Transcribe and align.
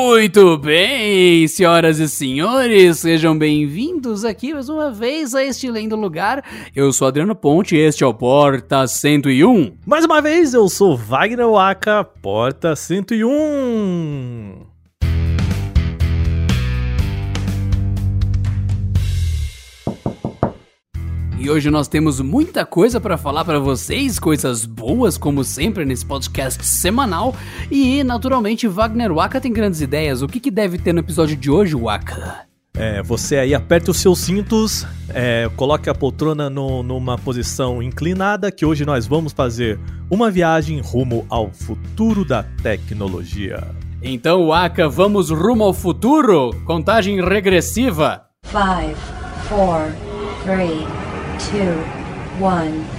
Muito 0.00 0.56
bem, 0.56 1.46
senhoras 1.48 1.98
e 1.98 2.08
senhores, 2.08 2.98
sejam 2.98 3.36
bem-vindos 3.36 4.24
aqui 4.24 4.54
mais 4.54 4.68
uma 4.68 4.92
vez 4.92 5.34
a 5.34 5.42
este 5.42 5.68
lindo 5.68 5.96
lugar. 5.96 6.44
Eu 6.74 6.92
sou 6.92 7.08
Adriano 7.08 7.34
Ponte 7.34 7.74
e 7.74 7.80
este 7.80 8.04
é 8.04 8.06
o 8.06 8.14
Porta 8.14 8.86
101. 8.86 9.72
Mais 9.84 10.04
uma 10.04 10.22
vez, 10.22 10.54
eu 10.54 10.68
sou 10.68 10.96
Wagner 10.96 11.48
Waka, 11.48 12.04
Porta 12.04 12.76
101. 12.76 14.57
E 21.40 21.48
hoje 21.48 21.70
nós 21.70 21.86
temos 21.86 22.20
muita 22.20 22.66
coisa 22.66 23.00
para 23.00 23.16
falar 23.16 23.44
para 23.44 23.60
vocês, 23.60 24.18
coisas 24.18 24.64
boas 24.64 25.16
como 25.16 25.44
sempre 25.44 25.84
nesse 25.84 26.04
podcast 26.04 26.66
semanal. 26.66 27.32
E 27.70 28.02
naturalmente 28.02 28.66
Wagner 28.66 29.12
Waka 29.12 29.40
tem 29.40 29.52
grandes 29.52 29.80
ideias. 29.80 30.20
O 30.20 30.26
que, 30.26 30.40
que 30.40 30.50
deve 30.50 30.78
ter 30.78 30.92
no 30.92 30.98
episódio 30.98 31.36
de 31.36 31.48
hoje, 31.48 31.76
Waka? 31.76 32.40
É, 32.76 33.02
você 33.04 33.38
aí 33.38 33.54
aperta 33.54 33.92
os 33.92 33.98
seus 33.98 34.18
cintos, 34.18 34.84
é, 35.14 35.48
coloque 35.56 35.88
a 35.88 35.94
poltrona 35.94 36.50
no, 36.50 36.82
numa 36.82 37.16
posição 37.16 37.80
inclinada, 37.80 38.50
que 38.50 38.66
hoje 38.66 38.84
nós 38.84 39.06
vamos 39.06 39.32
fazer 39.32 39.78
uma 40.10 40.32
viagem 40.32 40.80
rumo 40.80 41.24
ao 41.30 41.52
futuro 41.52 42.24
da 42.24 42.42
tecnologia. 42.42 43.62
Então, 44.02 44.48
Waka, 44.48 44.88
vamos 44.88 45.30
rumo 45.30 45.62
ao 45.62 45.72
futuro? 45.72 46.50
Contagem 46.64 47.20
regressiva. 47.24 48.22
5, 48.44 48.96
4, 49.48 49.94
3, 50.44 51.07
two, 51.38 51.72
one. 52.40 52.97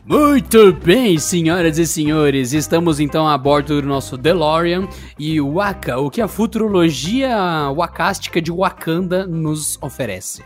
muito 0.07 0.71
bem, 0.71 1.19
senhoras 1.19 1.77
e 1.77 1.85
senhores, 1.85 2.53
estamos 2.53 2.97
então 2.99 3.27
a 3.27 3.37
bordo 3.37 3.81
do 3.81 3.87
nosso 3.87 4.17
DeLorean 4.17 4.87
e 5.19 5.41
Waka, 5.41 5.99
o 5.99 6.09
que 6.09 6.21
a 6.21 6.29
futurologia 6.29 7.69
wakástica 7.75 8.41
de 8.41 8.49
Wakanda 8.49 9.27
nos 9.27 9.77
oferece. 9.81 10.43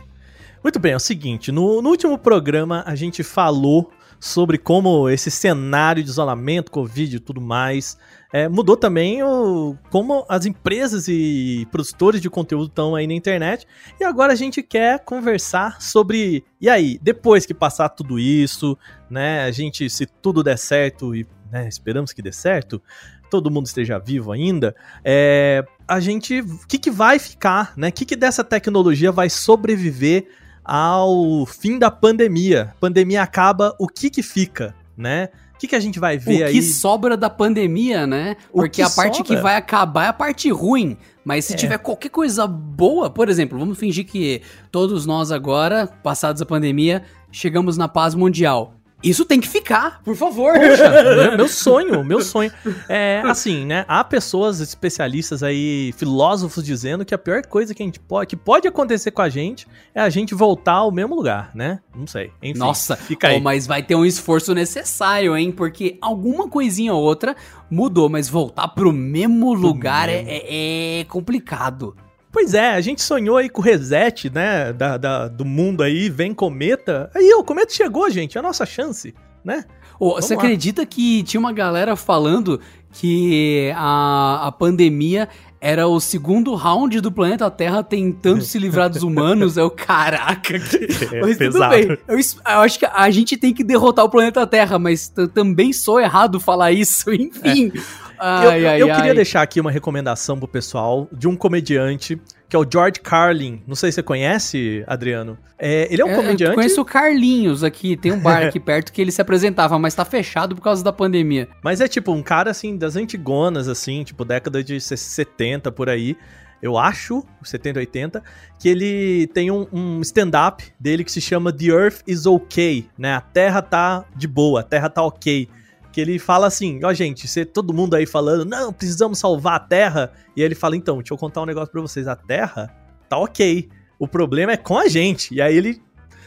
Muito 0.63 0.79
bem, 0.79 0.93
é 0.93 0.95
o 0.95 0.99
seguinte, 0.99 1.51
no, 1.51 1.79
no 1.79 1.89
último 1.89 2.17
programa 2.17 2.83
a 2.87 2.95
gente 2.95 3.21
falou 3.21 3.91
sobre 4.19 4.57
como 4.57 5.07
esse 5.07 5.29
cenário 5.29 6.03
de 6.03 6.09
isolamento, 6.09 6.71
Covid 6.71 7.15
e 7.15 7.19
tudo 7.19 7.39
mais 7.39 7.97
é, 8.33 8.47
mudou 8.47 8.77
também 8.77 9.21
o, 9.21 9.75
como 9.89 10.25
as 10.29 10.45
empresas 10.45 11.07
e 11.07 11.67
produtores 11.69 12.21
de 12.21 12.29
conteúdo 12.29 12.67
estão 12.67 12.95
aí 12.95 13.05
na 13.05 13.13
internet. 13.13 13.67
E 13.99 14.03
agora 14.03 14.31
a 14.31 14.35
gente 14.35 14.63
quer 14.63 14.99
conversar 15.03 15.81
sobre. 15.81 16.43
E 16.59 16.69
aí, 16.69 16.97
depois 17.01 17.45
que 17.45 17.53
passar 17.53 17.89
tudo 17.89 18.17
isso, 18.17 18.77
né? 19.09 19.43
A 19.43 19.51
gente, 19.51 19.89
se 19.89 20.05
tudo 20.05 20.43
der 20.43 20.57
certo, 20.57 21.13
e 21.13 21.27
né, 21.51 21.67
esperamos 21.67 22.13
que 22.13 22.21
dê 22.21 22.31
certo, 22.31 22.81
todo 23.29 23.51
mundo 23.51 23.65
esteja 23.65 23.99
vivo 23.99 24.31
ainda, 24.31 24.73
é, 25.03 25.65
a 25.85 25.99
gente. 25.99 26.39
O 26.39 26.67
que, 26.67 26.77
que 26.77 26.91
vai 26.91 27.19
ficar, 27.19 27.73
né? 27.75 27.89
O 27.89 27.91
que, 27.91 28.05
que 28.05 28.15
dessa 28.15 28.45
tecnologia 28.45 29.11
vai 29.11 29.29
sobreviver 29.29 30.27
ao 30.63 31.45
fim 31.45 31.77
da 31.77 31.91
pandemia? 31.91 32.73
Pandemia 32.79 33.23
acaba, 33.23 33.75
o 33.77 33.87
que 33.87 34.09
que 34.09 34.23
fica, 34.23 34.73
né? 34.95 35.29
Que, 35.61 35.67
que 35.67 35.75
a 35.75 35.79
gente 35.79 35.99
vai 35.99 36.17
ver 36.17 36.43
aí? 36.45 36.51
O 36.51 36.53
que 36.55 36.63
sobra 36.63 37.15
da 37.15 37.29
pandemia, 37.29 38.07
né? 38.07 38.35
Porque 38.51 38.81
a 38.81 38.89
parte 38.89 39.17
sobra? 39.17 39.35
que 39.35 39.41
vai 39.41 39.55
acabar 39.55 40.05
é 40.05 40.07
a 40.07 40.13
parte 40.13 40.49
ruim. 40.49 40.97
Mas 41.23 41.45
se 41.45 41.53
é. 41.53 41.55
tiver 41.55 41.77
qualquer 41.77 42.09
coisa 42.09 42.47
boa, 42.47 43.11
por 43.11 43.29
exemplo, 43.29 43.59
vamos 43.59 43.77
fingir 43.77 44.05
que 44.05 44.41
todos 44.71 45.05
nós 45.05 45.31
agora, 45.31 45.87
passados 46.01 46.41
a 46.41 46.45
pandemia, 46.47 47.03
chegamos 47.31 47.77
na 47.77 47.87
paz 47.87 48.15
mundial. 48.15 48.73
Isso 49.03 49.25
tem 49.25 49.39
que 49.39 49.47
ficar, 49.47 50.01
por 50.03 50.15
favor. 50.15 50.53
Poxa, 50.53 51.33
meu 51.35 51.47
sonho, 51.47 52.03
meu 52.03 52.21
sonho. 52.21 52.51
É 52.87 53.21
assim, 53.25 53.65
né? 53.65 53.83
Há 53.87 54.03
pessoas 54.03 54.59
especialistas 54.59 55.41
aí, 55.41 55.93
filósofos 55.97 56.63
dizendo 56.63 57.03
que 57.03 57.13
a 57.13 57.17
pior 57.17 57.45
coisa 57.45 57.73
que 57.73 57.81
a 57.81 57.85
gente 57.85 57.99
pode, 57.99 58.27
que 58.27 58.35
pode 58.35 58.67
acontecer 58.67 59.11
com 59.11 59.21
a 59.21 59.29
gente 59.29 59.67
é 59.95 60.01
a 60.01 60.09
gente 60.09 60.35
voltar 60.35 60.73
ao 60.73 60.91
mesmo 60.91 61.15
lugar, 61.15 61.51
né? 61.55 61.79
Não 61.95 62.05
sei. 62.05 62.31
Enfim, 62.41 62.59
Nossa, 62.59 62.95
fica 62.95 63.29
aí. 63.29 63.37
Oh, 63.37 63.39
mas 63.39 63.65
vai 63.65 63.81
ter 63.81 63.95
um 63.95 64.05
esforço 64.05 64.53
necessário, 64.53 65.35
hein? 65.35 65.51
Porque 65.51 65.97
alguma 66.01 66.47
coisinha 66.47 66.93
ou 66.93 67.01
outra 67.01 67.35
mudou, 67.69 68.09
mas 68.09 68.29
voltar 68.29 68.67
pro 68.67 68.93
mesmo 68.93 69.53
lugar 69.53 70.09
é, 70.09 70.23
é, 70.27 70.99
é 70.99 71.03
complicado. 71.05 71.95
Pois 72.31 72.53
é, 72.53 72.69
a 72.71 72.81
gente 72.81 73.01
sonhou 73.01 73.37
aí 73.37 73.49
com 73.49 73.61
o 73.61 73.63
reset, 73.63 74.29
né, 74.29 74.71
da, 74.71 74.97
da, 74.97 75.27
do 75.27 75.43
mundo 75.43 75.83
aí, 75.83 76.09
vem 76.09 76.33
cometa. 76.33 77.11
Aí 77.13 77.33
o 77.33 77.43
cometa 77.43 77.73
chegou, 77.73 78.09
gente, 78.09 78.37
é 78.37 78.39
a 78.39 78.43
nossa 78.43 78.65
chance, 78.65 79.13
né? 79.43 79.65
Oh, 79.99 80.15
você 80.15 80.35
lá. 80.35 80.41
acredita 80.41 80.85
que 80.85 81.23
tinha 81.23 81.39
uma 81.39 81.51
galera 81.51 81.95
falando 81.95 82.59
que 82.93 83.71
a, 83.75 84.47
a 84.47 84.51
pandemia 84.51 85.27
era 85.63 85.87
o 85.87 85.99
segundo 85.99 86.55
round 86.55 86.99
do 86.99 87.11
planeta 87.11 87.49
Terra 87.51 87.83
tentando 87.83 88.41
se 88.41 88.57
livrar 88.57 88.89
dos 88.89 89.03
humanos. 89.03 89.59
É 89.59 89.63
o 89.63 89.69
caraca. 89.69 90.59
Que... 90.59 90.81
É, 91.11 91.21
mas 91.21 91.37
pesado. 91.37 91.75
tudo 91.75 91.87
bem. 91.87 91.97
Eu, 92.07 92.17
eu, 92.17 92.59
acho 92.61 92.79
que 92.79 92.85
a 92.85 93.09
gente 93.11 93.37
tem 93.37 93.53
que 93.53 93.63
derrotar 93.63 94.05
o 94.05 94.09
planeta 94.09 94.47
Terra, 94.47 94.79
mas 94.79 95.11
também 95.33 95.73
sou 95.73 95.99
errado 95.99 96.39
falar 96.39 96.71
isso. 96.71 97.11
Enfim. 97.13 97.71
É. 97.75 97.81
Ai, 98.17 98.45
eu, 98.45 98.69
ai, 98.69 98.81
eu 98.81 98.89
ai. 98.89 98.95
queria 98.95 99.13
deixar 99.13 99.41
aqui 99.41 99.59
uma 99.59 99.71
recomendação 99.71 100.37
pro 100.37 100.47
pessoal 100.47 101.07
de 101.11 101.27
um 101.27 101.35
comediante 101.35 102.19
que 102.51 102.55
é 102.57 102.59
o 102.59 102.67
George 102.69 102.99
Carlin. 102.99 103.63
Não 103.65 103.75
sei 103.75 103.93
se 103.93 103.95
você 103.95 104.03
conhece, 104.03 104.83
Adriano. 104.85 105.37
É, 105.57 105.87
ele 105.89 106.01
é 106.01 106.05
um 106.05 106.09
é, 106.09 106.15
comediante. 106.17 106.51
Eu 106.51 106.55
conheço 106.55 106.81
o 106.81 106.85
Carlinhos 106.85 107.63
aqui, 107.63 107.95
tem 107.95 108.11
um 108.11 108.19
bar 108.19 108.43
aqui 108.45 108.59
perto 108.59 108.91
que 108.91 109.01
ele 109.01 109.09
se 109.09 109.21
apresentava, 109.21 109.79
mas 109.79 109.95
tá 109.95 110.03
fechado 110.03 110.53
por 110.53 110.61
causa 110.61 110.83
da 110.83 110.91
pandemia. 110.91 111.47
Mas 111.63 111.79
é 111.79 111.87
tipo 111.87 112.11
um 112.11 112.21
cara 112.21 112.51
assim 112.51 112.75
das 112.75 112.97
antigonas, 112.97 113.69
assim, 113.69 114.03
tipo 114.03 114.25
década 114.25 114.61
de 114.61 114.81
70 114.81 115.71
por 115.71 115.89
aí. 115.89 116.17
Eu 116.61 116.77
acho, 116.77 117.25
70, 117.41 117.79
80, 117.79 118.23
que 118.59 118.67
ele 118.67 119.27
tem 119.27 119.49
um, 119.49 119.65
um 119.71 120.01
stand-up 120.01 120.61
dele 120.77 121.05
que 121.05 121.11
se 121.11 121.21
chama 121.21 121.53
The 121.53 121.67
Earth 121.67 122.01
is 122.05 122.25
Okay, 122.25 122.89
né? 122.97 123.13
A 123.13 123.21
Terra 123.21 123.61
tá 123.61 124.03
de 124.13 124.27
boa, 124.27 124.59
a 124.59 124.63
Terra 124.63 124.89
tá 124.89 125.01
ok 125.01 125.47
que 125.91 125.99
ele 125.99 126.17
fala 126.17 126.47
assim, 126.47 126.79
ó 126.83 126.93
gente, 126.93 127.27
você, 127.27 127.43
todo 127.43 127.73
mundo 127.73 127.95
aí 127.95 128.05
falando, 128.05 128.45
não, 128.45 128.71
precisamos 128.71 129.19
salvar 129.19 129.55
a 129.55 129.59
Terra, 129.59 130.11
e 130.35 130.41
aí 130.41 130.45
ele 130.45 130.55
fala, 130.55 130.75
então, 130.75 130.97
deixa 130.97 131.13
eu 131.13 131.17
contar 131.17 131.41
um 131.41 131.45
negócio 131.45 131.71
pra 131.71 131.81
vocês, 131.81 132.07
a 132.07 132.15
Terra 132.15 132.73
tá 133.09 133.17
ok, 133.17 133.69
o 133.99 134.07
problema 134.07 134.53
é 134.53 134.57
com 134.57 134.77
a 134.77 134.87
gente, 134.87 135.33
e 135.35 135.41
aí 135.41 135.55
ele 135.55 135.81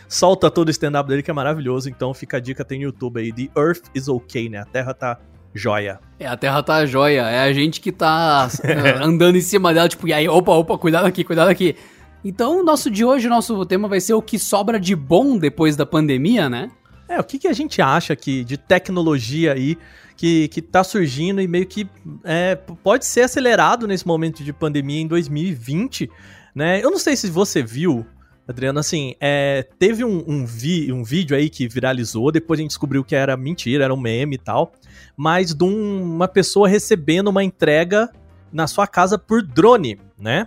solta 0.07 0.51
todo 0.51 0.69
o 0.69 0.71
stand-up 0.71 1.09
dele 1.09 1.23
que 1.23 1.31
é 1.31 1.35
maravilhoso, 1.35 1.89
então 1.89 2.13
fica 2.13 2.37
a 2.37 2.41
dica, 2.41 2.65
tem 2.65 2.79
no 2.79 2.85
YouTube 2.85 3.21
aí, 3.21 3.33
The 3.33 3.49
Earth 3.59 3.85
is 3.95 4.07
okay, 4.07 4.49
né, 4.49 4.59
a 4.59 4.67
Terra 4.67 4.93
tá 4.93 5.19
joia. 5.55 6.01
É, 6.19 6.27
a 6.27 6.37
Terra 6.37 6.63
tá 6.63 6.85
joia, 6.85 7.23
é 7.23 7.41
a 7.41 7.53
gente 7.53 7.81
que 7.81 7.93
tá 7.93 8.49
uh, 8.49 9.01
andando 9.03 9.37
em 9.37 9.41
cima 9.41 9.73
dela, 9.73 9.89
tipo, 9.89 10.07
e 10.07 10.13
aí, 10.13 10.29
opa, 10.29 10.53
opa, 10.53 10.77
cuidado 10.77 11.07
aqui, 11.07 11.25
cuidado 11.25 11.49
aqui. 11.49 11.77
Então, 12.25 12.61
o 12.61 12.65
nosso 12.65 12.91
de 12.91 13.05
hoje, 13.05 13.27
o 13.27 13.31
nosso 13.31 13.65
tema 13.67 13.87
vai 13.87 14.01
ser 14.01 14.15
o 14.15 14.23
que 14.23 14.39
sobra 14.39 14.81
de 14.81 14.97
bom 14.97 15.37
depois 15.39 15.77
da 15.77 15.85
pandemia, 15.85 16.49
né? 16.49 16.71
É, 17.09 17.21
o 17.21 17.25
que, 17.25 17.39
que 17.39 17.49
a 17.49 17.53
gente 17.53 17.83
acha 17.83 18.17
que 18.17 18.45
de 18.45 18.57
tecnologia 18.57 19.53
aí 19.53 19.77
que, 20.17 20.49
que 20.49 20.63
tá 20.63 20.83
surgindo 20.83 21.41
e 21.41 21.47
meio 21.47 21.67
que 21.67 21.89
é, 22.25 22.57
pode 22.83 23.05
ser 23.05 23.23
acelerado 23.23 23.87
nesse 23.87 24.07
momento 24.07 24.43
de 24.43 24.53
pandemia 24.53 25.01
em 25.01 25.07
2020, 25.07 26.11
né? 26.55 26.83
Eu 26.83 26.91
não 26.91 26.99
sei 26.99 27.17
se 27.17 27.29
você 27.29 27.63
viu, 27.63 28.07
Adriano, 28.47 28.79
assim, 28.79 29.15
é, 29.21 29.67
teve 29.79 30.05
um, 30.05 30.25
um, 30.27 30.47
vi, 30.47 30.93
um 30.93 31.03
vídeo 31.03 31.37
aí 31.37 31.51
que 31.51 31.69
viralizou, 31.69 32.31
depois 32.31 32.59
a 32.59 32.63
gente 32.63 32.71
descobriu 32.71 33.05
que 33.05 33.15
era 33.15 33.37
mentira, 33.37 33.85
era 33.85 33.95
um 33.95 34.01
meme 34.01 34.37
e 34.37 34.39
tal, 34.39 34.73
mas 35.17 35.55
de 35.55 35.65
um, 35.65 36.03
uma 36.03 36.29
pessoa 36.29 36.69
recebendo 36.69 37.29
uma 37.29 37.43
entrega 37.43 38.11
na 38.53 38.67
sua 38.67 38.87
casa 38.87 39.19
por 39.19 39.43
drone, 39.43 39.99
né? 40.19 40.47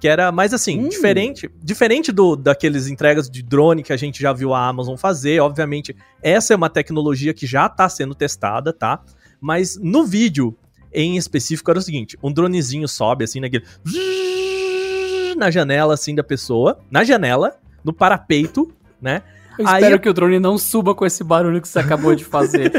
Que 0.00 0.06
era 0.06 0.30
mais 0.30 0.54
assim, 0.54 0.78
hum. 0.78 0.88
diferente, 0.88 1.50
diferente 1.62 2.12
do 2.12 2.36
daqueles 2.36 2.86
entregas 2.86 3.28
de 3.28 3.42
drone 3.42 3.82
que 3.82 3.92
a 3.92 3.96
gente 3.96 4.20
já 4.22 4.32
viu 4.32 4.54
a 4.54 4.66
Amazon 4.66 4.96
fazer. 4.96 5.40
Obviamente, 5.40 5.94
essa 6.22 6.54
é 6.54 6.56
uma 6.56 6.70
tecnologia 6.70 7.34
que 7.34 7.46
já 7.46 7.66
está 7.66 7.88
sendo 7.88 8.14
testada, 8.14 8.72
tá? 8.72 9.00
Mas 9.40 9.76
no 9.76 10.04
vídeo 10.04 10.56
em 10.92 11.16
específico 11.16 11.70
era 11.70 11.78
o 11.78 11.82
seguinte: 11.82 12.18
um 12.22 12.32
dronezinho 12.32 12.86
sobe 12.88 13.24
assim 13.24 13.40
naquele 13.40 13.64
na 15.36 15.50
janela 15.50 15.94
assim 15.94 16.14
da 16.14 16.24
pessoa, 16.24 16.78
na 16.90 17.04
janela, 17.04 17.56
no 17.84 17.92
parapeito, 17.92 18.72
né? 19.00 19.22
Eu 19.58 19.64
espero 19.64 19.98
que 19.98 20.08
o 20.08 20.14
drone 20.14 20.38
não 20.38 20.56
suba 20.56 20.94
com 20.94 21.04
esse 21.04 21.24
barulho 21.24 21.60
que 21.60 21.66
você 21.66 21.80
acabou 21.80 22.14
de 22.14 22.24
fazer. 22.24 22.70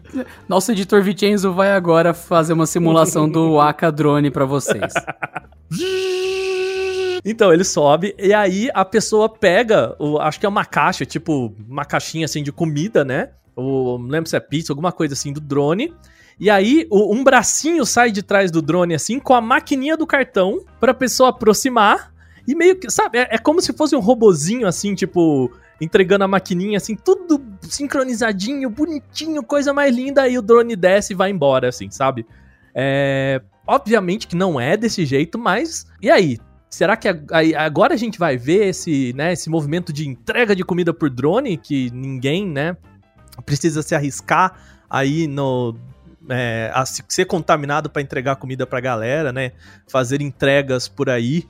Nosso 0.48 0.72
editor 0.72 1.02
Vicenzo 1.02 1.52
vai 1.52 1.72
agora 1.72 2.14
fazer 2.14 2.54
uma 2.54 2.64
simulação 2.64 3.28
do 3.28 3.60
Aka 3.60 3.90
Drone 3.90 4.30
para 4.30 4.46
vocês. 4.46 4.94
Então, 7.24 7.52
ele 7.52 7.64
sobe 7.64 8.14
e 8.18 8.34
aí 8.34 8.68
a 8.74 8.84
pessoa 8.84 9.28
pega, 9.28 9.94
o, 9.98 10.18
acho 10.18 10.40
que 10.40 10.46
é 10.46 10.48
uma 10.48 10.64
caixa, 10.64 11.04
tipo, 11.04 11.54
uma 11.68 11.84
caixinha 11.84 12.24
assim 12.24 12.42
de 12.42 12.50
comida, 12.50 13.04
né? 13.04 13.30
Ou 13.54 13.98
não 13.98 14.08
lembro 14.08 14.28
se 14.28 14.36
é 14.36 14.40
pizza, 14.40 14.72
alguma 14.72 14.90
coisa 14.90 15.14
assim 15.14 15.32
do 15.32 15.40
drone. 15.40 15.94
E 16.40 16.50
aí, 16.50 16.86
o, 16.90 17.14
um 17.14 17.22
bracinho 17.22 17.84
sai 17.86 18.10
de 18.10 18.22
trás 18.22 18.50
do 18.50 18.60
drone, 18.60 18.94
assim, 18.94 19.20
com 19.20 19.34
a 19.34 19.40
maquininha 19.40 19.96
do 19.96 20.06
cartão, 20.06 20.64
pra 20.80 20.92
pessoa 20.92 21.28
aproximar. 21.28 22.12
E 22.48 22.54
meio 22.54 22.76
que, 22.76 22.90
sabe, 22.90 23.18
é, 23.18 23.28
é 23.36 23.38
como 23.38 23.60
se 23.60 23.72
fosse 23.72 23.94
um 23.94 24.00
robozinho, 24.00 24.66
assim, 24.66 24.94
tipo, 24.94 25.50
entregando 25.80 26.24
a 26.24 26.28
maquininha, 26.28 26.78
assim, 26.78 26.96
tudo 26.96 27.40
sincronizadinho, 27.62 28.68
bonitinho, 28.68 29.42
coisa 29.42 29.72
mais 29.72 29.94
linda. 29.94 30.22
Aí 30.22 30.36
o 30.36 30.42
drone 30.42 30.74
desce 30.74 31.12
e 31.12 31.16
vai 31.16 31.30
embora, 31.30 31.68
assim, 31.68 31.90
sabe? 31.90 32.26
É. 32.74 33.40
Obviamente 33.64 34.26
que 34.26 34.34
não 34.34 34.60
é 34.60 34.76
desse 34.76 35.06
jeito, 35.06 35.38
mas. 35.38 35.86
E 36.00 36.10
aí? 36.10 36.38
Será 36.72 36.96
que 36.96 37.06
agora 37.54 37.92
a 37.92 37.98
gente 37.98 38.18
vai 38.18 38.38
ver 38.38 38.68
esse, 38.68 39.12
né, 39.12 39.34
esse 39.34 39.50
movimento 39.50 39.92
de 39.92 40.08
entrega 40.08 40.56
de 40.56 40.64
comida 40.64 40.94
por 40.94 41.10
drone 41.10 41.58
que 41.58 41.90
ninguém, 41.90 42.48
né, 42.48 42.74
precisa 43.44 43.82
se 43.82 43.94
arriscar 43.94 44.58
aí 44.88 45.26
no 45.26 45.76
é, 46.30 46.70
a 46.72 46.86
ser 46.86 47.26
contaminado 47.26 47.90
para 47.90 48.00
entregar 48.00 48.36
comida 48.36 48.66
para 48.66 48.80
galera, 48.80 49.32
né? 49.32 49.52
Fazer 49.86 50.22
entregas 50.22 50.88
por 50.88 51.10
aí. 51.10 51.44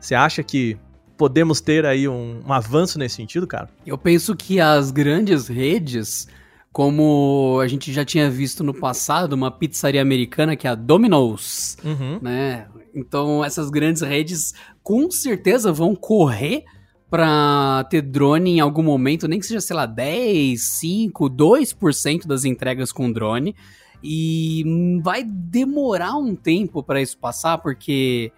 Você 0.00 0.14
acha 0.14 0.42
que 0.42 0.78
podemos 1.18 1.60
ter 1.60 1.84
aí 1.84 2.08
um, 2.08 2.40
um, 2.46 2.52
avanço 2.52 2.98
nesse 2.98 3.16
sentido, 3.16 3.46
cara? 3.46 3.68
Eu 3.86 3.98
penso 3.98 4.34
que 4.34 4.58
as 4.58 4.90
grandes 4.90 5.48
redes, 5.48 6.28
como 6.72 7.58
a 7.60 7.68
gente 7.68 7.92
já 7.92 8.04
tinha 8.04 8.30
visto 8.30 8.64
no 8.64 8.72
passado, 8.72 9.34
uma 9.34 9.50
pizzaria 9.50 10.00
americana 10.00 10.56
que 10.56 10.66
é 10.66 10.70
a 10.70 10.74
Domino's, 10.74 11.76
uhum. 11.84 12.18
né? 12.22 12.66
Então 12.94 13.44
essas 13.44 13.68
grandes 13.68 14.02
redes 14.02 14.54
com 14.82 15.10
certeza 15.10 15.70
vão 15.70 15.94
correr 15.94 16.64
para 17.10 17.84
ter 17.90 18.00
drone 18.00 18.52
em 18.52 18.60
algum 18.60 18.82
momento, 18.82 19.28
nem 19.28 19.38
que 19.38 19.44
seja, 19.44 19.60
sei 19.60 19.76
lá, 19.76 19.84
10, 19.84 20.62
5, 20.62 21.28
2% 21.28 22.26
das 22.26 22.46
entregas 22.46 22.90
com 22.90 23.12
drone. 23.12 23.54
E 24.02 24.64
vai 25.02 25.22
demorar 25.22 26.16
um 26.16 26.34
tempo 26.34 26.82
para 26.82 27.02
isso 27.02 27.18
passar, 27.18 27.58
porque 27.58 28.32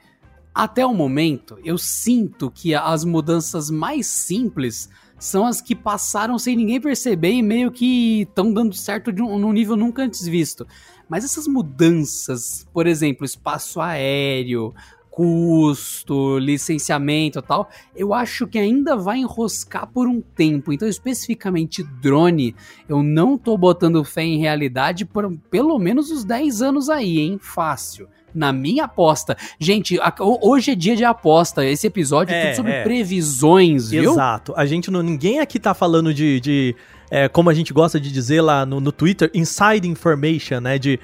até 0.53 0.85
o 0.85 0.93
momento 0.93 1.57
eu 1.65 1.79
sinto 1.79 2.51
que 2.51 2.75
as 2.75 3.05
mudanças 3.05 3.71
mais 3.71 4.09
simples 4.09 4.91
são 5.19 5.47
as 5.47 5.61
que 5.61 5.75
passaram 5.75 6.39
sem 6.39 6.57
ninguém 6.57 6.81
perceber 6.81 7.33
e 7.33 7.43
meio 7.43 7.71
que 7.71 8.23
estão 8.23 8.53
dando 8.53 8.75
certo 8.75 9.13
de 9.13 9.23
um, 9.23 9.39
num 9.39 9.53
nível 9.53 9.77
nunca 9.77 10.03
antes 10.03 10.27
visto. 10.27 10.67
Mas 11.09 11.25
essas 11.25 11.47
mudanças, 11.47 12.67
por 12.73 12.87
exemplo, 12.87 13.25
espaço 13.25 13.81
aéreo, 13.81 14.75
custo, 15.15 16.39
licenciamento 16.41 17.39
e 17.39 17.43
tal, 17.43 17.71
eu 17.95 18.13
acho 18.13 18.49
que 18.49 18.59
ainda 18.59 18.97
vai 18.97 19.19
enroscar 19.19 19.87
por 19.87 20.09
um 20.09 20.21
tempo. 20.21 20.73
Então, 20.73 20.89
especificamente 20.89 21.85
drone, 21.85 22.57
eu 22.89 23.01
não 23.01 23.39
tô 23.39 23.57
botando 23.57 24.03
fé 24.03 24.25
em 24.25 24.41
realidade 24.41 25.05
por 25.05 25.31
pelo 25.49 25.79
menos 25.79 26.11
uns 26.11 26.25
10 26.25 26.63
anos 26.63 26.91
aí, 26.91 27.21
hein? 27.21 27.39
Fácil. 27.41 28.09
Na 28.35 28.53
minha 28.53 28.85
aposta. 28.85 29.37
Gente, 29.59 29.99
a, 30.01 30.13
hoje 30.21 30.73
é 30.73 30.75
dia 30.75 30.97
de 30.97 31.05
aposta. 31.05 31.65
Esse 31.65 31.87
episódio 31.87 32.35
é, 32.35 32.39
é 32.39 32.47
tudo 32.47 32.57
sobre 32.57 32.73
é. 32.73 32.83
previsões, 32.83 33.91
viu? 33.91 34.13
Exato. 34.13 34.53
A 34.57 34.67
gente 34.67 34.91
não. 34.91 35.03
Ninguém 35.03 35.41
aqui 35.41 35.59
tá 35.59 35.73
falando 35.73 36.13
de. 36.13 36.41
de 36.41 36.77
é, 37.11 37.29
como 37.29 37.49
a 37.49 37.55
gente 37.55 37.73
gosta 37.73 38.01
de 38.01 38.11
dizer 38.11 38.41
lá 38.41 38.67
no, 38.67 38.81
no 38.81 38.91
Twitter, 38.91 39.31
inside 39.33 39.89
information, 39.89 40.61
né? 40.61 40.79
De 40.79 40.99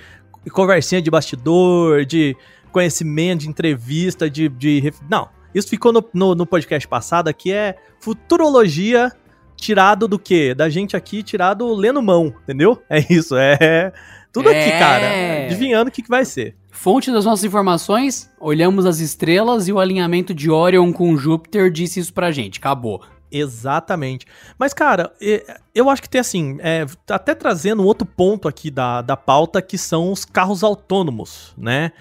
conversinha 0.52 1.00
de 1.00 1.10
bastidor, 1.10 2.04
de 2.04 2.36
conhecimento, 2.72 3.42
de 3.42 3.48
entrevista, 3.48 4.28
de. 4.28 4.48
de 4.48 4.92
não, 5.08 5.28
isso 5.54 5.68
ficou 5.68 5.92
no, 5.92 6.04
no, 6.12 6.34
no, 6.34 6.46
podcast 6.46 6.86
passado, 6.86 7.28
aqui 7.28 7.52
é 7.52 7.76
futurologia 8.00 9.12
tirado 9.56 10.08
do 10.08 10.18
quê? 10.18 10.54
Da 10.54 10.68
gente 10.68 10.96
aqui, 10.96 11.22
tirado 11.22 11.72
lendo 11.74 12.00
mão, 12.00 12.34
entendeu? 12.42 12.82
É 12.88 13.04
isso, 13.12 13.36
é. 13.36 13.92
Tudo 14.32 14.50
é... 14.50 14.60
aqui, 14.60 14.78
cara. 14.78 15.46
Adivinhando 15.46 15.88
o 15.88 15.92
que, 15.92 16.02
que 16.02 16.08
vai 16.08 16.24
ser. 16.24 16.56
Fonte 16.70 17.10
das 17.10 17.24
nossas 17.24 17.44
informações, 17.44 18.30
olhamos 18.40 18.86
as 18.86 19.00
estrelas 19.00 19.68
e 19.68 19.72
o 19.72 19.78
alinhamento 19.78 20.32
de 20.32 20.50
Orion 20.50 20.92
com 20.92 21.16
Júpiter 21.16 21.70
disse 21.70 22.00
isso 22.00 22.12
pra 22.14 22.30
gente. 22.30 22.58
Acabou. 22.58 23.02
Exatamente. 23.30 24.26
Mas, 24.58 24.72
cara, 24.74 25.12
eu 25.74 25.88
acho 25.88 26.02
que 26.02 26.08
tem 26.08 26.20
assim, 26.20 26.58
é, 26.60 26.84
até 27.08 27.34
trazendo 27.34 27.82
um 27.82 27.86
outro 27.86 28.06
ponto 28.06 28.48
aqui 28.48 28.70
da, 28.70 29.02
da 29.02 29.16
pauta, 29.16 29.62
que 29.62 29.78
são 29.78 30.10
os 30.10 30.24
carros 30.24 30.64
autônomos, 30.64 31.54
né? 31.56 31.92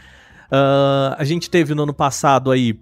Uh, 0.51 1.13
a 1.17 1.23
gente 1.23 1.49
teve 1.49 1.75
no 1.75 1.83
ano 1.83 1.93
passado 1.93 2.49
aí 2.49 2.79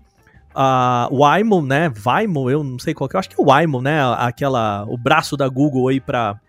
a 0.56 1.10
uh, 1.12 1.18
Waymo, 1.18 1.62
né? 1.62 1.90
Waymo, 1.90 2.50
eu 2.50 2.64
não 2.64 2.80
sei 2.80 2.94
qual 2.94 3.10
que 3.10 3.16
é, 3.16 3.18
eu 3.18 3.20
acho 3.20 3.30
que 3.30 3.36
é 3.40 3.44
o 3.44 3.48
Waymo, 3.48 3.82
né? 3.82 4.00
Aquela, 4.18 4.86
o 4.88 4.98
braço 4.98 5.36
da 5.36 5.48
Google 5.48 5.90
aí 5.90 6.00
para 6.00 6.40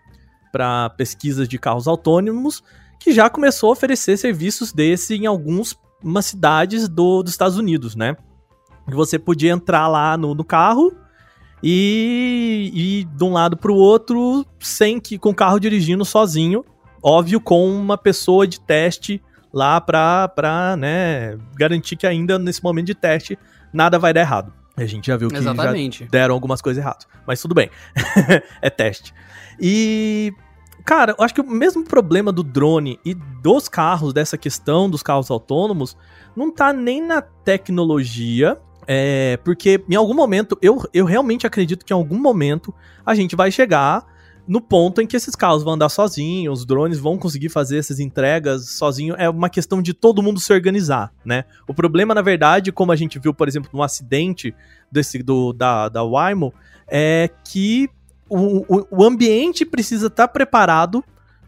para 0.51 0.89
pesquisas 0.91 1.47
de 1.47 1.59
carros 1.59 1.87
autônomos, 1.87 2.63
que 2.99 3.13
já 3.13 3.29
começou 3.29 3.69
a 3.69 3.73
oferecer 3.73 4.17
serviços 4.17 4.73
desse 4.73 5.15
em 5.15 5.25
algumas 5.25 5.75
cidades 6.21 6.87
do, 6.87 7.23
dos 7.23 7.31
Estados 7.31 7.57
Unidos, 7.57 7.95
né? 7.95 8.15
Que 8.87 8.95
você 8.95 9.17
podia 9.17 9.51
entrar 9.51 9.87
lá 9.87 10.17
no, 10.17 10.35
no 10.35 10.43
carro 10.43 10.93
e 11.63 12.71
ir 12.73 13.05
de 13.05 13.23
um 13.23 13.33
lado 13.33 13.55
para 13.55 13.71
o 13.71 13.75
outro 13.75 14.45
sem 14.59 14.99
que 14.99 15.17
com 15.17 15.29
o 15.29 15.35
carro 15.35 15.59
dirigindo 15.59 16.03
sozinho, 16.03 16.65
óbvio 17.01 17.39
com 17.39 17.69
uma 17.69 17.97
pessoa 17.97 18.45
de 18.45 18.59
teste 18.59 19.21
lá 19.53 19.79
pra 19.81 20.75
né, 20.77 21.37
garantir 21.55 21.95
que 21.95 22.05
ainda 22.05 22.37
nesse 22.37 22.63
momento 22.63 22.87
de 22.87 22.95
teste 22.95 23.37
nada 23.73 23.97
vai 23.97 24.13
dar 24.13 24.21
errado. 24.21 24.53
A 24.75 24.85
gente 24.85 25.07
já 25.07 25.17
viu 25.17 25.27
que 25.27 25.35
Exatamente. 25.35 26.05
já 26.05 26.09
deram 26.09 26.33
algumas 26.33 26.61
coisas 26.61 26.81
erradas. 26.81 27.05
Mas 27.27 27.41
tudo 27.41 27.53
bem. 27.53 27.69
é 28.61 28.69
teste. 28.69 29.13
E. 29.59 30.33
Cara, 30.85 31.15
eu 31.17 31.23
acho 31.23 31.33
que 31.33 31.41
o 31.41 31.49
mesmo 31.49 31.83
problema 31.83 32.31
do 32.31 32.43
drone 32.43 32.99
e 33.05 33.13
dos 33.13 33.67
carros, 33.69 34.13
dessa 34.13 34.37
questão 34.37 34.89
dos 34.89 35.03
carros 35.03 35.29
autônomos, 35.29 35.95
não 36.35 36.51
tá 36.51 36.73
nem 36.73 37.01
na 37.01 37.21
tecnologia, 37.21 38.57
é, 38.87 39.37
porque 39.43 39.83
em 39.87 39.95
algum 39.95 40.13
momento, 40.13 40.57
eu, 40.61 40.81
eu 40.93 41.05
realmente 41.05 41.45
acredito 41.45 41.85
que 41.85 41.93
em 41.93 41.95
algum 41.95 42.19
momento 42.19 42.73
a 43.05 43.13
gente 43.13 43.35
vai 43.35 43.51
chegar 43.51 44.05
no 44.47 44.59
ponto 44.59 44.99
em 44.99 45.05
que 45.05 45.15
esses 45.15 45.35
carros 45.35 45.61
vão 45.61 45.73
andar 45.73 45.89
sozinhos, 45.89 46.61
os 46.61 46.65
drones 46.65 46.97
vão 46.97 47.19
conseguir 47.19 47.49
fazer 47.49 47.77
essas 47.77 47.99
entregas 47.99 48.71
sozinho, 48.71 49.13
é 49.15 49.29
uma 49.29 49.47
questão 49.47 49.79
de 49.79 49.93
todo 49.93 50.23
mundo 50.23 50.39
se 50.39 50.51
organizar, 50.51 51.13
né? 51.23 51.43
O 51.67 51.73
problema, 51.73 52.15
na 52.15 52.23
verdade, 52.23 52.71
como 52.71 52.91
a 52.91 52.95
gente 52.95 53.19
viu, 53.19 53.31
por 53.31 53.47
exemplo, 53.47 53.69
no 53.71 53.83
acidente 53.83 54.55
desse 54.91 55.21
do, 55.21 55.53
da, 55.53 55.87
da 55.87 56.03
Waymo, 56.03 56.51
é 56.87 57.29
que 57.45 57.91
o, 58.29 58.87
o, 58.91 59.03
ambiente 59.03 59.65
precisa 59.65 60.07
estar 60.07 60.27
tá 60.27 60.31
preparado 60.31 61.03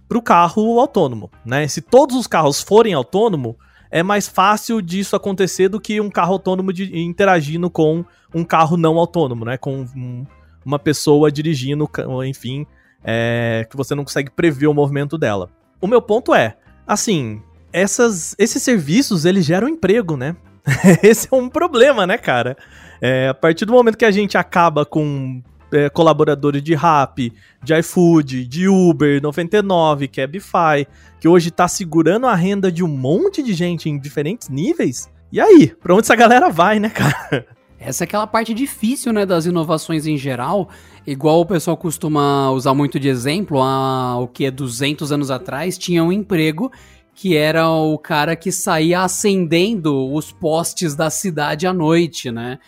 para 0.07 0.17
o 0.17 0.21
carro 0.21 0.79
autônomo, 0.79 1.31
né? 1.45 1.67
Se 1.67 1.81
todos 1.81 2.15
os 2.15 2.27
carros 2.27 2.61
forem 2.61 2.93
autônomo, 2.93 3.57
é 3.89 4.01
mais 4.01 4.27
fácil 4.27 4.81
disso 4.81 5.15
acontecer 5.15 5.69
do 5.69 5.79
que 5.79 6.01
um 6.01 6.09
carro 6.09 6.33
autônomo 6.33 6.73
de, 6.73 6.97
interagindo 6.97 7.69
com 7.69 8.03
um 8.33 8.43
carro 8.43 8.77
não 8.77 8.97
autônomo, 8.97 9.45
né? 9.45 9.57
Com 9.57 9.85
um, 9.95 10.25
uma 10.65 10.79
pessoa 10.79 11.31
dirigindo, 11.31 11.89
enfim, 12.25 12.65
é, 13.03 13.67
que 13.69 13.77
você 13.77 13.95
não 13.95 14.03
consegue 14.03 14.29
prever 14.29 14.67
o 14.67 14.73
movimento 14.73 15.17
dela. 15.17 15.49
O 15.79 15.87
meu 15.87 16.01
ponto 16.01 16.33
é, 16.33 16.57
assim, 16.85 17.41
essas, 17.73 18.35
esses 18.37 18.61
serviços, 18.61 19.25
eles 19.25 19.45
geram 19.45 19.67
emprego, 19.67 20.15
né? 20.15 20.35
Esse 21.01 21.27
é 21.31 21.35
um 21.35 21.49
problema, 21.49 22.05
né, 22.05 22.17
cara? 22.17 22.55
É, 23.01 23.29
a 23.29 23.33
partir 23.33 23.65
do 23.65 23.73
momento 23.73 23.97
que 23.97 24.05
a 24.05 24.11
gente 24.11 24.37
acaba 24.37 24.85
com 24.85 25.41
é, 25.71 25.89
colaboradores 25.89 26.61
de 26.61 26.75
Rap, 26.75 27.31
de 27.63 27.73
iFood, 27.79 28.45
de 28.45 28.67
Uber, 28.67 29.21
99, 29.21 30.07
Cabify, 30.07 30.87
que 31.19 31.27
hoje 31.27 31.51
tá 31.51 31.67
segurando 31.67 32.27
a 32.27 32.35
renda 32.35 32.71
de 32.71 32.83
um 32.83 32.87
monte 32.87 33.41
de 33.41 33.53
gente 33.53 33.89
em 33.89 33.99
diferentes 33.99 34.49
níveis. 34.49 35.09
E 35.31 35.39
aí, 35.39 35.73
pra 35.81 35.93
onde 35.93 36.03
essa 36.03 36.15
galera 36.15 36.49
vai, 36.49 36.79
né, 36.79 36.89
cara? 36.89 37.45
Essa 37.79 38.03
é 38.03 38.05
aquela 38.05 38.27
parte 38.27 38.53
difícil, 38.53 39.11
né, 39.11 39.25
das 39.25 39.47
inovações 39.47 40.05
em 40.05 40.15
geral. 40.15 40.69
Igual 41.05 41.41
o 41.41 41.45
pessoal 41.45 41.75
costuma 41.75 42.51
usar 42.51 42.75
muito 42.75 42.99
de 42.99 43.07
exemplo, 43.07 43.59
há 43.59 44.19
o 44.19 44.27
que 44.27 44.51
200 44.51 45.11
anos 45.11 45.31
atrás 45.31 45.79
tinha 45.79 46.03
um 46.03 46.11
emprego 46.11 46.71
que 47.15 47.35
era 47.35 47.69
o 47.69 47.97
cara 47.97 48.35
que 48.35 48.51
saía 48.51 49.01
acendendo 49.01 50.13
os 50.13 50.31
postes 50.31 50.95
da 50.95 51.09
cidade 51.09 51.67
à 51.67 51.73
noite, 51.73 52.31
né? 52.31 52.59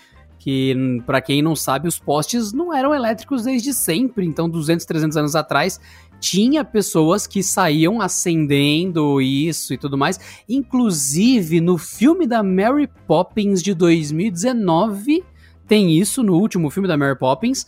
Que 0.43 0.75
para 1.05 1.21
quem 1.21 1.41
não 1.41 1.55
sabe, 1.55 1.87
os 1.87 1.97
postes 1.97 2.51
não 2.51 2.75
eram 2.75 2.93
elétricos 2.93 3.43
desde 3.43 3.73
sempre, 3.73 4.25
então 4.25 4.49
200, 4.49 4.85
300 4.85 5.15
anos 5.15 5.35
atrás 5.37 5.79
tinha 6.19 6.65
pessoas 6.65 7.25
que 7.25 7.41
saíam 7.41 8.01
acendendo 8.01 9.21
isso 9.21 9.73
e 9.73 9.77
tudo 9.77 9.97
mais. 9.97 10.19
Inclusive, 10.49 11.61
no 11.61 11.77
filme 11.77 12.27
da 12.27 12.43
Mary 12.43 12.89
Poppins 13.07 13.63
de 13.63 13.73
2019, 13.73 15.23
tem 15.65 15.97
isso 15.97 16.21
no 16.21 16.35
último 16.35 16.69
filme 16.69 16.89
da 16.89 16.97
Mary 16.97 17.17
Poppins, 17.17 17.65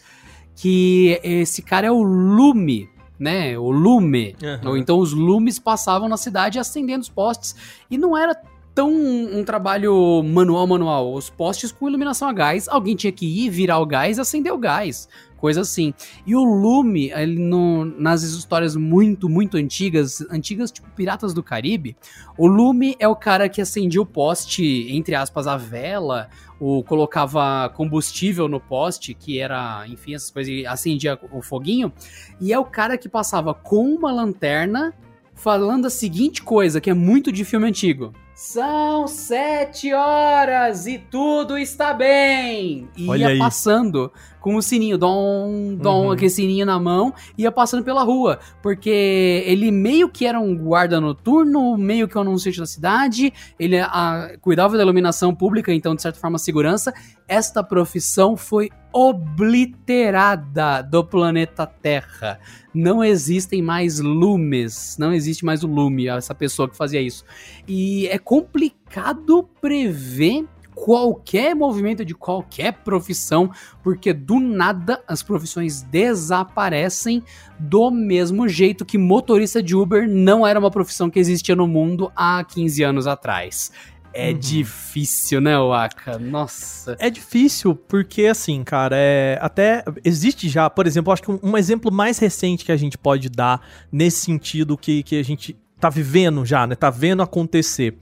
que 0.53 1.17
esse 1.23 1.61
cara 1.61 1.87
é 1.87 1.91
o 1.91 2.03
Lume, 2.03 2.89
né? 3.17 3.57
O 3.57 3.71
Lume. 3.71 4.35
Uhum. 4.43 4.71
Ou 4.71 4.77
então 4.77 4.99
os 4.99 5.13
lumes 5.13 5.59
passavam 5.59 6.09
na 6.09 6.17
cidade 6.17 6.59
acendendo 6.59 7.03
os 7.03 7.09
postes. 7.09 7.55
E 7.89 7.97
não 7.97 8.17
era 8.17 8.35
tão 8.75 8.91
um 8.91 9.43
trabalho 9.43 10.21
manual, 10.21 10.67
manual. 10.67 11.13
Os 11.13 11.29
postes 11.29 11.71
com 11.71 11.87
iluminação 11.87 12.27
a 12.27 12.33
gás, 12.33 12.67
alguém 12.67 12.95
tinha 12.95 13.11
que 13.11 13.25
ir, 13.25 13.49
virar 13.49 13.79
o 13.79 13.85
gás 13.85 14.17
e 14.17 14.21
acender 14.21 14.53
o 14.53 14.57
gás 14.57 15.07
coisa 15.45 15.61
assim. 15.61 15.93
E 16.25 16.35
o 16.35 16.43
Lume, 16.43 17.11
ele 17.11 17.39
no, 17.39 17.85
nas 17.85 18.23
histórias 18.23 18.75
muito, 18.75 19.29
muito 19.29 19.57
antigas, 19.57 20.21
antigas 20.31 20.71
tipo 20.71 20.89
Piratas 20.95 21.35
do 21.35 21.43
Caribe, 21.43 21.95
o 22.35 22.47
Lume 22.47 22.95
é 22.99 23.07
o 23.07 23.15
cara 23.15 23.47
que 23.47 23.61
acendia 23.61 24.01
o 24.01 24.05
poste, 24.07 24.87
entre 24.89 25.13
aspas, 25.13 25.45
a 25.45 25.55
vela, 25.55 26.29
ou 26.59 26.83
colocava 26.83 27.69
combustível 27.75 28.47
no 28.47 28.59
poste, 28.59 29.13
que 29.13 29.39
era, 29.39 29.85
enfim, 29.87 30.15
essas 30.15 30.31
coisas, 30.31 30.51
e 30.51 30.65
acendia 30.65 31.19
o 31.31 31.43
foguinho, 31.43 31.93
e 32.41 32.51
é 32.51 32.57
o 32.57 32.65
cara 32.65 32.97
que 32.97 33.07
passava 33.07 33.53
com 33.53 33.93
uma 33.93 34.11
lanterna 34.11 34.95
falando 35.35 35.85
a 35.85 35.91
seguinte 35.91 36.41
coisa, 36.41 36.81
que 36.81 36.89
é 36.89 36.93
muito 36.95 37.31
de 37.31 37.45
filme 37.45 37.67
antigo. 37.67 38.13
São 38.35 39.07
sete 39.07 39.93
horas 39.93 40.85
e 40.87 40.97
tudo 40.97 41.57
está 41.57 41.93
bem. 41.93 42.89
E 42.97 43.07
Olha 43.07 43.21
ia 43.21 43.27
aí. 43.29 43.39
passando 43.39 44.11
com 44.41 44.57
o 44.57 44.61
sininho, 44.61 44.97
dom, 44.97 45.73
dom, 45.75 46.07
uhum. 46.07 46.11
aquele 46.11 46.29
sininho 46.29 46.65
na 46.65 46.77
mão, 46.77 47.13
ia 47.37 47.49
passando 47.49 47.81
pela 47.81 48.03
rua. 48.03 48.37
Porque 48.61 49.41
ele 49.47 49.71
meio 49.71 50.09
que 50.09 50.25
era 50.25 50.37
um 50.37 50.53
guarda 50.53 50.99
noturno, 50.99 51.77
meio 51.77 52.09
que 52.09 52.17
um 52.17 52.21
anunciante 52.21 52.59
da 52.59 52.65
cidade, 52.65 53.31
ele 53.57 53.79
a, 53.79 54.35
cuidava 54.41 54.75
da 54.75 54.83
iluminação 54.83 55.33
pública, 55.33 55.73
então, 55.73 55.95
de 55.95 56.01
certa 56.01 56.19
forma, 56.19 56.37
segurança. 56.37 56.93
Esta 57.29 57.63
profissão 57.63 58.35
foi 58.35 58.69
obliterada 58.95 60.81
do 60.81 61.03
planeta 61.03 61.67
Terra. 61.67 62.39
Não 62.73 63.03
existem 63.03 63.61
mais 63.61 63.99
lumes, 63.99 64.95
não 64.97 65.11
existe 65.13 65.43
mais 65.43 65.65
o 65.65 65.67
lume, 65.67 66.07
essa 66.07 66.33
pessoa 66.33 66.69
que 66.69 66.77
fazia 66.77 67.01
isso. 67.01 67.25
E 67.67 68.07
é 68.07 68.17
complicado 68.17 69.49
prever 69.59 70.45
qualquer 70.73 71.53
movimento 71.55 72.05
de 72.05 72.15
qualquer 72.15 72.71
profissão, 72.71 73.51
porque 73.83 74.13
do 74.13 74.39
nada 74.39 75.03
as 75.05 75.21
profissões 75.21 75.81
desaparecem 75.81 77.21
do 77.59 77.91
mesmo 77.91 78.47
jeito 78.47 78.85
que 78.85 78.97
motorista 78.97 79.61
de 79.61 79.75
Uber 79.75 80.07
não 80.07 80.47
era 80.47 80.59
uma 80.59 80.71
profissão 80.71 81.09
que 81.09 81.19
existia 81.19 81.55
no 81.55 81.67
mundo 81.67 82.11
há 82.15 82.43
15 82.43 82.83
anos 82.83 83.07
atrás. 83.07 83.71
É 84.17 84.31
uhum. 84.31 84.39
difícil, 84.39 85.41
né, 85.41 85.59
Waka? 85.59 86.17
Nossa. 86.17 86.95
É 86.99 87.09
difícil 87.09 87.75
porque, 87.75 88.27
assim, 88.27 88.63
cara, 88.63 88.95
é, 88.97 89.37
até 89.41 89.83
existe 90.05 90.47
já, 90.47 90.69
por 90.69 90.87
exemplo, 90.87 91.11
acho 91.11 91.21
que 91.21 91.29
um, 91.29 91.39
um, 91.43 91.57
exemplo 91.57 91.91
mais 91.91 92.17
recente 92.17 92.63
que 92.63 92.71
a 92.71 92.77
gente 92.77 92.97
pode 92.97 93.27
dar 93.27 93.59
nesse 93.91 94.19
sentido 94.19 94.77
que, 94.77 95.03
que 95.03 95.19
a 95.19 95.23
gente 95.23 95.57
tá 95.81 95.89
vivendo 95.89 96.45
já, 96.45 96.65
né? 96.65 96.75
Tá 96.75 96.89
vendo 96.89 97.21
acontecer. 97.21 97.97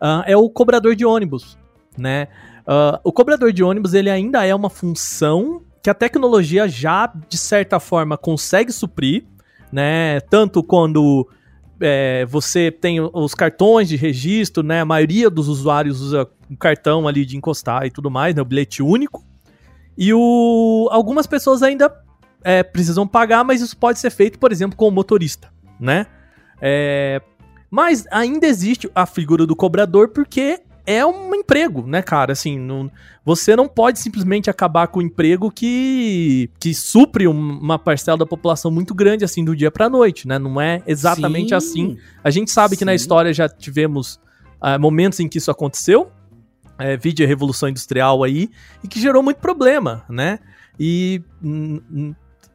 Uh, 0.00 0.22
é 0.24 0.36
o 0.36 0.48
cobrador 0.48 0.94
de 0.94 1.04
ônibus, 1.04 1.58
né? 1.98 2.28
Uh, 2.60 3.00
o 3.02 3.12
cobrador 3.12 3.52
de 3.52 3.64
ônibus, 3.64 3.92
ele 3.92 4.08
ainda 4.08 4.46
é 4.46 4.54
uma 4.54 4.70
função 4.70 5.62
que 5.82 5.90
a 5.90 5.94
tecnologia 5.94 6.68
já, 6.68 7.12
de 7.28 7.36
certa 7.36 7.80
forma, 7.80 8.16
consegue 8.16 8.70
suprir, 8.70 9.24
né? 9.72 10.20
Tanto 10.20 10.62
quando 10.62 11.28
é, 11.80 12.24
você 12.26 12.70
tem 12.70 13.00
os 13.00 13.34
cartões 13.34 13.88
de 13.88 13.96
registro, 13.96 14.62
né? 14.62 14.80
A 14.80 14.84
maioria 14.84 15.28
dos 15.28 15.48
usuários 15.48 16.00
usa 16.00 16.28
um 16.50 16.56
cartão 16.56 17.06
ali 17.06 17.24
de 17.24 17.36
encostar 17.36 17.84
e 17.86 17.90
tudo 17.90 18.10
mais, 18.10 18.34
né? 18.34 18.42
O 18.42 18.44
bilhete 18.44 18.82
único. 18.82 19.24
E 19.96 20.12
o, 20.12 20.88
algumas 20.90 21.26
pessoas 21.26 21.62
ainda 21.62 21.92
é, 22.42 22.62
precisam 22.62 23.06
pagar, 23.06 23.44
mas 23.44 23.60
isso 23.60 23.76
pode 23.76 23.98
ser 23.98 24.10
feito, 24.10 24.38
por 24.38 24.52
exemplo, 24.52 24.76
com 24.76 24.88
o 24.88 24.90
motorista, 24.90 25.50
né? 25.80 26.06
É, 26.60 27.20
mas 27.70 28.06
ainda 28.10 28.46
existe 28.46 28.90
a 28.94 29.04
figura 29.04 29.46
do 29.46 29.56
cobrador 29.56 30.08
porque 30.08 30.60
é 30.86 31.04
um 31.04 31.34
emprego, 31.34 31.86
né, 31.86 32.00
cara? 32.00 32.32
Assim, 32.32 32.58
não, 32.58 32.90
você 33.24 33.56
não 33.56 33.66
pode 33.66 33.98
simplesmente 33.98 34.48
acabar 34.48 34.86
com 34.86 35.00
o 35.00 35.02
um 35.02 35.06
emprego 35.06 35.50
que, 35.50 36.48
que 36.60 36.72
supre 36.72 37.26
uma 37.26 37.78
parcela 37.78 38.16
da 38.16 38.26
população 38.26 38.70
muito 38.70 38.94
grande, 38.94 39.24
assim, 39.24 39.44
do 39.44 39.54
dia 39.54 39.70
pra 39.70 39.90
noite, 39.90 40.28
né? 40.28 40.38
Não 40.38 40.60
é 40.60 40.82
exatamente 40.86 41.48
Sim. 41.48 41.54
assim. 41.54 41.98
A 42.22 42.30
gente 42.30 42.50
sabe 42.50 42.74
Sim. 42.74 42.78
que 42.78 42.84
na 42.84 42.94
história 42.94 43.34
já 43.34 43.48
tivemos 43.48 44.20
uh, 44.62 44.78
momentos 44.80 45.18
em 45.18 45.28
que 45.28 45.38
isso 45.38 45.50
aconteceu, 45.50 46.10
é, 46.78 46.96
vídeo 46.96 47.24
a 47.24 47.28
Revolução 47.28 47.68
Industrial 47.68 48.22
aí, 48.22 48.48
e 48.84 48.88
que 48.88 49.00
gerou 49.00 49.22
muito 49.22 49.38
problema, 49.38 50.04
né? 50.08 50.38
E 50.78 51.22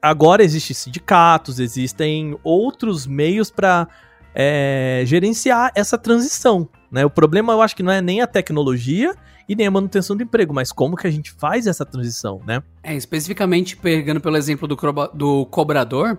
agora 0.01 0.43
existem 0.43 0.75
sindicatos, 0.75 1.59
existem 1.59 2.37
outros 2.43 3.05
meios 3.05 3.51
para 3.51 3.87
é, 4.33 5.03
gerenciar 5.05 5.71
essa 5.75 5.97
transição. 5.97 6.69
Né? 6.91 7.05
O 7.05 7.09
problema 7.09 7.53
eu 7.53 7.61
acho 7.61 7.75
que 7.75 7.83
não 7.83 7.91
é 7.91 8.01
nem 8.01 8.21
a 8.21 8.27
tecnologia 8.27 9.15
e 9.47 9.55
nem 9.55 9.65
a 9.65 9.71
manutenção 9.71 10.15
do 10.15 10.23
emprego, 10.23 10.53
mas 10.53 10.71
como 10.71 10.95
que 10.95 11.07
a 11.07 11.11
gente 11.11 11.31
faz 11.31 11.65
essa 11.67 11.85
transição, 11.85 12.41
né? 12.45 12.61
É, 12.83 12.95
especificamente 12.95 13.77
pegando 13.77 14.19
pelo 14.19 14.35
exemplo 14.37 14.67
do, 14.67 14.75
do 15.13 15.45
cobrador, 15.45 16.17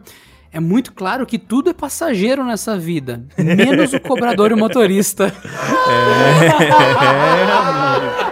é 0.51 0.61
muito 0.61 0.93
claro 0.93 1.25
que 1.27 1.39
tudo 1.39 1.71
é 1.71 1.73
passageiro 1.73 2.45
nessa 2.45 2.79
vida, 2.79 3.25
menos 3.39 3.93
o 3.93 4.01
cobrador 4.01 4.51
e 4.51 4.55
o 4.55 4.59
motorista. 4.59 5.33
É, 5.85 6.47
é, 8.29 8.32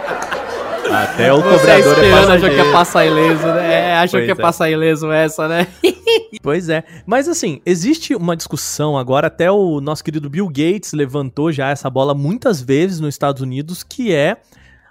até 0.91 1.33
o 1.33 1.41
Você 1.41 1.81
cobrador 1.81 2.03
é 2.03 2.11
passageiro. 2.11 2.33
achou 2.33 2.49
que 2.49 2.55
ia 2.55 2.71
passar 2.71 3.05
ileso, 3.05 3.47
né? 3.47 3.73
É, 3.73 3.95
achou 3.95 4.19
pois 4.19 4.23
que 4.23 4.29
ia 4.29 4.31
é. 4.31 4.35
passar 4.35 4.69
ileso 4.69 5.11
essa, 5.11 5.47
né? 5.47 5.67
pois 6.41 6.69
é. 6.69 6.83
Mas 7.05 7.27
assim, 7.27 7.61
existe 7.65 8.15
uma 8.15 8.35
discussão 8.35 8.97
agora, 8.97 9.27
até 9.27 9.51
o 9.51 9.81
nosso 9.81 10.03
querido 10.03 10.29
Bill 10.29 10.47
Gates 10.47 10.93
levantou 10.93 11.51
já 11.51 11.69
essa 11.69 11.89
bola 11.89 12.13
muitas 12.13 12.61
vezes 12.61 12.99
nos 12.99 13.13
Estados 13.13 13.41
Unidos, 13.41 13.83
que 13.83 14.13
é 14.13 14.37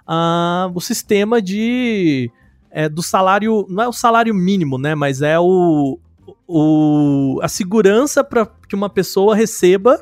uh, 0.07 0.71
o 0.73 0.81
sistema 0.81 1.41
de... 1.41 2.31
É, 2.73 2.87
do 2.87 3.03
salário, 3.03 3.65
não 3.69 3.83
é 3.83 3.87
o 3.87 3.93
salário 3.93 4.33
mínimo, 4.33 4.77
né? 4.77 4.95
Mas 4.95 5.21
é 5.21 5.37
o, 5.37 5.99
o 6.47 7.37
a 7.43 7.49
segurança 7.49 8.23
para 8.23 8.47
que 8.67 8.75
uma 8.75 8.89
pessoa 8.89 9.35
receba 9.35 10.01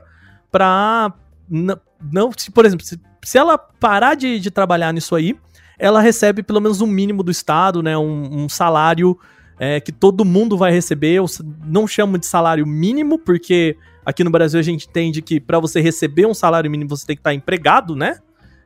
para 0.52 1.12
não, 1.50 2.32
se, 2.36 2.52
por 2.52 2.66
exemplo, 2.66 2.86
se, 2.86 3.00
se 3.24 3.38
ela 3.38 3.58
parar 3.58 4.16
de, 4.16 4.40
de 4.40 4.52
trabalhar 4.52 4.94
nisso 4.94 5.16
aí, 5.16 5.36
ela 5.80 6.02
recebe 6.02 6.44
pelo 6.44 6.60
menos 6.60 6.82
um 6.82 6.88
mínimo 6.88 7.24
do 7.24 7.32
Estado, 7.32 7.82
né? 7.82 7.98
Um, 7.98 8.44
um 8.44 8.50
salário 8.50 9.18
é, 9.58 9.80
que 9.80 9.92
todo 9.92 10.26
mundo 10.26 10.58
vai 10.58 10.72
receber. 10.72 11.14
Eu 11.14 11.26
não 11.66 11.88
chamo 11.88 12.18
de 12.18 12.26
salário 12.26 12.68
mínimo, 12.68 13.18
porque 13.18 13.78
aqui 14.06 14.24
no 14.24 14.30
Brasil 14.30 14.60
a 14.60 14.64
gente 14.64 14.88
entende 14.88 15.22
que 15.22 15.40
para 15.40 15.58
você 15.58 15.80
receber 15.80 16.26
um 16.28 16.34
salário 16.34 16.70
mínimo 16.70 16.90
você 16.90 17.06
tem 17.06 17.16
que 17.16 17.22
estar 17.22 17.34
empregado, 17.34 17.96
né? 17.96 18.20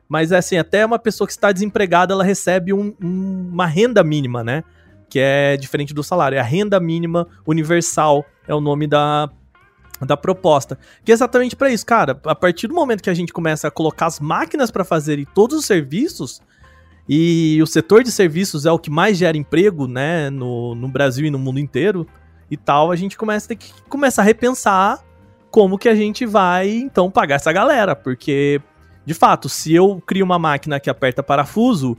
Mas 0.08 0.32
assim, 0.32 0.58
até 0.58 0.84
uma 0.84 0.98
pessoa 0.98 1.26
que 1.26 1.32
está 1.32 1.52
desempregada, 1.52 2.12
ela 2.12 2.24
recebe 2.24 2.72
um, 2.72 2.92
um, 3.00 3.50
uma 3.52 3.66
renda 3.66 4.02
mínima, 4.02 4.42
né? 4.42 4.64
Que 5.08 5.20
é 5.20 5.56
diferente 5.56 5.94
do 5.94 6.02
salário. 6.02 6.36
É 6.36 6.40
a 6.40 6.44
renda 6.44 6.80
mínima 6.80 7.28
universal, 7.46 8.24
é 8.46 8.54
o 8.54 8.60
nome 8.60 8.88
da, 8.88 9.30
da 10.04 10.16
proposta. 10.16 10.78
Que 11.04 11.12
é 11.12 11.14
exatamente 11.14 11.54
para 11.54 11.70
isso, 11.70 11.86
cara. 11.86 12.20
A 12.24 12.34
partir 12.34 12.66
do 12.66 12.74
momento 12.74 13.02
que 13.02 13.10
a 13.10 13.14
gente 13.14 13.32
começa 13.32 13.68
a 13.68 13.70
colocar 13.70 14.06
as 14.06 14.18
máquinas 14.18 14.70
para 14.70 14.84
fazerem 14.84 15.26
todos 15.34 15.58
os 15.58 15.64
serviços, 15.64 16.42
e 17.08 17.60
o 17.62 17.66
setor 17.66 18.02
de 18.02 18.10
serviços 18.10 18.64
é 18.66 18.72
o 18.72 18.78
que 18.78 18.90
mais 18.90 19.16
gera 19.18 19.36
emprego, 19.36 19.86
né, 19.86 20.30
no, 20.30 20.74
no 20.74 20.88
Brasil 20.88 21.26
e 21.26 21.30
no 21.30 21.38
mundo 21.38 21.58
inteiro 21.58 22.06
e 22.50 22.56
tal, 22.56 22.90
a 22.90 22.96
gente 22.96 23.16
começa 23.16 23.46
a 23.46 23.48
ter 23.48 23.56
que 23.56 23.72
começar 23.88 24.22
a 24.22 24.24
repensar 24.24 25.02
como 25.50 25.78
que 25.78 25.88
a 25.88 25.94
gente 25.94 26.26
vai, 26.26 26.68
então, 26.70 27.10
pagar 27.10 27.36
essa 27.36 27.52
galera, 27.52 27.94
porque, 27.94 28.60
de 29.04 29.14
fato, 29.14 29.48
se 29.48 29.74
eu 29.74 30.02
crio 30.04 30.24
uma 30.24 30.38
máquina 30.38 30.80
que 30.80 30.90
aperta 30.90 31.22
parafuso, 31.22 31.96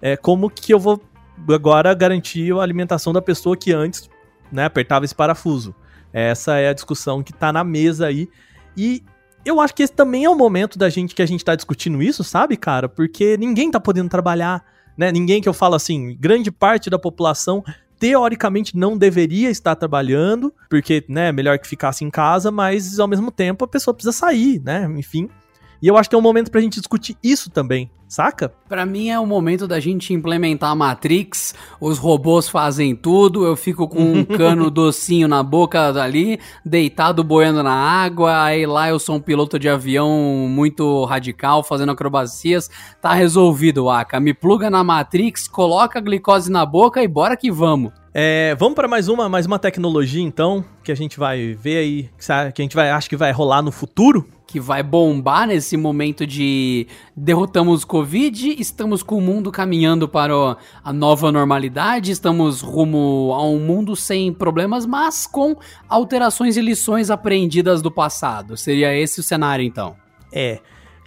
é 0.00 0.16
como 0.16 0.50
que 0.50 0.72
eu 0.72 0.78
vou 0.78 1.00
agora 1.48 1.94
garantir 1.94 2.52
a 2.52 2.62
alimentação 2.62 3.12
da 3.12 3.22
pessoa 3.22 3.56
que 3.56 3.72
antes 3.72 4.08
né, 4.50 4.64
apertava 4.64 5.04
esse 5.04 5.14
parafuso. 5.14 5.74
Essa 6.12 6.56
é 6.56 6.68
a 6.68 6.72
discussão 6.72 7.22
que 7.22 7.32
tá 7.32 7.52
na 7.52 7.62
mesa 7.62 8.06
aí. 8.06 8.28
E 8.76 9.04
eu 9.46 9.60
acho 9.60 9.74
que 9.74 9.82
esse 9.82 9.92
também 9.92 10.24
é 10.24 10.28
o 10.28 10.34
momento 10.34 10.76
da 10.76 10.90
gente 10.90 11.14
que 11.14 11.22
a 11.22 11.26
gente 11.26 11.44
tá 11.44 11.54
discutindo 11.54 12.02
isso, 12.02 12.24
sabe, 12.24 12.56
cara? 12.56 12.88
Porque 12.88 13.36
ninguém 13.36 13.70
tá 13.70 13.78
podendo 13.78 14.08
trabalhar, 14.08 14.64
né? 14.98 15.12
Ninguém 15.12 15.40
que 15.40 15.48
eu 15.48 15.54
falo 15.54 15.76
assim, 15.76 16.16
grande 16.18 16.50
parte 16.50 16.90
da 16.90 16.98
população 16.98 17.64
teoricamente 17.98 18.76
não 18.76 18.98
deveria 18.98 19.48
estar 19.48 19.74
trabalhando, 19.76 20.52
porque, 20.68 21.04
né, 21.08 21.32
melhor 21.32 21.58
que 21.58 21.66
ficasse 21.66 22.04
em 22.04 22.10
casa, 22.10 22.50
mas 22.50 22.98
ao 22.98 23.08
mesmo 23.08 23.30
tempo 23.30 23.64
a 23.64 23.68
pessoa 23.68 23.94
precisa 23.94 24.12
sair, 24.12 24.60
né? 24.62 24.84
Enfim. 24.96 25.30
E 25.80 25.88
eu 25.88 25.96
acho 25.96 26.08
que 26.08 26.14
é 26.14 26.18
um 26.18 26.22
momento 26.22 26.50
pra 26.50 26.60
gente 26.60 26.78
discutir 26.78 27.16
isso 27.22 27.50
também, 27.50 27.90
saca? 28.08 28.52
Pra 28.68 28.86
mim 28.86 29.10
é 29.10 29.18
o 29.18 29.26
momento 29.26 29.66
da 29.66 29.78
gente 29.78 30.14
implementar 30.14 30.70
a 30.70 30.74
Matrix, 30.74 31.54
os 31.80 31.98
robôs 31.98 32.48
fazem 32.48 32.94
tudo, 32.94 33.44
eu 33.44 33.56
fico 33.56 33.86
com 33.86 34.00
um 34.00 34.24
cano 34.36 34.70
docinho 34.70 35.28
na 35.28 35.42
boca 35.42 35.88
ali, 36.00 36.38
deitado 36.64 37.22
boiando 37.22 37.62
na 37.62 37.74
água, 37.74 38.44
aí 38.44 38.66
lá 38.66 38.88
eu 38.88 38.98
sou 38.98 39.16
um 39.16 39.20
piloto 39.20 39.58
de 39.58 39.68
avião 39.68 40.10
muito 40.48 41.04
radical, 41.04 41.62
fazendo 41.62 41.92
acrobacias, 41.92 42.70
tá 43.00 43.12
resolvido, 43.12 43.88
Aka. 43.88 44.18
Me 44.18 44.32
pluga 44.32 44.70
na 44.70 44.82
Matrix, 44.82 45.46
coloca 45.46 45.98
a 45.98 46.02
glicose 46.02 46.50
na 46.50 46.64
boca 46.64 47.02
e 47.02 47.08
bora 47.08 47.36
que 47.36 47.50
vamos. 47.50 47.92
É, 48.18 48.54
vamos 48.54 48.74
para 48.74 48.88
mais 48.88 49.08
uma, 49.08 49.28
mais 49.28 49.44
uma 49.44 49.58
tecnologia 49.58 50.22
então, 50.22 50.64
que 50.82 50.90
a 50.90 50.94
gente 50.94 51.18
vai 51.18 51.52
ver 51.52 51.76
aí, 51.76 52.10
que 52.54 52.62
a 52.62 52.64
gente 52.64 52.74
vai, 52.74 52.88
acho 52.88 53.10
que 53.10 53.16
vai 53.16 53.30
rolar 53.30 53.60
no 53.60 53.70
futuro, 53.70 54.26
que 54.46 54.60
vai 54.60 54.82
bombar 54.82 55.48
nesse 55.48 55.76
momento 55.76 56.26
de 56.26 56.86
derrotamos 57.16 57.82
o 57.82 57.86
Covid, 57.86 58.54
estamos 58.60 59.02
com 59.02 59.18
o 59.18 59.20
mundo 59.20 59.50
caminhando 59.50 60.08
para 60.08 60.56
a 60.84 60.92
nova 60.92 61.32
normalidade, 61.32 62.12
estamos 62.12 62.60
rumo 62.60 63.32
a 63.34 63.44
um 63.44 63.58
mundo 63.58 63.96
sem 63.96 64.32
problemas, 64.32 64.86
mas 64.86 65.26
com 65.26 65.56
alterações 65.88 66.56
e 66.56 66.60
lições 66.60 67.10
aprendidas 67.10 67.82
do 67.82 67.90
passado. 67.90 68.56
Seria 68.56 68.94
esse 68.94 69.18
o 69.18 69.22
cenário 69.22 69.64
então? 69.64 69.96
É. 70.32 70.60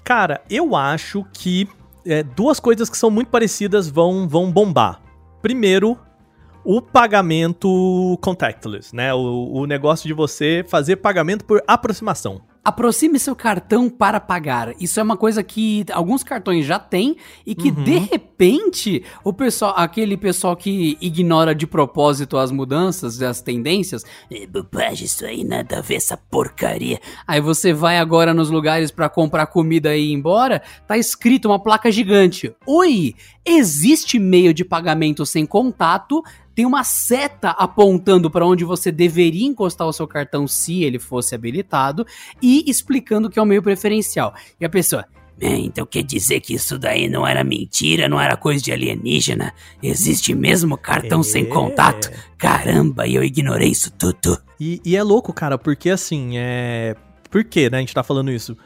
Cara, 0.04 0.42
eu 0.50 0.76
acho 0.76 1.26
que 1.32 1.68
é, 2.06 2.24
duas 2.24 2.60
coisas 2.60 2.90
que 2.90 2.98
são 2.98 3.10
muito 3.10 3.30
parecidas 3.30 3.88
vão, 3.88 4.28
vão 4.28 4.52
bombar. 4.52 5.02
Primeiro, 5.42 5.98
o 6.64 6.82
pagamento 6.82 8.18
contactless, 8.22 8.94
né? 8.94 9.14
O, 9.14 9.52
o 9.54 9.66
negócio 9.66 10.08
de 10.08 10.14
você 10.14 10.66
fazer 10.68 10.98
pagamento 10.98 11.46
por 11.46 11.64
aproximação. 11.68 12.42
Aproxime 12.64 13.18
seu 13.18 13.36
cartão 13.36 13.90
para 13.90 14.20
pagar. 14.20 14.74
Isso 14.80 15.00
é 15.00 15.04
uma 15.04 15.16
coisa 15.16 15.42
que 15.42 15.86
alguns 15.92 16.24
cartões 16.24 16.66
já 16.66 16.78
têm 16.78 17.16
e 17.46 17.56
que 17.56 17.70
uhum. 17.70 17.84
de 17.84 17.98
repente 17.98 19.04
o 19.24 19.32
pessoal, 19.32 19.74
aquele 19.76 20.18
pessoal 20.18 20.56
que 20.56 20.98
ignora 21.00 21.56
de 21.56 21.66
propósito 21.66 22.38
as 22.38 22.52
mudanças, 22.52 23.22
as 23.22 23.42
tendências, 23.42 24.04
é 24.32 24.46
bobagem 24.46 25.06
isso 25.06 25.26
aí, 25.26 25.44
nada 25.44 25.80
a 25.80 25.82
ver 25.82 25.96
essa 25.96 26.18
porcaria. 26.18 27.00
Aí 27.26 27.40
você 27.40 27.74
vai 27.74 27.98
agora 27.98 28.34
nos 28.34 28.50
lugares 28.50 28.92
para 28.92 29.10
comprar 29.10 29.48
comida 29.48 29.96
e 29.96 30.10
ir 30.10 30.14
embora, 30.14 30.62
tá 30.88 30.98
escrito 30.98 31.48
uma 31.48 31.60
placa 31.60 31.92
gigante. 31.92 32.54
Oi, 32.68 33.16
existe 33.46 34.20
meio 34.20 34.54
de 34.54 34.66
pagamento 34.66 35.26
sem 35.26 35.46
contato 35.46 36.24
tem 36.60 36.66
uma 36.66 36.84
seta 36.84 37.52
apontando 37.52 38.30
para 38.30 38.46
onde 38.46 38.66
você 38.66 38.92
deveria 38.92 39.48
encostar 39.48 39.88
o 39.88 39.94
seu 39.94 40.06
cartão 40.06 40.46
se 40.46 40.84
ele 40.84 41.00
fosse 41.00 41.34
habilitado 41.34 42.06
e 42.42 42.70
explicando 42.70 43.30
que 43.30 43.40
é 43.40 43.42
o 43.42 43.46
meio 43.46 43.64
preferencial. 43.64 44.34
E 44.60 44.66
a 44.66 44.70
pessoa, 44.70 45.06
então 45.40 45.86
quer 45.86 46.04
dizer 46.04 46.42
que 46.42 46.54
isso 46.54 46.78
daí 46.78 47.08
não 47.08 47.26
era 47.26 47.46
mentira, 47.46 48.10
não 48.10 48.20
era 48.20 48.36
coisa 48.36 48.62
de 48.62 48.74
alienígena? 48.74 49.54
Existe 49.82 50.36
mesmo 50.36 50.78
cartão 50.78 51.22
é. 51.22 51.24
sem 51.24 51.46
contato? 51.46 52.12
Caramba, 52.38 53.08
e 53.08 53.16
eu 53.16 53.24
ignorei 53.24 53.70
isso 53.70 53.90
tudo. 53.92 54.38
E, 54.60 54.82
e, 54.84 54.98
é 54.98 55.02
louco, 55.02 55.32
cara, 55.32 55.58
porque 55.58 55.90
assim, 55.90 56.32
é. 56.36 56.94
Por 57.30 57.46
que, 57.46 57.70
né, 57.70 57.78
a 57.78 57.80
gente 57.80 57.94
tá 57.94 58.04
falando 58.04 58.32
isso? 58.32 58.58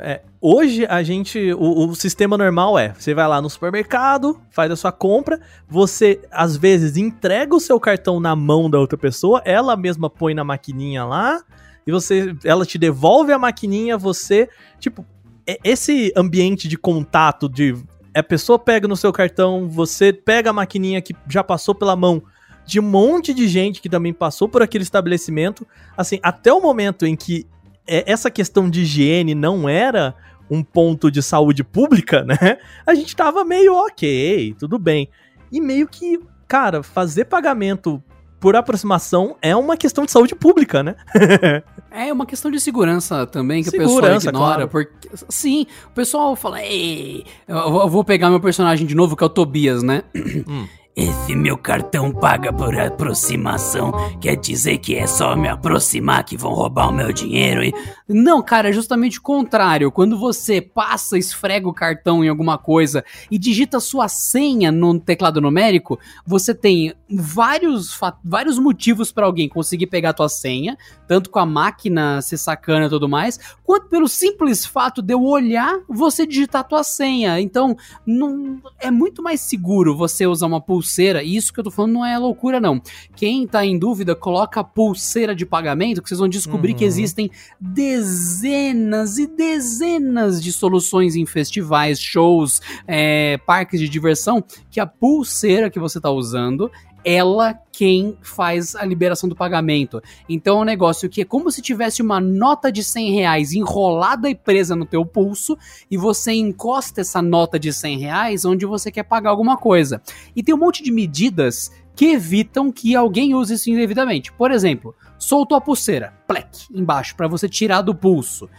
É, 0.00 0.20
hoje 0.40 0.86
a 0.86 1.02
gente. 1.02 1.52
O, 1.54 1.88
o, 1.88 1.94
sistema 1.94 2.38
normal 2.38 2.78
é: 2.78 2.94
você 2.96 3.12
vai 3.12 3.26
lá 3.26 3.42
no 3.42 3.50
supermercado, 3.50 4.40
faz 4.50 4.70
a 4.70 4.76
sua 4.76 4.92
compra, 4.92 5.40
você 5.68 6.20
às 6.30 6.56
vezes 6.56 6.96
entrega 6.96 7.54
o 7.54 7.60
seu 7.60 7.80
cartão 7.80 8.20
na 8.20 8.36
mão 8.36 8.70
da 8.70 8.78
outra 8.78 8.96
pessoa, 8.96 9.42
ela 9.44 9.76
mesma 9.76 10.08
põe 10.08 10.34
na 10.34 10.44
maquininha 10.44 11.04
lá, 11.04 11.42
e 11.84 11.90
você. 11.90 12.36
Ela 12.44 12.64
te 12.64 12.78
devolve 12.78 13.32
a 13.32 13.38
maquininha, 13.38 13.98
você. 13.98 14.48
Tipo, 14.78 15.04
é, 15.44 15.58
esse 15.64 16.12
ambiente 16.16 16.68
de 16.68 16.78
contato 16.78 17.48
de. 17.48 17.74
A 18.14 18.22
pessoa 18.22 18.58
pega 18.58 18.86
no 18.86 18.96
seu 18.96 19.12
cartão, 19.12 19.68
você 19.68 20.12
pega 20.12 20.50
a 20.50 20.52
maquininha 20.52 21.02
que 21.02 21.14
já 21.28 21.42
passou 21.42 21.74
pela 21.74 21.96
mão 21.96 22.22
de 22.68 22.78
um 22.78 22.82
monte 22.82 23.32
de 23.32 23.48
gente 23.48 23.80
que 23.80 23.88
também 23.88 24.12
passou 24.12 24.46
por 24.48 24.62
aquele 24.62 24.84
estabelecimento. 24.84 25.66
Assim, 25.96 26.20
até 26.22 26.52
o 26.52 26.60
momento 26.60 27.06
em 27.06 27.16
que 27.16 27.46
essa 27.88 28.30
questão 28.30 28.68
de 28.68 28.82
higiene 28.82 29.34
não 29.34 29.68
era 29.68 30.14
um 30.50 30.62
ponto 30.62 31.10
de 31.10 31.22
saúde 31.22 31.64
pública, 31.64 32.22
né? 32.28 32.58
A 32.86 32.94
gente 32.94 33.14
tava 33.16 33.44
meio 33.44 33.74
ok, 33.74 34.54
tudo 34.58 34.78
bem. 34.78 35.08
E 35.50 35.60
meio 35.60 35.88
que, 35.88 36.20
cara, 36.46 36.82
fazer 36.82 37.24
pagamento 37.24 38.02
por 38.40 38.54
aproximação 38.54 39.36
é 39.42 39.54
uma 39.56 39.76
questão 39.76 40.04
de 40.04 40.12
saúde 40.12 40.34
pública, 40.34 40.82
né? 40.82 40.94
é 41.90 42.12
uma 42.12 42.24
questão 42.24 42.50
de 42.50 42.60
segurança 42.60 43.26
também 43.26 43.64
que 43.64 43.70
segurança, 43.70 43.98
o 43.98 44.00
pessoal 44.00 44.16
ignora. 44.16 44.54
Claro. 44.54 44.68
Porque, 44.68 45.08
sim, 45.28 45.66
o 45.86 45.90
pessoal 45.90 46.36
fala, 46.36 46.62
ei, 46.62 47.24
eu 47.48 47.88
vou 47.88 48.04
pegar 48.04 48.30
meu 48.30 48.40
personagem 48.40 48.86
de 48.86 48.94
novo, 48.94 49.16
que 49.16 49.24
é 49.24 49.26
o 49.26 49.30
Tobias, 49.30 49.82
né? 49.82 50.04
Hum. 50.46 50.66
Esse 50.98 51.32
meu 51.36 51.56
cartão 51.56 52.10
paga 52.10 52.52
por 52.52 52.76
aproximação. 52.76 53.92
Quer 54.20 54.34
dizer 54.34 54.78
que 54.78 54.96
é 54.96 55.06
só 55.06 55.36
me 55.36 55.46
aproximar 55.46 56.24
que 56.24 56.36
vão 56.36 56.52
roubar 56.52 56.88
o 56.88 56.92
meu 56.92 57.12
dinheiro 57.12 57.62
e. 57.62 57.72
Não, 58.08 58.42
cara, 58.42 58.70
é 58.70 58.72
justamente 58.72 59.20
o 59.20 59.22
contrário. 59.22 59.92
Quando 59.92 60.18
você 60.18 60.60
passa, 60.60 61.16
esfrega 61.16 61.68
o 61.68 61.72
cartão 61.72 62.24
em 62.24 62.28
alguma 62.28 62.58
coisa 62.58 63.04
e 63.30 63.38
digita 63.38 63.78
sua 63.78 64.08
senha 64.08 64.72
no 64.72 64.98
teclado 64.98 65.40
numérico, 65.40 66.00
você 66.26 66.52
tem 66.52 66.92
vários, 67.08 67.96
vários 68.24 68.58
motivos 68.58 69.12
para 69.12 69.26
alguém 69.26 69.48
conseguir 69.48 69.86
pegar 69.86 70.10
a 70.10 70.14
tua 70.14 70.28
senha, 70.28 70.76
tanto 71.06 71.30
com 71.30 71.38
a 71.38 71.46
máquina 71.46 72.20
ser 72.22 72.38
sacana 72.38 72.86
e 72.86 72.88
tudo 72.88 73.08
mais, 73.08 73.38
quanto 73.62 73.88
pelo 73.88 74.08
simples 74.08 74.66
fato 74.66 75.00
de 75.02 75.14
eu 75.14 75.22
olhar, 75.22 75.78
você 75.88 76.26
digitar 76.26 76.62
a 76.62 76.64
tua 76.64 76.82
senha. 76.82 77.40
Então, 77.40 77.76
não, 78.06 78.60
é 78.80 78.90
muito 78.90 79.22
mais 79.22 79.40
seguro 79.42 79.96
você 79.96 80.26
usar 80.26 80.46
uma 80.46 80.60
pulseira, 80.60 80.87
e 81.22 81.36
isso 81.36 81.52
que 81.52 81.60
eu 81.60 81.64
tô 81.64 81.70
falando 81.70 81.92
não 81.92 82.04
é 82.04 82.16
loucura 82.18 82.60
não. 82.60 82.80
Quem 83.14 83.46
tá 83.46 83.64
em 83.64 83.78
dúvida, 83.78 84.14
coloca 84.14 84.64
pulseira 84.64 85.34
de 85.34 85.44
pagamento, 85.44 86.02
que 86.02 86.08
vocês 86.08 86.18
vão 86.18 86.28
descobrir 86.28 86.72
uhum. 86.72 86.78
que 86.78 86.84
existem 86.84 87.30
dezenas 87.60 89.18
e 89.18 89.26
dezenas 89.26 90.42
de 90.42 90.52
soluções 90.52 91.16
em 91.16 91.26
festivais, 91.26 92.00
shows, 92.00 92.60
é, 92.86 93.38
parques 93.46 93.80
de 93.80 93.88
diversão, 93.88 94.42
que 94.70 94.80
a 94.80 94.86
pulseira 94.86 95.70
que 95.70 95.78
você 95.78 96.00
tá 96.00 96.10
usando 96.10 96.70
ela 97.08 97.58
quem 97.72 98.18
faz 98.20 98.76
a 98.76 98.84
liberação 98.84 99.30
do 99.30 99.34
pagamento. 99.34 100.02
Então 100.28 100.58
é 100.58 100.60
um 100.60 100.64
negócio 100.64 101.08
que 101.08 101.22
é 101.22 101.24
como 101.24 101.50
se 101.50 101.62
tivesse 101.62 102.02
uma 102.02 102.20
nota 102.20 102.70
de 102.70 102.84
100 102.84 103.14
reais 103.14 103.52
enrolada 103.54 104.28
e 104.28 104.34
presa 104.34 104.76
no 104.76 104.84
teu 104.84 105.06
pulso 105.06 105.56
e 105.90 105.96
você 105.96 106.32
encosta 106.32 107.00
essa 107.00 107.22
nota 107.22 107.58
de 107.58 107.72
100 107.72 107.98
reais 107.98 108.44
onde 108.44 108.66
você 108.66 108.92
quer 108.92 109.04
pagar 109.04 109.30
alguma 109.30 109.56
coisa. 109.56 110.02
E 110.36 110.42
tem 110.42 110.54
um 110.54 110.58
monte 110.58 110.82
de 110.82 110.92
medidas 110.92 111.72
que 111.96 112.10
evitam 112.10 112.70
que 112.70 112.94
alguém 112.94 113.34
use 113.34 113.54
isso 113.54 113.70
indevidamente. 113.70 114.30
Por 114.30 114.50
exemplo, 114.50 114.94
soltou 115.18 115.56
a 115.56 115.62
pulseira, 115.62 116.12
plec, 116.26 116.66
embaixo, 116.70 117.16
para 117.16 117.26
você 117.26 117.48
tirar 117.48 117.80
do 117.80 117.94
pulso 117.94 118.50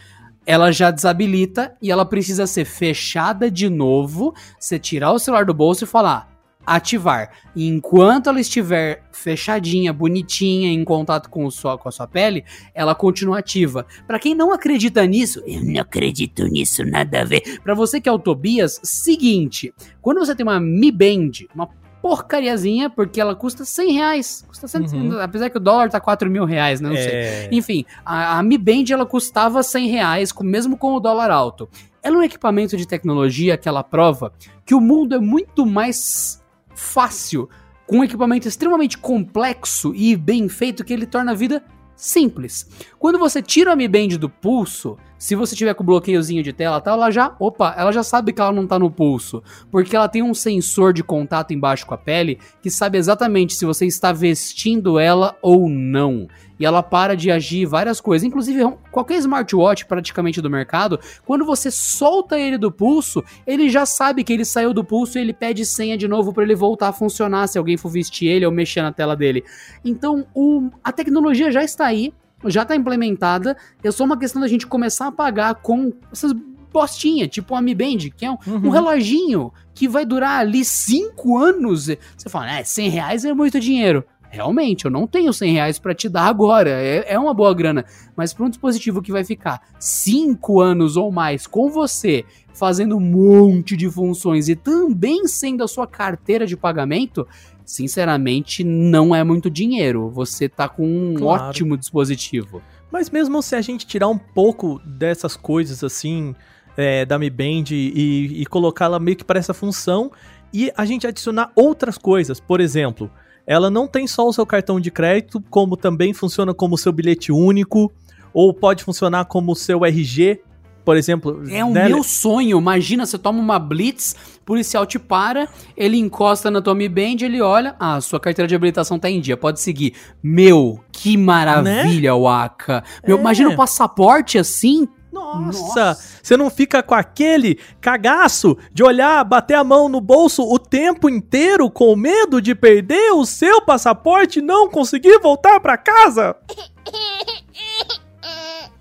ela 0.46 0.72
já 0.72 0.90
desabilita 0.90 1.76
e 1.80 1.92
ela 1.92 2.04
precisa 2.04 2.48
ser 2.48 2.66
fechada 2.66 3.52
de 3.52 3.70
novo. 3.70 4.34
Você 4.60 4.80
tirar 4.80 5.12
o 5.12 5.20
celular 5.20 5.46
do 5.46 5.54
bolso 5.54 5.84
e 5.84 5.88
falar: 5.88 6.39
ativar. 6.66 7.32
E 7.56 7.68
enquanto 7.68 8.30
ela 8.30 8.40
estiver 8.40 9.04
fechadinha, 9.12 9.92
bonitinha, 9.92 10.72
em 10.72 10.84
contato 10.84 11.30
com, 11.30 11.46
o 11.46 11.52
sua, 11.52 11.78
com 11.78 11.90
a 11.90 11.92
sua 11.92 12.08
pele, 12.08 12.44
ela 12.74 12.94
continua 12.94 13.40
ativa. 13.40 13.86
Para 14.06 14.20
quem 14.20 14.36
não 14.36 14.54
acredita 14.54 15.06
nisso, 15.06 15.42
eu 15.46 15.64
não 15.64 15.82
acredito 15.82 16.46
nisso, 16.46 16.86
nada 16.86 17.22
a 17.22 17.26
ver. 17.26 17.60
Para 17.64 17.74
você 17.74 18.00
que 18.00 18.08
é 18.08 18.12
o 18.12 18.20
Tobias, 18.20 18.80
seguinte: 18.84 19.74
quando 20.02 20.20
você 20.20 20.36
tem 20.36 20.46
uma 20.46 20.60
Mi 20.60 20.92
Band, 20.92 21.32
uma 21.54 21.70
porcariazinha, 22.02 22.90
porque 22.90 23.20
ela 23.20 23.36
custa 23.36 23.66
100 23.66 23.92
reais. 23.92 24.46
Custa 24.48 24.68
100, 24.68 24.82
uhum. 24.82 25.20
Apesar 25.20 25.50
que 25.50 25.58
o 25.58 25.60
dólar 25.60 25.90
tá 25.90 26.00
4 26.00 26.30
mil 26.30 26.46
reais, 26.46 26.80
né? 26.80 26.90
Não 26.90 26.96
é... 26.96 27.02
sei. 27.02 27.50
Enfim, 27.52 27.86
a, 28.06 28.40
a 28.40 28.44
Mi 28.44 28.58
Band 28.58 28.86
ela 28.92 29.06
custava 29.06 29.62
100 29.62 29.90
reais, 29.90 30.32
com, 30.32 30.44
mesmo 30.44 30.78
com 30.78 30.94
o 30.94 31.00
dólar 31.00 31.30
alto. 31.30 31.70
Ela 32.02 32.16
é 32.16 32.20
um 32.20 32.24
equipamento 32.24 32.78
de 32.78 32.88
tecnologia 32.88 33.58
que 33.58 33.68
ela 33.68 33.84
prova 33.84 34.32
que 34.66 34.74
o 34.74 34.80
mundo 34.80 35.16
é 35.16 35.20
muito 35.20 35.66
mais 35.66 36.39
fácil, 36.80 37.50
com 37.86 37.98
um 38.00 38.04
equipamento 38.04 38.48
extremamente 38.48 38.98
complexo 38.98 39.94
e 39.96 40.16
bem 40.16 40.48
feito 40.48 40.84
que 40.84 40.94
ele 40.94 41.06
torna 41.06 41.32
a 41.32 41.36
vida 41.36 41.64
Simples. 42.00 42.66
Quando 42.98 43.20
você 43.20 43.42
tira 43.42 43.74
a 43.74 43.76
Mi 43.76 43.86
Band 43.86 44.18
do 44.18 44.30
pulso, 44.30 44.98
se 45.18 45.36
você 45.36 45.54
tiver 45.54 45.74
com 45.74 45.84
o 45.84 45.86
bloqueiozinho 45.86 46.42
de 46.42 46.54
tela 46.54 46.80
tal, 46.80 46.94
ela 46.94 47.12
já, 47.12 47.36
opa, 47.38 47.76
ela 47.78 47.92
já 47.92 48.04
sabe 48.04 48.32
que 48.32 48.40
ela 48.40 48.54
não 48.54 48.66
tá 48.66 48.80
no 48.80 48.90
pulso, 48.90 49.44
porque 49.70 49.98
ela 49.98 50.08
tem 50.08 50.24
um 50.24 50.34
sensor 50.34 50.94
de 50.94 51.04
contato 51.04 51.54
embaixo 51.54 51.86
com 51.86 51.94
a 51.94 51.98
pele 51.98 52.40
que 52.62 52.72
sabe 52.72 52.98
exatamente 52.98 53.54
se 53.54 53.66
você 53.66 53.86
está 53.86 54.14
vestindo 54.14 54.98
ela 54.98 55.38
ou 55.42 55.70
não. 55.70 56.26
E 56.60 56.66
ela 56.66 56.84
para 56.84 57.16
de 57.16 57.32
agir 57.32 57.66
várias 57.66 58.02
coisas, 58.02 58.28
inclusive 58.28 58.60
qualquer 58.92 59.18
smartwatch 59.20 59.86
praticamente 59.86 60.42
do 60.42 60.50
mercado, 60.50 61.00
quando 61.26 61.46
você 61.46 61.72
solta 61.72 62.38
ele 62.38 62.58
do 62.58 62.72
pulso, 62.72 63.24
ele 63.48 63.70
já 63.70 63.86
sabe 63.86 64.24
que 64.24 64.34
ele 64.34 64.44
saiu 64.44 64.74
do 64.74 64.84
pulso 64.84 65.18
e 65.18 65.22
ele 65.22 65.34
pede 65.34 65.66
senha 65.66 65.98
de 65.98 66.08
novo 66.08 66.34
para 66.34 66.44
ele 66.44 66.56
voltar 66.56 66.90
a 66.90 66.94
funcionar 66.94 67.48
se 67.48 67.58
alguém 67.58 67.78
for 67.78 67.90
vestir 67.90 68.28
ele 68.28 68.46
ou 68.46 68.52
mexer 68.52 68.82
na 68.82 68.92
tela 68.92 69.16
dele. 69.16 69.44
Então, 69.86 70.26
o, 70.36 70.70
a 70.84 70.92
tecnologia 70.92 71.52
já 71.52 71.64
está 71.64 71.86
aí, 71.86 72.14
já 72.46 72.64
está 72.64 72.76
implementada. 72.76 73.56
É 73.84 73.92
só 73.92 74.04
uma 74.04 74.18
questão 74.18 74.42
da 74.42 74.48
gente 74.48 74.68
começar 74.68 75.08
a 75.08 75.12
pagar 75.12 75.56
com 75.56 75.94
essas 76.12 76.34
bostinhas, 76.72 77.30
tipo 77.30 77.56
a 77.56 77.62
Mi 77.62 77.74
Band, 77.74 78.10
que 78.16 78.26
é 78.26 78.32
um, 78.32 78.38
uhum. 78.46 78.68
um 78.68 78.70
reloginho 78.70 79.52
que 79.74 79.88
vai 79.88 80.06
durar 80.06 80.40
ali 80.40 80.64
5 80.64 81.38
anos. 81.38 81.90
Você 82.18 82.30
fala, 82.30 82.60
é, 82.60 82.64
100 82.64 82.90
reais 82.90 83.26
é 83.26 83.34
muito 83.34 83.60
dinheiro. 83.60 84.04
Realmente, 84.30 84.86
eu 84.86 84.92
não 84.92 85.08
tenho 85.08 85.34
100 85.34 85.54
reais 85.54 85.80
pra 85.80 85.96
te 85.96 86.08
dar 86.08 86.28
agora. 86.28 86.70
É, 86.70 87.14
é 87.14 87.20
uma 87.20 87.34
boa 87.34 87.54
grana. 87.54 87.84
Mas 88.16 88.34
para 88.34 88.46
um 88.46 88.50
dispositivo 88.50 89.02
que 89.02 89.12
vai 89.12 89.24
ficar 89.24 89.62
5 89.80 90.62
anos 90.62 90.96
ou 90.96 91.12
mais 91.12 91.48
com 91.48 91.70
você, 91.70 92.24
fazendo 92.54 92.98
um 92.98 93.00
monte 93.00 93.76
de 93.76 93.90
funções 93.90 94.48
e 94.48 94.56
também 94.56 95.28
sendo 95.28 95.64
a 95.64 95.68
sua 95.68 95.88
carteira 95.88 96.46
de 96.46 96.56
pagamento, 96.56 97.28
sinceramente, 97.66 98.64
não 98.64 99.16
é 99.16 99.24
muito 99.24 99.50
dinheiro. 99.50 100.10
Você 100.10 100.48
tá 100.48 100.70
com 100.70 100.86
um 100.86 101.16
claro. 101.16 101.46
ótimo 101.46 101.76
dispositivo. 101.76 102.62
Mas 102.92 103.10
mesmo 103.10 103.42
se 103.42 103.56
a 103.56 103.62
gente 103.62 103.88
tirar 103.88 104.08
um 104.08 104.18
pouco 104.18 104.80
dessas 104.86 105.36
coisas 105.36 105.84
assim, 105.84 106.36
é, 106.78 107.06
da 107.06 107.18
Mi 107.18 107.30
Band 107.30 107.72
e, 107.72 108.42
e 108.42 108.46
colocá-la 108.46 109.00
meio 109.00 109.18
que 109.18 109.24
para 109.24 109.40
essa 109.40 109.54
função, 109.54 110.12
e 110.54 110.72
a 110.76 110.86
gente 110.86 111.06
adicionar 111.06 111.52
outras 111.56 111.98
coisas, 111.98 112.40
por 112.40 112.60
exemplo, 112.60 113.12
ela 113.50 113.72
não 113.72 113.88
tem 113.88 114.06
só 114.06 114.28
o 114.28 114.32
seu 114.32 114.46
cartão 114.46 114.80
de 114.80 114.92
crédito, 114.92 115.44
como 115.50 115.76
também 115.76 116.14
funciona 116.14 116.54
como 116.54 116.78
seu 116.78 116.92
bilhete 116.92 117.32
único, 117.32 117.92
ou 118.32 118.54
pode 118.54 118.84
funcionar 118.84 119.26
como 119.26 119.56
seu 119.56 119.84
RG, 119.84 120.40
por 120.86 120.96
exemplo. 120.96 121.42
É 121.50 121.66
o 121.66 121.72
né? 121.72 121.90
meu 121.90 122.04
sonho. 122.04 122.60
Imagina, 122.60 123.08
você 123.08 123.18
toma 123.18 123.40
uma 123.40 123.58
blitz, 123.58 124.16
policial 124.46 124.86
te 124.86 125.00
para, 125.00 125.50
ele 125.76 125.98
encosta 125.98 126.52
na 126.52 126.62
tua 126.62 126.76
Mi 126.76 126.88
Band, 126.88 127.24
ele 127.24 127.42
olha, 127.42 127.76
ah, 127.80 128.00
sua 128.00 128.20
carteira 128.20 128.48
de 128.48 128.54
habilitação 128.54 129.00
tá 129.00 129.10
em 129.10 129.20
dia, 129.20 129.36
pode 129.36 129.60
seguir. 129.60 129.96
Meu, 130.22 130.80
que 130.92 131.18
maravilha, 131.18 132.14
né? 132.14 132.20
Waka. 132.20 132.84
Meu, 133.04 133.18
é. 133.18 133.20
Imagina 133.20 133.50
o 133.50 133.56
passaporte 133.56 134.38
assim, 134.38 134.88
nossa, 135.12 135.98
você 136.22 136.38
não 136.38 136.50
fica 136.50 136.84
com 136.84 136.94
aquele 136.94 137.60
cagaço 137.82 138.58
de 138.72 138.84
olhar, 138.84 139.24
bater 139.24 139.56
a 139.56 139.64
mão 139.64 139.90
no 139.90 140.00
bolso 140.00 140.44
o 140.44 140.60
tempo 140.60 141.10
inteiro 141.10 141.70
com 141.70 141.96
medo 141.96 142.42
de 142.42 142.54
perder 142.54 143.12
o 143.14 143.26
seu 143.26 143.62
passaporte 143.62 144.40
e 144.40 144.44
não 144.44 144.70
conseguir 144.70 145.20
voltar 145.20 145.60
para 145.60 145.78
casa? 145.78 146.36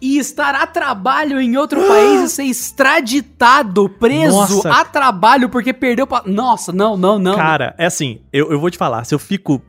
e 0.00 0.18
estar 0.18 0.54
a 0.54 0.66
trabalho 0.66 1.40
em 1.40 1.56
outro 1.56 1.80
país 1.86 2.22
e 2.22 2.28
ser 2.28 2.44
extraditado, 2.44 3.88
preso 3.88 4.36
Nossa. 4.36 4.70
a 4.70 4.84
trabalho 4.84 5.48
porque 5.48 5.72
perdeu. 5.72 6.06
Pa... 6.06 6.22
Nossa, 6.24 6.72
não, 6.72 6.96
não, 6.96 7.18
não. 7.18 7.34
Cara, 7.34 7.74
é 7.76 7.86
assim, 7.86 8.20
eu, 8.32 8.52
eu 8.52 8.60
vou 8.60 8.70
te 8.70 8.78
falar, 8.78 9.04
se 9.04 9.14
eu 9.14 9.18
fico, 9.18 9.60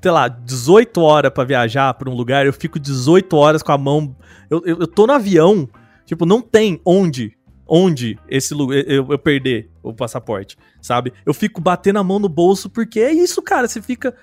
sei 0.00 0.10
lá, 0.10 0.28
18 0.28 1.00
horas 1.00 1.32
para 1.32 1.44
viajar 1.44 1.94
pra 1.94 2.10
um 2.10 2.14
lugar, 2.14 2.44
eu 2.44 2.52
fico 2.52 2.78
18 2.78 3.34
horas 3.34 3.62
com 3.62 3.72
a 3.72 3.78
mão. 3.78 4.14
Eu, 4.50 4.62
eu, 4.66 4.80
eu 4.80 4.86
tô 4.86 5.06
no 5.06 5.14
avião, 5.14 5.66
tipo, 6.04 6.26
não 6.26 6.40
tem 6.40 6.80
onde 6.84 7.36
onde 7.74 8.18
esse 8.28 8.52
lugar 8.52 8.78
eu, 8.86 9.06
eu, 9.08 9.18
perder 9.18 9.70
o 9.82 9.94
passaporte, 9.94 10.58
sabe? 10.80 11.12
Eu 11.24 11.32
fico 11.32 11.58
batendo 11.58 11.98
a 11.98 12.04
mão 12.04 12.18
no 12.18 12.28
bolso 12.28 12.68
porque 12.68 13.00
é 13.00 13.12
isso, 13.12 13.40
cara. 13.40 13.66
Você 13.66 13.80
fica. 13.80 14.14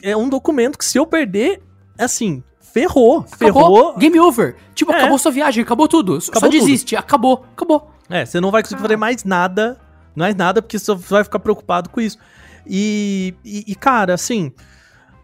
É 0.00 0.16
um 0.16 0.28
documento 0.28 0.78
que 0.78 0.84
se 0.84 0.96
eu 0.96 1.06
perder, 1.06 1.60
é 1.98 2.04
assim, 2.04 2.42
ferrou, 2.60 3.26
acabou, 3.32 3.52
ferrou. 3.52 3.98
Game 3.98 4.20
over. 4.20 4.54
Tipo, 4.74 4.92
é. 4.92 4.96
acabou 4.96 5.18
sua 5.18 5.32
viagem, 5.32 5.64
acabou 5.64 5.88
tudo. 5.88 6.18
Acabou 6.18 6.40
Só 6.40 6.48
desiste, 6.48 6.94
tudo. 6.94 6.98
acabou, 6.98 7.46
acabou. 7.52 7.90
É, 8.08 8.24
você 8.24 8.40
não 8.40 8.50
vai 8.50 8.62
conseguir 8.62 8.80
ah. 8.80 8.82
fazer 8.82 8.96
mais 8.96 9.24
nada, 9.24 9.80
mais 10.14 10.34
nada, 10.34 10.60
porque 10.60 10.78
você 10.78 10.94
vai 10.94 11.24
ficar 11.24 11.38
preocupado 11.38 11.88
com 11.88 12.00
isso. 12.00 12.18
E, 12.66 13.34
e, 13.44 13.64
e 13.66 13.74
cara, 13.74 14.14
assim, 14.14 14.52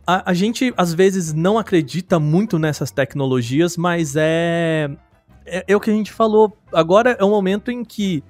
a, 0.07 0.31
a, 0.31 0.35
gente 0.35 0.73
às 0.77 0.93
vezes 0.93 1.33
não 1.33 1.59
acredita 1.59 2.19
muito 2.19 2.59
nessas 2.59 2.91
tecnologias, 2.91 3.77
mas 3.77 4.15
é, 4.17 4.91
é, 5.47 5.65
é 5.69 5.77
o 5.77 5.81
que 5.81 5.91
a 5.91 5.95
gente 5.95 6.13
falou. 6.13 6.57
Agora 6.73 7.17
é 7.19 7.25
um 7.25 7.31
momento 7.31 7.71
em 7.71 7.85
que 7.85 8.23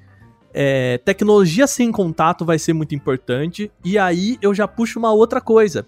é, 0.53 0.99
tecnologia 0.99 1.66
sem 1.66 1.90
contato 1.90 2.44
vai 2.44 2.59
ser 2.59 2.73
muito 2.73 2.94
importante. 2.94 3.70
E 3.85 3.99
aí 3.99 4.38
eu 4.42 4.55
já 4.55 4.68
puxo 4.68 4.99
uma 4.99 5.12
outra 5.12 5.40
coisa, 5.40 5.87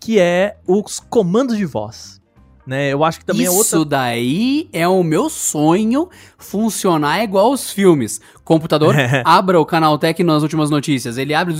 que 0.00 0.18
é 0.18 0.56
os 0.66 1.00
comandos 1.00 1.56
de 1.56 1.64
voz 1.64 2.21
né? 2.66 2.92
Eu 2.92 3.02
acho 3.04 3.20
que 3.20 3.24
também 3.24 3.42
Isso 3.42 3.52
é 3.52 3.56
outra. 3.56 3.76
Isso 3.76 3.84
daí 3.84 4.68
é 4.72 4.86
o 4.86 5.02
meu 5.02 5.28
sonho 5.28 6.08
funcionar 6.38 7.22
igual 7.22 7.52
os 7.52 7.70
filmes. 7.70 8.20
Computador, 8.44 8.94
abra 9.24 9.60
o 9.60 9.66
canal 9.66 9.98
Tech 9.98 10.22
nas 10.22 10.42
últimas 10.42 10.70
notícias. 10.70 11.18
Ele 11.18 11.34
abre. 11.34 11.54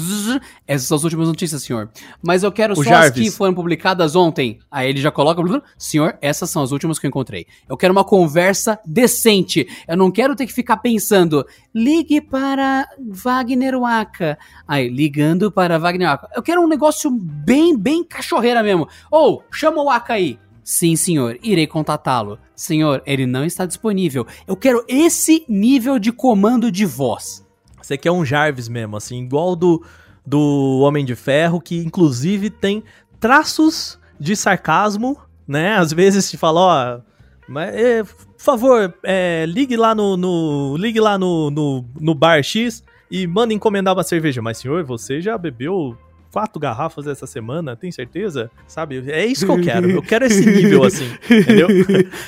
Essas 0.67 0.87
são 0.88 0.97
as 0.97 1.05
últimas 1.05 1.29
notícias, 1.29 1.62
senhor. 1.62 1.91
Mas 2.23 2.43
eu 2.43 2.53
quero 2.53 2.75
o 2.75 2.77
só 2.77 2.85
Jarvis. 2.85 3.11
as 3.11 3.31
que 3.31 3.31
foram 3.31 3.55
publicadas 3.55 4.15
ontem. 4.15 4.59
Aí 4.71 4.88
ele 4.88 5.01
já 5.01 5.11
coloca. 5.11 5.43
Senhor, 5.77 6.17
essas 6.21 6.51
são 6.51 6.62
as 6.62 6.73
últimas 6.73 6.99
que 6.99 7.07
eu 7.07 7.09
encontrei. 7.09 7.47
Eu 7.69 7.77
quero 7.77 7.93
uma 7.93 8.05
conversa 8.05 8.79
decente. 8.85 9.67
Eu 9.88 9.97
não 9.97 10.11
quero 10.11 10.37
ter 10.37 10.47
que 10.47 10.53
ficar 10.53 10.77
pensando. 10.79 11.45
Ligue 11.75 12.21
para 12.21 12.88
Wagner 12.99 13.79
Waka. 13.79 14.38
Aí, 14.67 14.88
ligando 14.88 15.51
para 15.51 15.79
Wagner 15.79 16.09
Waka. 16.09 16.29
Eu 16.35 16.43
quero 16.43 16.61
um 16.61 16.69
negócio 16.69 17.11
bem, 17.11 17.77
bem 17.77 18.05
cachorreira 18.05 18.62
mesmo. 18.62 18.88
Ou, 19.11 19.43
chama 19.51 19.81
o 19.81 19.87
Waka 19.87 20.15
aí. 20.15 20.38
Sim, 20.64 20.94
senhor, 20.94 21.38
irei 21.42 21.66
contatá-lo. 21.66 22.38
Senhor, 22.55 23.03
ele 23.05 23.27
não 23.27 23.44
está 23.44 23.66
disponível. 23.66 24.27
Eu 24.46 24.57
quero 24.57 24.85
esse 24.87 25.44
nível 25.48 25.98
de 25.98 26.12
comando 26.12 26.70
de 26.70 26.87
voz. 26.87 27.44
Você 27.81 27.96
quer 27.98 28.12
um 28.12 28.25
Jarvis 28.25 28.68
mesmo, 28.68 28.96
assim, 28.96 29.25
igual 29.25 29.57
do, 29.57 29.85
do 30.25 30.81
Homem 30.83 31.05
de 31.05 31.16
Ferro, 31.16 31.61
que 31.61 31.77
inclusive 31.79 32.48
tem 32.48 32.85
traços 33.18 33.98
de 34.20 34.37
sarcasmo, 34.37 35.18
né? 35.46 35.75
Às 35.75 35.92
vezes 35.92 36.31
te 36.31 36.37
fala, 36.37 36.61
ó, 36.61 37.12
mas, 37.48 37.75
é, 37.75 38.05
por 38.05 38.14
favor, 38.38 38.94
é, 39.03 39.44
ligue 39.48 39.77
lá 39.77 39.94
no, 39.94 40.16
no 40.16 40.77
ligue 40.77 41.01
lá 41.01 41.18
no, 41.18 41.51
no, 41.51 41.85
no 42.01 42.14
bar 42.14 42.42
X 42.42 42.85
e 43.11 43.27
manda 43.27 43.53
encomendar 43.53 43.94
uma 43.94 44.03
cerveja. 44.05 44.40
Mas 44.40 44.59
senhor, 44.59 44.85
você 44.85 45.20
já 45.20 45.37
bebeu 45.37 45.98
quatro 46.33 46.59
garrafas 46.59 47.07
essa 47.07 47.27
semana, 47.27 47.77
tem 47.77 47.92
certeza? 47.92 48.51
Sabe? 48.66 49.11
É 49.11 49.25
isso 49.25 49.45
que 49.45 49.53
eu 49.53 49.61
quero. 49.61 49.90
Eu 49.90 50.03
quero 50.03 50.25
esse 50.25 50.45
nível, 50.45 50.83
assim, 50.85 51.09
entendeu? 51.31 51.68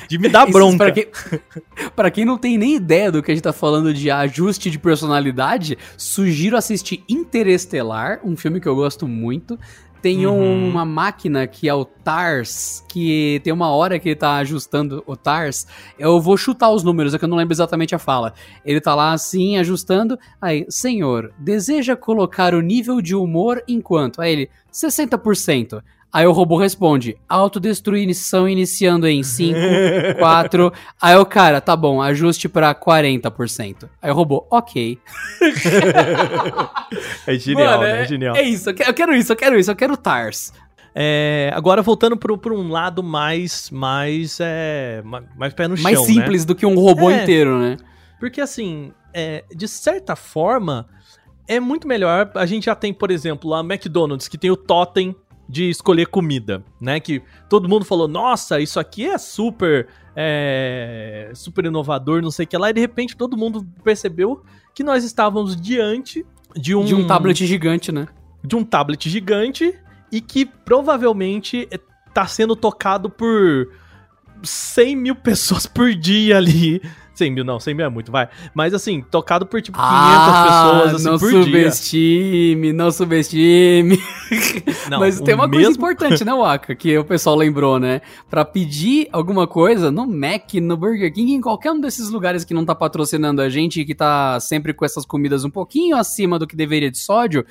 De 0.07 0.19
me 0.19 0.29
dar 0.29 0.47
bronca. 0.47 0.77
Pra 0.77 0.93
quem, 0.93 1.07
pra 1.97 2.11
quem 2.11 2.25
não 2.25 2.37
tem 2.37 2.59
nem 2.59 2.77
ideia 2.77 3.11
do 3.11 3.23
que 3.23 3.33
a 3.33 3.35
gente 3.35 3.43
tá 3.43 3.53
falando 3.53 3.95
de 3.95 4.11
ajuste 4.11 4.71
de 4.71 4.79
personalidade, 4.79 5.79
sugiro 5.97 6.57
assistir 6.57 7.03
Interestelar, 7.09 8.21
um 8.23 8.37
filme 8.37 8.61
que 8.61 8.69
eu 8.69 8.77
gosto 8.77 9.09
muito. 9.09 9.59
Tem 10.05 10.27
uhum. 10.27 10.69
uma 10.69 10.85
máquina 10.85 11.47
que 11.47 11.67
é 11.67 11.73
o 11.73 11.83
TARS, 11.83 12.85
que 12.87 13.41
tem 13.43 13.51
uma 13.51 13.71
hora 13.71 13.99
que 13.99 14.11
ele 14.11 14.17
tá 14.17 14.37
ajustando 14.37 15.03
o 15.07 15.17
TARS. 15.17 15.67
Eu 15.99 16.21
vou 16.21 16.37
chutar 16.37 16.71
os 16.71 16.85
números, 16.85 17.15
é 17.15 17.19
que 17.19 17.25
eu 17.25 17.29
não 17.29 17.39
lembro 17.39 17.55
exatamente 17.55 17.95
a 17.95 17.99
fala. 17.99 18.35
Ele 18.67 18.83
tá 18.83 18.95
lá 18.95 19.15
assim, 19.15 19.57
ajustando. 19.57 20.19
Aí, 20.39 20.67
senhor, 20.69 21.33
deseja 21.39 21.97
colocar 21.97 22.53
o 22.53 22.61
nível 22.61 23.01
de 23.01 23.15
humor 23.15 23.65
em 23.67 23.81
quanto? 23.81 24.21
Aí 24.21 24.31
ele, 24.31 24.51
60%. 24.71 25.83
Aí 26.15 26.25
o 26.29 26.33
robô 26.33 26.57
responde: 26.57 27.19
autodestruição 27.29 28.49
iniciando 28.49 29.09
em 29.09 29.25
5, 29.25 29.59
4. 30.17 30.73
Aí 31.03 31.17
o 31.17 31.27
cara, 31.27 31.61
tá 31.61 31.75
bom, 31.75 32.01
ajuste 32.01 32.49
pra 32.49 32.73
40%. 32.73 33.89
Aí 34.01 34.13
o 34.13 34.15
robô, 34.15 34.47
ok. 34.49 34.97
é 37.27 37.35
genial, 37.35 37.81
Mano, 37.81 37.83
né? 37.83 38.03
É 38.03 38.07
genial. 38.07 38.37
É 38.37 38.43
isso, 38.43 38.71
eu 38.71 38.95
quero 38.95 39.13
isso, 39.13 39.33
eu 39.33 39.37
quero 39.37 39.59
isso, 39.59 39.73
eu 39.73 39.77
quero 39.77 39.97
TARS. 39.97 40.53
É, 40.95 41.51
agora 41.53 41.83
voltando 41.83 42.17
pro 42.17 42.39
um 42.57 42.71
lado 42.71 43.03
mais 43.03 43.69
mais 43.71 44.39
é, 44.41 45.03
mais 45.37 45.53
pé 45.53 45.67
no 45.67 45.77
chão, 45.77 45.83
Mais 45.83 45.99
simples 46.07 46.43
né? 46.43 46.47
do 46.47 46.55
que 46.55 46.65
um 46.65 46.79
robô 46.79 47.11
é, 47.11 47.25
inteiro, 47.25 47.59
né? 47.59 47.77
Porque 48.21 48.41
assim, 48.41 48.93
é, 49.13 49.43
de 49.53 49.67
certa 49.67 50.15
forma, 50.15 50.87
é 51.49 51.59
muito 51.59 51.89
melhor. 51.89 52.31
A 52.37 52.47
gente 52.47 52.67
já 52.67 52.77
tem, 52.77 52.95
por 52.95 53.11
exemplo, 53.11 53.53
a 53.53 53.61
McDonald's, 53.61 54.29
que 54.29 54.39
tem 54.39 54.53
o 54.53 54.57
totem 54.57 55.17
de 55.49 55.69
escolher 55.69 56.07
comida, 56.07 56.65
né? 56.81 56.99
Que 57.01 57.23
todo 57.49 57.69
mundo 57.69 57.85
falou, 57.85 58.09
nossa, 58.09 58.61
isso 58.61 58.81
aqui 58.81 59.07
é 59.07 59.19
super, 59.19 59.89
é, 60.17 61.31
super 61.35 61.65
inovador, 61.65 62.23
não 62.23 62.31
sei 62.31 62.45
o 62.45 62.49
que 62.49 62.57
lá, 62.57 62.71
e 62.71 62.73
de 62.73 62.81
repente 62.81 63.17
todo 63.17 63.37
mundo 63.37 63.67
percebeu 63.83 64.43
que 64.75 64.83
nós 64.83 65.05
estávamos 65.05 65.61
diante 65.61 66.25
de 66.57 66.75
um... 66.75 66.85
De 66.85 66.95
um 66.95 67.07
tablet 67.07 67.47
gigante, 67.47 67.93
né? 67.93 68.09
De 68.43 68.57
um 68.57 68.65
tablet 68.65 69.09
gigante 69.09 69.79
e 70.11 70.21
que 70.21 70.47
provavelmente 70.47 71.69
está 71.71 72.27
sendo 72.27 72.55
tocado 72.55 73.11
por 73.11 73.73
100 74.43 74.97
mil 74.97 75.15
pessoas 75.17 75.67
por 75.67 75.93
dia 75.95 76.37
ali. 76.37 76.81
100 77.15 77.31
mil, 77.31 77.45
não, 77.45 77.61
100 77.61 77.75
mil 77.75 77.87
é 77.87 77.89
muito, 77.89 78.11
vai. 78.11 78.29
Mas 78.55 78.75
assim, 78.75 79.01
tocado 79.11 79.47
por 79.47 79.63
tipo 79.63 79.79
500 79.79 79.95
Ah, 79.95 80.45
pessoas 80.83 80.95
assim, 80.97 81.05
não 81.11 81.19
por 81.19 81.31
dia. 81.31 81.43
subestime, 81.45 82.73
não 82.73 82.91
subestime. 82.91 83.99
Não, 84.91 85.01
Mas 85.01 85.21
o 85.21 85.25
tem 85.25 85.35
uma 85.35 85.49
coisa 85.49 85.69
mesmo- 85.69 85.77
importante, 85.83 86.25
né, 86.25 86.33
Waka? 86.33 86.75
Que 86.75 86.97
o 86.99 87.05
pessoal 87.05 87.37
lembrou, 87.37 87.79
né? 87.79 88.01
Pra 88.29 88.45
pedir 88.45 89.09
alguma 89.13 89.47
coisa 89.47 89.91
no 89.91 90.07
Mac, 90.07 90.55
no 90.55 90.77
Burger 90.77 91.13
King, 91.13 91.33
em 91.35 91.41
qualquer 91.41 91.71
um 91.73 91.81
desses 91.81 92.11
lugares 92.11 92.45
que 92.45 92.53
não 92.53 92.65
tá 92.65 92.75
patrocinando 92.75 93.41
a 93.41 93.49
gente 93.49 93.81
e 93.81 93.85
que 93.85 93.95
tá 93.95 94.39
sempre 94.41 94.75
com 94.75 94.85
essas 94.85 95.07
comidas 95.07 95.45
um 95.45 95.51
pouquinho 95.51 95.97
acima 95.97 96.39
do 96.39 96.47
que 96.47 96.57
deveria 96.57 96.91
de 96.91 96.99
sódio, 96.99 97.45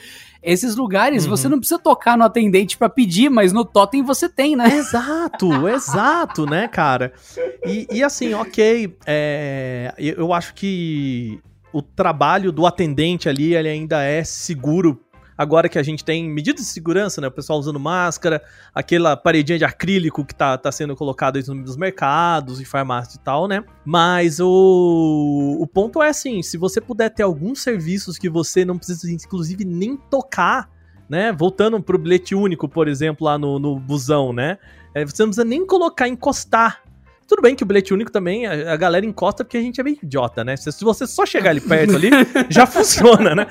esses 0.43 0.75
lugares 0.75 1.23
Uhum. 1.23 1.29
você 1.29 1.47
não 1.49 1.57
precisa 1.57 1.79
tocar 1.79 2.17
no 2.17 2.23
atendente 2.23 2.77
pra 2.77 2.89
pedir, 2.89 3.29
mas 3.29 3.53
no 3.53 3.63
totem 3.63 4.03
você 4.03 4.27
tem, 4.27 4.55
né? 4.55 4.67
Exato, 4.75 5.47
exato, 5.69 6.45
né, 6.45 6.67
cara? 6.67 7.13
E, 7.65 7.87
e 7.91 8.03
assim, 8.03 8.33
ok, 8.33 8.95
é, 9.05 9.93
eu 9.97 10.33
acho 10.33 10.53
que 10.53 11.39
o 11.71 11.81
trabalho 11.81 12.51
do 12.51 12.65
atendente 12.67 13.27
ali, 13.27 13.55
ele 13.55 13.69
ainda 13.69 14.03
é 14.03 14.23
seguro. 14.23 14.99
Agora 15.37 15.67
que 15.67 15.79
a 15.79 15.83
gente 15.83 16.03
tem 16.03 16.29
medidas 16.29 16.65
de 16.65 16.67
segurança, 16.67 17.19
né? 17.19 17.27
O 17.27 17.31
pessoal 17.31 17.59
usando 17.59 17.79
máscara, 17.79 18.41
aquela 18.73 19.17
paredinha 19.17 19.57
de 19.57 19.65
acrílico 19.65 20.23
que 20.25 20.35
tá, 20.35 20.57
tá 20.57 20.71
sendo 20.71 20.95
colocada 20.95 21.39
nos 21.47 21.75
mercados 21.75 22.61
e 22.61 22.65
farmácias 22.65 23.15
e 23.15 23.19
tal, 23.19 23.47
né? 23.47 23.63
Mas 23.85 24.39
o, 24.39 25.57
o 25.59 25.67
ponto 25.67 26.01
é 26.01 26.09
assim: 26.09 26.41
se 26.41 26.57
você 26.57 26.79
puder 26.79 27.09
ter 27.09 27.23
alguns 27.23 27.61
serviços 27.61 28.17
que 28.17 28.29
você 28.29 28.63
não 28.63 28.77
precisa, 28.77 29.11
inclusive, 29.11 29.65
nem 29.65 29.97
tocar, 29.97 30.69
né? 31.09 31.31
Voltando 31.31 31.81
pro 31.81 31.97
bilhete 31.97 32.35
único, 32.35 32.69
por 32.69 32.87
exemplo, 32.87 33.25
lá 33.25 33.37
no, 33.37 33.59
no 33.59 33.79
busão, 33.79 34.31
né? 34.31 34.57
É, 34.93 35.03
você 35.03 35.23
não 35.23 35.29
precisa 35.29 35.45
nem 35.45 35.65
colocar, 35.65 36.07
encostar. 36.07 36.83
Tudo 37.33 37.41
bem 37.41 37.55
que 37.55 37.63
o 37.63 37.65
bilhete 37.65 37.91
único 37.91 38.11
também, 38.11 38.45
a, 38.45 38.73
a 38.73 38.75
galera 38.75 39.03
encosta 39.03 39.43
porque 39.43 39.57
a 39.57 39.61
gente 39.61 39.81
é 39.81 39.83
meio 39.83 39.97
idiota, 40.03 40.43
né? 40.43 40.55
Se, 40.55 40.71
se 40.71 40.83
você 40.83 41.07
só 41.07 41.25
chegar 41.25 41.49
ali 41.49 41.61
perto 41.61 41.95
ali, 41.95 42.11
já 42.47 42.67
funciona, 42.67 43.33
né? 43.33 43.47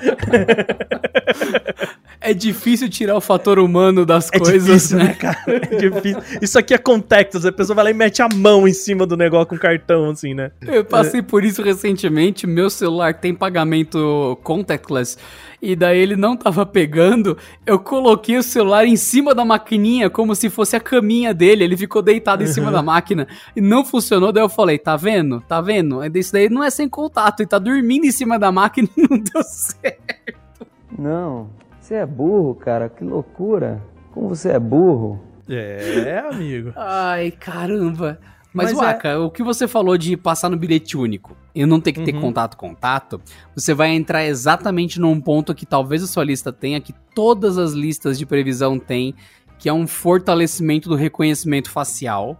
É 2.21 2.33
difícil 2.33 2.89
tirar 2.89 3.17
o 3.17 3.19
fator 3.19 3.59
humano 3.59 4.05
das 4.05 4.29
É 4.31 4.39
coisas, 4.39 4.63
difícil, 4.63 4.97
né? 4.99 5.03
né, 5.03 5.13
cara? 5.15 5.37
É 5.47 5.75
difícil. 5.75 6.21
Isso 6.41 6.57
aqui 6.57 6.73
é 6.73 6.77
contextos, 6.77 7.45
a 7.45 7.51
pessoa 7.51 7.75
vai 7.75 7.83
lá 7.83 7.91
e 7.91 7.93
mete 7.93 8.21
a 8.21 8.29
mão 8.33 8.65
em 8.65 8.71
cima 8.71 9.05
do 9.05 9.17
negócio 9.17 9.47
com 9.47 9.57
cartão, 9.57 10.11
assim, 10.11 10.33
né? 10.33 10.51
Eu 10.65 10.85
passei 10.85 11.21
por 11.21 11.43
isso 11.43 11.61
recentemente. 11.61 12.47
Meu 12.47 12.69
celular 12.69 13.13
tem 13.15 13.35
pagamento 13.35 14.39
contactless 14.43 15.17
e 15.63 15.77
daí 15.77 15.97
ele 15.97 16.17
não 16.17 16.35
tava 16.35 16.65
pegando. 16.65 17.37
Eu 17.65 17.79
coloquei 17.79 18.37
o 18.37 18.43
celular 18.43 18.85
em 18.85 18.97
cima 18.97 19.33
da 19.33 19.45
maquininha 19.45 20.09
como 20.09 20.35
se 20.35 20.49
fosse 20.49 20.75
a 20.75 20.79
caminha 20.79 21.33
dele. 21.33 21.63
Ele 21.63 21.77
ficou 21.77 22.01
deitado 22.01 22.43
em 22.43 22.47
cima 22.47 22.69
da 22.69 22.83
máquina 22.83 23.25
e 23.55 23.61
não 23.61 23.85
funcionou. 23.85 24.33
Daí 24.33 24.43
eu 24.43 24.49
falei: 24.49 24.77
tá 24.77 24.97
vendo? 24.97 25.39
Tá 25.39 25.61
vendo? 25.61 26.01
Isso 26.17 26.33
daí 26.33 26.49
não 26.49 26.61
é 26.61 26.69
sem 26.69 26.89
contato 26.89 27.41
e 27.41 27.47
tá 27.47 27.57
dormindo 27.57 28.05
em 28.05 28.11
cima 28.11 28.37
da 28.37 28.51
máquina 28.51 28.89
e 28.97 29.01
não 29.09 29.17
deu 29.17 29.41
certo. 29.41 30.35
Não, 30.99 31.49
você 31.79 31.95
é 31.95 32.05
burro, 32.05 32.55
cara, 32.55 32.89
que 32.89 33.05
loucura. 33.05 33.81
Como 34.11 34.27
você 34.27 34.49
é 34.49 34.59
burro. 34.59 35.21
É, 35.49 36.23
amigo. 36.29 36.73
Ai, 36.75 37.31
caramba. 37.31 38.19
Mas, 38.53 38.71
Mas 38.71 38.73
é- 38.73 38.75
Waka, 38.85 39.19
o 39.19 39.31
que 39.31 39.41
você 39.41 39.67
falou 39.67 39.97
de 39.97 40.15
passar 40.15 40.49
no 40.49 40.55
bilhete 40.57 40.95
único 40.95 41.35
e 41.55 41.65
não 41.65 41.81
ter 41.81 41.91
que 41.91 42.01
ter 42.03 42.13
Uhum. 42.13 42.21
contato 42.21 42.55
contato, 42.55 43.19
você 43.55 43.73
vai 43.73 43.89
entrar 43.89 44.23
exatamente 44.25 44.99
num 44.99 45.19
ponto 45.19 45.55
que 45.55 45.65
talvez 45.65 46.03
a 46.03 46.07
sua 46.07 46.23
lista 46.23 46.53
tenha, 46.53 46.79
que 46.79 46.93
todas 47.15 47.57
as 47.57 47.71
listas 47.73 48.17
de 48.17 48.25
previsão 48.25 48.77
têm, 48.77 49.15
que 49.57 49.67
é 49.67 49.73
um 49.73 49.87
fortalecimento 49.87 50.87
do 50.87 50.95
reconhecimento 50.95 51.71
facial, 51.71 52.39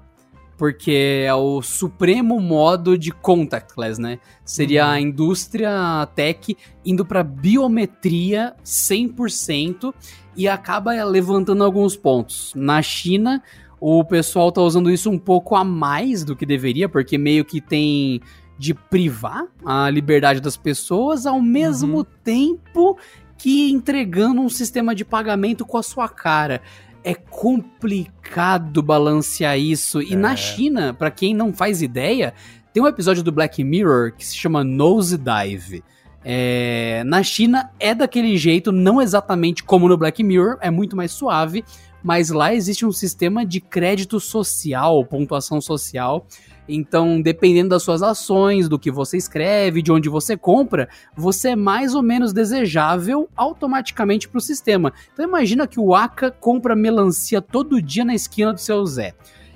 porque 0.55 1.23
é 1.25 1.33
o 1.33 1.61
supremo 1.63 2.39
modo 2.39 2.95
de 2.97 3.11
contactless, 3.11 3.99
né? 3.99 4.19
Seria 4.45 4.87
a 4.87 5.01
indústria 5.01 6.07
tech 6.15 6.55
indo 6.85 7.03
para 7.03 7.23
biometria 7.23 8.53
100% 8.63 9.93
e 10.35 10.47
acaba 10.47 10.91
levantando 11.03 11.63
alguns 11.63 11.95
pontos. 11.95 12.53
Na 12.55 12.81
China, 12.81 13.41
o 13.85 14.01
pessoal 14.05 14.49
tá 14.49 14.61
usando 14.61 14.89
isso 14.89 15.09
um 15.09 15.19
pouco 15.19 15.55
a 15.57 15.63
mais 15.65 16.23
do 16.23 16.37
que 16.37 16.45
deveria, 16.45 16.87
porque 16.87 17.17
meio 17.17 17.43
que 17.43 17.59
tem 17.59 18.21
de 18.57 18.73
privar 18.73 19.45
a 19.65 19.89
liberdade 19.89 20.39
das 20.39 20.55
pessoas 20.55 21.25
ao 21.25 21.41
mesmo 21.41 21.97
Uhum. 21.97 22.05
tempo 22.23 22.97
que 23.37 23.69
entregando 23.71 24.39
um 24.39 24.47
sistema 24.47 24.95
de 24.95 25.03
pagamento 25.03 25.65
com 25.65 25.77
a 25.77 25.83
sua 25.83 26.07
cara. 26.07 26.61
É 27.03 27.13
complicado 27.13 28.81
balancear 28.81 29.59
isso. 29.59 30.01
E 30.01 30.13
É. 30.13 30.15
na 30.15 30.35
China, 30.37 30.93
pra 30.93 31.11
quem 31.11 31.33
não 31.33 31.51
faz 31.51 31.81
ideia, 31.81 32.33
tem 32.73 32.81
um 32.81 32.87
episódio 32.87 33.21
do 33.21 33.33
Black 33.33 33.61
Mirror 33.65 34.13
que 34.17 34.25
se 34.25 34.37
chama 34.37 34.63
Nose 34.63 35.17
Dive. 35.17 35.83
É, 36.23 37.03
na 37.05 37.21
China 37.21 37.69
é 37.77 37.93
daquele 37.93 38.37
jeito, 38.37 38.71
não 38.71 39.01
exatamente 39.01 39.61
como 39.61 39.89
no 39.89 39.97
Black 39.97 40.23
Mirror, 40.23 40.57
é 40.61 40.71
muito 40.71 40.95
mais 40.95 41.11
suave, 41.11 41.65
mas 42.03 42.29
lá 42.29 42.53
existe 42.53 42.85
um 42.85 42.91
sistema 42.91 43.45
de 43.45 43.61
crédito 43.61 44.19
social, 44.19 45.05
pontuação 45.05 45.61
social. 45.61 46.27
Então, 46.67 47.21
dependendo 47.21 47.69
das 47.69 47.83
suas 47.83 48.01
ações, 48.01 48.69
do 48.69 48.79
que 48.79 48.91
você 48.91 49.17
escreve, 49.17 49.81
de 49.81 49.91
onde 49.91 50.09
você 50.09 50.37
compra, 50.37 50.87
você 51.15 51.49
é 51.49 51.55
mais 51.55 51.93
ou 51.95 52.01
menos 52.01 52.33
desejável 52.33 53.29
automaticamente 53.35 54.27
para 54.27 54.37
o 54.37 54.41
sistema. 54.41 54.93
Então, 55.13 55.25
imagina 55.25 55.67
que 55.67 55.79
o 55.79 55.93
Aka 55.95 56.31
compra 56.31 56.75
melancia 56.75 57.41
todo 57.41 57.81
dia 57.81 58.05
na 58.05 58.15
esquina 58.15 58.53
do 58.53 58.59
seu 58.59 58.85
Zé. 58.85 59.13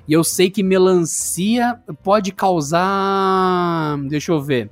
E 0.08 0.14
eu 0.14 0.24
sei 0.24 0.50
que 0.50 0.64
melancia 0.64 1.80
pode 2.02 2.32
causar. 2.32 3.98
Deixa 4.08 4.32
eu 4.32 4.42
ver 4.42 4.70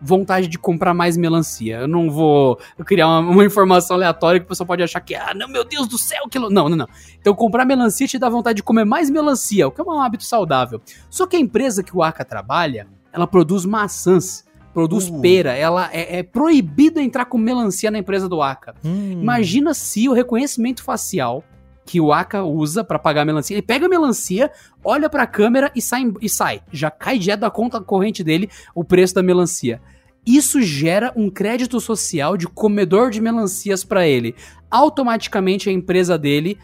vontade 0.00 0.48
de 0.48 0.58
comprar 0.58 0.94
mais 0.94 1.16
melancia. 1.16 1.80
Eu 1.80 1.88
não 1.88 2.10
vou 2.10 2.58
criar 2.84 3.08
uma, 3.08 3.20
uma 3.20 3.44
informação 3.44 3.96
aleatória 3.96 4.40
que 4.40 4.46
o 4.46 4.48
pessoal 4.48 4.66
pode 4.66 4.82
achar 4.82 5.00
que, 5.00 5.14
ah, 5.14 5.32
não, 5.34 5.48
meu 5.48 5.64
Deus 5.64 5.88
do 5.88 5.98
céu, 5.98 6.28
que... 6.30 6.38
lo-" 6.38 6.50
Não, 6.50 6.68
não, 6.68 6.76
não. 6.76 6.88
Então 7.20 7.34
comprar 7.34 7.64
melancia 7.64 8.06
te 8.06 8.18
dá 8.18 8.28
vontade 8.28 8.56
de 8.56 8.62
comer 8.62 8.84
mais 8.84 9.10
melancia, 9.10 9.66
o 9.66 9.70
que 9.70 9.80
é 9.80 9.84
um 9.84 10.00
hábito 10.00 10.24
saudável. 10.24 10.80
Só 11.08 11.26
que 11.26 11.36
a 11.36 11.40
empresa 11.40 11.82
que 11.82 11.96
o 11.96 12.02
Aka 12.02 12.24
trabalha, 12.24 12.86
ela 13.12 13.26
produz 13.26 13.64
maçãs, 13.64 14.44
produz 14.72 15.08
Uh. 15.08 15.20
pera, 15.20 15.52
ela 15.52 15.88
é, 15.92 16.18
é 16.18 16.22
proibido 16.22 17.00
entrar 17.00 17.24
com 17.26 17.38
melancia 17.38 17.90
na 17.90 17.98
empresa 17.98 18.28
do 18.28 18.42
Aka. 18.42 18.74
Hum. 18.84 19.12
Imagina 19.22 19.72
se 19.72 20.08
o 20.08 20.12
reconhecimento 20.12 20.82
facial 20.82 21.44
que 21.84 22.00
o 22.00 22.12
Aka 22.12 22.42
usa 22.42 22.82
pra 22.82 22.98
pagar 22.98 23.22
a 23.22 23.24
melancia, 23.24 23.54
ele 23.54 23.62
pega 23.62 23.86
a 23.86 23.88
melancia, 23.88 24.50
olha 24.82 25.08
pra 25.08 25.26
câmera 25.26 25.70
e 25.74 25.82
sai, 25.82 26.12
e 26.20 26.28
sai. 26.28 26.62
Já 26.72 26.90
cai 26.90 27.18
direto 27.18 27.40
da 27.40 27.50
conta 27.50 27.80
corrente 27.80 28.24
dele 28.24 28.48
o 28.74 28.84
preço 28.84 29.14
da 29.14 29.22
melancia. 29.22 29.80
Isso 30.26 30.62
gera 30.62 31.12
um 31.14 31.28
crédito 31.28 31.78
social 31.80 32.36
de 32.36 32.46
comedor 32.46 33.10
de 33.10 33.20
melancias 33.20 33.84
pra 33.84 34.06
ele. 34.06 34.34
Automaticamente 34.70 35.68
a 35.68 35.72
empresa 35.72 36.16
dele 36.16 36.58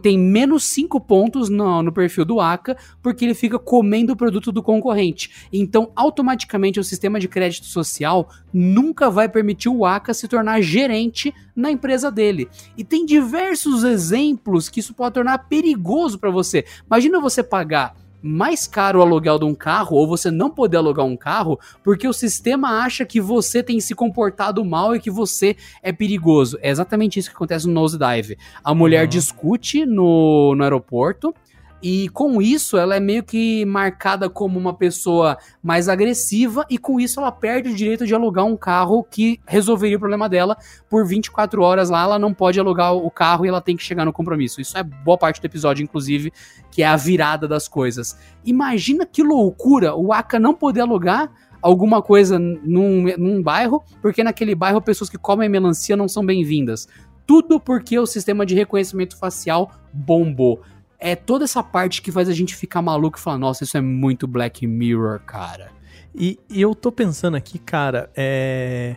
tem 0.00 0.18
menos 0.18 0.64
5 0.64 1.00
pontos 1.00 1.48
no, 1.48 1.82
no 1.82 1.92
perfil 1.92 2.24
do 2.24 2.40
Aka, 2.40 2.76
porque 3.02 3.24
ele 3.24 3.34
fica 3.34 3.58
comendo 3.58 4.12
o 4.12 4.16
produto 4.16 4.52
do 4.52 4.62
concorrente. 4.62 5.48
Então, 5.52 5.90
automaticamente, 5.94 6.80
o 6.80 6.84
sistema 6.84 7.18
de 7.18 7.28
crédito 7.28 7.66
social 7.66 8.28
nunca 8.52 9.10
vai 9.10 9.28
permitir 9.28 9.68
o 9.68 9.84
Aka 9.84 10.14
se 10.14 10.28
tornar 10.28 10.60
gerente 10.60 11.34
na 11.54 11.70
empresa 11.70 12.10
dele. 12.10 12.48
E 12.76 12.84
tem 12.84 13.04
diversos 13.04 13.84
exemplos 13.84 14.68
que 14.68 14.80
isso 14.80 14.94
pode 14.94 15.14
tornar 15.14 15.38
perigoso 15.48 16.18
para 16.18 16.30
você. 16.30 16.64
Imagina 16.86 17.20
você 17.20 17.42
pagar 17.42 17.94
mais 18.22 18.66
caro 18.66 19.00
o 19.00 19.02
aluguel 19.02 19.38
de 19.38 19.44
um 19.44 19.54
carro 19.54 19.96
ou 19.96 20.06
você 20.06 20.30
não 20.30 20.48
poder 20.48 20.76
alugar 20.76 21.04
um 21.04 21.16
carro 21.16 21.58
porque 21.82 22.06
o 22.06 22.12
sistema 22.12 22.82
acha 22.82 23.04
que 23.04 23.20
você 23.20 23.62
tem 23.62 23.80
se 23.80 23.94
comportado 23.94 24.64
mal 24.64 24.94
e 24.94 25.00
que 25.00 25.10
você 25.10 25.56
é 25.82 25.92
perigoso. 25.92 26.58
É 26.62 26.70
exatamente 26.70 27.18
isso 27.18 27.28
que 27.30 27.36
acontece 27.36 27.66
no 27.66 27.72
Nosedive. 27.72 28.38
A 28.62 28.74
mulher 28.74 29.02
Uhum. 29.02 29.08
discute 29.08 29.84
no, 29.84 30.54
no 30.54 30.62
aeroporto 30.62 31.34
e 31.82 32.08
com 32.10 32.40
isso 32.40 32.78
ela 32.78 32.94
é 32.94 33.00
meio 33.00 33.24
que 33.24 33.64
marcada 33.64 34.30
como 34.30 34.58
uma 34.58 34.72
pessoa 34.72 35.36
mais 35.62 35.88
agressiva 35.88 36.64
e 36.70 36.78
com 36.78 37.00
isso 37.00 37.18
ela 37.18 37.32
perde 37.32 37.70
o 37.70 37.74
direito 37.74 38.06
de 38.06 38.14
alugar 38.14 38.44
um 38.44 38.56
carro 38.56 39.02
que 39.02 39.40
resolveria 39.46 39.96
o 39.96 40.00
problema 40.00 40.28
dela 40.28 40.56
por 40.88 41.04
24 41.06 41.60
horas 41.62 41.90
lá, 41.90 42.04
ela 42.04 42.18
não 42.18 42.32
pode 42.32 42.60
alugar 42.60 42.94
o 42.94 43.10
carro 43.10 43.44
e 43.44 43.48
ela 43.48 43.60
tem 43.60 43.76
que 43.76 43.82
chegar 43.82 44.04
no 44.04 44.12
compromisso. 44.12 44.60
Isso 44.60 44.78
é 44.78 44.82
boa 44.82 45.18
parte 45.18 45.40
do 45.40 45.44
episódio, 45.44 45.82
inclusive, 45.82 46.32
que 46.70 46.82
é 46.82 46.86
a 46.86 46.96
virada 46.96 47.48
das 47.48 47.66
coisas. 47.66 48.16
Imagina 48.44 49.04
que 49.04 49.22
loucura 49.22 49.94
o 49.94 50.12
Aka 50.12 50.38
não 50.38 50.54
poder 50.54 50.82
alugar 50.82 51.32
alguma 51.60 52.02
coisa 52.02 52.38
num, 52.38 53.04
num 53.16 53.42
bairro, 53.42 53.82
porque 54.00 54.22
naquele 54.24 54.54
bairro 54.54 54.82
pessoas 54.82 55.08
que 55.08 55.16
comem 55.16 55.48
melancia 55.48 55.96
não 55.96 56.08
são 56.08 56.24
bem-vindas. 56.24 56.88
Tudo 57.26 57.60
porque 57.60 57.98
o 57.98 58.06
sistema 58.06 58.44
de 58.44 58.54
reconhecimento 58.54 59.16
facial 59.16 59.70
bombou. 59.92 60.60
É 61.04 61.16
toda 61.16 61.42
essa 61.42 61.64
parte 61.64 62.00
que 62.00 62.12
faz 62.12 62.28
a 62.28 62.32
gente 62.32 62.54
ficar 62.54 62.80
maluco 62.80 63.18
e 63.18 63.20
falar, 63.20 63.36
nossa, 63.36 63.64
isso 63.64 63.76
é 63.76 63.80
muito 63.80 64.28
Black 64.28 64.64
Mirror, 64.68 65.18
cara. 65.26 65.72
E, 66.14 66.38
e 66.48 66.62
eu 66.62 66.76
tô 66.76 66.92
pensando 66.92 67.36
aqui, 67.36 67.58
cara, 67.58 68.08
é. 68.14 68.94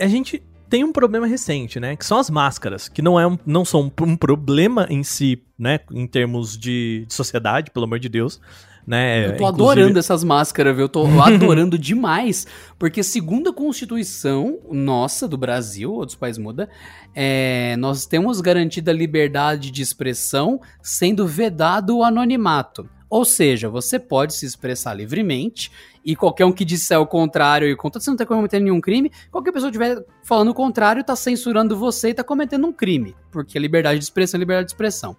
A 0.00 0.06
gente 0.06 0.40
tem 0.68 0.84
um 0.84 0.92
problema 0.92 1.26
recente, 1.26 1.80
né? 1.80 1.96
Que 1.96 2.06
são 2.06 2.16
as 2.16 2.30
máscaras, 2.30 2.88
que 2.88 3.02
não, 3.02 3.18
é 3.18 3.26
um, 3.26 3.36
não 3.44 3.64
são 3.64 3.92
um 4.00 4.16
problema 4.16 4.86
em 4.88 5.02
si, 5.02 5.42
né? 5.58 5.80
Em 5.90 6.06
termos 6.06 6.56
de, 6.56 7.06
de 7.08 7.12
sociedade, 7.12 7.72
pelo 7.72 7.86
amor 7.86 7.98
de 7.98 8.08
Deus. 8.08 8.40
Né? 8.86 9.26
Eu 9.26 9.36
tô 9.36 9.44
Inclusive- 9.48 9.54
adorando 9.72 9.98
essas 9.98 10.24
máscaras, 10.24 10.74
viu? 10.74 10.84
Eu 10.84 10.88
tô 10.88 11.04
adorando 11.20 11.78
demais, 11.78 12.46
porque 12.78 13.02
segundo 13.02 13.50
a 13.50 13.54
Constituição 13.54 14.58
nossa, 14.70 15.28
do 15.28 15.36
Brasil, 15.38 15.92
outros 15.92 16.16
países 16.16 16.42
muda, 16.42 16.68
é, 17.14 17.76
nós 17.78 18.06
temos 18.06 18.40
garantida 18.40 18.90
a 18.90 18.94
liberdade 18.94 19.70
de 19.70 19.82
expressão, 19.82 20.60
sendo 20.82 21.26
vedado 21.26 21.96
o 21.98 22.04
anonimato. 22.04 22.88
Ou 23.08 23.26
seja, 23.26 23.68
você 23.68 23.98
pode 23.98 24.32
se 24.32 24.46
expressar 24.46 24.94
livremente 24.94 25.70
e 26.02 26.16
qualquer 26.16 26.46
um 26.46 26.52
que 26.52 26.64
disser 26.64 26.98
o 26.98 27.06
contrário 27.06 27.68
e 27.68 27.76
conta, 27.76 28.00
você 28.00 28.08
não 28.08 28.16
tá 28.16 28.24
cometendo 28.24 28.62
nenhum 28.64 28.80
crime, 28.80 29.12
qualquer 29.30 29.52
pessoa 29.52 29.70
que 29.70 29.76
estiver 29.76 30.02
falando 30.24 30.48
o 30.48 30.54
contrário 30.54 31.04
tá 31.04 31.14
censurando 31.14 31.76
você 31.76 32.08
e 32.08 32.14
tá 32.14 32.24
cometendo 32.24 32.66
um 32.66 32.72
crime, 32.72 33.14
porque 33.30 33.58
a 33.58 33.60
liberdade 33.60 33.98
de 33.98 34.04
expressão 34.06 34.38
é 34.38 34.40
liberdade 34.40 34.68
de 34.68 34.72
expressão. 34.72 35.14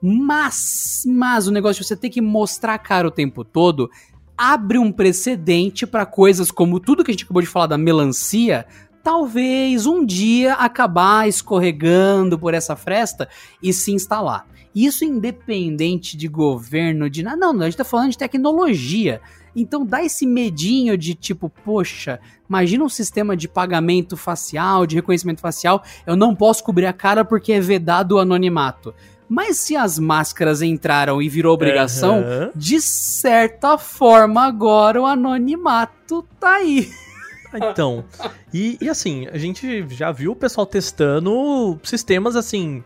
Mas, 0.00 1.02
mas 1.06 1.46
o 1.46 1.52
negócio 1.52 1.82
de 1.82 1.88
você 1.88 1.96
ter 1.96 2.10
que 2.10 2.20
mostrar 2.20 2.74
a 2.74 2.78
cara 2.78 3.08
o 3.08 3.10
tempo 3.10 3.44
todo 3.44 3.90
abre 4.36 4.78
um 4.78 4.90
precedente 4.90 5.86
para 5.86 6.04
coisas 6.04 6.50
como 6.50 6.80
tudo 6.80 7.04
que 7.04 7.10
a 7.10 7.14
gente 7.14 7.24
acabou 7.24 7.42
de 7.42 7.48
falar 7.48 7.66
da 7.66 7.78
melancia, 7.78 8.66
talvez 9.02 9.86
um 9.86 10.04
dia 10.04 10.54
acabar 10.54 11.28
escorregando 11.28 12.38
por 12.38 12.54
essa 12.54 12.74
fresta 12.74 13.28
e 13.62 13.72
se 13.72 13.92
instalar. 13.92 14.46
Isso 14.74 15.04
independente 15.04 16.16
de 16.16 16.26
governo, 16.26 17.08
de 17.08 17.22
nada. 17.22 17.36
Não, 17.36 17.52
não, 17.52 17.62
a 17.62 17.64
gente 17.66 17.76
tá 17.76 17.84
falando 17.84 18.10
de 18.10 18.18
tecnologia. 18.18 19.20
Então 19.54 19.86
dá 19.86 20.02
esse 20.02 20.26
medinho 20.26 20.98
de 20.98 21.14
tipo, 21.14 21.48
poxa, 21.48 22.18
imagina 22.48 22.82
um 22.82 22.88
sistema 22.88 23.36
de 23.36 23.46
pagamento 23.46 24.16
facial, 24.16 24.84
de 24.84 24.96
reconhecimento 24.96 25.40
facial, 25.40 25.84
eu 26.04 26.16
não 26.16 26.34
posso 26.34 26.64
cobrir 26.64 26.86
a 26.86 26.92
cara 26.92 27.24
porque 27.24 27.52
é 27.52 27.60
vedado 27.60 28.12
o 28.12 28.18
anonimato. 28.18 28.92
Mas 29.34 29.56
se 29.56 29.74
as 29.74 29.98
máscaras 29.98 30.62
entraram 30.62 31.20
e 31.20 31.28
virou 31.28 31.52
obrigação, 31.52 32.18
Aham. 32.18 32.50
de 32.54 32.80
certa 32.80 33.76
forma 33.76 34.46
agora 34.46 35.02
o 35.02 35.06
anonimato 35.06 36.22
tá 36.38 36.54
aí. 36.54 36.88
Então, 37.52 38.04
e, 38.52 38.78
e 38.80 38.88
assim, 38.88 39.26
a 39.32 39.36
gente 39.36 39.84
já 39.88 40.12
viu 40.12 40.32
o 40.32 40.36
pessoal 40.36 40.64
testando 40.64 41.76
sistemas 41.82 42.36
assim 42.36 42.84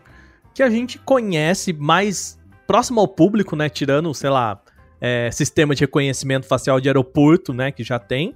que 0.51 0.63
a 0.63 0.71
gente 0.71 0.97
conhece 0.97 1.71
mais 1.71 2.39
próximo 2.65 2.99
ao 2.99 3.07
público, 3.07 3.55
né? 3.55 3.69
Tirando, 3.69 4.11
sei 4.15 4.31
lá, 4.31 4.59
é, 4.99 5.29
sistema 5.31 5.75
de 5.75 5.81
reconhecimento 5.81 6.47
facial 6.47 6.81
de 6.81 6.89
aeroporto, 6.89 7.53
né? 7.53 7.71
Que 7.71 7.83
já 7.83 7.99
tem. 7.99 8.35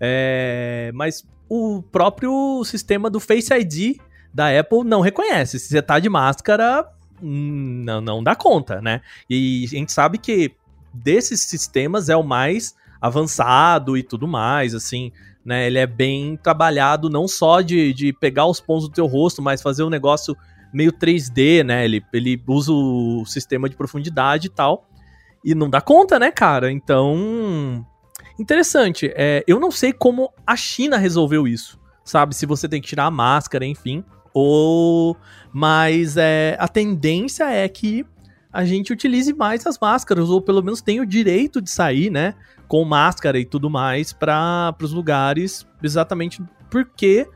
É, 0.00 0.92
mas 0.94 1.26
o 1.48 1.82
próprio 1.90 2.62
sistema 2.64 3.10
do 3.10 3.18
Face 3.18 3.52
ID 3.52 3.98
da 4.32 4.56
Apple 4.56 4.84
não 4.84 5.00
reconhece. 5.00 5.58
Se 5.58 5.68
você 5.70 5.82
tá 5.82 5.98
de 5.98 6.08
máscara, 6.08 6.88
não, 7.20 8.00
não 8.00 8.22
dá 8.22 8.34
conta, 8.34 8.80
né? 8.80 9.00
E 9.28 9.64
a 9.64 9.68
gente 9.68 9.92
sabe 9.92 10.18
que 10.18 10.52
desses 10.92 11.42
sistemas 11.42 12.08
é 12.08 12.16
o 12.16 12.22
mais 12.22 12.74
avançado 13.00 13.96
e 13.96 14.02
tudo 14.02 14.26
mais, 14.26 14.74
assim, 14.74 15.12
né? 15.44 15.66
Ele 15.66 15.78
é 15.78 15.86
bem 15.86 16.36
trabalhado 16.36 17.08
não 17.08 17.28
só 17.28 17.60
de, 17.60 17.92
de 17.92 18.12
pegar 18.12 18.46
os 18.46 18.60
pontos 18.60 18.88
do 18.88 18.94
teu 18.94 19.06
rosto, 19.06 19.40
mas 19.40 19.62
fazer 19.62 19.82
um 19.82 19.90
negócio 19.90 20.36
meio 20.72 20.92
3D, 20.92 21.64
né? 21.64 21.84
Ele, 21.84 22.04
ele 22.12 22.42
usa 22.46 22.72
o 22.72 23.24
sistema 23.24 23.68
de 23.68 23.76
profundidade 23.76 24.48
e 24.48 24.50
tal. 24.50 24.86
E 25.44 25.54
não 25.54 25.70
dá 25.70 25.80
conta, 25.80 26.18
né, 26.18 26.30
cara? 26.30 26.70
Então. 26.70 27.86
Interessante. 28.38 29.10
É, 29.14 29.42
eu 29.46 29.58
não 29.58 29.70
sei 29.70 29.92
como 29.92 30.32
a 30.46 30.56
China 30.56 30.96
resolveu 30.96 31.46
isso. 31.46 31.78
Sabe? 32.04 32.34
Se 32.34 32.46
você 32.46 32.68
tem 32.68 32.80
que 32.80 32.88
tirar 32.88 33.06
a 33.06 33.10
máscara, 33.10 33.64
enfim. 33.64 34.04
Ou. 34.38 35.16
Mas 35.52 36.16
é, 36.16 36.56
a 36.60 36.68
tendência 36.68 37.44
é 37.50 37.68
que 37.68 38.06
a 38.52 38.64
gente 38.64 38.92
utilize 38.92 39.32
mais 39.32 39.66
as 39.66 39.78
máscaras, 39.78 40.30
ou 40.30 40.40
pelo 40.40 40.62
menos 40.62 40.80
tenha 40.80 41.02
o 41.02 41.06
direito 41.06 41.60
de 41.60 41.70
sair, 41.70 42.10
né? 42.10 42.34
Com 42.66 42.84
máscara 42.84 43.38
e 43.38 43.44
tudo 43.44 43.68
mais 43.68 44.12
para 44.12 44.74
os 44.80 44.92
lugares, 44.92 45.66
exatamente 45.82 46.42
porque 46.70 47.28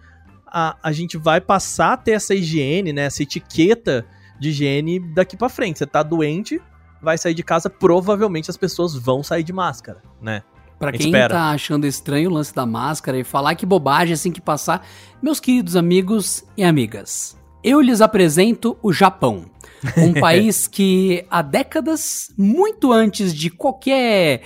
a, 0.47 0.77
a 0.83 0.93
gente 0.93 1.17
vai 1.17 1.41
passar 1.41 1.95
a 1.95 1.97
ter 1.97 2.12
essa 2.12 2.35
higiene, 2.35 2.93
né? 2.93 3.03
Essa 3.03 3.23
etiqueta 3.23 4.07
de 4.38 4.51
higiene 4.51 5.01
daqui 5.01 5.37
para 5.37 5.49
frente. 5.49 5.79
Você 5.79 5.87
tá 5.87 6.03
doente, 6.03 6.61
vai 7.01 7.19
sair 7.19 7.35
de 7.35 7.43
casa, 7.43 7.69
provavelmente 7.69 8.51
as 8.51 8.57
pessoas 8.57 8.95
vão 8.95 9.23
sair 9.23 9.43
de 9.43 9.53
máscara, 9.53 10.03
né? 10.21 10.43
Pra 10.83 10.90
quem 10.90 11.07
espera. 11.07 11.33
tá 11.33 11.51
achando 11.51 11.87
estranho 11.87 12.29
o 12.29 12.33
lance 12.33 12.53
da 12.53 12.66
máscara 12.66 13.16
e 13.16 13.23
falar 13.23 13.55
que 13.55 13.64
bobagem 13.64 14.14
assim 14.14 14.33
que 14.33 14.40
passar, 14.40 14.85
meus 15.23 15.38
queridos 15.38 15.77
amigos 15.77 16.45
e 16.57 16.64
amigas, 16.64 17.38
eu 17.62 17.81
lhes 17.81 18.01
apresento 18.01 18.77
o 18.83 18.92
Japão. 18.92 19.45
Um 19.97 20.12
país 20.21 20.66
que 20.66 21.25
há 21.31 21.40
décadas, 21.40 22.35
muito 22.37 22.90
antes 22.92 23.33
de 23.33 23.49
qualquer 23.49 24.42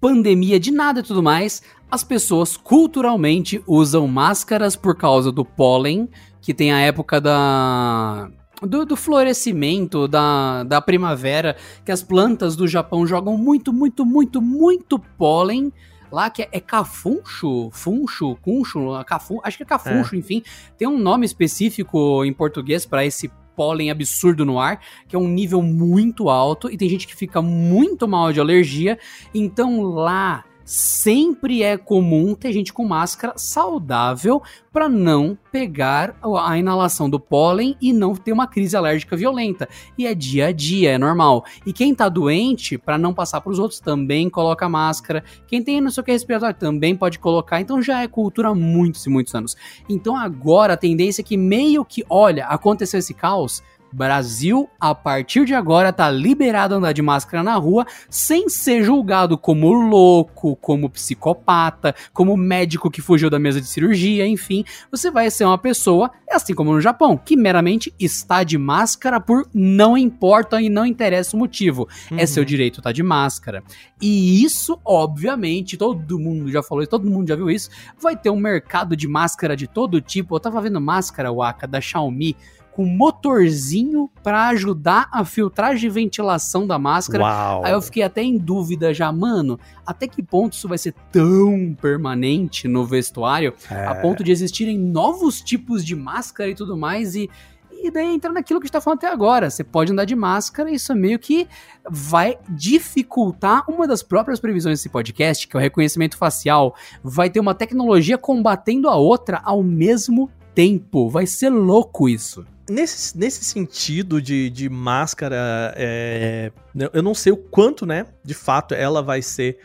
pandemia, 0.00 0.60
de 0.60 0.70
nada 0.70 1.00
e 1.00 1.02
tudo 1.02 1.20
mais, 1.20 1.60
as 1.90 2.04
pessoas 2.04 2.56
culturalmente 2.56 3.60
usam 3.66 4.06
máscaras 4.06 4.76
por 4.76 4.96
causa 4.96 5.32
do 5.32 5.44
pólen, 5.44 6.08
que 6.40 6.54
tem 6.54 6.72
a 6.72 6.78
época 6.78 7.20
da. 7.20 8.30
Do, 8.62 8.84
do 8.84 8.96
florescimento, 8.96 10.06
da, 10.06 10.62
da 10.62 10.80
primavera, 10.80 11.56
que 11.84 11.92
as 11.92 12.02
plantas 12.02 12.56
do 12.56 12.66
Japão 12.66 13.06
jogam 13.06 13.36
muito, 13.36 13.72
muito, 13.72 14.06
muito, 14.06 14.40
muito 14.40 14.98
pólen. 14.98 15.72
Lá 16.10 16.30
que 16.30 16.42
é, 16.42 16.48
é 16.52 16.60
cafuncho, 16.60 17.70
funcho, 17.72 18.36
cuncho, 18.36 19.04
cafun, 19.04 19.40
acho 19.42 19.56
que 19.56 19.64
é 19.64 19.66
cafuncho, 19.66 20.14
enfim. 20.14 20.42
Tem 20.78 20.86
um 20.86 20.98
nome 20.98 21.26
específico 21.26 22.24
em 22.24 22.32
português 22.32 22.86
para 22.86 23.04
esse 23.04 23.28
pólen 23.56 23.90
absurdo 23.90 24.44
no 24.44 24.58
ar, 24.58 24.80
que 25.08 25.16
é 25.16 25.18
um 25.18 25.28
nível 25.28 25.62
muito 25.62 26.28
alto 26.28 26.70
e 26.70 26.76
tem 26.76 26.88
gente 26.88 27.06
que 27.06 27.16
fica 27.16 27.40
muito 27.40 28.06
mal 28.06 28.32
de 28.32 28.40
alergia. 28.40 28.98
Então 29.34 29.82
lá 29.82 30.44
sempre 30.64 31.62
é 31.62 31.76
comum 31.76 32.34
ter 32.34 32.52
gente 32.52 32.72
com 32.72 32.84
máscara 32.84 33.34
saudável 33.36 34.42
para 34.72 34.88
não 34.88 35.38
pegar 35.52 36.16
a 36.44 36.58
inalação 36.58 37.08
do 37.08 37.20
pólen 37.20 37.76
e 37.80 37.92
não 37.92 38.14
ter 38.16 38.32
uma 38.32 38.48
crise 38.48 38.76
alérgica 38.76 39.16
violenta. 39.16 39.68
E 39.96 40.04
é 40.04 40.14
dia 40.14 40.46
a 40.46 40.52
dia, 40.52 40.92
é 40.92 40.98
normal. 40.98 41.44
E 41.64 41.72
quem 41.72 41.94
tá 41.94 42.08
doente, 42.08 42.76
para 42.76 42.98
não 42.98 43.14
passar 43.14 43.40
para 43.40 43.52
os 43.52 43.58
outros, 43.60 43.78
também 43.78 44.28
coloca 44.28 44.68
máscara. 44.68 45.22
Quem 45.46 45.62
tem 45.62 45.80
não 45.80 45.92
sei 45.92 46.00
o 46.00 46.04
que 46.04 46.10
respiratório 46.10 46.56
também 46.56 46.96
pode 46.96 47.20
colocar. 47.20 47.60
Então 47.60 47.80
já 47.80 48.02
é 48.02 48.08
cultura 48.08 48.48
há 48.48 48.54
muitos 48.54 49.06
e 49.06 49.10
muitos 49.10 49.34
anos. 49.34 49.56
Então 49.88 50.16
agora 50.16 50.72
a 50.72 50.76
tendência 50.76 51.22
é 51.22 51.24
que 51.24 51.36
meio 51.36 51.84
que, 51.84 52.04
olha, 52.10 52.46
aconteceu 52.46 52.98
esse 52.98 53.14
caos, 53.14 53.62
Brasil, 53.94 54.68
a 54.80 54.92
partir 54.92 55.44
de 55.44 55.54
agora, 55.54 55.92
tá 55.92 56.10
liberado 56.10 56.74
andar 56.74 56.92
de 56.92 57.00
máscara 57.00 57.44
na 57.44 57.54
rua 57.54 57.86
sem 58.10 58.48
ser 58.48 58.82
julgado 58.82 59.38
como 59.38 59.72
louco, 59.72 60.56
como 60.56 60.90
psicopata, 60.90 61.94
como 62.12 62.36
médico 62.36 62.90
que 62.90 63.00
fugiu 63.00 63.30
da 63.30 63.38
mesa 63.38 63.60
de 63.60 63.68
cirurgia, 63.68 64.26
enfim. 64.26 64.64
Você 64.90 65.12
vai 65.12 65.30
ser 65.30 65.44
uma 65.44 65.56
pessoa, 65.56 66.10
assim 66.28 66.54
como 66.54 66.72
no 66.72 66.80
Japão, 66.80 67.16
que 67.16 67.36
meramente 67.36 67.94
está 67.98 68.42
de 68.42 68.58
máscara 68.58 69.20
por 69.20 69.48
não 69.54 69.96
importa 69.96 70.60
e 70.60 70.68
não 70.68 70.84
interessa 70.84 71.36
o 71.36 71.38
motivo. 71.38 71.88
É 72.16 72.26
seu 72.26 72.44
direito 72.44 72.80
estar 72.80 72.90
de 72.90 73.02
máscara. 73.02 73.62
E 74.02 74.42
isso, 74.44 74.76
obviamente, 74.84 75.76
todo 75.76 76.18
mundo 76.18 76.50
já 76.50 76.64
falou 76.64 76.82
isso, 76.82 76.90
todo 76.90 77.08
mundo 77.08 77.28
já 77.28 77.36
viu 77.36 77.48
isso. 77.48 77.70
Vai 77.96 78.16
ter 78.16 78.30
um 78.30 78.36
mercado 78.36 78.96
de 78.96 79.06
máscara 79.06 79.56
de 79.56 79.68
todo 79.68 80.00
tipo. 80.00 80.34
Eu 80.34 80.40
tava 80.40 80.60
vendo 80.60 80.80
máscara, 80.80 81.32
Waka, 81.32 81.68
da 81.68 81.80
Xiaomi 81.80 82.36
com 82.74 82.84
motorzinho 82.84 84.10
para 84.20 84.48
ajudar 84.48 85.08
a 85.12 85.24
filtragem 85.24 85.88
e 85.88 85.92
ventilação 85.92 86.66
da 86.66 86.76
máscara. 86.76 87.22
Uau! 87.22 87.64
Aí 87.64 87.72
eu 87.72 87.80
fiquei 87.80 88.02
até 88.02 88.20
em 88.20 88.36
dúvida 88.36 88.92
já, 88.92 89.12
mano, 89.12 89.60
até 89.86 90.08
que 90.08 90.20
ponto 90.20 90.54
isso 90.54 90.66
vai 90.66 90.76
ser 90.76 90.92
tão 91.12 91.76
permanente 91.80 92.66
no 92.66 92.84
vestuário, 92.84 93.54
É. 93.70 93.86
a 93.86 93.94
ponto 93.94 94.24
de 94.24 94.32
existirem 94.32 94.76
novos 94.76 95.40
tipos 95.40 95.84
de 95.84 95.94
máscara 95.94 96.50
e 96.50 96.54
tudo 96.56 96.76
mais, 96.76 97.14
e, 97.14 97.30
e 97.70 97.92
daí 97.92 98.12
entra 98.12 98.32
naquilo 98.32 98.58
que 98.58 98.64
a 98.64 98.66
gente 98.66 98.72
tá 98.72 98.80
falando 98.80 98.98
até 98.98 99.08
agora. 99.08 99.50
Você 99.50 99.62
pode 99.62 99.92
andar 99.92 100.04
de 100.04 100.16
máscara, 100.16 100.68
isso 100.68 100.90
é 100.90 100.94
meio 100.96 101.18
que 101.20 101.46
vai 101.88 102.36
dificultar 102.48 103.62
uma 103.70 103.86
das 103.86 104.02
próprias 104.02 104.40
previsões 104.40 104.80
desse 104.80 104.88
podcast, 104.88 105.46
que 105.46 105.56
é 105.56 105.58
o 105.58 105.62
reconhecimento 105.62 106.16
facial. 106.16 106.74
Vai 107.04 107.30
ter 107.30 107.38
uma 107.38 107.54
tecnologia 107.54 108.18
combatendo 108.18 108.88
a 108.88 108.96
outra 108.96 109.40
ao 109.44 109.62
mesmo 109.62 110.28
tempo. 110.54 111.08
Vai 111.10 111.26
ser 111.26 111.50
louco 111.50 112.08
isso. 112.08 112.46
Nesse, 112.70 113.16
nesse 113.18 113.44
sentido 113.44 114.22
de, 114.22 114.48
de 114.48 114.68
máscara, 114.70 115.74
é, 115.76 116.50
eu 116.94 117.02
não 117.02 117.14
sei 117.14 117.30
o 117.32 117.36
quanto, 117.36 117.84
né, 117.84 118.06
de 118.24 118.32
fato, 118.32 118.72
ela 118.74 119.02
vai 119.02 119.20
ser 119.20 119.58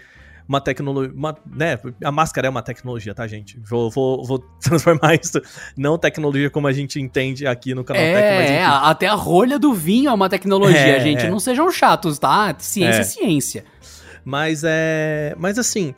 uma 0.45 0.59
tecnologia, 0.59 1.14
né, 1.45 1.80
a 2.03 2.11
máscara 2.11 2.47
é 2.47 2.49
uma 2.49 2.61
tecnologia, 2.61 3.14
tá, 3.16 3.26
gente? 3.26 3.57
Vou, 3.70 3.89
vou, 3.89 4.26
vou 4.26 4.39
transformar 4.61 5.16
isso, 5.16 5.39
não 5.78 5.97
tecnologia 5.97 6.49
como 6.49 6.68
a 6.68 6.74
gente 6.74 6.99
entende 6.99 7.47
aqui 7.47 7.74
no 7.74 7.86
canal 7.86 8.01
Tech, 8.03 8.18
É, 8.18 8.43
enfim. 8.43 8.53
a- 8.64 8.89
até 8.89 9.07
a 9.07 9.14
rolha 9.14 9.57
do 9.57 9.74
vinho 9.74 10.09
é 10.09 10.14
uma 10.14 10.28
tecnologia, 10.28 10.78
É, 10.97 10.99
gente. 10.99 11.26
é. 11.26 11.30
Não 11.30 11.39
sejam 11.39 11.72
chatos, 11.72 12.20
tá? 12.20 12.53
Ciência 12.59 12.97
é 12.97 13.01
É. 13.01 13.03
ciência. 13.03 13.64
Mas 14.26 14.64
é. 14.66 15.34
Mas 15.38 15.57
assim, 15.57 15.95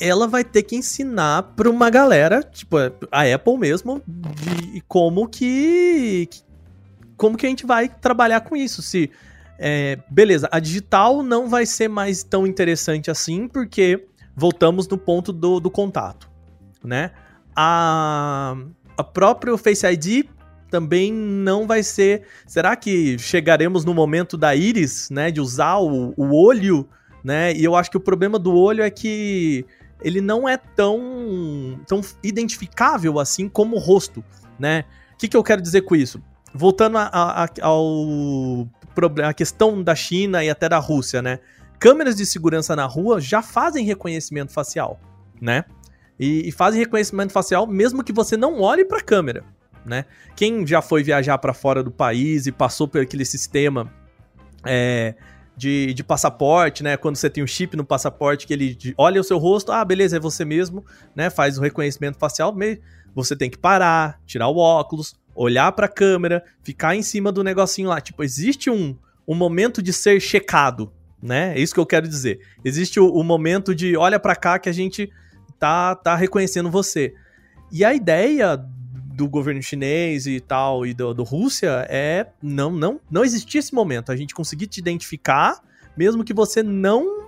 ela 0.00 0.26
vai 0.28 0.44
ter 0.44 0.62
que 0.62 0.76
ensinar 0.76 1.42
pra 1.56 1.68
uma 1.70 1.90
galera, 1.90 2.42
tipo, 2.42 2.76
a 3.10 3.22
Apple 3.34 3.58
mesmo, 3.58 4.02
de 4.06 4.80
como 4.88 5.28
que. 5.28 6.28
que- 6.30 6.42
Como 7.16 7.36
que 7.36 7.46
a 7.46 7.48
gente 7.48 7.64
vai 7.64 7.88
trabalhar 7.88 8.40
com 8.40 8.56
isso? 8.56 8.82
Se 8.82 9.10
é, 9.58 9.98
beleza, 10.10 10.48
a 10.50 10.58
digital 10.58 11.22
não 11.22 11.48
vai 11.48 11.64
ser 11.64 11.88
mais 11.88 12.24
tão 12.24 12.44
interessante 12.46 13.08
assim, 13.10 13.46
porque 13.46 14.06
voltamos 14.34 14.88
no 14.88 14.98
ponto 14.98 15.32
do, 15.32 15.60
do 15.60 15.70
contato, 15.70 16.28
né? 16.82 17.12
A, 17.54 18.56
a 18.96 19.04
próprio 19.04 19.56
Face 19.56 19.86
ID 19.86 20.24
também 20.70 21.12
não 21.12 21.68
vai 21.68 21.84
ser. 21.84 22.22
Será 22.48 22.74
que 22.74 23.16
chegaremos 23.16 23.84
no 23.84 23.94
momento 23.94 24.36
da 24.36 24.56
íris, 24.56 25.08
né? 25.08 25.30
De 25.30 25.40
usar 25.40 25.78
o, 25.78 26.12
o 26.16 26.34
olho, 26.34 26.88
né? 27.24 27.54
E 27.54 27.64
eu 27.64 27.74
acho 27.74 27.90
que 27.90 27.96
o 27.96 28.00
problema 28.00 28.38
do 28.38 28.54
olho 28.54 28.84
é 28.84 28.90
que 28.90 29.64
ele 30.02 30.20
não 30.20 30.46
é 30.46 30.58
tão, 30.58 31.80
tão 31.86 32.02
identificável 32.22 33.18
assim 33.18 33.48
como 33.48 33.76
o 33.76 33.78
rosto, 33.78 34.22
né? 34.58 34.84
O 35.14 35.16
que, 35.16 35.28
que 35.28 35.36
eu 35.36 35.42
quero 35.42 35.62
dizer 35.62 35.82
com 35.82 35.96
isso? 35.96 36.22
Voltando 36.52 36.98
a, 36.98 37.08
a, 37.10 37.48
ao 37.62 38.68
problema, 38.94 39.30
a 39.30 39.34
questão 39.34 39.82
da 39.82 39.94
China 39.94 40.44
e 40.44 40.50
até 40.50 40.68
da 40.68 40.78
Rússia, 40.78 41.22
né? 41.22 41.38
Câmeras 41.78 42.14
de 42.14 42.26
segurança 42.26 42.76
na 42.76 42.84
rua 42.84 43.20
já 43.20 43.40
fazem 43.40 43.86
reconhecimento 43.86 44.52
facial, 44.52 45.00
né? 45.40 45.64
E, 46.20 46.48
e 46.48 46.52
fazem 46.52 46.78
reconhecimento 46.78 47.32
facial 47.32 47.66
mesmo 47.66 48.04
que 48.04 48.12
você 48.12 48.36
não 48.36 48.60
olhe 48.60 48.84
para 48.84 48.98
a 48.98 49.02
câmera, 49.02 49.44
né? 49.86 50.04
Quem 50.36 50.66
já 50.66 50.82
foi 50.82 51.02
viajar 51.02 51.38
para 51.38 51.54
fora 51.54 51.82
do 51.82 51.90
país 51.90 52.46
e 52.46 52.52
passou 52.52 52.86
por 52.86 53.00
aquele 53.00 53.24
sistema 53.24 53.90
é, 54.64 55.14
de, 55.56 55.94
de 55.94 56.02
passaporte, 56.02 56.82
né? 56.82 56.96
Quando 56.96 57.16
você 57.16 57.30
tem 57.30 57.42
um 57.42 57.46
chip 57.46 57.76
no 57.76 57.84
passaporte 57.84 58.46
que 58.46 58.52
ele 58.52 58.76
olha 58.96 59.20
o 59.20 59.24
seu 59.24 59.38
rosto, 59.38 59.72
ah, 59.72 59.84
beleza, 59.84 60.16
é 60.16 60.20
você 60.20 60.44
mesmo, 60.44 60.84
né? 61.14 61.30
Faz 61.30 61.58
o 61.58 61.60
reconhecimento 61.60 62.18
facial, 62.18 62.54
você 63.14 63.36
tem 63.36 63.48
que 63.48 63.58
parar, 63.58 64.20
tirar 64.26 64.48
o 64.48 64.56
óculos, 64.56 65.14
olhar 65.34 65.70
para 65.72 65.86
a 65.86 65.88
câmera, 65.88 66.44
ficar 66.62 66.96
em 66.96 67.02
cima 67.02 67.30
do 67.30 67.44
negocinho 67.44 67.88
lá. 67.88 68.00
Tipo, 68.00 68.24
existe 68.24 68.68
um, 68.68 68.96
um 69.26 69.34
momento 69.34 69.80
de 69.82 69.92
ser 69.92 70.20
checado, 70.20 70.92
né? 71.22 71.56
É 71.56 71.60
isso 71.60 71.72
que 71.72 71.80
eu 71.80 71.86
quero 71.86 72.08
dizer. 72.08 72.40
Existe 72.64 72.98
o, 72.98 73.08
o 73.12 73.22
momento 73.22 73.74
de 73.74 73.96
olha 73.96 74.18
para 74.18 74.34
cá 74.34 74.58
que 74.58 74.68
a 74.68 74.72
gente 74.72 75.10
tá, 75.58 75.94
tá 75.94 76.16
reconhecendo 76.16 76.70
você. 76.70 77.14
E 77.70 77.84
a 77.84 77.94
ideia 77.94 78.64
do 79.14 79.28
governo 79.28 79.62
chinês 79.62 80.26
e 80.26 80.40
tal, 80.40 80.84
e 80.84 80.92
do, 80.92 81.14
do 81.14 81.22
Rússia, 81.22 81.86
é 81.88 82.26
não, 82.42 82.72
não, 82.72 83.00
não 83.10 83.24
existir 83.24 83.58
esse 83.58 83.74
momento. 83.74 84.10
A 84.10 84.16
gente 84.16 84.34
conseguir 84.34 84.66
te 84.66 84.78
identificar, 84.78 85.60
mesmo 85.96 86.24
que 86.24 86.34
você 86.34 86.62
não 86.62 87.24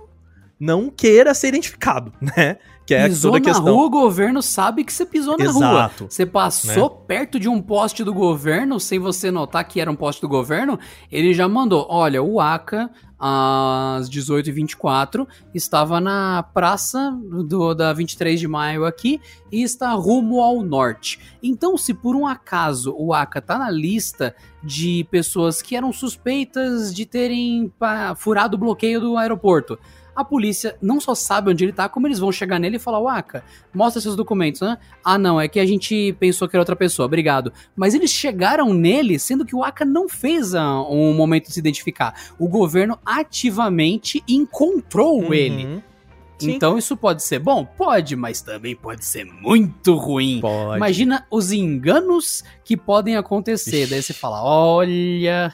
não 0.59 0.89
queira 0.89 1.35
ser 1.35 1.49
identificado, 1.49 2.11
né? 2.19 2.57
Que 2.85 2.95
é 2.95 3.07
pisou 3.07 3.31
toda 3.31 3.41
a 3.43 3.45
questão. 3.45 3.65
na 3.65 3.71
rua, 3.71 3.85
o 3.85 3.89
governo 3.89 4.41
sabe 4.41 4.83
que 4.83 4.93
você 4.93 5.05
pisou 5.05 5.37
na 5.37 5.45
Exato, 5.45 6.03
rua. 6.03 6.09
Você 6.09 6.25
passou 6.25 6.89
né? 6.89 6.95
perto 7.05 7.39
de 7.39 7.49
um 7.49 7.61
poste 7.61 8.03
do 8.03 8.13
governo, 8.13 8.79
sem 8.79 8.97
você 8.97 9.29
notar 9.29 9.67
que 9.67 9.79
era 9.81 9.91
um 9.91 9.95
poste 9.95 10.21
do 10.21 10.27
governo, 10.27 10.79
ele 11.11 11.33
já 11.33 11.47
mandou, 11.49 11.85
olha, 11.89 12.23
o 12.23 12.39
ACA, 12.39 12.89
às 13.19 14.09
18h24, 14.09 15.27
estava 15.53 15.99
na 15.99 16.43
praça 16.43 17.17
do, 17.45 17.73
da 17.73 17.93
23 17.93 18.39
de 18.39 18.47
maio 18.47 18.85
aqui 18.85 19.19
e 19.51 19.63
está 19.63 19.91
rumo 19.93 20.41
ao 20.41 20.61
norte. 20.61 21.19
Então, 21.41 21.77
se 21.77 21.93
por 21.93 22.15
um 22.15 22.27
acaso 22.27 22.95
o 22.97 23.13
ACA 23.13 23.41
tá 23.41 23.57
na 23.57 23.69
lista 23.69 24.35
de 24.63 25.07
pessoas 25.09 25.61
que 25.61 25.75
eram 25.75 25.93
suspeitas 25.93 26.93
de 26.93 27.05
terem 27.05 27.71
furado 28.17 28.55
o 28.55 28.59
bloqueio 28.59 28.99
do 28.99 29.17
aeroporto, 29.17 29.79
a 30.17 30.25
polícia 30.25 30.75
não 30.81 30.99
só 30.99 31.13
sabe 31.13 31.51
onde 31.51 31.63
ele 31.63 31.71
tá, 31.71 31.87
como 31.87 32.07
eles 32.07 32.17
vão 32.17 32.31
chegar 32.31 32.57
nele 32.57 32.77
e 32.77 32.79
falar: 32.79 32.99
Waka, 32.99 33.43
mostra 33.71 34.01
seus 34.01 34.15
documentos, 34.15 34.61
né? 34.61 34.79
Ah, 35.03 35.15
não, 35.15 35.39
é 35.39 35.47
que 35.47 35.59
a 35.59 35.65
gente 35.65 36.11
pensou 36.19 36.49
que 36.49 36.55
era 36.55 36.61
outra 36.61 36.75
pessoa, 36.75 37.05
obrigado. 37.05 37.53
Mas 37.75 37.93
eles 37.93 38.09
chegaram 38.09 38.73
nele, 38.73 39.19
sendo 39.19 39.45
que 39.45 39.55
o 39.55 39.59
Waka 39.59 39.85
não 39.85 40.09
fez 40.09 40.55
uh, 40.55 40.87
um 40.89 41.13
momento 41.13 41.47
de 41.47 41.53
se 41.53 41.59
identificar. 41.59 42.15
O 42.39 42.47
governo 42.47 42.97
ativamente 43.05 44.23
encontrou 44.27 45.21
uhum. 45.21 45.33
ele. 45.33 45.83
Sim. 46.39 46.51
Então 46.51 46.77
isso 46.77 46.97
pode 46.97 47.21
ser 47.23 47.39
bom? 47.39 47.63
Pode, 47.63 48.15
mas 48.15 48.41
também 48.41 48.75
pode 48.75 49.05
ser 49.05 49.23
muito 49.25 49.95
ruim. 49.95 50.39
Pode. 50.41 50.77
Imagina 50.77 51.27
os 51.29 51.51
enganos 51.51 52.43
que 52.63 52.75
podem 52.75 53.15
acontecer. 53.15 53.83
Ixi. 53.83 53.89
Daí 53.91 54.01
você 54.01 54.13
fala: 54.13 54.43
olha. 54.43 55.53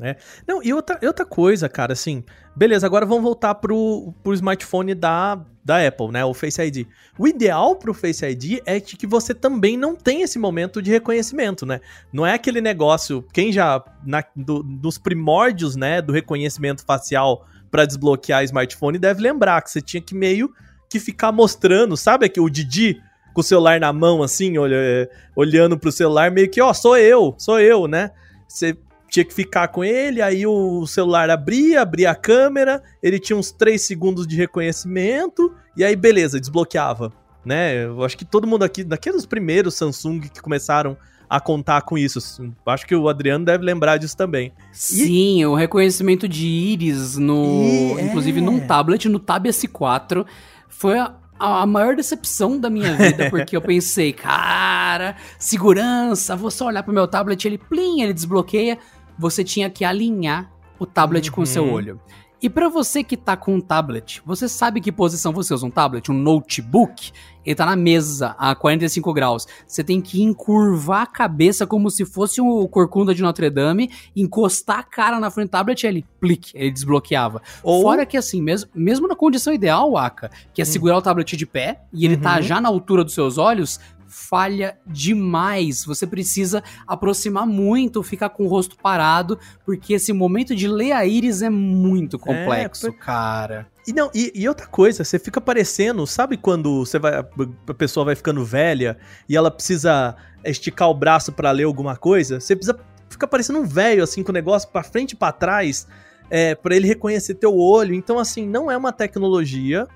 É. 0.00 0.16
Não, 0.46 0.62
e 0.62 0.74
outra, 0.74 0.98
outra 1.06 1.24
coisa, 1.24 1.68
cara, 1.68 1.92
assim, 1.92 2.24
beleza, 2.56 2.86
agora 2.86 3.04
vamos 3.04 3.22
voltar 3.22 3.54
pro, 3.56 4.14
pro 4.22 4.34
smartphone 4.34 4.94
da, 4.94 5.40
da 5.64 5.86
Apple, 5.86 6.08
né, 6.08 6.24
o 6.24 6.34
Face 6.34 6.60
ID. 6.60 6.86
O 7.18 7.26
ideal 7.26 7.76
pro 7.76 7.94
Face 7.94 8.24
ID 8.24 8.60
é 8.64 8.80
que 8.80 9.06
você 9.06 9.34
também 9.34 9.76
não 9.76 9.94
tem 9.94 10.22
esse 10.22 10.38
momento 10.38 10.80
de 10.82 10.90
reconhecimento, 10.90 11.64
né? 11.64 11.80
Não 12.12 12.26
é 12.26 12.34
aquele 12.34 12.60
negócio, 12.60 13.24
quem 13.32 13.52
já, 13.52 13.82
na, 14.04 14.22
do, 14.34 14.62
dos 14.62 14.98
primórdios, 14.98 15.76
né, 15.76 16.00
do 16.00 16.12
reconhecimento 16.12 16.84
facial 16.84 17.46
para 17.70 17.84
desbloquear 17.84 18.44
smartphone, 18.44 18.98
deve 18.98 19.20
lembrar 19.22 19.60
que 19.62 19.70
você 19.70 19.80
tinha 19.80 20.00
que 20.00 20.14
meio 20.14 20.52
que 20.88 21.00
ficar 21.00 21.32
mostrando, 21.32 21.96
sabe 21.96 22.28
que 22.28 22.40
o 22.40 22.48
Didi 22.48 23.00
com 23.34 23.40
o 23.40 23.44
celular 23.44 23.80
na 23.80 23.92
mão, 23.92 24.22
assim, 24.22 24.56
olha, 24.56 25.10
olhando 25.34 25.76
pro 25.76 25.90
celular, 25.90 26.30
meio 26.30 26.48
que, 26.48 26.62
ó, 26.62 26.72
sou 26.72 26.96
eu, 26.96 27.34
sou 27.36 27.58
eu, 27.58 27.88
né? 27.88 28.12
Você 28.46 28.78
tinha 29.14 29.24
que 29.24 29.32
ficar 29.32 29.68
com 29.68 29.84
ele, 29.84 30.20
aí 30.20 30.44
o 30.44 30.84
celular 30.88 31.30
abria, 31.30 31.82
abria 31.82 32.10
a 32.10 32.16
câmera, 32.16 32.82
ele 33.00 33.20
tinha 33.20 33.36
uns 33.36 33.52
3 33.52 33.80
segundos 33.80 34.26
de 34.26 34.34
reconhecimento, 34.34 35.54
e 35.76 35.84
aí 35.84 35.94
beleza, 35.94 36.40
desbloqueava, 36.40 37.12
né? 37.44 37.84
Eu 37.84 38.02
acho 38.02 38.18
que 38.18 38.24
todo 38.24 38.44
mundo 38.44 38.64
aqui, 38.64 38.82
daqueles 38.82 39.24
primeiros 39.24 39.76
Samsung 39.76 40.18
que 40.22 40.42
começaram 40.42 40.96
a 41.30 41.38
contar 41.38 41.82
com 41.82 41.96
isso. 41.96 42.18
Acho 42.66 42.86
que 42.86 42.94
o 42.96 43.08
Adriano 43.08 43.44
deve 43.44 43.64
lembrar 43.64 43.98
disso 43.98 44.16
também. 44.16 44.52
Sim, 44.72 45.40
e... 45.40 45.46
o 45.46 45.54
reconhecimento 45.54 46.26
de 46.26 46.44
íris 46.44 47.16
no, 47.16 47.62
e... 47.62 48.02
inclusive 48.02 48.40
é... 48.40 48.42
num 48.42 48.66
tablet, 48.66 49.08
no 49.08 49.20
Tab 49.20 49.46
S4, 49.46 50.26
foi 50.68 50.98
a, 50.98 51.14
a 51.38 51.66
maior 51.66 51.94
decepção 51.94 52.58
da 52.58 52.68
minha 52.68 52.96
vida, 52.96 53.30
porque 53.30 53.56
eu 53.56 53.62
pensei, 53.62 54.12
cara, 54.12 55.14
segurança, 55.38 56.34
vou 56.34 56.50
só 56.50 56.66
olhar 56.66 56.82
pro 56.82 56.92
meu 56.92 57.06
tablet, 57.06 57.44
ele 57.44 57.58
plim, 57.58 58.02
ele 58.02 58.12
desbloqueia 58.12 58.76
você 59.18 59.44
tinha 59.44 59.70
que 59.70 59.84
alinhar 59.84 60.50
o 60.78 60.86
tablet 60.86 61.28
uhum. 61.28 61.34
com 61.34 61.42
o 61.42 61.46
seu 61.46 61.64
uhum. 61.64 61.72
olho. 61.72 62.00
E 62.44 62.50
para 62.50 62.68
você 62.68 63.02
que 63.02 63.16
tá 63.16 63.38
com 63.38 63.54
um 63.54 63.60
tablet, 63.60 64.20
você 64.26 64.46
sabe 64.50 64.78
que 64.78 64.92
posição 64.92 65.32
você 65.32 65.54
usa 65.54 65.64
um 65.64 65.70
tablet? 65.70 66.12
Um 66.12 66.14
notebook? 66.14 67.10
Ele 67.42 67.54
tá 67.54 67.64
na 67.64 67.74
mesa 67.74 68.34
a 68.38 68.54
45 68.54 69.14
graus. 69.14 69.46
Você 69.66 69.82
tem 69.82 69.98
que 69.98 70.22
encurvar 70.22 71.02
a 71.02 71.06
cabeça 71.06 71.66
como 71.66 71.90
se 71.90 72.04
fosse 72.04 72.42
o 72.42 72.68
corcunda 72.68 73.14
de 73.14 73.22
Notre 73.22 73.48
Dame, 73.48 73.90
encostar 74.14 74.78
a 74.78 74.82
cara 74.82 75.18
na 75.18 75.30
frente 75.30 75.48
do 75.48 75.52
tablet 75.52 75.82
e 75.82 75.86
ele, 75.86 76.04
plique, 76.20 76.52
ele 76.54 76.70
desbloqueava. 76.70 77.40
Ou... 77.62 77.82
Fora 77.82 78.04
que 78.04 78.16
assim, 78.16 78.42
mesmo, 78.42 78.70
mesmo 78.74 79.08
na 79.08 79.16
condição 79.16 79.52
ideal, 79.52 79.96
Aka, 79.96 80.30
que 80.52 80.60
é 80.60 80.64
hum. 80.64 80.66
segurar 80.66 80.98
o 80.98 81.02
tablet 81.02 81.36
de 81.38 81.46
pé 81.46 81.82
e 81.92 82.04
ele 82.04 82.18
tá 82.18 82.30
uhum. 82.30 82.36
tá 82.36 82.42
já 82.42 82.60
na 82.60 82.68
altura 82.68 83.04
dos 83.04 83.14
seus 83.14 83.38
olhos, 83.38 83.80
falha 84.14 84.78
demais. 84.86 85.84
Você 85.84 86.06
precisa 86.06 86.62
aproximar 86.86 87.44
muito, 87.44 88.00
ficar 88.02 88.28
com 88.30 88.44
o 88.44 88.48
rosto 88.48 88.76
parado, 88.76 89.38
porque 89.66 89.94
esse 89.94 90.12
momento 90.12 90.54
de 90.54 90.68
ler 90.68 90.92
a 90.92 91.04
íris 91.04 91.42
é 91.42 91.50
muito 91.50 92.16
complexo, 92.16 92.86
é, 92.86 92.92
cara. 92.92 93.66
E 93.86 93.92
não, 93.92 94.10
e, 94.14 94.32
e, 94.34 94.48
outra 94.48 94.68
coisa, 94.68 95.02
você 95.02 95.18
fica 95.18 95.40
parecendo, 95.40 96.06
sabe 96.06 96.36
quando 96.36 96.86
você 96.86 96.98
vai, 96.98 97.14
a 97.16 97.74
pessoa 97.74 98.06
vai 98.06 98.14
ficando 98.14 98.44
velha 98.44 98.96
e 99.28 99.36
ela 99.36 99.50
precisa 99.50 100.14
esticar 100.44 100.88
o 100.88 100.94
braço 100.94 101.32
para 101.32 101.50
ler 101.50 101.64
alguma 101.64 101.96
coisa? 101.96 102.38
Você 102.38 102.54
precisa 102.54 102.78
fica 103.10 103.26
parecendo 103.26 103.60
um 103.60 103.66
velho 103.66 104.02
assim 104.02 104.22
com 104.22 104.30
o 104.30 104.34
negócio 104.34 104.68
para 104.68 104.82
frente 104.82 105.12
e 105.12 105.16
para 105.16 105.32
trás, 105.32 105.86
é, 106.30 106.54
para 106.54 106.74
ele 106.74 106.86
reconhecer 106.86 107.34
teu 107.34 107.56
olho. 107.56 107.94
Então 107.94 108.18
assim, 108.18 108.48
não 108.48 108.70
é 108.70 108.76
uma 108.76 108.92
tecnologia 108.92 109.88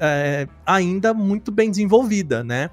é, 0.00 0.48
ainda 0.66 1.14
muito 1.14 1.52
bem 1.52 1.70
desenvolvida, 1.70 2.42
né? 2.42 2.70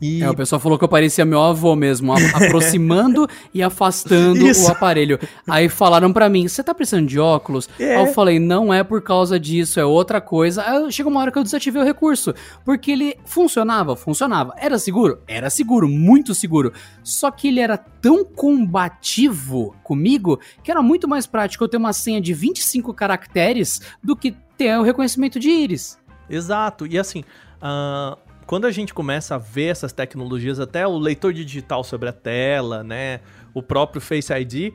E... 0.00 0.22
É, 0.22 0.30
o 0.30 0.34
pessoal 0.34 0.60
falou 0.60 0.78
que 0.78 0.84
eu 0.84 0.88
parecia 0.88 1.24
meu 1.24 1.42
avô 1.42 1.74
mesmo, 1.74 2.12
aproximando 2.12 3.28
e 3.52 3.62
afastando 3.62 4.46
Isso. 4.46 4.68
o 4.68 4.70
aparelho. 4.70 5.18
Aí 5.46 5.68
falaram 5.68 6.12
para 6.12 6.28
mim, 6.28 6.46
você 6.46 6.62
tá 6.62 6.72
precisando 6.72 7.06
de 7.06 7.18
óculos? 7.18 7.68
É. 7.78 7.96
Aí 7.96 8.06
eu 8.06 8.12
falei, 8.12 8.38
não 8.38 8.72
é 8.72 8.84
por 8.84 9.02
causa 9.02 9.38
disso, 9.38 9.80
é 9.80 9.84
outra 9.84 10.20
coisa. 10.20 10.62
Aí 10.62 10.92
chegou 10.92 11.10
uma 11.10 11.20
hora 11.20 11.32
que 11.32 11.38
eu 11.38 11.42
desativei 11.42 11.82
o 11.82 11.84
recurso, 11.84 12.32
porque 12.64 12.92
ele 12.92 13.16
funcionava, 13.24 13.96
funcionava. 13.96 14.54
Era 14.56 14.78
seguro? 14.78 15.20
Era 15.26 15.50
seguro, 15.50 15.88
muito 15.88 16.34
seguro. 16.34 16.72
Só 17.02 17.30
que 17.30 17.48
ele 17.48 17.60
era 17.60 17.76
tão 17.76 18.24
combativo 18.24 19.74
comigo, 19.82 20.38
que 20.62 20.70
era 20.70 20.82
muito 20.82 21.08
mais 21.08 21.26
prático 21.26 21.64
eu 21.64 21.68
ter 21.68 21.76
uma 21.76 21.92
senha 21.92 22.20
de 22.20 22.32
25 22.32 22.94
caracteres 22.94 23.80
do 24.02 24.14
que 24.14 24.36
ter 24.56 24.78
o 24.78 24.82
reconhecimento 24.82 25.40
de 25.40 25.50
íris. 25.50 25.98
Exato, 26.30 26.86
e 26.86 26.96
assim... 26.98 27.24
Uh 27.60 28.27
quando 28.48 28.64
a 28.64 28.70
gente 28.70 28.94
começa 28.94 29.34
a 29.34 29.38
ver 29.38 29.66
essas 29.66 29.92
tecnologias, 29.92 30.58
até 30.58 30.86
o 30.86 30.96
leitor 30.96 31.34
digital 31.34 31.84
sobre 31.84 32.08
a 32.08 32.14
tela, 32.14 32.82
né, 32.82 33.20
o 33.52 33.62
próprio 33.62 34.00
Face 34.00 34.32
ID, 34.32 34.72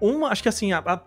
uma, 0.00 0.28
acho 0.28 0.40
que 0.40 0.48
assim, 0.48 0.72
a, 0.72 0.78
a, 0.78 1.00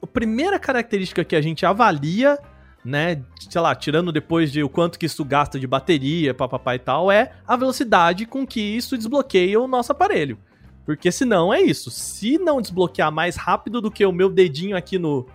a 0.00 0.06
primeira 0.06 0.60
característica 0.60 1.24
que 1.24 1.34
a 1.34 1.40
gente 1.40 1.66
avalia, 1.66 2.38
né, 2.84 3.20
sei 3.50 3.60
lá, 3.60 3.74
tirando 3.74 4.12
depois 4.12 4.52
de 4.52 4.62
o 4.62 4.68
quanto 4.68 4.96
que 4.96 5.06
isso 5.06 5.24
gasta 5.24 5.58
de 5.58 5.66
bateria, 5.66 6.32
papapá 6.32 6.76
e 6.76 6.78
tal, 6.78 7.10
é 7.10 7.32
a 7.44 7.56
velocidade 7.56 8.26
com 8.26 8.46
que 8.46 8.60
isso 8.60 8.96
desbloqueia 8.96 9.60
o 9.60 9.66
nosso 9.66 9.90
aparelho. 9.90 10.38
Porque 10.84 11.10
senão 11.10 11.52
é 11.52 11.60
isso. 11.60 11.90
Se 11.90 12.38
não 12.38 12.60
desbloquear 12.62 13.10
mais 13.10 13.34
rápido 13.34 13.80
do 13.80 13.90
que 13.90 14.06
o 14.06 14.12
meu 14.12 14.30
dedinho 14.30 14.76
aqui 14.76 15.00
no, 15.00 15.26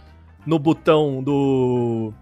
no 0.45 0.57
botão 0.57 1.21
do. 1.21 2.13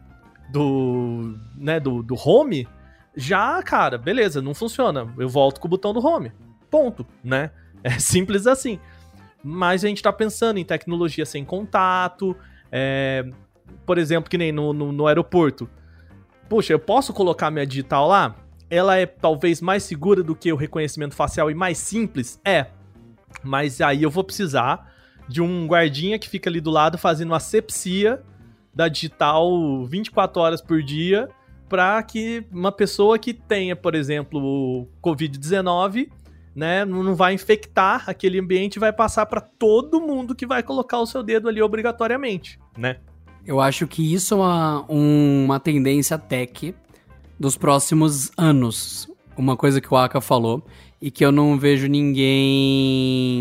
do. 0.52 1.36
né, 1.56 1.80
do, 1.80 2.02
do 2.02 2.16
home, 2.16 2.68
já, 3.16 3.62
cara, 3.64 3.98
beleza, 3.98 4.42
não 4.42 4.54
funciona. 4.54 5.12
Eu 5.18 5.30
volto 5.30 5.60
com 5.60 5.68
o 5.68 5.70
botão 5.70 5.94
do 5.94 6.06
home. 6.06 6.32
Ponto, 6.70 7.06
né? 7.24 7.52
É 7.82 7.98
simples 7.98 8.46
assim. 8.46 8.78
Mas 9.42 9.86
a 9.86 9.88
gente 9.88 10.04
tá 10.04 10.12
pensando 10.12 10.58
em 10.58 10.66
tecnologia 10.66 11.26
sem 11.26 11.46
contato. 11.46 12.36
É, 12.70 13.26
por 13.86 13.98
exemplo, 13.98 14.30
que 14.30 14.38
nem 14.38 14.52
no, 14.52 14.74
no, 14.74 14.92
no 14.92 15.08
aeroporto. 15.08 15.70
Puxa, 16.50 16.74
eu 16.74 16.80
posso 16.80 17.14
colocar 17.14 17.50
minha 17.50 17.66
digital 17.66 18.06
lá? 18.06 18.36
Ela 18.70 18.98
é 18.98 19.06
talvez 19.06 19.62
mais 19.62 19.84
segura 19.84 20.22
do 20.22 20.36
que 20.36 20.52
o 20.52 20.58
reconhecimento 20.58 21.16
facial 21.16 21.50
e 21.50 21.54
mais 21.54 21.78
simples? 21.78 22.38
É. 22.44 22.66
Mas 23.42 23.80
aí 23.80 24.04
eu 24.04 24.10
vou 24.10 24.26
precisar 24.26 24.94
de 25.26 25.42
um 25.42 25.66
guardinha 25.66 26.20
que 26.20 26.28
fica 26.28 26.50
ali 26.50 26.60
do 26.60 26.70
lado 26.70 26.98
fazendo 26.98 27.34
asepsia 27.34 28.22
da 28.74 28.90
digital 28.90 29.86
24 29.86 30.42
horas 30.42 30.62
por 30.62 30.84
dia 30.84 31.30
para 31.70 32.02
que 32.04 32.44
uma 32.52 32.72
pessoa 32.72 33.20
que 33.20 33.34
tenha, 33.34 33.76
por 33.76 33.94
exemplo, 33.94 34.42
o 34.42 34.88
COVID-19 35.02 36.10
né, 36.56 36.84
não 36.84 37.16
vai 37.16 37.36
infectar 37.36 38.04
aquele 38.10 38.40
ambiente 38.40 38.76
e 38.78 38.80
vai 38.80 38.92
passar 38.92 39.28
para 39.28 39.40
todo 39.40 40.02
mundo 40.02 40.36
que 40.36 40.48
vai 40.48 40.64
colocar 40.64 41.00
o 41.00 41.06
seu 41.06 41.22
dedo 41.24 41.48
ali 41.48 41.62
obrigatoriamente, 41.62 42.60
né? 42.78 42.98
Eu 43.46 43.62
acho 43.62 43.88
que 43.88 44.14
isso 44.14 44.34
é 44.34 44.38
uma, 44.38 44.86
uma 44.90 45.60
tendência 45.60 46.18
tech 46.18 46.76
dos 47.40 47.56
próximos 47.56 48.32
anos. 48.38 49.08
Uma 49.38 49.56
coisa 49.56 49.80
que 49.80 49.94
o 49.94 49.96
Aka 49.96 50.20
falou 50.20 50.62
e 51.02 51.10
que 51.10 51.24
eu 51.24 51.32
não 51.32 51.58
vejo 51.58 51.88
ninguém 51.88 53.40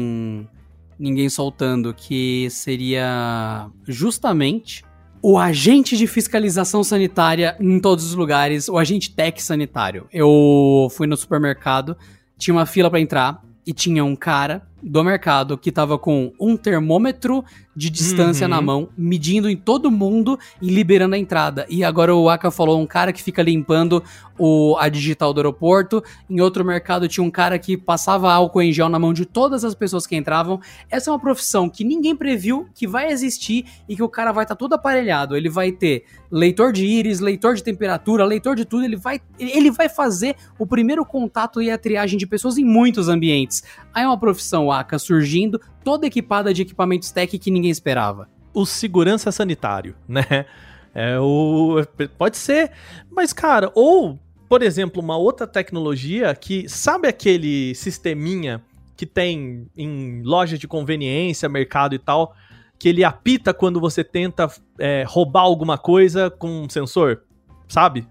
ninguém 0.98 1.28
soltando, 1.28 1.94
que 1.94 2.48
seria 2.50 3.68
justamente 3.86 4.84
o 5.22 5.38
agente 5.38 5.96
de 5.96 6.06
fiscalização 6.06 6.84
sanitária 6.84 7.56
em 7.60 7.80
todos 7.80 8.04
os 8.04 8.14
lugares, 8.14 8.68
o 8.68 8.78
agente 8.78 9.14
tech 9.14 9.42
sanitário. 9.42 10.06
Eu 10.12 10.88
fui 10.90 11.06
no 11.06 11.16
supermercado, 11.16 11.96
tinha 12.36 12.54
uma 12.54 12.66
fila 12.66 12.90
para 12.90 13.00
entrar 13.00 13.42
e 13.66 13.72
tinha 13.72 14.04
um 14.04 14.16
cara 14.16 14.66
do 14.82 15.02
mercado 15.02 15.58
que 15.58 15.72
tava 15.72 15.98
com 15.98 16.32
um 16.40 16.56
termômetro 16.56 17.44
de 17.74 17.90
distância 17.90 18.44
Uhum. 18.46 18.50
na 18.50 18.60
mão, 18.60 18.88
medindo 18.96 19.48
em 19.48 19.56
todo 19.56 19.90
mundo 19.90 20.36
e 20.60 20.68
liberando 20.68 21.14
a 21.14 21.18
entrada. 21.18 21.64
E 21.68 21.84
agora 21.84 22.14
o 22.14 22.28
Aka 22.28 22.50
falou 22.50 22.80
um 22.80 22.86
cara 22.86 23.12
que 23.12 23.22
fica 23.22 23.40
limpando 23.40 24.02
o, 24.36 24.76
a 24.78 24.88
digital 24.88 25.32
do 25.32 25.38
aeroporto. 25.38 26.02
Em 26.28 26.40
outro 26.40 26.64
mercado 26.64 27.06
tinha 27.06 27.22
um 27.22 27.30
cara 27.30 27.56
que 27.56 27.76
passava 27.76 28.32
álcool 28.32 28.62
em 28.62 28.72
gel 28.72 28.88
na 28.88 28.98
mão 28.98 29.12
de 29.12 29.24
todas 29.24 29.64
as 29.64 29.76
pessoas 29.76 30.06
que 30.08 30.16
entravam. 30.16 30.60
Essa 30.90 31.10
é 31.10 31.12
uma 31.12 31.20
profissão 31.20 31.68
que 31.68 31.84
ninguém 31.84 32.16
previu, 32.16 32.68
que 32.74 32.86
vai 32.86 33.12
existir 33.12 33.64
e 33.88 33.94
que 33.94 34.02
o 34.02 34.08
cara 34.08 34.32
vai 34.32 34.44
estar 34.44 34.56
todo 34.56 34.72
aparelhado. 34.72 35.36
Ele 35.36 35.48
vai 35.48 35.70
ter 35.70 36.04
leitor 36.30 36.72
de 36.72 36.84
íris, 36.84 37.20
leitor 37.20 37.54
de 37.54 37.62
temperatura, 37.62 38.24
leitor 38.24 38.56
de 38.56 38.64
tudo. 38.64 38.84
Ele 38.84 38.96
vai, 38.96 39.20
ele 39.38 39.70
vai 39.70 39.88
fazer 39.88 40.34
o 40.58 40.66
primeiro 40.66 41.04
contato 41.04 41.62
e 41.62 41.70
a 41.70 41.78
triagem 41.78 42.18
de 42.18 42.26
pessoas 42.26 42.58
em 42.58 42.64
muitos 42.64 43.08
ambientes. 43.08 43.62
Aí 43.94 44.02
é 44.02 44.06
uma 44.06 44.18
profissão 44.18 44.67
Aka 44.70 44.98
surgindo, 44.98 45.60
toda 45.84 46.06
equipada 46.06 46.52
de 46.52 46.62
equipamentos 46.62 47.10
tech 47.10 47.38
que 47.38 47.50
ninguém 47.50 47.70
esperava. 47.70 48.28
o 48.52 48.66
segurança 48.66 49.30
sanitário, 49.30 49.94
né? 50.08 50.46
É 50.94 51.18
o 51.20 51.76
pode 52.16 52.36
ser, 52.36 52.72
mas 53.10 53.32
cara, 53.32 53.70
ou 53.74 54.18
por 54.48 54.62
exemplo, 54.62 55.02
uma 55.02 55.16
outra 55.16 55.46
tecnologia 55.46 56.34
que 56.34 56.68
sabe 56.68 57.06
aquele 57.06 57.74
sisteminha 57.74 58.62
que 58.96 59.04
tem 59.04 59.68
em 59.76 60.22
loja 60.22 60.56
de 60.56 60.66
conveniência, 60.66 61.48
mercado 61.48 61.94
e 61.94 61.98
tal, 61.98 62.34
que 62.78 62.88
ele 62.88 63.04
apita 63.04 63.52
quando 63.52 63.78
você 63.78 64.02
tenta 64.02 64.50
é, 64.78 65.04
roubar 65.06 65.42
alguma 65.42 65.76
coisa 65.76 66.30
com 66.30 66.62
um 66.62 66.68
sensor, 66.68 67.22
sabe? 67.68 68.08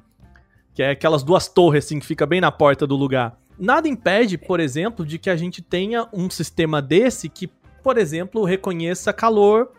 Que 0.74 0.84
é 0.84 0.92
aquelas 0.92 1.24
duas 1.24 1.48
torres 1.48 1.86
assim 1.86 2.00
que 2.00 2.06
fica 2.06 2.26
bem 2.26 2.40
na 2.40 2.52
porta 2.52 2.86
do 2.86 2.96
lugar. 2.96 3.38
Nada 3.60 3.88
impede, 3.88 4.38
por 4.38 4.60
exemplo, 4.60 5.06
de 5.06 5.18
que 5.18 5.30
a 5.30 5.36
gente 5.36 5.62
tenha 5.62 6.08
um 6.14 6.30
sistema 6.30 6.82
desse 6.82 7.28
que, 7.30 7.50
por 7.84 7.98
exemplo, 7.98 8.44
reconheça 8.44 9.12
calor, 9.12 9.70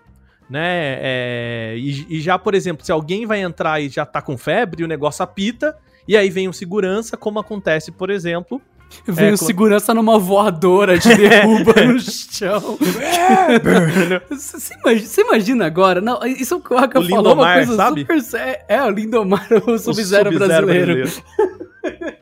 né? 0.51 0.97
É, 1.01 1.75
e, 1.79 2.07
e 2.17 2.21
já, 2.21 2.39
por 2.39 2.55
exemplo, 2.55 2.85
se 2.85 2.91
alguém 2.91 3.27
vai 3.27 3.41
entrar 3.41 3.81
e 3.81 3.89
já 3.89 4.05
tá 4.07 4.21
com 4.23 4.37
febre, 4.37 4.83
o 4.83 4.89
negócio 4.89 5.23
apita, 5.23 5.77
e 6.09 6.17
aí 6.17 6.29
vem 6.31 6.49
o 6.49 6.53
segurança, 6.53 7.17
como 7.17 7.39
acontece, 7.39 7.93
por 7.93 8.11
exemplo. 8.11 8.61
Vem 9.07 9.29
É, 9.29 9.33
o 9.33 9.37
segurança 9.37 9.93
numa 9.93 10.19
voadora, 10.19 10.99
te 10.99 11.09
derruba 11.15 11.75
no 11.85 12.01
chão. 12.01 12.79
Você 14.31 14.75
imagina, 14.83 15.07
você 15.07 15.21
imagina 15.21 15.67
agora? 15.67 16.01
Não, 16.01 16.19
isso 16.25 16.55
é 16.55 16.57
o 16.57 16.61
que 16.61 16.73
o 16.73 16.79
Aka 16.79 17.03
falou, 17.03 17.35
uma 17.35 17.53
coisa 17.55 17.77
sabe? 17.77 18.01
super 18.01 18.23
sé- 18.23 18.65
É, 18.67 18.83
o 18.83 18.89
Lindomar, 18.91 19.47
o 19.67 19.73
O 19.73 19.79
Sub-Zero 19.79 20.31
brasileiro. 20.33 21.05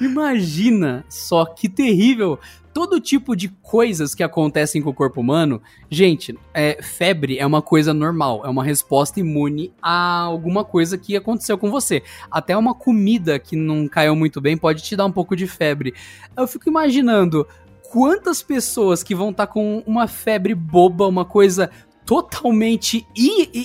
Imagina 0.00 1.04
só 1.08 1.44
que 1.44 1.68
terrível. 1.68 2.38
Todo 2.72 3.00
tipo 3.00 3.34
de 3.34 3.48
coisas 3.48 4.14
que 4.14 4.22
acontecem 4.22 4.80
com 4.80 4.90
o 4.90 4.94
corpo 4.94 5.20
humano. 5.20 5.60
Gente, 5.90 6.38
é, 6.54 6.80
febre 6.80 7.36
é 7.36 7.44
uma 7.44 7.60
coisa 7.60 7.92
normal, 7.92 8.42
é 8.44 8.48
uma 8.48 8.62
resposta 8.62 9.18
imune 9.18 9.72
a 9.82 10.20
alguma 10.20 10.64
coisa 10.64 10.96
que 10.96 11.16
aconteceu 11.16 11.58
com 11.58 11.68
você. 11.68 12.02
Até 12.30 12.56
uma 12.56 12.72
comida 12.72 13.40
que 13.40 13.56
não 13.56 13.88
caiu 13.88 14.14
muito 14.14 14.40
bem 14.40 14.56
pode 14.56 14.82
te 14.84 14.94
dar 14.94 15.04
um 15.04 15.12
pouco 15.12 15.34
de 15.34 15.48
febre. 15.48 15.94
Eu 16.36 16.46
fico 16.46 16.68
imaginando 16.68 17.46
quantas 17.90 18.40
pessoas 18.40 19.02
que 19.02 19.16
vão 19.16 19.30
estar 19.30 19.48
com 19.48 19.82
uma 19.84 20.06
febre 20.06 20.54
boba, 20.54 21.08
uma 21.08 21.24
coisa 21.24 21.70
totalmente 22.10 23.06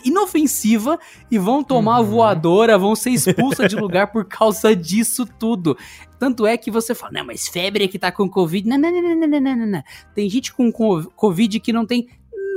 inofensiva 0.06 1.00
e 1.32 1.38
vão 1.40 1.64
tomar 1.64 2.00
Uhum. 2.02 2.06
voadora, 2.06 2.78
vão 2.78 2.96
ser 2.96 3.10
expulsas 3.10 3.70
de 3.70 3.76
lugar 3.82 4.12
por 4.12 4.24
causa 4.26 4.76
disso 4.76 5.26
tudo. 5.26 5.76
Tanto 6.20 6.46
é 6.46 6.56
que 6.56 6.70
você 6.70 6.94
fala, 6.94 7.14
não, 7.14 7.26
mas 7.26 7.48
febre 7.48 7.86
é 7.86 7.88
que 7.88 7.98
tá 7.98 8.12
com 8.12 8.30
Covid. 8.30 8.68
Não, 8.70 8.78
não, 8.78 8.92
não, 8.92 9.02
não, 9.16 9.28
não, 9.28 9.56
não, 9.58 9.66
não. 9.66 9.84
Tem 10.14 10.30
gente 10.30 10.54
com 10.54 10.72
co- 10.72 11.12
Covid 11.16 11.60
que 11.60 11.74
não 11.74 11.88
tem 11.88 12.08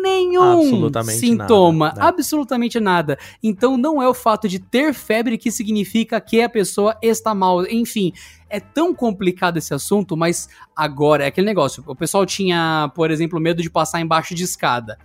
nenhum 0.02 0.42
Absolutamente 0.62 1.18
sintoma, 1.18 1.86
nada, 1.86 2.00
né? 2.02 2.06
absolutamente 2.06 2.78
nada. 2.78 3.18
Então 3.42 3.78
não 3.78 4.02
é 4.02 4.06
o 4.08 4.12
fato 4.14 4.46
de 4.46 4.58
ter 4.58 4.92
febre 4.92 5.38
que 5.38 5.50
significa 5.50 6.20
que 6.20 6.42
a 6.42 6.50
pessoa 6.50 6.98
está 7.02 7.34
mal. 7.34 7.64
Enfim, 7.66 8.12
é 8.50 8.60
tão 8.60 8.94
complicado 8.94 9.56
esse 9.56 9.72
assunto, 9.72 10.16
mas 10.18 10.50
agora 10.76 11.24
é 11.24 11.28
aquele 11.28 11.46
negócio. 11.46 11.82
O 11.86 11.96
pessoal 11.96 12.26
tinha, 12.26 12.92
por 12.94 13.10
exemplo, 13.10 13.40
medo 13.40 13.62
de 13.62 13.70
passar 13.70 14.00
embaixo 14.02 14.34
de 14.34 14.44
escada. 14.44 14.98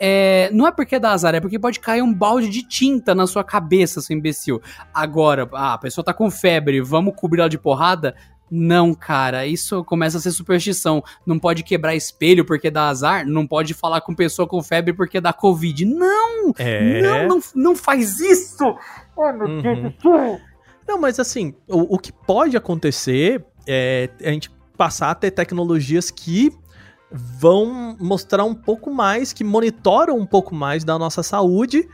É, 0.00 0.48
não 0.52 0.66
é 0.66 0.70
porque 0.72 0.98
dá 0.98 1.12
azar, 1.12 1.34
é 1.34 1.40
porque 1.40 1.58
pode 1.58 1.80
cair 1.80 2.02
um 2.02 2.12
balde 2.14 2.48
de 2.48 2.62
tinta 2.62 3.14
na 3.14 3.26
sua 3.26 3.42
cabeça, 3.42 4.00
seu 4.00 4.16
imbecil. 4.16 4.60
Agora, 4.94 5.48
ah, 5.52 5.74
a 5.74 5.78
pessoa 5.78 6.04
tá 6.04 6.14
com 6.14 6.30
febre, 6.30 6.80
vamos 6.80 7.14
cobrir 7.16 7.40
ela 7.40 7.48
de 7.48 7.58
porrada? 7.58 8.14
Não, 8.50 8.94
cara, 8.94 9.46
isso 9.46 9.84
começa 9.84 10.16
a 10.16 10.20
ser 10.20 10.30
superstição. 10.30 11.02
Não 11.26 11.38
pode 11.38 11.62
quebrar 11.62 11.94
espelho 11.94 12.46
porque 12.46 12.70
dá 12.70 12.88
azar, 12.88 13.26
não 13.26 13.46
pode 13.46 13.74
falar 13.74 14.00
com 14.00 14.14
pessoa 14.14 14.48
com 14.48 14.62
febre 14.62 14.94
porque 14.94 15.20
dá 15.20 15.32
Covid. 15.32 15.84
Não! 15.84 16.54
É. 16.58 17.02
Não, 17.02 17.28
não, 17.28 17.40
não 17.54 17.76
faz 17.76 18.20
isso! 18.20 18.64
Oh, 19.16 19.32
meu 19.32 19.48
Uhum. 19.48 19.62
Deus 19.62 19.82
do 19.82 20.00
céu! 20.00 20.40
Não, 20.86 20.98
mas 20.98 21.20
assim, 21.20 21.54
o, 21.68 21.96
o 21.96 21.98
que 21.98 22.10
pode 22.10 22.56
acontecer 22.56 23.44
é 23.66 24.08
a 24.22 24.30
gente 24.30 24.50
passar 24.78 25.10
a 25.10 25.14
ter 25.14 25.30
tecnologias 25.30 26.10
que 26.10 26.50
vão 27.10 27.96
mostrar 27.98 28.44
um 28.44 28.54
pouco 28.54 28.92
mais, 28.92 29.32
que 29.32 29.42
monitoram 29.42 30.18
um 30.18 30.26
pouco 30.26 30.54
mais 30.54 30.84
da 30.84 30.98
nossa 30.98 31.22
saúde. 31.22 31.88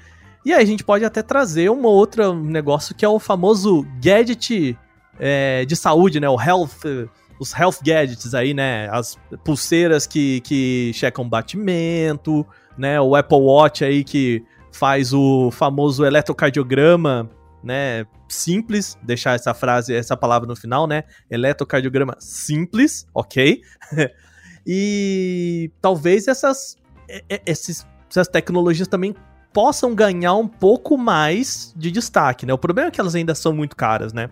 E 0.44 0.52
aí 0.52 0.62
a 0.62 0.66
gente 0.66 0.84
pode 0.84 1.04
até 1.04 1.22
trazer 1.22 1.70
um 1.70 1.84
outro 1.84 2.34
negócio 2.34 2.94
que 2.94 3.04
é 3.04 3.08
o 3.08 3.18
famoso 3.18 3.86
gadget 4.02 4.76
é, 5.18 5.64
de 5.64 5.76
saúde, 5.76 6.20
né? 6.20 6.28
O 6.28 6.40
health, 6.40 7.08
os 7.38 7.54
health 7.54 7.78
gadgets 7.82 8.34
aí, 8.34 8.52
né? 8.52 8.88
As 8.90 9.18
pulseiras 9.44 10.06
que, 10.06 10.40
que 10.40 10.90
checam 10.92 11.28
batimento, 11.28 12.46
né? 12.76 13.00
O 13.00 13.14
Apple 13.14 13.38
Watch 13.38 13.84
aí 13.84 14.04
que 14.04 14.44
faz 14.72 15.12
o 15.12 15.50
famoso 15.52 16.04
eletrocardiograma, 16.04 17.30
né? 17.62 18.04
Simples, 18.28 18.98
deixar 19.02 19.34
essa 19.34 19.54
frase, 19.54 19.94
essa 19.94 20.16
palavra 20.16 20.48
no 20.48 20.56
final, 20.56 20.86
né? 20.86 21.04
Eletrocardiograma 21.30 22.16
simples, 22.18 23.06
ok? 23.14 23.62
e 24.66 25.70
talvez 25.80 26.26
essas, 26.28 26.76
e- 27.08 27.24
e- 27.30 27.42
esses, 27.46 27.86
essas 28.10 28.28
tecnologias 28.28 28.88
também 28.88 29.14
possam 29.52 29.94
ganhar 29.94 30.34
um 30.34 30.48
pouco 30.48 30.98
mais 30.98 31.72
de 31.76 31.90
destaque, 31.90 32.44
né? 32.44 32.52
O 32.52 32.58
problema 32.58 32.88
é 32.88 32.90
que 32.90 33.00
elas 33.00 33.14
ainda 33.14 33.34
são 33.34 33.52
muito 33.52 33.76
caras, 33.76 34.12
né? 34.12 34.28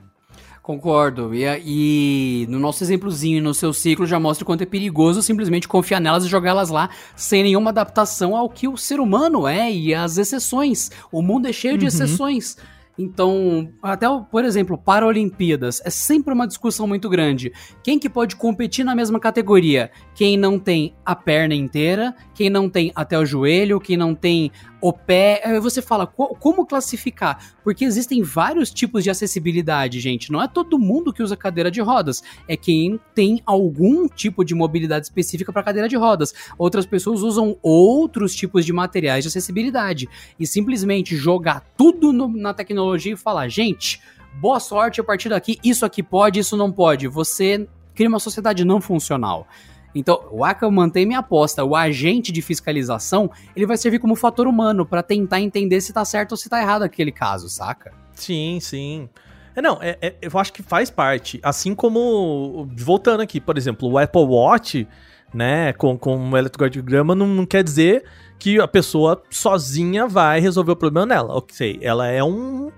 Concordo. 0.63 1.35
E, 1.35 1.45
e 1.65 2.47
no 2.49 2.59
nosso 2.61 2.85
exemplozinho 2.85 3.43
no 3.43 3.53
seu 3.53 3.73
ciclo 3.73 4.07
já 4.07 4.21
mostra 4.21 4.45
o 4.45 4.47
quanto 4.47 4.63
é 4.63 4.67
perigoso 4.67 5.21
simplesmente 5.21 5.67
confiar 5.67 6.01
nelas 6.01 6.25
e 6.25 6.29
jogá-las 6.29 6.69
lá 6.71 6.89
sem 7.17 7.43
nenhuma 7.43 7.71
adaptação 7.71 8.37
ao 8.37 8.49
que 8.49 8.69
o 8.69 8.77
ser 8.77 9.01
humano 9.01 9.47
é 9.47 9.71
e 9.73 9.93
as 9.93 10.19
exceções. 10.19 10.91
O 11.11 11.21
mundo 11.21 11.49
é 11.49 11.53
cheio 11.53 11.77
de 11.77 11.85
Uhum. 11.85 11.89
exceções. 11.89 12.57
Então, 13.03 13.69
até, 13.83 14.07
por 14.31 14.45
exemplo, 14.45 14.79
Paralimpíadas 14.79 15.83
é 15.85 15.91
sempre 15.91 16.33
uma 16.33 16.47
discussão 16.47 16.87
muito 16.87 17.09
grande. 17.09 17.53
Quem 17.83 17.99
que 17.99 18.09
pode 18.09 18.37
competir 18.37 18.85
na 18.85 18.95
mesma 18.95 19.19
categoria? 19.19 19.91
Quem 20.15 20.37
não 20.37 20.57
tem 20.59 20.95
a 21.05 21.17
perna 21.17 21.55
inteira, 21.55 22.15
quem 22.33 22.49
não 22.49 22.71
tem 22.71 22.93
até 22.95 23.19
o 23.19 23.27
joelho, 23.27 23.81
quem 23.81 23.97
não 23.97 24.15
tem 24.15 24.53
o 24.83 24.93
pé. 24.93 25.41
Você 25.61 25.81
fala, 25.81 26.07
co- 26.07 26.35
como 26.39 26.67
classificar? 26.67 27.55
Porque 27.65 27.85
existem 27.85 28.21
vários 28.23 28.71
tipos 28.71 29.05
de 29.05 29.09
acessibilidade, 29.11 30.01
gente. 30.01 30.31
Não 30.33 30.43
é 30.43 30.49
todo 30.49 30.79
mundo 30.79 31.13
que 31.13 31.23
usa 31.23 31.37
cadeira 31.37 31.71
de 31.71 31.81
rodas. 31.81 32.23
É 32.49 32.57
quem 32.57 33.01
tem 33.15 33.41
algum 33.47 34.09
tipo 34.09 34.45
de 34.45 34.55
mobilidade 34.55 35.07
específica 35.07 35.53
para 35.53 35.63
cadeira 35.63 35.89
de 35.89 35.97
rodas. 35.97 36.35
Outras 36.59 36.85
pessoas 36.85 37.23
usam 37.23 37.57
outros 37.63 38.35
tipos 38.35 38.67
de 38.67 38.73
materiais 38.73 39.23
de 39.25 39.29
acessibilidade. 39.29 40.09
E 40.39 40.47
simplesmente 40.47 41.17
jogar 41.17 41.61
tudo 41.79 42.13
no- 42.13 42.29
na 42.29 42.53
tecnologia 42.53 43.13
e 43.13 43.17
falar, 43.17 43.49
gente, 43.49 44.01
boa 44.41 44.59
sorte 44.59 45.01
a 45.01 45.05
partir 45.05 45.29
daqui, 45.29 45.59
isso 45.63 45.87
aqui 45.87 46.03
pode, 46.03 46.41
isso 46.41 46.57
não 46.57 46.73
pode. 46.73 47.07
Você 47.07 47.69
cria 47.95 48.09
uma 48.09 48.19
sociedade 48.19 48.65
não 48.65 48.81
funcional. 48.81 49.47
Então, 49.95 50.21
o 50.31 50.45
ACA 50.45 50.71
mantém 50.71 51.05
minha 51.07 51.19
aposta. 51.19 51.65
O 51.65 51.77
agente 51.77 52.33
de 52.33 52.41
fiscalização, 52.43 53.31
ele 53.55 53.67
vai 53.67 53.77
servir 53.77 53.99
como 53.99 54.17
fator 54.17 54.47
humano 54.47 54.87
para 54.87 55.03
tentar 55.03 55.41
entender 55.41 55.81
se 55.81 55.93
tá 55.93 56.05
certo 56.05 56.33
ou 56.33 56.37
se 56.37 56.49
tá 56.49 56.61
errado 56.61 56.83
aquele 56.83 57.13
caso, 57.13 57.49
saca? 57.49 57.93
Sim, 58.15 58.59
sim. 58.61 59.09
É, 59.55 59.61
não, 59.61 59.79
é, 59.83 59.99
é- 60.01 60.15
eu 60.23 60.31
acho 60.39 60.53
que 60.53 60.63
faz 60.63 60.91
parte. 60.91 61.39
Assim 61.43 61.75
como, 61.75 62.69
voltando 62.77 63.21
aqui, 63.21 63.41
por 63.41 63.59
exemplo, 63.59 63.91
o 63.91 63.99
Apple 63.99 64.23
Watch, 64.23 64.89
né, 65.33 65.73
com, 65.75 65.97
com 65.97 66.17
um 66.17 66.37
eletrocardiograma, 66.37 67.15
não, 67.15 67.27
não 67.27 67.47
quer 67.47 67.63
dizer 67.63 68.05
que 68.39 68.59
a 68.61 68.67
pessoa 68.67 69.23
sozinha 69.31 70.07
vai 70.07 70.41
resolver 70.41 70.73
o 70.73 70.77
problema 70.77 71.07
nela. 71.07 71.37
Ok, 71.37 71.79
ela 71.83 72.09
é 72.09 72.25
um, 72.25 72.73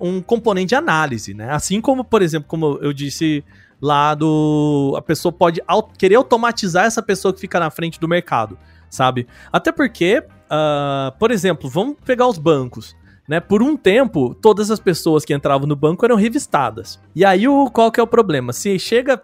um 0.00 0.20
componente 0.20 0.68
de 0.68 0.74
análise, 0.74 1.32
né? 1.32 1.50
Assim 1.50 1.80
como, 1.80 2.04
por 2.04 2.22
exemplo, 2.22 2.48
como 2.48 2.78
eu 2.82 2.92
disse 2.92 3.44
lá 3.86 4.14
do... 4.14 4.94
A 4.96 5.02
pessoa 5.02 5.32
pode 5.32 5.62
querer 5.96 6.16
automatizar 6.16 6.84
essa 6.84 7.02
pessoa 7.02 7.32
que 7.32 7.40
fica 7.40 7.60
na 7.60 7.70
frente 7.70 8.00
do 8.00 8.08
mercado, 8.08 8.58
sabe? 8.90 9.26
Até 9.52 9.70
porque, 9.70 10.22
ah, 10.50 11.14
por 11.18 11.30
exemplo, 11.30 11.70
vamos 11.70 11.96
pegar 12.04 12.26
os 12.26 12.38
bancos 12.38 12.96
né? 13.28 13.40
Por 13.40 13.62
um 13.62 13.76
tempo, 13.76 14.34
todas 14.34 14.70
as 14.70 14.78
pessoas 14.78 15.24
que 15.24 15.34
entravam 15.34 15.66
no 15.66 15.74
banco 15.74 16.04
eram 16.04 16.16
revistadas. 16.16 17.00
E 17.14 17.24
aí, 17.24 17.48
o, 17.48 17.70
qual 17.70 17.90
que 17.90 17.98
é 17.98 18.02
o 18.02 18.06
problema? 18.06 18.52
Se 18.52 18.78
chega 18.78 19.20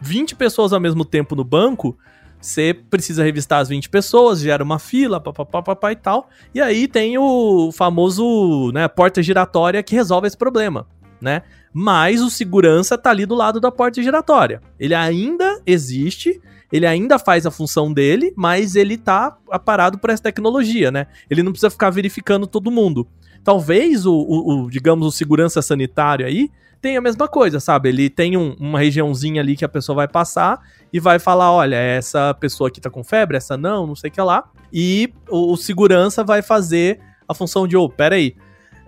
20 0.00 0.34
pessoas 0.34 0.72
ao 0.72 0.80
mesmo 0.80 1.04
tempo 1.04 1.36
no 1.36 1.44
banco, 1.44 1.96
você 2.40 2.74
precisa 2.74 3.22
revistar 3.22 3.60
as 3.60 3.68
20 3.68 3.88
pessoas, 3.88 4.40
gera 4.40 4.64
uma 4.64 4.78
fila, 4.78 5.20
papapá, 5.20 5.62
papá 5.62 5.92
e 5.92 5.96
tal. 5.96 6.28
E 6.54 6.60
aí 6.60 6.88
tem 6.88 7.18
o 7.18 7.70
famoso, 7.72 8.72
né, 8.72 8.88
porta 8.88 9.22
giratória 9.22 9.82
que 9.82 9.94
resolve 9.94 10.26
esse 10.26 10.36
problema, 10.36 10.86
né? 11.20 11.42
Mas 11.72 12.20
o 12.20 12.28
segurança 12.30 12.98
tá 12.98 13.10
ali 13.10 13.24
do 13.24 13.34
lado 13.34 13.60
da 13.60 13.70
porta 13.70 14.02
giratória. 14.02 14.60
Ele 14.78 14.94
ainda 14.94 15.60
existe, 15.66 16.40
ele 16.72 16.86
ainda 16.86 17.18
faz 17.18 17.46
a 17.46 17.50
função 17.50 17.92
dele, 17.92 18.32
mas 18.36 18.74
ele 18.74 18.96
tá 18.98 19.36
aparado 19.50 19.98
por 19.98 20.10
essa 20.10 20.22
tecnologia, 20.22 20.90
né? 20.90 21.06
Ele 21.30 21.42
não 21.42 21.52
precisa 21.52 21.70
ficar 21.70 21.90
verificando 21.90 22.46
todo 22.46 22.70
mundo. 22.70 23.06
Talvez 23.44 24.04
o, 24.04 24.12
o- 24.14 24.64
o, 24.64 24.70
digamos, 24.70 25.06
o 25.06 25.10
segurança 25.12 25.62
sanitário 25.62 26.26
aí 26.26 26.50
tenha 26.82 26.98
a 26.98 27.02
mesma 27.02 27.28
coisa, 27.28 27.60
sabe? 27.60 27.88
Ele 27.90 28.10
tem 28.10 28.36
um- 28.36 28.54
uma 28.58 28.78
regiãozinha 28.78 29.40
ali 29.40 29.54
que 29.56 29.64
a 29.64 29.68
pessoa 29.68 29.94
vai 29.96 30.08
passar 30.08 30.60
e 30.92 30.98
vai 30.98 31.18
falar: 31.18 31.52
olha, 31.52 31.76
essa 31.76 32.34
pessoa 32.34 32.68
aqui 32.68 32.80
tá 32.80 32.90
com 32.90 33.04
febre, 33.04 33.36
essa 33.36 33.56
não, 33.56 33.86
não 33.86 33.94
sei 33.94 34.10
o 34.10 34.12
que 34.12 34.20
lá. 34.20 34.50
E 34.72 35.12
o, 35.28 35.52
o 35.52 35.56
segurança 35.56 36.24
vai 36.24 36.42
fazer 36.42 36.98
a 37.28 37.32
função 37.34 37.66
de: 37.68 37.76
ô, 37.76 37.88
peraí. 37.88 38.34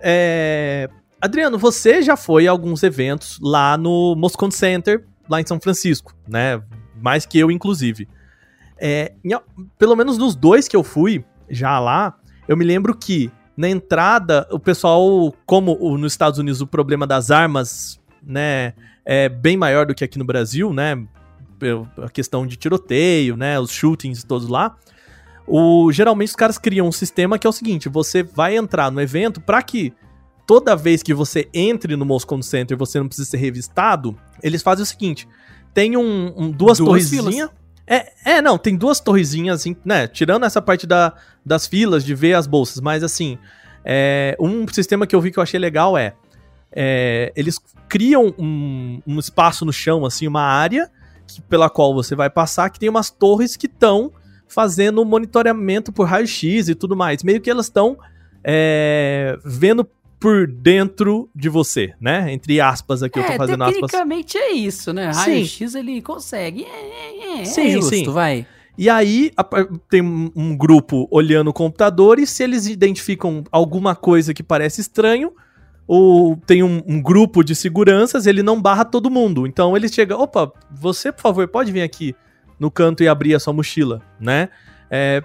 É... 0.01 0.89
Adriano, 1.23 1.57
você 1.57 2.01
já 2.01 2.17
foi 2.17 2.47
a 2.49 2.51
alguns 2.51 2.83
eventos 2.83 3.39
lá 3.41 3.77
no 3.77 4.13
Moscone 4.13 4.51
Center, 4.51 5.05
lá 5.29 5.39
em 5.39 5.45
São 5.47 5.57
Francisco, 5.57 6.13
né? 6.27 6.61
Mais 7.01 7.25
que 7.25 7.39
eu, 7.39 7.49
inclusive. 7.49 8.09
É, 8.77 9.13
em 9.23 9.31
pelo 9.79 9.95
menos 9.95 10.17
nos 10.17 10.35
dois 10.35 10.67
que 10.67 10.75
eu 10.75 10.83
fui, 10.83 11.23
já 11.49 11.79
lá, 11.79 12.13
eu 12.45 12.57
me 12.57 12.65
lembro 12.65 12.93
que 12.93 13.31
na 13.55 13.69
entrada, 13.69 14.45
o 14.51 14.59
pessoal, 14.59 15.33
como 15.45 15.77
o- 15.79 15.97
nos 15.97 16.11
Estados 16.11 16.39
Unidos 16.39 16.59
o 16.59 16.67
problema 16.67 17.07
das 17.07 17.31
armas, 17.31 18.01
né, 18.21 18.73
é 19.05 19.29
bem 19.29 19.55
maior 19.55 19.85
do 19.85 19.95
que 19.95 20.03
aqui 20.03 20.19
no 20.19 20.25
Brasil, 20.25 20.73
né, 20.73 21.01
a 22.03 22.09
questão 22.09 22.45
de 22.45 22.57
tiroteio, 22.57 23.37
né, 23.37 23.57
os 23.57 23.71
shootings 23.71 24.25
todos 24.25 24.49
lá, 24.49 24.75
o, 25.47 25.89
geralmente 25.93 26.29
os 26.29 26.35
caras 26.35 26.57
criam 26.57 26.85
um 26.85 26.91
sistema 26.91 27.39
que 27.39 27.47
é 27.47 27.49
o 27.49 27.53
seguinte, 27.53 27.87
você 27.87 28.23
vai 28.23 28.57
entrar 28.57 28.91
no 28.91 28.99
evento 28.99 29.39
para 29.39 29.61
que 29.63 29.93
toda 30.45 30.75
vez 30.75 31.01
que 31.03 31.13
você 31.13 31.47
entre 31.53 31.95
no 31.95 32.05
Moscone 32.05 32.43
Center 32.43 32.77
você 32.77 32.99
não 32.99 33.07
precisa 33.07 33.29
ser 33.29 33.37
revistado, 33.37 34.17
eles 34.41 34.61
fazem 34.61 34.83
o 34.83 34.85
seguinte, 34.85 35.27
tem 35.73 35.95
um, 35.97 36.33
um- 36.35 36.51
duas, 36.51 36.77
Duas 36.77 37.09
torrezinhas... 37.09 37.49
É, 37.85 38.13
é, 38.37 38.41
não, 38.41 38.57
tem 38.57 38.77
duas 38.77 39.01
torrezinhas, 39.01 39.59
assim, 39.59 39.75
né? 39.83 40.07
Tirando 40.07 40.45
essa 40.45 40.61
parte 40.61 40.87
da, 40.87 41.13
das 41.45 41.67
filas, 41.67 42.05
de 42.05 42.15
ver 42.15 42.33
as 42.33 42.47
bolsas, 42.47 42.79
mas 42.79 43.03
assim, 43.03 43.37
é, 43.83 44.37
um 44.39 44.65
sistema 44.69 45.05
que 45.05 45.13
eu 45.13 45.19
vi 45.19 45.31
que 45.31 45.37
eu 45.37 45.43
achei 45.43 45.59
legal 45.59 45.97
é, 45.97 46.13
é, 46.71 47.33
eles 47.35 47.59
criam 47.89 48.33
um, 48.39 49.01
um 49.05 49.19
espaço 49.19 49.65
no 49.65 49.73
chão, 49.73 50.05
assim, 50.05 50.25
uma 50.27 50.43
área 50.43 50.89
que- 51.27 51.41
pela 51.41 51.69
qual 51.69 51.93
você 51.93 52.15
vai 52.15 52.29
passar, 52.29 52.69
que 52.69 52.79
tem 52.79 52.87
umas 52.87 53.09
torres 53.11 53.57
que 53.57 53.65
estão 53.65 54.13
fazendo 54.47 55.03
monitoramento 55.03 55.91
por 55.91 56.07
raio-x 56.07 56.69
e 56.69 56.75
tudo 56.75 56.95
mais. 56.95 57.21
Meio 57.21 57.41
que 57.41 57.49
elas 57.49 57.65
estão 57.65 57.97
é, 58.43 59.37
vendo 59.43 59.85
por 60.23 60.47
dentro 60.47 61.29
de 61.35 61.49
você, 61.49 61.93
né? 61.99 62.31
Entre 62.31 62.61
aspas 62.61 63.03
aqui, 63.03 63.19
eu 63.19 63.25
tô 63.25 63.31
é, 63.33 63.35
fazendo 63.35 63.61
aspas. 63.61 63.75
tecnicamente 63.75 64.37
é 64.37 64.53
isso, 64.53 64.93
né? 64.93 65.11
Raio-X 65.11 65.75
ele 65.75 66.01
consegue. 66.01 66.63
É, 66.63 67.39
é, 67.39 67.41
é, 67.41 67.45
Sim, 67.45 67.67
é 67.67 67.71
justo, 67.71 67.89
sim. 67.89 68.09
vai. 68.09 68.47
E 68.77 68.89
aí 68.89 69.31
tem 69.89 70.01
um 70.01 70.31
um 70.33 70.55
grupo 70.55 71.09
olhando 71.11 71.49
o 71.49 71.53
computador 71.53 72.19
e 72.19 72.25
se 72.25 72.41
eles 72.41 72.67
identificam 72.67 73.43
alguma 73.51 73.97
coisa 73.97 74.33
que 74.33 74.41
parece 74.41 74.79
estranho, 74.79 75.33
ou 75.85 76.37
tem 76.37 76.63
um, 76.63 76.81
um 76.87 77.01
grupo 77.01 77.43
de 77.43 77.53
seguranças, 77.53 78.25
ele 78.25 78.41
não 78.41 78.61
barra 78.61 78.85
todo 78.85 79.11
mundo. 79.11 79.45
Então 79.45 79.75
ele 79.75 79.89
chega, 79.89 80.15
opa, 80.15 80.49
você 80.71 81.11
por 81.11 81.21
favor 81.21 81.45
pode 81.49 81.69
vir 81.69 81.81
aqui 81.81 82.15
no 82.57 82.71
canto 82.71 83.03
e 83.03 83.09
abrir 83.09 83.35
a 83.35 83.41
sua 83.41 83.51
mochila, 83.51 84.01
né? 84.21 84.47
É, 84.89 85.21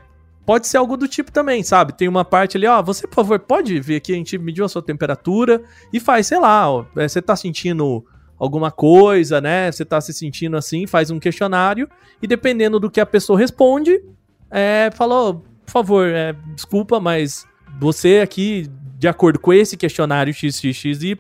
pode 0.49 0.67
ser 0.67 0.79
algo 0.79 0.97
do 0.97 1.07
tipo 1.07 1.31
também, 1.31 1.63
sabe? 1.63 1.93
Tem 1.93 2.09
uma 2.09 2.25
parte 2.25 2.57
ali, 2.57 2.67
ó, 2.67 2.83
você 2.83 3.07
por 3.07 3.17
favor 3.17 3.39
pode 3.39 3.79
vir 3.81 3.97
aqui, 3.97 4.15
a 4.15 4.17
gente 4.17 4.39
mediu 4.39 4.65
a 4.65 4.69
sua 4.71 4.81
temperatura 4.81 5.61
e 5.93 6.01
faz, 6.01 6.27
sei 6.27 6.41
lá, 6.41 6.73
ó, 6.73 6.87
é, 6.97 7.07
você 7.07 7.21
tá 7.21 7.37
sentindo 7.37 8.03
alguma 8.39 8.71
coisa, 8.71 9.43
né? 9.43 9.71
Você 9.71 9.85
tá 9.85 10.01
se 10.01 10.11
sentindo 10.15 10.57
assim, 10.57 10.87
faz 10.87 11.11
um 11.11 11.21
questionário 11.21 11.87
e 12.23 12.27
dependendo 12.27 12.81
do 12.81 12.91
que 12.91 12.99
a 12.99 13.05
pessoa 13.05 13.39
responde, 13.39 14.03
é, 14.51 14.89
falou, 14.95 15.45
por 15.67 15.71
favor, 15.71 16.09
é, 16.09 16.35
desculpa, 16.55 16.99
mas 16.99 17.47
você 17.79 18.21
aqui, 18.21 18.71
de 18.99 19.07
acordo 19.07 19.39
com 19.39 19.53
esse 19.53 19.77
questionário 19.77 20.33
XXXY, 20.33 21.15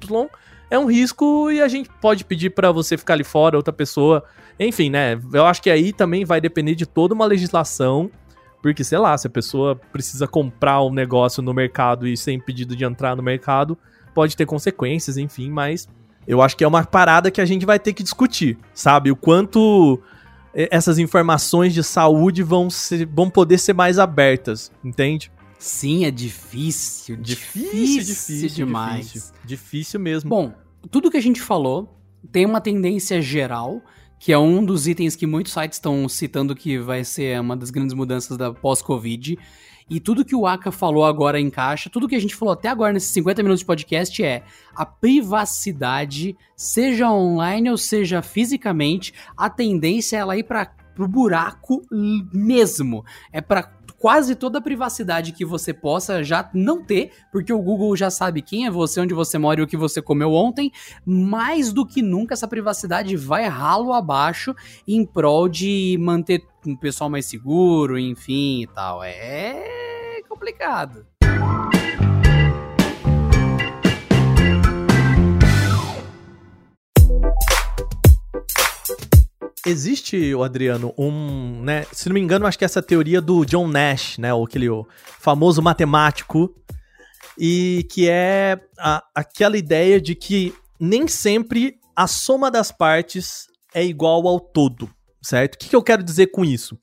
é 0.71 0.79
um 0.79 0.87
risco 0.87 1.51
e 1.51 1.61
a 1.61 1.69
gente 1.69 1.91
pode 2.01 2.25
pedir 2.25 2.49
pra 2.49 2.73
você 2.73 2.97
ficar 2.97 3.13
ali 3.13 3.25
fora, 3.25 3.59
outra 3.59 3.75
pessoa. 3.75 4.25
Enfim, 4.59 4.89
né? 4.89 5.21
Eu 5.35 5.45
acho 5.45 5.61
que 5.61 5.69
aí 5.69 5.93
também 5.93 6.25
vai 6.25 6.41
depender 6.41 6.75
de 6.75 6.87
toda 6.87 7.13
uma 7.13 7.27
legislação, 7.27 8.11
porque 8.63 8.85
sei 8.85 8.99
lá, 8.99 9.17
se 9.17 9.27
a 9.27 9.31
pessoa 9.31 9.77
precisa 9.77 10.27
comprar 10.27 10.83
um 10.83 10.93
negócio 10.93 11.43
no 11.43 11.55
mercado 11.55 12.07
e 12.07 12.17
sem 12.17 12.41
pedido 12.41 12.75
de 12.75 12.85
entrar 12.85 13.17
no 13.17 13.23
mercado, 13.23 13.79
pode 14.15 14.37
ter 14.37 14.47
consequências, 14.47 15.17
enfim, 15.17 15.51
mas 15.51 15.89
eu 16.27 16.43
acho 16.43 16.57
que 16.57 16.65
é 16.65 16.69
uma 16.69 16.85
parada 16.85 17.31
que 17.31 17.41
a 17.41 17.47
gente 17.47 17.65
vai 17.65 17.79
ter 17.79 17.93
que 17.93 18.03
discutir, 18.03 18.59
sabe? 18.75 19.11
O 19.11 19.17
quanto 19.17 20.01
essas 20.55 20.99
informações 20.99 21.73
de 21.73 21.83
saúde 21.85 22.43
vão, 22.43 22.69
ser, 22.69 23.07
vão 23.07 23.31
poder 23.31 23.59
ser 23.59 23.73
mais 23.73 23.99
abertas, 23.99 24.73
entende? 24.85 25.31
Sim, 25.59 26.05
é 26.05 26.11
difícil. 26.11 27.17
Difícil, 27.17 28.49
demais. 28.49 29.07
Difícil, 29.07 29.35
difícil 29.45 30.01
mesmo. 30.01 30.31
Bom, 30.31 30.53
tudo 30.91 31.11
que 31.11 31.17
a 31.17 31.23
gente 31.23 31.41
falou 31.41 31.97
tem 32.33 32.45
uma 32.45 32.61
tendência 32.61 33.21
geral, 33.23 33.83
que 34.19 34.33
é 34.33 34.39
um 34.39 34.65
dos 34.65 34.87
itens 34.87 35.15
que 35.15 35.27
muitos 35.27 35.53
sites 35.53 35.77
estão 35.77 36.09
citando 36.09 36.55
que 36.55 36.79
vai 36.79 37.05
ser 37.05 37.41
uma 37.41 37.57
das 37.57 37.71
grandes 37.71 37.95
mudanças 37.95 38.37
da 38.37 38.53
pós-Covid. 38.53 39.39
E 39.91 40.01
tudo 40.01 40.25
que 40.25 40.35
o 40.35 40.47
Aka 40.47 40.71
falou 40.71 41.05
agora 41.05 41.41
encaixa, 41.41 41.89
tudo 41.89 42.09
que 42.09 42.15
a 42.15 42.21
gente 42.21 42.35
falou 42.35 42.53
até 42.53 42.69
agora 42.69 42.93
nesses 42.93 43.11
50 43.11 43.43
minutos 43.43 43.61
de 43.61 43.67
podcast 43.67 44.23
é 44.23 44.43
a 44.75 44.85
privacidade, 44.85 46.37
seja 46.55 47.11
online 47.11 47.71
ou 47.71 47.79
seja 47.79 48.21
fisicamente, 48.21 49.15
a 49.35 49.49
tendência 49.49 50.17
é 50.17 50.21
ela 50.21 50.37
ir 50.37 50.45
para 50.45 50.67
pro 50.99 51.07
buraco 51.07 51.81
mesmo. 52.35 53.05
É 53.33 53.41
para 53.41 53.78
quase 53.99 54.35
toda 54.35 54.59
a 54.59 54.63
privacidade 54.63 55.33
que 55.33 55.45
você 55.45 55.73
possa 55.73 56.23
já 56.23 56.49
não 56.55 56.83
ter, 56.83 57.13
porque 57.33 57.53
o 57.53 57.61
Google 57.61 57.97
já 57.97 58.11
sabe 58.11 58.43
quem 58.43 58.67
é 58.67 58.71
você, 58.71 59.01
onde 59.01 59.15
você 59.15 59.39
mora 59.39 59.61
e 59.61 59.65
o 59.65 59.67
que 59.67 59.77
você 59.77 60.01
comeu 60.01 60.33
ontem. 60.33 60.71
Mais 61.05 61.73
do 61.73 61.85
que 61.85 62.01
nunca, 62.01 62.35
essa 62.35 62.49
privacidade 62.49 63.17
vai 63.17 63.47
ralo 63.47 63.93
abaixo 63.93 64.55
em 64.87 65.05
prol 65.05 65.49
de 65.49 65.97
manter 66.01 66.45
o 66.67 66.77
pessoal 66.77 67.11
mais 67.11 67.27
seguro, 67.27 67.99
enfim 67.99 68.63
e 68.63 68.67
tal. 68.69 69.03
É 69.03 70.23
complicado. 70.29 71.18
Existe, 79.67 80.33
Adriano, 80.43 80.95
um, 80.97 81.63
né, 81.63 81.85
se 81.93 82.09
não 82.09 82.15
me 82.15 82.21
engano, 82.21 82.47
acho 82.47 82.59
que 82.59 82.65
essa 82.65 82.83
teoria 82.83 83.21
do 83.21 83.45
John 83.45 83.67
Nash, 83.67 84.19
né, 84.19 84.31
aquele 84.33 84.69
o 84.69 84.87
famoso 85.21 85.63
matemático, 85.63 86.55
e 87.37 87.87
que 87.91 88.09
é 88.09 88.61
a, 88.79 89.03
aquela 89.15 89.57
ideia 89.57 90.01
de 90.01 90.15
que 90.15 90.55
nem 90.81 91.07
sempre 91.07 91.79
a 91.95 92.07
soma 92.07 92.51
das 92.51 92.73
partes 92.73 93.47
é 93.75 93.85
igual 93.85 94.27
ao 94.27 94.41
todo, 94.41 94.91
certo? 95.23 95.55
O 95.55 95.59
que, 95.59 95.69
que 95.69 95.77
eu 95.77 95.83
quero 95.83 96.03
dizer 96.03 96.29
com 96.29 96.45
isso? 96.45 96.79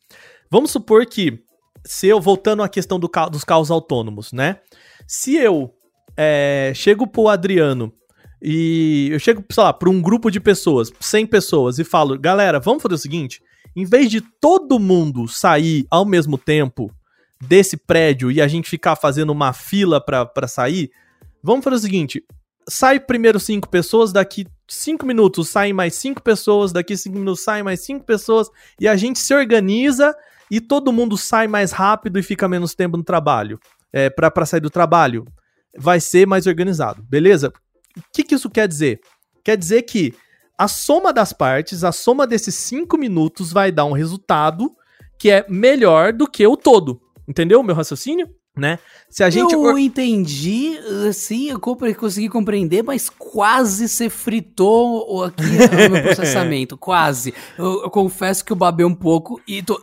Vamos 0.49 0.71
supor 0.71 1.05
que, 1.05 1.43
se 1.85 2.07
eu, 2.07 2.21
voltando 2.21 2.63
à 2.63 2.69
questão 2.69 2.99
do, 2.99 3.09
dos 3.31 3.43
carros 3.43 3.71
autônomos, 3.71 4.31
né? 4.31 4.59
Se 5.07 5.35
eu 5.35 5.73
é, 6.15 6.71
chego 6.75 7.07
pro 7.07 7.27
Adriano 7.27 7.93
e 8.47 9.09
eu 9.11 9.17
chego, 9.17 9.43
sei 9.49 9.63
lá, 9.63 9.73
para 9.73 9.89
um 9.89 9.99
grupo 9.99 10.29
de 10.29 10.39
pessoas, 10.39 10.93
100 10.99 11.25
pessoas, 11.25 11.79
e 11.79 11.83
falo, 11.83 12.15
galera, 12.19 12.59
vamos 12.59 12.83
fazer 12.83 12.93
o 12.93 12.99
seguinte: 12.99 13.41
em 13.75 13.85
vez 13.85 14.07
de 14.11 14.21
todo 14.21 14.79
mundo 14.79 15.27
sair 15.27 15.87
ao 15.89 16.05
mesmo 16.05 16.37
tempo 16.37 16.91
desse 17.41 17.75
prédio 17.75 18.31
e 18.31 18.39
a 18.39 18.47
gente 18.47 18.69
ficar 18.69 18.95
fazendo 18.95 19.31
uma 19.31 19.51
fila 19.51 19.99
para 19.99 20.47
sair, 20.47 20.91
vamos 21.41 21.63
fazer 21.63 21.77
o 21.77 21.79
seguinte: 21.79 22.23
sai 22.69 22.99
primeiro 22.99 23.39
cinco 23.39 23.67
pessoas, 23.67 24.13
daqui 24.13 24.45
cinco 24.67 25.07
minutos 25.07 25.49
saem 25.49 25.73
mais 25.73 25.95
cinco 25.95 26.21
pessoas, 26.21 26.71
daqui 26.71 26.95
cinco 26.95 27.17
minutos 27.17 27.43
saem 27.43 27.63
mais 27.63 27.79
cinco 27.79 28.05
pessoas, 28.05 28.47
e 28.79 28.87
a 28.87 28.95
gente 28.95 29.17
se 29.17 29.33
organiza 29.33 30.15
e 30.51 30.61
todo 30.61 30.93
mundo 30.93 31.17
sai 31.17 31.47
mais 31.47 31.71
rápido 31.71 32.19
e 32.19 32.23
fica 32.23 32.47
menos 32.47 32.75
tempo 32.75 32.95
no 32.95 33.03
trabalho. 33.03 33.59
É, 33.91 34.07
para 34.07 34.45
sair 34.45 34.59
do 34.59 34.69
trabalho. 34.69 35.25
Vai 35.77 35.99
ser 35.99 36.27
mais 36.27 36.45
organizado, 36.47 37.01
beleza? 37.01 37.51
O 37.97 38.01
que, 38.13 38.23
que 38.23 38.35
isso 38.35 38.49
quer 38.49 38.67
dizer? 38.67 38.99
Quer 39.43 39.57
dizer 39.57 39.83
que 39.83 40.13
a 40.57 40.67
soma 40.67 41.11
das 41.11 41.33
partes, 41.33 41.83
a 41.83 41.91
soma 41.91 42.25
desses 42.25 42.55
cinco 42.55 42.97
minutos 42.97 43.51
vai 43.51 43.71
dar 43.71 43.85
um 43.85 43.91
resultado 43.91 44.71
que 45.19 45.29
é 45.29 45.45
melhor 45.49 46.13
do 46.13 46.27
que 46.27 46.45
o 46.45 46.57
todo. 46.57 47.01
Entendeu 47.27 47.59
o 47.59 47.63
meu 47.63 47.75
raciocínio? 47.75 48.29
Né? 48.57 48.79
Se 49.09 49.21
a 49.21 49.29
gente 49.29 49.53
eu 49.53 49.77
entendi, 49.77 50.79
sim, 51.13 51.49
eu 51.49 51.59
consegui 51.59 52.29
compreender, 52.29 52.83
mas 52.83 53.09
quase 53.09 53.89
você 53.89 54.09
fritou 54.09 55.25
aqui 55.25 55.43
o 55.89 55.91
meu 55.91 56.01
processamento, 56.01 56.77
quase. 56.77 57.33
Eu, 57.57 57.83
eu, 57.83 57.89
confesso 57.89 58.45
que 58.45 58.53
eu 58.53 58.55
babei 58.55 58.85
um 58.85 58.95
pouco 58.95 59.41
e 59.45 59.61
tô, 59.61 59.77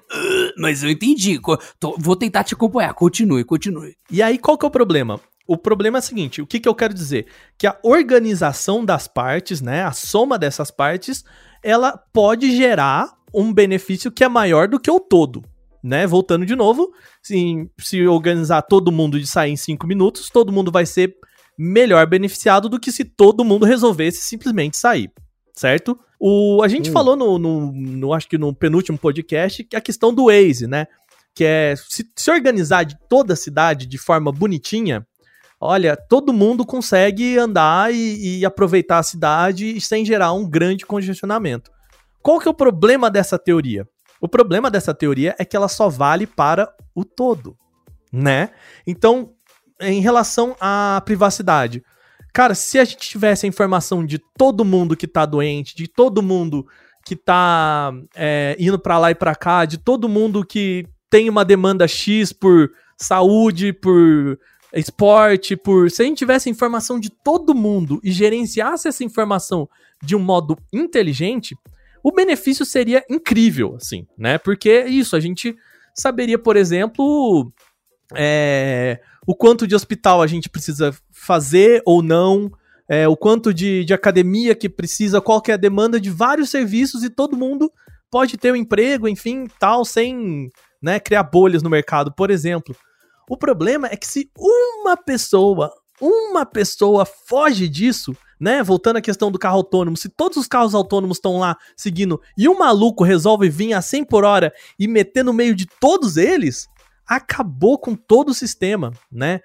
mas 0.57 0.83
eu 0.83 0.89
entendi. 0.89 1.39
Tô, 1.79 1.95
vou 1.99 2.17
tentar 2.17 2.45
te 2.45 2.55
acompanhar. 2.55 2.95
Continue, 2.95 3.45
continue. 3.45 3.95
E 4.11 4.23
aí 4.23 4.39
qual 4.39 4.57
que 4.57 4.65
é 4.65 4.69
o 4.69 4.71
problema? 4.71 5.21
O 5.47 5.57
problema 5.57 5.99
é 5.99 6.01
o 6.01 6.03
seguinte, 6.03 6.41
o 6.41 6.47
que, 6.47 6.61
que 6.61 6.69
eu 6.69 6.75
quero 6.75 6.95
dizer? 6.95 7.27
Que 7.59 7.67
a 7.67 7.79
organização 7.83 8.85
das 8.85 9.09
partes, 9.09 9.61
né, 9.61 9.83
a 9.83 9.93
soma 9.93 10.39
dessas 10.39 10.71
partes, 10.71 11.25
ela 11.63 11.97
pode 12.13 12.57
gerar 12.57 13.13
um 13.35 13.53
benefício 13.53 14.11
que 14.11 14.25
é 14.25 14.29
maior 14.29 14.69
do 14.69 14.79
que 14.79 14.91
o 14.91 15.01
todo, 15.01 15.43
né? 15.83 16.07
Voltando 16.07 16.45
de 16.45 16.55
novo, 16.55 16.93
se, 17.23 17.69
se 17.79 18.07
organizar 18.07 18.63
todo 18.63 18.93
mundo 18.93 19.19
de 19.19 19.27
sair 19.27 19.53
em 19.53 19.57
5 19.57 19.87
minutos, 19.87 20.29
todo 20.29 20.53
mundo 20.53 20.71
vai 20.71 20.85
ser 20.85 21.17
melhor 21.59 22.07
beneficiado 22.07 22.69
do 22.69 22.81
que 22.81 22.93
se 22.93 23.05
todo 23.05 23.45
mundo 23.45 23.65
resolvesse 23.65 24.21
simplesmente 24.21 24.77
sair, 24.77 25.11
certo? 25.55 25.99
O, 26.21 26.63
a 26.63 26.69
gente 26.69 26.91
hum. 26.91 26.93
falou 26.93 27.17
no, 27.17 27.39
no, 27.39 27.73
no, 27.73 28.15
acho 28.15 28.29
que 28.29 28.39
no 28.39 28.55
penúltimo 28.55 28.99
podcast, 28.99 29.67
a 29.75 29.81
questão 29.81 30.15
do 30.15 30.27
Waze, 30.27 30.67
né? 30.67 30.87
Que 31.35 31.45
é 31.45 31.75
se, 31.77 32.07
se 32.15 32.31
organizar 32.31 32.85
de 32.85 32.97
toda 33.09 33.33
a 33.33 33.37
cidade 33.37 33.87
de 33.87 33.99
forma 33.99 34.31
bonitinha, 34.31 35.07
olha, 35.65 35.97
todo 35.97 36.33
mundo 36.33 36.67
consegue 36.67 37.39
andar 37.39 37.95
e, 37.95 38.41
e, 38.41 38.45
aproveitar 38.45 38.99
a 38.99 39.03
cidade 39.05 39.81
sem 39.81 40.05
gerar 40.05 40.33
um 40.33 40.45
grande 40.45 40.85
congestionamento. 40.85 41.71
Qual 42.21 42.41
que 42.41 42.49
é 42.49 42.51
o 42.51 42.55
problema 42.55 43.09
dessa 43.09 43.39
teoria? 43.39 43.87
O 44.21 44.29
problema 44.29 44.69
dessa 44.69 44.93
teoria 44.93 45.37
é 45.39 45.45
que 45.45 45.57
ela 45.57 45.69
só 45.69 45.89
vale 45.89 46.27
para 46.27 46.69
o 46.93 47.05
todo, 47.05 47.57
né? 48.13 48.51
Então, 48.85 49.31
em 49.81 50.01
relação 50.01 50.57
à 50.61 51.01
privacidade, 51.05 51.85
cara, 52.33 52.57
se 52.57 52.81
a 52.81 52.85
gente 52.85 53.09
tivesse 53.09 53.47
a 53.47 53.49
informação 53.49 54.05
de 54.05 54.19
todo 54.37 54.65
mundo 54.65 54.97
que 54.97 55.07
tá 55.07 55.25
doente, 55.25 55.77
de 55.77 55.87
todo 55.87 56.23
mundo 56.23 56.67
que 57.07 57.15
tá 57.15 57.93
é, 58.17 58.57
indo 58.59 58.81
para 58.81 58.99
lá 58.99 59.13
e 59.13 59.15
para 59.15 59.37
cá, 59.37 59.65
de 59.65 59.79
todo 59.79 60.09
mundo 60.09 60.45
que 60.45 60.87
tem 61.09 61.29
uma 61.29 61.45
demanda 61.45 61.87
X 61.87 62.33
por 62.33 62.71
saúde, 62.97 63.73
por 63.73 64.39
esporte, 64.81 65.57
por. 65.57 65.91
Se 65.91 66.03
a 66.03 66.05
gente 66.05 66.19
tivesse 66.19 66.49
informação 66.49 66.99
de 66.99 67.11
todo 67.11 67.55
mundo 67.55 68.01
e 68.03 68.11
gerenciasse 68.11 68.89
essa 68.89 69.05
informação 69.05 69.69
de 70.03 70.17
um 70.17 70.19
modo 70.19 70.57
inteligente, 70.73 71.57
o 72.03 72.11
benefício 72.11 72.65
seria 72.65 73.05
incrível, 73.09 73.77
assim, 73.77 74.07
né? 74.19 74.39
Porque 74.39 74.71
é 74.71 74.89
isso, 74.89 75.15
a 75.15 75.21
gente 75.21 75.55
saberia, 75.95 76.39
por 76.39 76.57
exemplo, 76.57 77.53
é, 78.15 79.01
o 79.27 79.35
quanto 79.35 79.67
de 79.67 79.75
hospital 79.75 80.21
a 80.21 80.27
gente 80.27 80.49
precisa 80.49 80.95
fazer 81.11 81.83
ou 81.87 82.03
não, 82.03 82.51
é, 82.89 83.07
o 83.07 83.17
quanto 83.17 83.55
de, 83.55 83.85
de 83.85 83.95
academia 83.95 84.55
que 84.55 84.69
precisa, 84.69 85.21
qual 85.21 85.41
que 85.41 85.51
é 85.51 85.55
a 85.55 85.59
demanda 85.59 86.01
de 86.01 86.11
vários 86.11 86.51
serviços 86.51 87.05
e 87.05 87.11
todo 87.11 87.37
mundo 87.37 87.71
pode 88.11 88.37
ter 88.37 88.53
um 88.53 88.57
emprego, 88.57 89.09
enfim, 89.09 89.47
tal, 89.59 89.85
sem 89.85 90.51
né, 90.83 90.99
criar 90.99 91.23
bolhas 91.23 91.63
no 91.63 91.71
mercado, 91.71 92.13
por 92.13 92.31
exemplo. 92.31 92.77
O 93.29 93.37
problema 93.37 93.89
é 93.89 93.97
que 93.97 94.07
se 94.07 94.31
uma 94.37 94.97
pessoa, 94.97 95.73
uma 96.01 96.45
pessoa 96.45 97.05
foge 97.05 97.69
disso, 97.69 98.17
né? 98.41 98.63
Voltando 98.63 98.97
à 98.97 99.01
questão 99.01 99.31
do 99.31 99.39
carro 99.39 99.59
autônomo, 99.59 99.97
se 99.97 100.09
todos 100.09 100.37
os 100.37 100.49
carros 100.49 100.75
autônomos 100.75 101.19
estão 101.19 101.39
lá 101.39 101.57
seguindo 101.77 102.21
e 102.37 102.49
um 102.49 102.59
maluco 102.59 103.05
resolve 103.05 103.49
vir 103.49 103.73
a 103.73 103.81
100 103.81 104.05
por 104.05 104.25
hora 104.25 104.53
e 104.79 104.89
meter 104.89 105.25
no 105.25 105.33
meio 105.33 105.55
de 105.55 105.67
todos 105.81 106.17
eles, 106.17 106.67
acabou 107.07 107.79
com 107.79 107.95
todo 107.95 108.31
o 108.31 108.35
sistema, 108.35 108.93
né? 109.11 109.41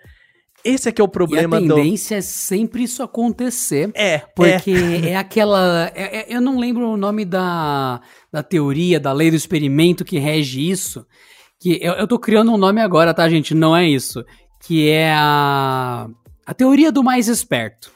Esse 0.64 0.90
é 0.90 0.92
que 0.92 1.00
é 1.00 1.04
o 1.04 1.08
problema. 1.08 1.62
E 1.62 1.66
a 1.66 1.76
tendência 1.76 2.18
do... 2.18 2.20
é 2.20 2.22
sempre 2.22 2.84
isso 2.84 3.04
acontecer. 3.04 3.92
É. 3.94 4.20
Porque 4.36 4.72
é, 4.72 5.12
é 5.12 5.16
aquela. 5.16 5.92
É, 5.96 6.18
é, 6.18 6.36
eu 6.36 6.42
não 6.42 6.58
lembro 6.60 6.90
o 6.90 6.98
nome 6.98 7.24
da, 7.24 8.02
da 8.32 8.44
teoria, 8.44 9.00
da 9.00 9.14
lei 9.14 9.30
do 9.30 9.38
experimento 9.38 10.04
que 10.04 10.18
rege 10.18 10.70
isso. 10.70 11.06
Que 11.60 11.80
eu, 11.82 11.94
eu 11.94 12.08
tô 12.08 12.20
criando 12.20 12.52
um 12.52 12.58
nome 12.58 12.82
agora, 12.82 13.14
tá, 13.14 13.28
gente? 13.30 13.54
Não 13.54 13.76
é 13.76 13.88
isso. 13.88 14.24
Que 14.62 14.90
é 14.90 15.14
a. 15.14 16.08
A 16.46 16.54
teoria 16.54 16.92
do 16.92 17.04
mais 17.04 17.28
esperto. 17.28 17.92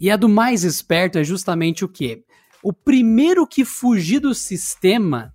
E 0.00 0.10
a 0.10 0.16
do 0.16 0.28
mais 0.28 0.62
esperto 0.62 1.18
é 1.18 1.24
justamente 1.24 1.84
o 1.84 1.88
quê? 1.88 2.22
O 2.62 2.72
primeiro 2.72 3.46
que 3.46 3.64
fugir 3.64 4.20
do 4.20 4.34
sistema, 4.34 5.32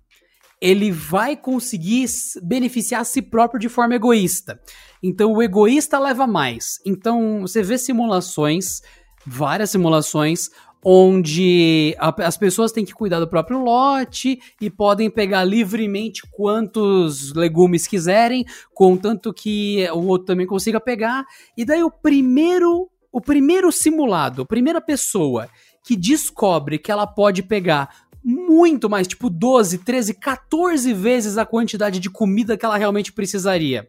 ele 0.60 0.90
vai 0.90 1.36
conseguir 1.36 2.06
beneficiar 2.42 3.00
a 3.00 3.04
si 3.04 3.20
próprio 3.20 3.60
de 3.60 3.68
forma 3.68 3.94
egoísta. 3.94 4.60
Então 5.02 5.32
o 5.32 5.42
egoísta 5.42 5.98
leva 5.98 6.26
mais. 6.26 6.78
Então 6.86 7.42
você 7.42 7.62
vê 7.62 7.76
simulações, 7.76 8.80
várias 9.26 9.70
simulações, 9.70 10.48
onde 10.84 11.96
a, 11.98 12.14
as 12.26 12.36
pessoas 12.36 12.70
têm 12.70 12.84
que 12.84 12.92
cuidar 12.92 13.18
do 13.18 13.26
próprio 13.26 13.58
lote 13.58 14.38
e 14.60 14.68
podem 14.68 15.08
pegar 15.08 15.42
livremente 15.42 16.22
quantos 16.30 17.32
legumes 17.32 17.86
quiserem, 17.86 18.44
contanto 18.74 19.32
que 19.32 19.88
o 19.92 20.06
outro 20.06 20.26
também 20.26 20.46
consiga 20.46 20.78
pegar. 20.78 21.24
E 21.56 21.64
daí 21.64 21.82
o 21.82 21.90
primeiro, 21.90 22.90
o 23.10 23.20
primeiro 23.20 23.72
simulado, 23.72 24.42
a 24.42 24.46
primeira 24.46 24.80
pessoa 24.80 25.48
que 25.82 25.96
descobre 25.96 26.78
que 26.78 26.92
ela 26.92 27.06
pode 27.06 27.42
pegar 27.42 28.04
muito 28.22 28.88
mais, 28.88 29.06
tipo 29.06 29.28
12, 29.28 29.78
13, 29.78 30.14
14 30.14 30.94
vezes 30.94 31.36
a 31.36 31.44
quantidade 31.44 32.00
de 32.00 32.08
comida 32.08 32.56
que 32.56 32.64
ela 32.64 32.78
realmente 32.78 33.12
precisaria 33.12 33.86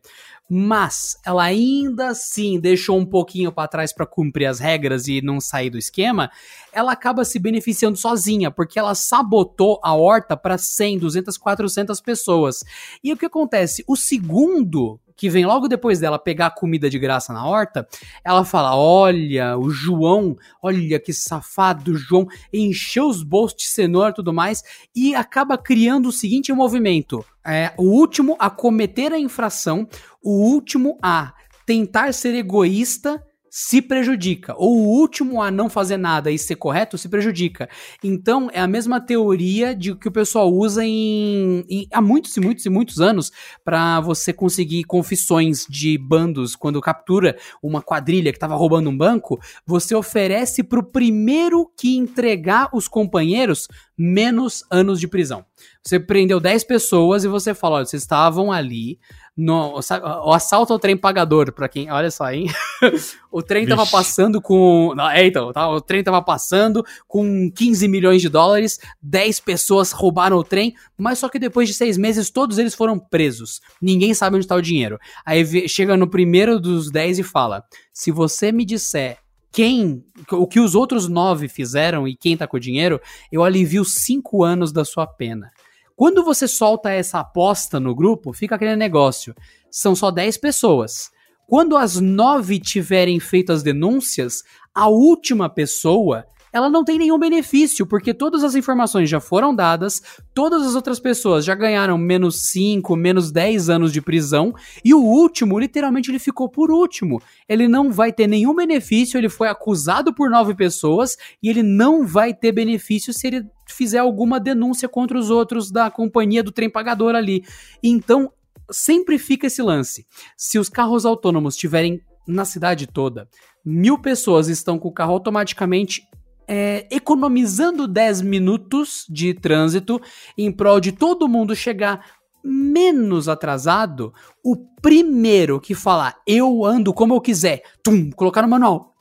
mas 0.50 1.18
ela 1.26 1.44
ainda 1.44 2.10
assim 2.10 2.60
deixou 2.60 2.98
um 2.98 3.06
pouquinho 3.06 3.52
para 3.52 3.68
trás 3.68 3.92
para 3.92 4.06
cumprir 4.06 4.46
as 4.46 4.60
regras 4.60 5.08
e 5.08 5.22
não 5.22 5.40
sair 5.40 5.70
do 5.70 5.78
esquema, 5.78 6.30
ela 6.72 6.92
acaba 6.92 7.26
se 7.26 7.40
beneficiando 7.40 7.98
sozinha, 7.98 8.52
porque 8.52 8.78
ela 8.78 8.94
sabotou 8.94 9.80
a 9.84 9.94
horta 9.96 10.38
para 10.38 10.58
100, 10.58 11.00
200, 11.00 11.38
400 11.38 12.02
pessoas. 12.02 12.64
E 13.04 13.12
o 13.12 13.18
que 13.18 13.26
acontece? 13.26 13.84
O 13.88 13.96
segundo 13.96 15.00
que 15.16 15.30
vem 15.30 15.46
logo 15.46 15.68
depois 15.68 16.00
dela 16.00 16.20
pegar 16.20 16.52
comida 16.52 16.90
de 16.90 17.00
graça 17.00 17.32
na 17.32 17.46
horta, 17.48 17.88
ela 18.24 18.44
fala: 18.44 18.76
Olha, 18.76 19.58
o 19.58 19.70
João, 19.70 20.36
olha 20.62 21.00
que 21.00 21.14
safado, 21.14 21.92
o 21.92 21.98
João 21.98 22.28
encheu 22.52 23.08
os 23.08 23.24
bolsos 23.24 23.58
de 23.58 23.68
cenoura 23.68 24.10
e 24.10 24.16
tudo 24.16 24.34
mais, 24.34 24.62
e 24.94 25.16
acaba 25.16 25.58
criando 25.58 26.10
o 26.10 26.12
seguinte 26.12 26.52
movimento: 26.52 27.24
é, 27.46 27.74
o 27.78 27.84
último 27.84 28.36
a 28.40 28.50
cometer 28.50 29.14
a 29.14 29.20
infração, 29.20 29.88
o 30.24 30.32
último 30.32 30.98
a 31.02 31.34
tentar 31.66 32.14
ser 32.14 32.34
egoísta 32.36 33.22
se 33.58 33.82
prejudica. 33.82 34.54
Ou 34.58 34.80
o 34.80 35.00
último 35.00 35.42
a 35.42 35.50
não 35.50 35.70
fazer 35.70 35.96
nada 35.96 36.30
e 36.30 36.38
ser 36.38 36.58
correto 36.58 36.98
se 36.98 37.08
prejudica. 37.08 37.70
Então, 38.04 38.50
é 38.52 38.60
a 38.60 38.68
mesma 38.68 39.00
teoria 39.00 39.74
de 39.74 39.96
que 39.96 40.10
o 40.10 40.12
pessoal 40.12 40.54
usa 40.54 40.84
em, 40.84 41.64
em 41.70 41.88
há 41.94 42.02
muitos 42.02 42.36
e 42.36 42.42
muitos 42.42 42.66
e 42.66 42.70
muitos 42.70 43.00
anos 43.00 43.32
para 43.64 44.02
você 44.02 44.34
conseguir 44.34 44.84
confissões 44.84 45.66
de 45.70 45.98
bandos 45.98 46.54
quando 46.54 46.82
captura 46.82 47.38
uma 47.64 47.82
quadrilha 47.82 48.34
que 48.34 48.36
estava 48.36 48.58
roubando 48.58 48.90
um 48.90 48.98
banco, 48.98 49.40
você 49.66 49.96
oferece 49.96 50.62
para 50.62 50.82
o 50.82 50.84
primeiro 50.84 51.72
que 51.78 51.96
entregar 51.96 52.68
os 52.74 52.90
companheiros 52.90 53.70
menos 53.98 54.64
anos 54.70 55.00
de 55.00 55.08
prisão. 55.08 55.46
Você 55.84 56.00
prendeu 56.00 56.40
10 56.40 56.64
pessoas 56.64 57.24
e 57.24 57.28
você 57.28 57.54
fala, 57.54 57.78
olha, 57.78 57.86
vocês 57.86 58.04
estavam 58.04 58.52
ali 58.52 59.00
no 59.38 59.80
o 60.24 60.34
assalto 60.34 60.72
ao 60.72 60.80
trem 60.80 60.96
pagador, 60.96 61.52
para 61.52 61.68
quem, 61.68 61.92
olha 61.92 62.10
só, 62.10 62.32
hein? 62.32 62.48
o 63.30 63.44
trem 63.44 63.66
Vixe. 63.66 63.76
tava 63.76 63.90
passando 63.90 64.42
com, 64.42 64.94
é, 65.12 65.26
então, 65.26 65.52
tá, 65.52 65.70
o 65.70 65.82
trem 65.82 66.04
tava 66.04 66.22
passando 66.22 66.84
com 67.08 67.52
15 67.52 67.88
milhões 67.88 68.22
de 68.22 68.30
dólares, 68.30 68.80
10 69.02 69.42
pessoas 69.42 69.92
roubaram 69.92 70.38
o 70.38 70.44
trem, 70.44 70.74
mas 70.98 71.20
só 71.20 71.28
que 71.28 71.38
depois 71.38 71.68
de 71.68 71.74
seis 71.74 71.98
meses 71.98 72.30
todos 72.30 72.58
eles 72.58 72.74
foram 72.74 72.98
presos. 72.98 73.60
Ninguém 73.82 74.14
sabe 74.14 74.38
onde 74.38 74.48
tá 74.48 74.56
o 74.56 74.62
dinheiro. 74.62 74.98
Aí 75.26 75.68
chega 75.68 75.98
no 75.98 76.10
primeiro 76.10 76.60
dos 76.60 76.90
10 76.90 77.20
e 77.20 77.24
fala: 77.24 77.64
"Se 77.94 78.12
você 78.12 78.52
me 78.52 78.64
disser 78.64 79.18
quem, 79.56 80.04
o 80.34 80.46
que 80.46 80.60
os 80.60 80.76
outros 80.76 81.08
nove 81.08 81.48
fizeram 81.48 82.06
e 82.06 82.14
quem 82.14 82.36
tá 82.36 82.46
com 82.46 82.58
o 82.58 82.60
dinheiro, 82.60 83.00
eu 83.32 83.42
alivio 83.42 83.86
cinco 83.86 84.44
anos 84.44 84.74
da 84.74 84.84
sua 84.84 85.08
pena. 85.08 85.50
Quando 85.96 86.26
você 86.26 86.46
solta 86.46 86.92
essa 86.92 87.22
aposta 87.22 87.80
no 87.80 87.96
grupo, 87.96 88.34
fica 88.34 88.56
aquele 88.56 88.76
negócio. 88.76 89.34
São 89.72 89.96
só 89.96 90.12
10 90.12 90.40
pessoas. 90.40 91.10
Quando 91.48 91.78
as 91.78 92.02
nove 92.02 92.60
tiverem 92.60 93.18
feito 93.18 93.54
as 93.54 93.64
denúncias, 93.64 94.44
a 94.74 94.90
última 94.90 95.48
pessoa 95.48 96.26
ela 96.56 96.70
não 96.70 96.86
tem 96.86 96.98
nenhum 96.98 97.20
benefício, 97.20 97.86
porque 97.86 98.14
todas 98.14 98.42
as 98.42 98.56
informações 98.56 99.10
já 99.10 99.20
foram 99.20 99.54
dadas, 99.54 100.02
todas 100.34 100.66
as 100.66 100.74
outras 100.74 101.02
pessoas 101.02 101.44
já 101.44 101.54
ganharam 101.54 101.98
menos 101.98 102.44
5, 102.50 102.96
menos 102.96 103.30
10 103.30 103.70
anos 103.70 103.92
de 103.92 104.02
prisão, 104.02 104.54
e 104.82 104.94
o 104.94 105.02
último, 105.04 105.60
literalmente, 105.60 106.10
ele 106.10 106.18
ficou 106.18 106.48
por 106.48 106.72
último. 106.72 107.22
Ele 107.50 107.68
não 107.68 107.92
vai 107.92 108.14
ter 108.14 108.26
nenhum 108.26 108.56
benefício, 108.56 109.18
ele 109.18 109.28
foi 109.28 109.50
acusado 109.50 110.14
por 110.16 110.30
nove 110.30 110.56
pessoas, 110.56 111.18
e 111.44 111.50
ele 111.50 111.62
não 111.62 112.08
vai 112.08 112.34
ter 112.34 112.54
benefício 112.54 113.12
se 113.12 113.28
ele 113.28 113.46
fizer 113.68 114.00
alguma 114.00 114.40
denúncia 114.40 114.88
contra 114.88 115.20
os 115.20 115.30
outros 115.30 115.70
da 115.70 115.92
companhia 115.92 116.42
do 116.42 116.54
trem 116.54 116.70
pagador 116.70 117.16
ali. 117.16 117.44
Então, 117.84 118.32
sempre 118.72 119.18
fica 119.20 119.48
esse 119.48 119.62
lance. 119.62 120.08
Se 120.38 120.58
os 120.58 120.70
carros 120.70 121.06
autônomos 121.06 121.58
tiverem 121.58 122.00
na 122.26 122.46
cidade 122.46 122.88
toda, 122.88 123.28
mil 123.66 124.00
pessoas 124.00 124.48
estão 124.48 124.80
com 124.80 124.88
o 124.88 124.94
carro 124.94 125.12
automaticamente 125.12 126.02
é, 126.48 126.88
economizando 126.92 127.88
10 127.88 128.22
minutos 128.22 129.06
de 129.10 129.34
trânsito 129.34 130.02
em 130.38 130.52
prol 130.52 130.80
de 130.80 130.92
todo 130.92 131.28
mundo 131.28 131.56
chegar 131.56 132.06
menos 132.44 133.28
atrasado, 133.28 134.14
o 134.44 134.56
primeiro 134.82 135.60
que 135.60 135.74
falar 135.74 136.16
eu 136.28 136.64
ando 136.64 136.94
como 136.94 137.16
eu 137.16 137.22
quiser, 137.22 137.64
tum, 137.84 138.12
colocar 138.12 138.44
no 138.44 138.48
manual, 138.48 138.94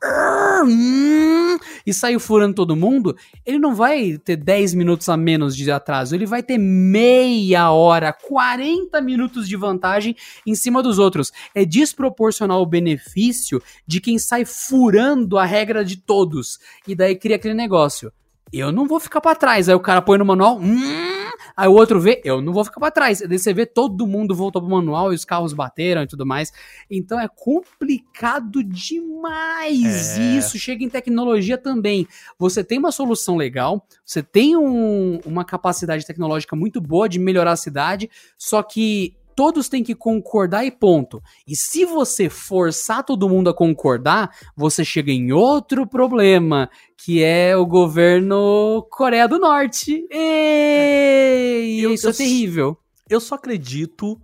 e 1.86 1.92
sair 1.92 2.18
furando 2.18 2.54
todo 2.54 2.76
mundo, 2.76 3.16
ele 3.44 3.58
não 3.58 3.74
vai 3.74 4.18
ter 4.18 4.36
10 4.36 4.74
minutos 4.74 5.08
a 5.08 5.16
menos 5.16 5.56
de 5.56 5.70
atraso, 5.70 6.14
ele 6.14 6.26
vai 6.26 6.42
ter 6.42 6.58
meia 6.58 7.70
hora, 7.70 8.12
40 8.12 9.00
minutos 9.00 9.48
de 9.48 9.56
vantagem 9.56 10.16
em 10.46 10.54
cima 10.54 10.82
dos 10.82 10.98
outros. 10.98 11.32
É 11.54 11.64
desproporcional 11.64 12.62
o 12.62 12.66
benefício 12.66 13.62
de 13.86 14.00
quem 14.00 14.18
sai 14.18 14.44
furando 14.44 15.38
a 15.38 15.44
regra 15.44 15.84
de 15.84 15.96
todos. 15.96 16.58
E 16.86 16.94
daí 16.94 17.16
cria 17.16 17.36
aquele 17.36 17.54
negócio. 17.54 18.12
Eu 18.52 18.70
não 18.70 18.86
vou 18.86 19.00
ficar 19.00 19.20
para 19.20 19.34
trás. 19.34 19.68
Aí 19.68 19.74
o 19.74 19.80
cara 19.80 20.00
põe 20.00 20.16
no 20.16 20.24
manual, 20.24 20.58
hum, 20.58 21.13
Aí 21.56 21.68
o 21.68 21.72
outro 21.72 22.00
vê, 22.00 22.20
eu 22.24 22.40
não 22.40 22.52
vou 22.52 22.64
ficar 22.64 22.80
para 22.80 22.90
trás. 22.90 23.20
Daí 23.20 23.38
você 23.38 23.52
vê 23.52 23.66
todo 23.66 24.06
mundo 24.06 24.34
voltou 24.34 24.62
pro 24.62 24.70
manual 24.70 25.12
e 25.12 25.14
os 25.14 25.24
carros 25.24 25.52
bateram 25.52 26.02
e 26.02 26.06
tudo 26.06 26.26
mais. 26.26 26.52
Então 26.90 27.18
é 27.18 27.28
complicado 27.28 28.62
demais. 28.62 30.18
É. 30.18 30.36
Isso 30.36 30.58
chega 30.58 30.84
em 30.84 30.88
tecnologia 30.88 31.58
também. 31.58 32.06
Você 32.38 32.62
tem 32.62 32.78
uma 32.78 32.92
solução 32.92 33.36
legal, 33.36 33.86
você 34.04 34.22
tem 34.22 34.56
um, 34.56 35.20
uma 35.24 35.44
capacidade 35.44 36.06
tecnológica 36.06 36.56
muito 36.56 36.80
boa 36.80 37.08
de 37.08 37.18
melhorar 37.18 37.52
a 37.52 37.56
cidade, 37.56 38.10
só 38.38 38.62
que 38.62 39.16
todos 39.34 39.68
têm 39.68 39.82
que 39.82 39.94
concordar 39.94 40.64
e 40.64 40.70
ponto. 40.70 41.22
E 41.46 41.54
se 41.56 41.84
você 41.84 42.28
forçar 42.28 43.04
todo 43.04 43.28
mundo 43.28 43.50
a 43.50 43.54
concordar, 43.54 44.30
você 44.56 44.84
chega 44.84 45.10
em 45.10 45.32
outro 45.32 45.86
problema, 45.86 46.70
que 46.96 47.22
é 47.22 47.56
o 47.56 47.66
governo 47.66 48.86
Coreia 48.90 49.28
do 49.28 49.38
Norte. 49.38 50.06
E 50.10 51.80
eu, 51.82 51.92
isso 51.92 52.06
é 52.06 52.10
eu, 52.10 52.14
é 52.14 52.16
terrível. 52.16 52.78
Eu 53.08 53.20
só 53.20 53.34
acredito 53.34 54.20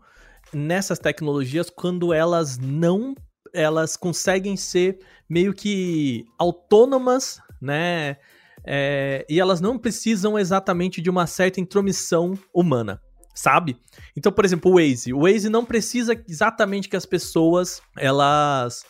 nessas 0.52 0.98
tecnologias 0.98 1.70
quando 1.70 2.12
elas 2.12 2.58
não 2.58 3.14
elas 3.52 3.96
conseguem 3.96 4.56
ser 4.56 5.00
meio 5.28 5.52
que 5.52 6.24
autônomas, 6.38 7.40
né? 7.60 8.16
É, 8.64 9.26
e 9.28 9.40
elas 9.40 9.60
não 9.60 9.76
precisam 9.76 10.38
exatamente 10.38 11.00
de 11.00 11.10
uma 11.10 11.26
certa 11.26 11.60
intromissão 11.60 12.38
humana 12.54 13.00
sabe? 13.40 13.78
Então, 14.16 14.30
por 14.30 14.44
exemplo, 14.44 14.70
o 14.70 14.74
Waze. 14.74 15.14
O 15.14 15.20
Waze 15.20 15.48
não 15.48 15.64
precisa 15.64 16.12
exatamente 16.28 16.88
que 16.88 16.96
as 16.96 17.06
pessoas 17.06 17.80
elas 17.96 18.84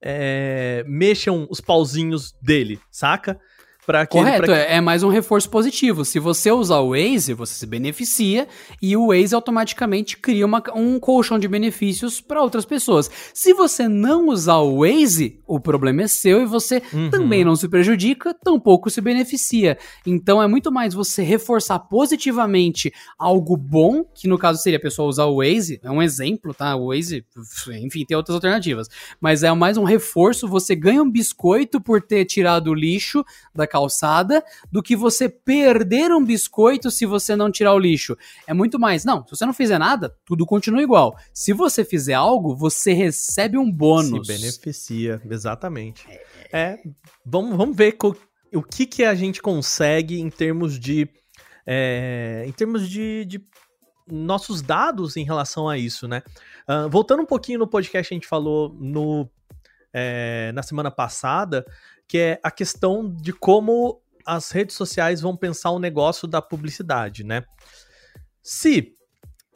é, 0.00 0.84
mexam 0.86 1.46
os 1.50 1.60
pauzinhos 1.60 2.32
dele, 2.40 2.78
saca? 2.90 3.38
Pra 3.86 4.04
que 4.04 4.18
Correto, 4.18 4.46
pra... 4.46 4.56
é 4.56 4.80
mais 4.80 5.04
um 5.04 5.08
reforço 5.08 5.48
positivo. 5.48 6.04
Se 6.04 6.18
você 6.18 6.50
usar 6.50 6.80
o 6.80 6.90
Waze, 6.90 7.32
você 7.34 7.54
se 7.54 7.66
beneficia 7.66 8.48
e 8.82 8.96
o 8.96 9.08
Waze 9.08 9.32
automaticamente 9.32 10.16
cria 10.16 10.44
uma, 10.44 10.60
um 10.74 10.98
colchão 10.98 11.38
de 11.38 11.46
benefícios 11.46 12.20
para 12.20 12.42
outras 12.42 12.64
pessoas. 12.64 13.08
Se 13.32 13.54
você 13.54 13.86
não 13.86 14.28
usar 14.28 14.56
o 14.56 14.80
Waze, 14.80 15.40
o 15.46 15.60
problema 15.60 16.02
é 16.02 16.08
seu 16.08 16.42
e 16.42 16.46
você 16.46 16.82
uhum. 16.92 17.10
também 17.10 17.44
não 17.44 17.54
se 17.54 17.68
prejudica, 17.68 18.34
tampouco 18.34 18.90
se 18.90 19.00
beneficia. 19.00 19.78
Então 20.04 20.42
é 20.42 20.48
muito 20.48 20.72
mais 20.72 20.92
você 20.92 21.22
reforçar 21.22 21.78
positivamente 21.78 22.92
algo 23.16 23.56
bom, 23.56 24.02
que 24.02 24.26
no 24.26 24.36
caso 24.36 24.60
seria 24.60 24.78
a 24.78 24.82
pessoa 24.82 25.08
usar 25.08 25.26
o 25.26 25.36
Waze, 25.36 25.80
é 25.84 25.90
um 25.90 26.02
exemplo, 26.02 26.52
tá? 26.52 26.74
O 26.74 26.88
Waze, 26.88 27.24
enfim, 27.84 28.04
tem 28.04 28.16
outras 28.16 28.34
alternativas. 28.34 28.88
Mas 29.20 29.44
é 29.44 29.52
mais 29.52 29.76
um 29.76 29.84
reforço, 29.84 30.48
você 30.48 30.74
ganha 30.74 31.00
um 31.00 31.10
biscoito 31.10 31.80
por 31.80 32.02
ter 32.02 32.24
tirado 32.24 32.72
o 32.72 32.74
lixo 32.74 33.24
da 33.54 33.64
calçada 33.76 34.42
do 34.72 34.82
que 34.82 34.96
você 34.96 35.28
perder 35.28 36.10
um 36.10 36.24
biscoito 36.24 36.90
se 36.90 37.04
você 37.04 37.36
não 37.36 37.50
tirar 37.50 37.74
o 37.74 37.78
lixo. 37.78 38.16
É 38.46 38.54
muito 38.54 38.78
mais. 38.78 39.04
Não, 39.04 39.22
se 39.24 39.36
você 39.36 39.44
não 39.44 39.52
fizer 39.52 39.78
nada, 39.78 40.16
tudo 40.24 40.46
continua 40.46 40.82
igual. 40.82 41.14
Se 41.32 41.52
você 41.52 41.84
fizer 41.84 42.14
algo, 42.14 42.56
você 42.56 42.94
recebe 42.94 43.58
um 43.58 43.70
bônus. 43.70 44.26
Se 44.26 44.38
beneficia, 44.38 45.20
exatamente. 45.30 46.06
É, 46.50 46.78
vamos, 47.24 47.54
vamos 47.56 47.76
ver 47.76 47.96
o 48.54 48.62
que, 48.62 48.86
que 48.86 49.04
a 49.04 49.14
gente 49.14 49.42
consegue 49.42 50.18
em 50.18 50.30
termos 50.30 50.78
de. 50.80 51.06
É, 51.66 52.44
em 52.46 52.52
termos 52.52 52.88
de, 52.88 53.24
de 53.26 53.44
nossos 54.08 54.62
dados 54.62 55.16
em 55.16 55.24
relação 55.24 55.68
a 55.68 55.76
isso, 55.76 56.08
né? 56.08 56.22
Uh, 56.68 56.88
voltando 56.88 57.22
um 57.22 57.26
pouquinho 57.26 57.58
no 57.58 57.66
podcast 57.66 58.08
que 58.08 58.14
a 58.14 58.16
gente 58.16 58.28
falou 58.28 58.72
no, 58.78 59.28
é, 59.92 60.52
na 60.52 60.62
semana 60.62 60.90
passada 60.90 61.66
que 62.08 62.18
é 62.18 62.40
a 62.42 62.50
questão 62.50 63.08
de 63.08 63.32
como 63.32 64.00
as 64.26 64.50
redes 64.50 64.76
sociais 64.76 65.20
vão 65.20 65.36
pensar 65.36 65.70
o 65.70 65.78
negócio 65.78 66.26
da 66.26 66.42
publicidade, 66.42 67.22
né? 67.22 67.44
Se 68.42 68.92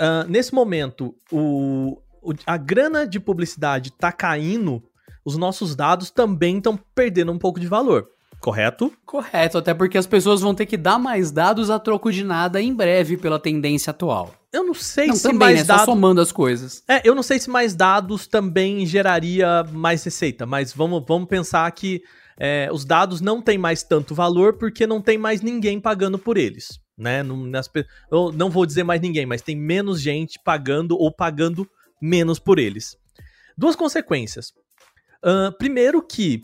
uh, 0.00 0.28
nesse 0.28 0.54
momento 0.54 1.14
o, 1.30 2.00
o, 2.22 2.32
a 2.46 2.56
grana 2.56 3.06
de 3.06 3.18
publicidade 3.18 3.90
está 3.90 4.12
caindo, 4.12 4.82
os 5.24 5.36
nossos 5.36 5.74
dados 5.74 6.10
também 6.10 6.58
estão 6.58 6.78
perdendo 6.94 7.32
um 7.32 7.38
pouco 7.38 7.60
de 7.60 7.66
valor. 7.66 8.08
Correto? 8.40 8.90
Correto, 9.04 9.58
até 9.58 9.74
porque 9.74 9.98
as 9.98 10.06
pessoas 10.06 10.40
vão 10.40 10.54
ter 10.54 10.64
que 10.64 10.76
dar 10.76 10.98
mais 10.98 11.30
dados 11.30 11.68
a 11.68 11.78
troco 11.78 12.10
de 12.10 12.24
nada 12.24 12.60
em 12.60 12.74
breve 12.74 13.18
pela 13.18 13.38
tendência 13.38 13.90
atual. 13.90 14.34
Eu 14.50 14.64
não 14.64 14.72
sei 14.72 15.08
não, 15.08 15.14
se 15.14 15.22
também, 15.22 15.38
mais 15.38 15.58
né? 15.58 15.64
dados. 15.64 15.84
Só 15.84 15.92
somando 15.92 16.20
as 16.20 16.32
coisas. 16.32 16.82
É, 16.88 17.06
eu 17.06 17.14
não 17.14 17.22
sei 17.22 17.38
se 17.38 17.50
mais 17.50 17.74
dados 17.74 18.26
também 18.26 18.86
geraria 18.86 19.62
mais 19.70 20.02
receita, 20.02 20.46
mas 20.46 20.72
vamos, 20.72 21.04
vamos 21.06 21.28
pensar 21.28 21.70
que 21.70 22.02
é, 22.42 22.70
os 22.72 22.86
dados 22.86 23.20
não 23.20 23.42
têm 23.42 23.58
mais 23.58 23.82
tanto 23.82 24.14
valor 24.14 24.54
porque 24.54 24.86
não 24.86 25.02
tem 25.02 25.18
mais 25.18 25.42
ninguém 25.42 25.78
pagando 25.78 26.18
por 26.18 26.38
eles. 26.38 26.80
Né? 26.96 27.22
Não, 27.22 27.36
nas, 27.36 27.70
não 28.34 28.48
vou 28.48 28.64
dizer 28.64 28.82
mais 28.82 29.00
ninguém, 29.00 29.26
mas 29.26 29.42
tem 29.42 29.54
menos 29.54 30.00
gente 30.00 30.40
pagando 30.42 30.96
ou 30.98 31.14
pagando 31.14 31.68
menos 32.00 32.38
por 32.38 32.58
eles. 32.58 32.96
Duas 33.58 33.76
consequências. 33.76 34.54
Uh, 35.22 35.52
primeiro 35.58 36.02
que, 36.02 36.42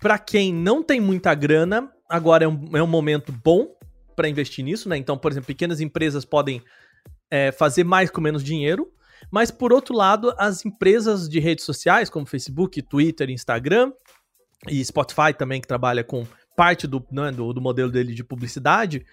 para 0.00 0.18
quem 0.18 0.52
não 0.52 0.82
tem 0.82 1.00
muita 1.00 1.32
grana, 1.32 1.92
agora 2.08 2.44
é 2.44 2.48
um, 2.48 2.76
é 2.76 2.82
um 2.82 2.88
momento 2.88 3.30
bom 3.30 3.68
para 4.16 4.28
investir 4.28 4.64
nisso, 4.64 4.88
né? 4.88 4.96
Então, 4.96 5.16
por 5.16 5.30
exemplo, 5.30 5.46
pequenas 5.46 5.80
empresas 5.80 6.24
podem 6.24 6.60
é, 7.30 7.52
fazer 7.52 7.84
mais 7.84 8.10
com 8.10 8.20
menos 8.20 8.42
dinheiro. 8.42 8.90
Mas, 9.30 9.50
por 9.50 9.72
outro 9.72 9.94
lado, 9.94 10.34
as 10.38 10.64
empresas 10.64 11.28
de 11.28 11.38
redes 11.38 11.64
sociais, 11.64 12.10
como 12.10 12.26
Facebook, 12.26 12.82
Twitter, 12.82 13.30
Instagram, 13.30 13.92
e 14.68 14.84
Spotify 14.84 15.32
também, 15.36 15.60
que 15.60 15.68
trabalha 15.68 16.02
com 16.02 16.26
parte 16.56 16.86
do, 16.86 17.04
né, 17.10 17.30
do, 17.30 17.52
do, 17.52 17.60
modelo 17.60 17.90
dele 17.90 18.14
de 18.14 18.24
publicidade, 18.24 19.04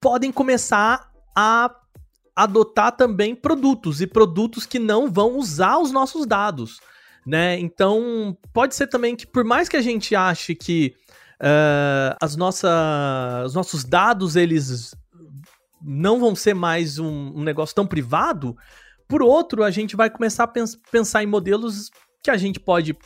podem 0.00 0.32
começar 0.32 1.10
a 1.36 1.74
adotar 2.34 2.92
também 2.92 3.34
produtos 3.34 4.00
e 4.00 4.06
produtos 4.06 4.64
que 4.64 4.78
não 4.78 5.10
vão 5.10 5.36
usar 5.36 5.78
os 5.78 5.92
nossos 5.92 6.26
dados, 6.26 6.80
né? 7.26 7.58
Então, 7.58 8.36
pode 8.52 8.74
ser 8.74 8.86
também 8.86 9.14
que 9.14 9.26
por 9.26 9.44
mais 9.44 9.68
que 9.68 9.76
a 9.76 9.82
gente 9.82 10.16
ache 10.16 10.54
que 10.54 10.94
uh, 11.42 12.16
as 12.20 12.34
nossas, 12.34 12.70
os 13.46 13.54
nossos 13.54 13.84
dados, 13.84 14.34
eles 14.34 14.94
não 15.80 16.18
vão 16.18 16.34
ser 16.34 16.54
mais 16.54 16.98
um, 16.98 17.32
um 17.34 17.42
negócio 17.42 17.74
tão 17.74 17.86
privado. 17.86 18.56
Por 19.06 19.22
outro, 19.22 19.62
a 19.62 19.70
gente 19.70 19.94
vai 19.94 20.08
começar 20.08 20.44
a 20.44 20.48
pens 20.48 20.74
pensar 20.90 21.22
em 21.22 21.26
modelos 21.26 21.90
que 22.22 22.30
a 22.30 22.36
gente 22.36 22.58
pode 22.58 22.96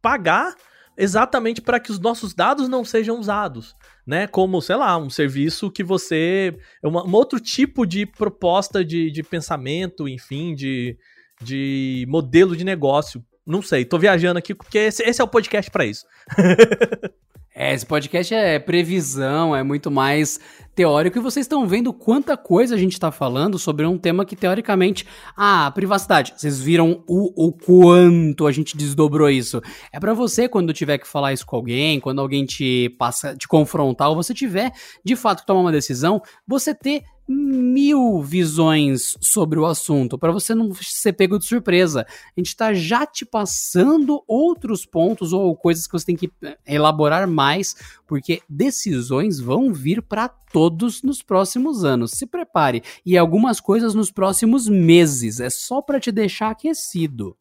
pagar 0.00 0.54
exatamente 1.00 1.60
para 1.60 1.80
que 1.80 1.90
os 1.90 1.98
nossos 1.98 2.34
dados 2.34 2.68
não 2.68 2.84
sejam 2.84 3.18
usados, 3.18 3.74
né? 4.06 4.26
Como, 4.26 4.60
sei 4.60 4.76
lá, 4.76 4.96
um 4.98 5.10
serviço 5.10 5.70
que 5.70 5.82
você. 5.82 6.56
Uma, 6.82 7.04
um 7.04 7.12
outro 7.12 7.40
tipo 7.40 7.86
de 7.86 8.06
proposta 8.06 8.84
de, 8.84 9.10
de 9.10 9.22
pensamento, 9.22 10.08
enfim, 10.08 10.54
de, 10.54 10.96
de 11.42 12.06
modelo 12.08 12.56
de 12.56 12.64
negócio. 12.64 13.24
Não 13.46 13.62
sei, 13.62 13.84
tô 13.84 13.98
viajando 13.98 14.38
aqui 14.38 14.54
porque 14.54 14.78
esse, 14.78 15.02
esse 15.02 15.20
é 15.20 15.24
o 15.24 15.28
podcast 15.28 15.70
para 15.70 15.86
isso. 15.86 16.04
É, 17.52 17.74
esse 17.74 17.84
podcast 17.84 18.32
é 18.32 18.58
previsão, 18.58 19.54
é 19.54 19.62
muito 19.62 19.90
mais 19.90 20.38
teórico 20.74 21.18
e 21.18 21.20
vocês 21.20 21.44
estão 21.44 21.66
vendo 21.66 21.92
quanta 21.92 22.36
coisa 22.36 22.74
a 22.74 22.78
gente 22.78 22.92
está 22.92 23.10
falando 23.10 23.58
sobre 23.58 23.84
um 23.86 23.98
tema 23.98 24.24
que 24.24 24.36
teoricamente, 24.36 25.06
ah, 25.36 25.70
privacidade. 25.74 26.34
Vocês 26.36 26.60
viram 26.60 27.02
o, 27.06 27.48
o 27.48 27.52
quanto 27.52 28.46
a 28.46 28.52
gente 28.52 28.76
desdobrou 28.76 29.28
isso. 29.28 29.60
É 29.92 30.00
para 30.00 30.14
você 30.14 30.48
quando 30.48 30.72
tiver 30.72 30.98
que 30.98 31.06
falar 31.06 31.32
isso 31.32 31.46
com 31.46 31.56
alguém, 31.56 32.00
quando 32.00 32.20
alguém 32.20 32.44
te 32.44 32.94
passa, 32.98 33.36
te 33.36 33.46
confrontar 33.46 34.08
ou 34.08 34.16
você 34.16 34.32
tiver 34.32 34.72
de 35.04 35.16
fato 35.16 35.40
que 35.40 35.46
tomar 35.46 35.60
uma 35.60 35.72
decisão, 35.72 36.22
você 36.46 36.74
ter 36.74 37.02
mil 37.32 38.20
visões 38.22 39.16
sobre 39.20 39.58
o 39.58 39.64
assunto, 39.64 40.18
para 40.18 40.32
você 40.32 40.52
não 40.52 40.74
ser 40.74 41.12
pego 41.12 41.38
de 41.38 41.46
surpresa. 41.46 42.04
A 42.04 42.40
gente 42.40 42.48
está 42.48 42.74
já 42.74 43.06
te 43.06 43.24
passando 43.24 44.22
outros 44.26 44.84
pontos 44.84 45.32
ou 45.32 45.54
coisas 45.56 45.86
que 45.86 45.92
você 45.92 46.06
tem 46.06 46.16
que 46.16 46.32
eh, 46.42 46.58
elaborar 46.66 47.28
mais, 47.28 47.76
porque 48.04 48.42
decisões 48.48 49.38
vão 49.38 49.72
vir 49.72 50.02
para 50.02 50.28
todos 50.28 50.59
nos 51.02 51.22
próximos 51.22 51.84
anos. 51.84 52.10
Se 52.10 52.26
prepare 52.26 52.82
e 53.06 53.16
algumas 53.16 53.60
coisas 53.60 53.94
nos 53.94 54.10
próximos 54.10 54.68
meses. 54.68 55.40
É 55.40 55.48
só 55.48 55.80
para 55.80 56.00
te 56.00 56.12
deixar 56.12 56.50
aquecido. 56.50 57.36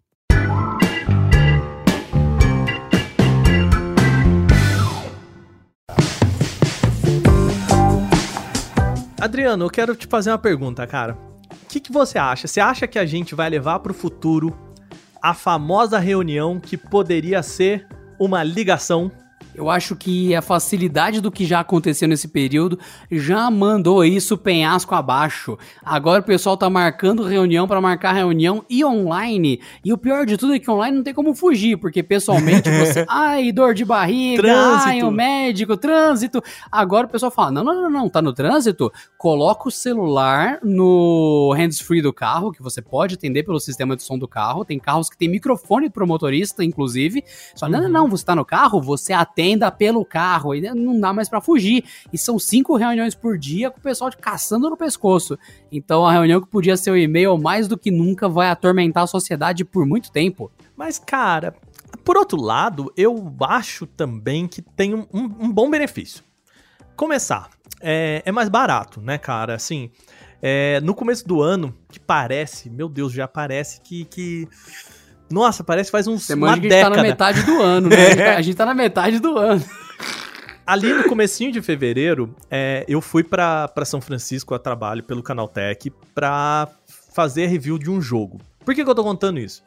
Adriano, 9.20 9.66
eu 9.66 9.70
quero 9.70 9.96
te 9.96 10.08
fazer 10.08 10.32
uma 10.32 10.38
pergunta, 10.38 10.88
cara. 10.88 11.18
O 11.52 11.68
que, 11.68 11.82
que 11.82 11.92
você 11.92 12.18
acha? 12.18 12.48
Você 12.48 12.62
acha 12.62 12.88
que 12.88 12.98
a 12.98 13.06
gente 13.06 13.36
vai 13.36 13.50
levar 13.50 13.80
para 13.80 13.92
o 13.92 13.96
futuro 13.96 14.58
a 15.22 15.34
famosa 15.34 16.00
reunião 16.00 16.60
que 16.60 16.78
poderia 16.78 17.44
ser 17.44 17.86
uma 18.18 18.44
ligação 18.44 19.12
eu 19.60 19.70
acho 19.70 19.94
que 19.94 20.34
a 20.34 20.42
facilidade 20.42 21.20
do 21.20 21.30
que 21.30 21.46
já 21.46 21.60
aconteceu 21.60 22.08
nesse 22.08 22.30
período 22.30 22.80
já 23.12 23.52
mandou 23.52 24.06
isso 24.06 24.38
penhasco 24.38 24.96
abaixo. 24.96 25.58
Agora 25.84 26.22
o 26.22 26.24
pessoal 26.26 26.56
tá 26.56 26.70
marcando 26.70 27.26
reunião 27.26 27.68
para 27.68 27.82
marcar 27.82 28.14
reunião 28.14 28.64
e 28.70 28.86
online. 28.86 29.60
E 29.84 29.92
o 29.92 29.98
pior 29.98 30.26
de 30.26 30.38
tudo 30.38 30.54
é 30.54 30.60
que 30.60 30.72
online 30.72 30.96
não 30.96 31.04
tem 31.04 31.14
como 31.14 31.36
fugir, 31.36 31.76
porque 31.76 32.02
pessoalmente 32.02 32.70
você, 32.70 33.06
ai, 33.10 33.52
dor 33.52 33.74
de 33.74 33.84
barriga, 33.84 34.44
trânsito. 34.44 34.88
ai, 34.88 35.04
o 35.04 35.12
médico, 35.12 35.76
trânsito. 35.76 36.42
Agora 36.72 37.06
o 37.06 37.10
pessoal 37.10 37.30
fala: 37.30 37.52
"Não, 37.52 37.64
não, 37.66 37.82
não, 37.82 37.90
não, 37.90 38.10
tá 38.10 38.22
no 38.22 38.32
trânsito? 38.32 38.90
Coloca 39.18 39.68
o 39.68 39.72
celular 39.72 40.60
no 40.64 41.54
hands-free 41.58 42.02
do 42.02 42.14
carro, 42.14 42.54
que 42.54 42.64
você 42.64 42.82
pode 42.82 43.16
atender 43.16 43.44
pelo 43.44 43.60
sistema 43.60 43.98
de 43.98 44.04
som 44.04 44.18
do 44.18 44.28
carro. 44.28 44.64
Tem 44.64 44.80
carros 44.80 45.10
que 45.10 45.18
tem 45.18 45.28
microfone 45.28 45.90
pro 45.90 46.08
motorista, 46.08 46.64
inclusive. 46.64 47.26
Só 47.54 47.66
uhum. 47.66 47.74
não, 47.74 47.82
não, 47.82 47.90
não, 47.90 48.08
você 48.08 48.24
tá 48.24 48.34
no 48.34 48.46
carro, 48.46 48.82
você 48.82 49.12
atende 49.12 49.49
venda 49.50 49.72
pelo 49.72 50.06
carro, 50.06 50.54
e 50.54 50.62
não 50.62 51.00
dá 51.00 51.12
mais 51.12 51.28
para 51.28 51.42
fugir. 51.42 51.84
E 52.14 52.18
são 52.18 52.38
cinco 52.38 52.76
reuniões 52.76 53.16
por 53.16 53.38
dia 53.38 53.72
com 53.72 53.80
o 53.80 53.82
pessoal 53.82 54.10
de 54.10 54.18
caçando 54.18 54.70
no 54.70 54.78
pescoço. 54.78 55.38
Então 55.72 56.06
a 56.06 56.12
reunião 56.12 56.42
que 56.42 56.48
podia 56.48 56.78
ser 56.78 56.92
o 56.92 56.98
e-mail 56.98 57.38
mais 57.38 57.68
do 57.68 57.78
que 57.78 57.92
nunca 57.92 58.30
vai 58.30 58.50
atormentar 58.50 59.04
a 59.04 59.08
sociedade 59.08 59.66
por 59.66 59.86
muito 59.86 60.12
tempo. 60.12 60.52
Mas, 60.76 61.00
cara, 61.00 61.56
por 62.04 62.18
outro 62.18 62.40
lado, 62.40 62.94
eu 62.96 63.36
acho 63.42 63.86
também 63.86 64.48
que 64.48 64.62
tem 64.62 64.94
um, 64.94 65.06
um, 65.14 65.24
um 65.24 65.52
bom 65.52 65.70
benefício. 65.70 66.24
Começar, 66.96 67.50
é, 67.82 68.22
é, 68.26 68.32
mais 68.32 68.50
barato, 68.50 69.02
né, 69.02 69.18
cara? 69.18 69.56
Assim, 69.56 69.90
é, 70.42 70.80
no 70.82 70.94
começo 70.94 71.28
do 71.28 71.42
ano, 71.42 71.74
que 71.90 72.00
parece, 72.00 72.70
meu 72.70 72.90
Deus, 72.90 73.14
já 73.14 73.28
parece 73.28 73.82
que, 73.82 74.06
que 74.06 74.48
nossa, 75.30 75.64
parece 75.64 75.88
que 75.88 75.92
faz 75.92 76.08
uns, 76.08 76.26
Você 76.26 76.34
uma 76.34 76.56
década. 76.58 76.68
a 76.68 76.80
gente 76.80 76.84
tá 76.84 76.90
na 76.90 77.02
metade 77.04 77.44
do 77.44 77.62
ano, 77.62 77.90
né? 77.90 78.12
É. 78.18 78.36
A 78.36 78.42
gente 78.42 78.56
tá 78.56 78.66
na 78.66 78.74
metade 78.74 79.20
do 79.20 79.38
ano. 79.38 79.64
Ali 80.66 80.94
no 80.94 81.04
comecinho 81.06 81.52
de 81.52 81.62
fevereiro, 81.62 82.36
é, 82.50 82.86
eu 82.88 83.02
fui 83.02 83.24
para 83.24 83.72
São 83.86 84.00
Francisco 84.00 84.54
a 84.54 84.60
trabalho 84.60 85.04
pelo 85.04 85.24
Canaltech 85.24 85.92
pra 86.14 86.68
fazer 87.12 87.48
review 87.48 87.80
de 87.80 87.90
um 87.90 88.00
jogo. 88.00 88.40
Por 88.64 88.76
que, 88.76 88.84
que 88.84 88.90
eu 88.90 88.94
tô 88.94 89.04
contando 89.04 89.40
isso? 89.40 89.64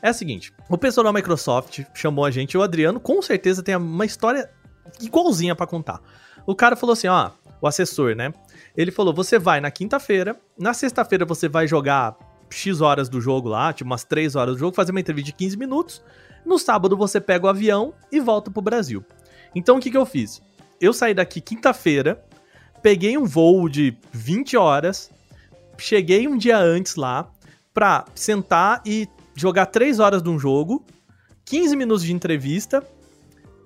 É 0.00 0.10
o 0.10 0.14
seguinte, 0.14 0.52
o 0.68 0.78
pessoal 0.78 1.04
da 1.04 1.12
Microsoft 1.12 1.80
chamou 1.94 2.24
a 2.24 2.30
gente, 2.30 2.56
o 2.56 2.62
Adriano 2.62 3.00
com 3.00 3.20
certeza 3.20 3.62
tem 3.62 3.74
uma 3.74 4.04
história 4.04 4.48
igualzinha 5.00 5.56
para 5.56 5.66
contar. 5.66 6.00
O 6.46 6.54
cara 6.54 6.76
falou 6.76 6.92
assim, 6.92 7.08
ó, 7.08 7.30
o 7.60 7.66
assessor, 7.66 8.14
né? 8.14 8.32
Ele 8.76 8.90
falou, 8.90 9.14
você 9.14 9.38
vai 9.38 9.60
na 9.60 9.70
quinta-feira, 9.70 10.36
na 10.58 10.74
sexta-feira 10.74 11.24
você 11.24 11.48
vai 11.48 11.66
jogar 11.66 12.14
X 12.54 12.80
horas 12.80 13.08
do 13.08 13.20
jogo 13.20 13.48
lá, 13.48 13.72
tipo 13.72 13.88
umas 13.88 14.04
3 14.04 14.36
horas 14.36 14.54
do 14.54 14.58
jogo, 14.58 14.76
fazer 14.76 14.92
uma 14.92 15.00
entrevista 15.00 15.26
de 15.26 15.32
15 15.32 15.56
minutos. 15.56 16.02
No 16.44 16.58
sábado 16.58 16.96
você 16.96 17.20
pega 17.20 17.46
o 17.46 17.48
avião 17.48 17.94
e 18.12 18.20
volta 18.20 18.50
pro 18.50 18.62
Brasil. 18.62 19.04
Então 19.54 19.76
o 19.76 19.80
que, 19.80 19.90
que 19.90 19.96
eu 19.96 20.06
fiz? 20.06 20.42
Eu 20.80 20.92
saí 20.92 21.14
daqui 21.14 21.40
quinta-feira, 21.40 22.24
peguei 22.82 23.16
um 23.16 23.24
voo 23.24 23.68
de 23.68 23.96
20 24.12 24.56
horas, 24.56 25.10
cheguei 25.78 26.28
um 26.28 26.36
dia 26.36 26.58
antes 26.58 26.96
lá 26.96 27.30
pra 27.72 28.04
sentar 28.14 28.82
e 28.84 29.08
jogar 29.34 29.66
3 29.66 29.98
horas 29.98 30.22
de 30.22 30.28
um 30.28 30.38
jogo, 30.38 30.84
15 31.44 31.76
minutos 31.76 32.04
de 32.04 32.12
entrevista, 32.12 32.82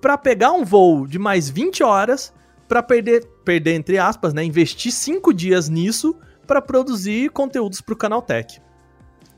pra 0.01 0.17
pegar 0.17 0.51
um 0.51 0.63
voo 0.63 1.05
de 1.05 1.19
mais 1.19 1.49
20 1.49 1.83
horas, 1.83 2.33
pra 2.67 2.81
perder, 2.81 3.25
perder 3.43 3.75
entre 3.75 3.97
aspas, 3.97 4.33
né, 4.33 4.43
investir 4.43 4.91
5 4.91 5.33
dias 5.33 5.69
nisso 5.69 6.15
para 6.47 6.61
produzir 6.61 7.29
conteúdos 7.29 7.81
pro 7.81 7.95
Canaltech. 7.95 8.59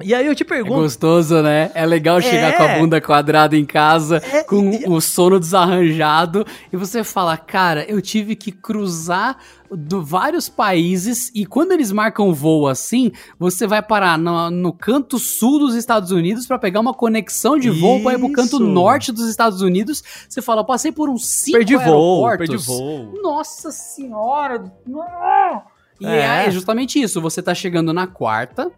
E 0.04 0.14
aí 0.14 0.26
eu 0.26 0.36
te 0.36 0.43
pergunto. 0.43 0.80
É 0.80 0.84
gostoso, 0.84 1.41
né? 1.41 1.72
É 1.74 1.86
legal 1.86 2.22
chegar 2.22 2.49
é... 2.49 2.52
com 2.54 2.64
a 2.64 2.80
bunda 2.80 3.02
quadrada 3.02 3.58
em 3.58 3.66
casa, 3.66 4.22
é... 4.32 4.43
com 4.43 4.70
o 4.88 5.02
sono 5.02 5.39
desarranjado, 5.39 6.45
e 6.72 6.78
você 6.78 7.04
fala, 7.04 7.38
cara, 7.38 7.84
eu 7.89 8.02
tive 8.02 8.36
que 8.36 8.52
cruzar 8.52 9.38
do 9.72 10.04
vários 10.04 10.49
países 10.49 11.32
e 11.34 11.45
quando 11.45 11.72
eles 11.72 11.91
marcam 11.93 12.34
voo 12.34 12.68
assim, 12.68 13.12
você 13.39 13.66
vai 13.66 13.82
parar 13.82 14.18
no, 14.18 14.52
no 14.52 14.74
canto 14.74 15.18
sul 15.18 15.60
dos 15.60 15.76
Estados 15.76 16.12
Unidos 16.12 16.45
para 16.45 16.60
pegar 16.60 16.82
uma 16.82 16.93
conexão 16.93 17.58
de 17.58 17.70
voo 17.70 18.02
para 18.04 18.16
ir 18.16 18.20
pro 18.20 18.32
canto 18.34 18.60
norte 18.60 19.14
dos 19.14 19.30
Estados 19.30 19.62
Unidos. 19.62 20.04
Você 20.28 20.41
fala, 20.41 20.66
passei 20.66 20.91
por 20.91 21.10
uns 21.10 21.26
cinco 21.26 21.58
perdi 21.60 21.78
aeroportos. 21.78 22.66
Voo, 22.66 22.78
perdi 22.78 23.14
voo. 23.14 23.22
Nossa 23.24 23.72
senhora! 23.72 24.72
E 25.99 26.06
é. 26.06 26.47
é 26.47 26.52
justamente 26.52 27.02
isso. 27.02 27.22
Você 27.22 27.41
tá 27.41 27.54
chegando 27.54 27.93
na 27.93 28.08
quarta, 28.08 28.72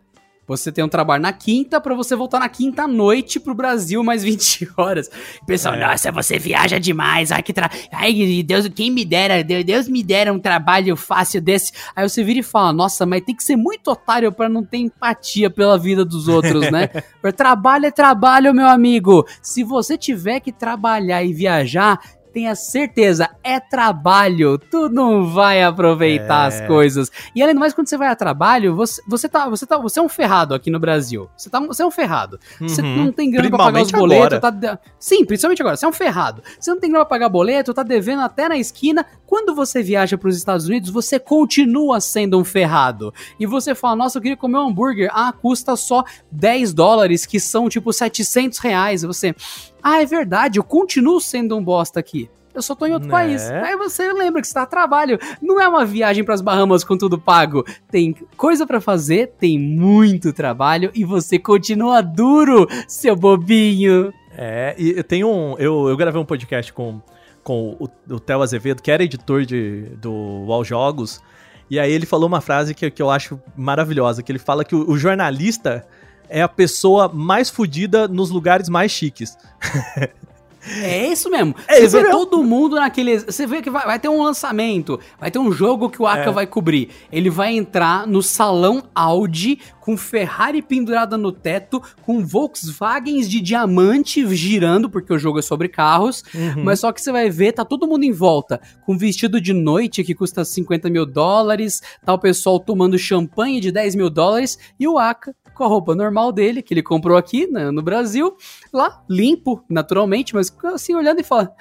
você 0.47 0.71
tem 0.71 0.83
um 0.83 0.89
trabalho 0.89 1.21
na 1.21 1.31
quinta 1.31 1.79
para 1.79 1.95
você 1.95 2.15
voltar 2.15 2.39
na 2.39 2.49
quinta 2.49 2.87
noite 2.87 3.39
pro 3.39 3.53
Brasil 3.53 4.03
mais 4.03 4.23
20 4.23 4.69
horas. 4.77 5.09
O 5.41 5.45
pessoal, 5.45 5.75
é. 5.75 5.87
nossa, 5.87 6.11
você 6.11 6.37
viaja 6.37 6.79
demais. 6.79 7.31
Ai, 7.31 7.41
que 7.41 7.53
tra... 7.53 7.69
Ai, 7.91 8.43
Deus, 8.43 8.67
quem 8.69 8.91
me 8.91 9.05
dera, 9.05 9.43
Deus 9.43 9.87
me 9.87 10.03
dera 10.03 10.33
um 10.33 10.39
trabalho 10.39 10.95
fácil 10.95 11.41
desse. 11.41 11.71
Aí 11.95 12.07
você 12.07 12.23
vira 12.23 12.39
e 12.39 12.43
fala, 12.43 12.73
nossa, 12.73 13.05
mas 13.05 13.21
tem 13.21 13.35
que 13.35 13.43
ser 13.43 13.55
muito 13.55 13.89
otário 13.89 14.31
para 14.31 14.49
não 14.49 14.63
ter 14.63 14.77
empatia 14.77 15.49
pela 15.49 15.77
vida 15.77 16.03
dos 16.03 16.27
outros, 16.27 16.69
né? 16.71 16.89
trabalho 17.35 17.85
é 17.85 17.91
trabalho, 17.91 18.53
meu 18.53 18.67
amigo. 18.67 19.25
Se 19.41 19.63
você 19.63 19.97
tiver 19.97 20.39
que 20.39 20.51
trabalhar 20.51 21.23
e 21.23 21.33
viajar, 21.33 21.99
tenha 22.33 22.55
certeza, 22.55 23.29
é 23.43 23.59
trabalho. 23.59 24.57
Tu 24.57 24.89
não 24.89 25.31
vai 25.31 25.61
aproveitar 25.63 26.45
é. 26.45 26.47
as 26.47 26.67
coisas. 26.67 27.11
E 27.35 27.41
além 27.41 27.53
do 27.53 27.59
mais, 27.59 27.73
quando 27.73 27.87
você 27.87 27.97
vai 27.97 28.07
a 28.07 28.15
trabalho, 28.15 28.75
você, 28.75 29.01
você, 29.07 29.29
tá, 29.29 29.47
você, 29.47 29.65
tá, 29.65 29.77
você 29.77 29.99
é 29.99 30.01
um 30.01 30.09
ferrado 30.09 30.55
aqui 30.55 30.71
no 30.71 30.79
Brasil. 30.79 31.29
Você, 31.37 31.49
tá, 31.49 31.59
você 31.59 31.83
é 31.83 31.85
um 31.85 31.91
ferrado. 31.91 32.39
Uhum. 32.59 32.67
Você 32.67 32.81
não 32.81 33.11
tem 33.11 33.29
grana 33.29 33.49
pra 33.49 33.59
pagar 33.59 33.81
os 33.83 33.91
boletos. 33.91 34.39
Tá 34.39 34.49
de... 34.49 34.77
Sim, 34.99 35.23
principalmente 35.25 35.61
agora. 35.61 35.77
Você 35.77 35.85
é 35.85 35.89
um 35.89 35.93
ferrado. 35.93 36.41
Você 36.59 36.71
não 36.71 36.79
tem 36.79 36.89
grana 36.89 37.05
pra 37.05 37.17
pagar 37.17 37.29
boleto, 37.29 37.73
tá 37.73 37.83
devendo 37.83 38.21
até 38.21 38.49
na 38.49 38.57
esquina. 38.57 39.05
Quando 39.33 39.55
você 39.55 39.81
viaja 39.81 40.15
para 40.15 40.29
os 40.29 40.37
Estados 40.37 40.67
Unidos, 40.67 40.91
você 40.91 41.17
continua 41.17 41.99
sendo 41.99 42.37
um 42.37 42.43
ferrado. 42.43 43.11
E 43.39 43.47
você 43.47 43.73
fala, 43.73 43.95
nossa, 43.95 44.19
eu 44.19 44.21
queria 44.21 44.37
comer 44.37 44.59
um 44.59 44.67
hambúrguer. 44.67 45.09
Ah, 45.11 45.33
custa 45.33 45.75
só 45.75 46.03
10 46.31 46.71
dólares, 46.71 47.25
que 47.25 47.39
são 47.39 47.67
tipo 47.67 47.91
700 47.91 48.59
reais. 48.59 49.01
E 49.01 49.07
você, 49.07 49.33
ah, 49.81 49.99
é 49.99 50.05
verdade, 50.05 50.59
eu 50.59 50.63
continuo 50.63 51.19
sendo 51.19 51.57
um 51.57 51.63
bosta 51.63 51.99
aqui. 51.99 52.29
Eu 52.53 52.61
só 52.61 52.75
tô 52.75 52.85
em 52.85 52.93
outro 52.93 53.07
né? 53.07 53.11
país. 53.11 53.49
Aí 53.49 53.75
você 53.75 54.13
lembra 54.13 54.39
que 54.39 54.45
está 54.45 54.61
a 54.61 54.67
trabalho. 54.67 55.17
Não 55.41 55.59
é 55.59 55.67
uma 55.67 55.83
viagem 55.83 56.23
para 56.23 56.35
as 56.35 56.41
Bahamas 56.41 56.83
com 56.83 56.95
tudo 56.95 57.19
pago. 57.19 57.65
Tem 57.89 58.15
coisa 58.37 58.67
para 58.67 58.79
fazer, 58.79 59.33
tem 59.39 59.57
muito 59.57 60.31
trabalho 60.31 60.91
e 60.93 61.03
você 61.03 61.39
continua 61.39 62.01
duro, 62.01 62.67
seu 62.87 63.15
bobinho. 63.15 64.13
É, 64.37 64.75
e 64.77 65.01
tem 65.01 65.23
um. 65.23 65.55
Eu, 65.57 65.89
eu 65.89 65.97
gravei 65.97 66.21
um 66.21 66.25
podcast 66.25 66.71
com 66.71 67.01
com 67.43 67.75
o, 67.79 67.89
o 68.09 68.19
Theo 68.19 68.41
Azevedo, 68.41 68.81
que 68.81 68.91
era 68.91 69.03
editor 69.03 69.45
de, 69.45 69.83
do 70.01 70.11
UOL 70.11 70.63
Jogos, 70.63 71.21
e 71.69 71.79
aí 71.79 71.91
ele 71.91 72.05
falou 72.05 72.27
uma 72.27 72.41
frase 72.41 72.73
que, 72.73 72.89
que 72.89 73.01
eu 73.01 73.09
acho 73.09 73.39
maravilhosa, 73.55 74.21
que 74.21 74.31
ele 74.31 74.39
fala 74.39 74.63
que 74.63 74.75
o, 74.75 74.89
o 74.89 74.97
jornalista 74.97 75.85
é 76.29 76.41
a 76.41 76.47
pessoa 76.47 77.09
mais 77.09 77.49
fodida 77.49 78.07
nos 78.07 78.29
lugares 78.29 78.69
mais 78.69 78.91
chiques. 78.91 79.37
É 80.81 81.07
isso 81.07 81.29
mesmo. 81.29 81.55
É 81.67 81.75
você 81.75 81.85
isso 81.85 81.97
vê 81.97 82.03
mesmo. 82.03 82.17
todo 82.17 82.43
mundo 82.43 82.75
naquele. 82.75 83.19
Você 83.19 83.45
vê 83.45 83.61
que 83.61 83.69
vai, 83.69 83.85
vai 83.85 83.99
ter 83.99 84.09
um 84.09 84.21
lançamento, 84.23 84.99
vai 85.19 85.29
ter 85.29 85.39
um 85.39 85.51
jogo 85.51 85.89
que 85.89 86.01
o 86.01 86.07
Aka 86.07 86.29
É. 86.29 86.31
vai 86.31 86.47
cobrir. 86.47 86.89
Ele 87.11 87.29
vai 87.29 87.55
entrar 87.55 88.07
no 88.07 88.21
salão 88.21 88.83
Audi 88.95 89.59
com 89.81 89.97
Ferrari 89.97 90.61
pendurada 90.61 91.17
no 91.17 91.31
teto, 91.31 91.81
com 92.05 92.25
Volkswagens 92.25 93.29
de 93.29 93.41
diamante 93.41 94.25
girando, 94.33 94.89
porque 94.89 95.11
o 95.11 95.19
jogo 95.19 95.39
é 95.39 95.41
sobre 95.41 95.67
carros. 95.67 96.23
Uhum. 96.33 96.63
Mas 96.63 96.79
só 96.79 96.91
que 96.93 97.01
você 97.01 97.11
vai 97.11 97.29
ver, 97.29 97.51
tá 97.51 97.65
todo 97.65 97.85
mundo 97.87 98.03
em 98.05 98.11
volta, 98.13 98.61
com 98.85 98.97
vestido 98.97 99.41
de 99.41 99.51
noite 99.51 100.01
que 100.03 100.15
custa 100.15 100.45
50 100.45 100.89
mil 100.89 101.05
dólares, 101.05 101.81
tá 102.05 102.13
o 102.13 102.17
pessoal 102.19 102.59
tomando 102.61 102.97
champanhe 102.97 103.59
de 103.59 103.71
10 103.73 103.95
mil 103.95 104.09
dólares, 104.09 104.57
e 104.79 104.87
o 104.87 104.97
Aka 104.97 105.35
com 105.53 105.63
a 105.63 105.67
roupa 105.67 105.95
normal 105.95 106.31
dele, 106.31 106.61
que 106.61 106.73
ele 106.73 106.83
comprou 106.83 107.17
aqui 107.17 107.47
né, 107.47 107.71
no 107.71 107.81
Brasil, 107.81 108.35
lá, 108.71 109.03
limpo, 109.09 109.63
naturalmente, 109.69 110.33
mas 110.35 110.55
assim, 110.65 110.95
olhando 110.95 111.19
e 111.21 111.23
fala... 111.23 111.53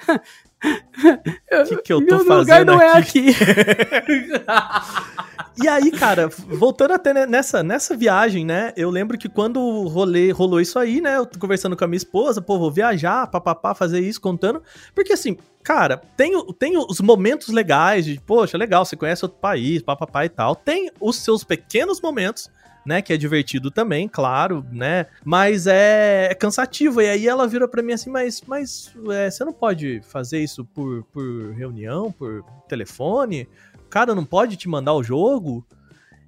O 0.63 1.65
que, 1.67 1.75
que 1.81 1.93
eu 1.93 1.99
tô 2.05 2.15
Meu 2.17 2.25
fazendo 2.25 2.39
lugar 2.39 2.65
não 2.65 2.79
aqui? 2.79 3.29
é 3.29 3.31
aqui. 3.31 4.23
E 5.61 5.67
aí, 5.67 5.91
cara, 5.91 6.29
voltando 6.29 6.93
até 6.93 7.13
ne- 7.13 7.27
nessa, 7.27 7.61
nessa 7.61 7.95
viagem, 7.95 8.43
né? 8.43 8.73
Eu 8.75 8.89
lembro 8.89 9.17
que 9.19 9.29
quando 9.29 9.59
rolê, 9.87 10.31
rolou 10.31 10.59
isso 10.59 10.79
aí, 10.79 10.99
né? 10.99 11.17
Eu 11.17 11.27
tô 11.27 11.37
conversando 11.37 11.77
com 11.77 11.83
a 11.83 11.87
minha 11.87 11.97
esposa, 11.97 12.41
pô, 12.41 12.57
vou 12.57 12.71
viajar, 12.71 13.27
papapá, 13.27 13.75
fazer 13.75 13.99
isso, 13.99 14.19
contando. 14.19 14.63
Porque 14.95 15.13
assim, 15.13 15.37
cara, 15.63 15.97
tem, 16.17 16.33
tem 16.55 16.75
os 16.75 16.99
momentos 16.99 17.49
legais 17.49 18.03
de, 18.05 18.19
poxa, 18.19 18.57
legal, 18.57 18.83
você 18.83 18.95
conhece 18.95 19.23
outro 19.23 19.39
país, 19.39 19.83
papapá 19.83 20.25
e 20.25 20.29
tal. 20.29 20.55
Tem 20.55 20.89
os 20.99 21.17
seus 21.17 21.43
pequenos 21.43 22.01
momentos. 22.01 22.49
Né, 22.85 23.01
que 23.01 23.13
é 23.13 23.17
divertido 23.17 23.71
também, 23.71 24.09
claro, 24.09 24.65
né? 24.69 25.05
Mas 25.23 25.67
é, 25.67 26.27
é 26.29 26.35
cansativo. 26.35 27.01
E 27.01 27.07
aí 27.07 27.27
ela 27.27 27.47
vira 27.47 27.65
pra 27.65 27.81
mim 27.81 27.93
assim, 27.93 28.09
mas, 28.09 28.41
mas 28.45 28.93
é, 29.09 29.31
você 29.31 29.45
não 29.45 29.53
pode 29.53 30.01
fazer 30.01 30.43
isso 30.43 30.65
por, 30.65 31.03
por 31.05 31.53
reunião, 31.53 32.11
por 32.11 32.43
telefone? 32.67 33.47
Cara 33.89 34.13
não 34.13 34.25
pode 34.25 34.57
te 34.57 34.67
mandar 34.67 34.95
o 34.95 35.03
jogo? 35.03 35.65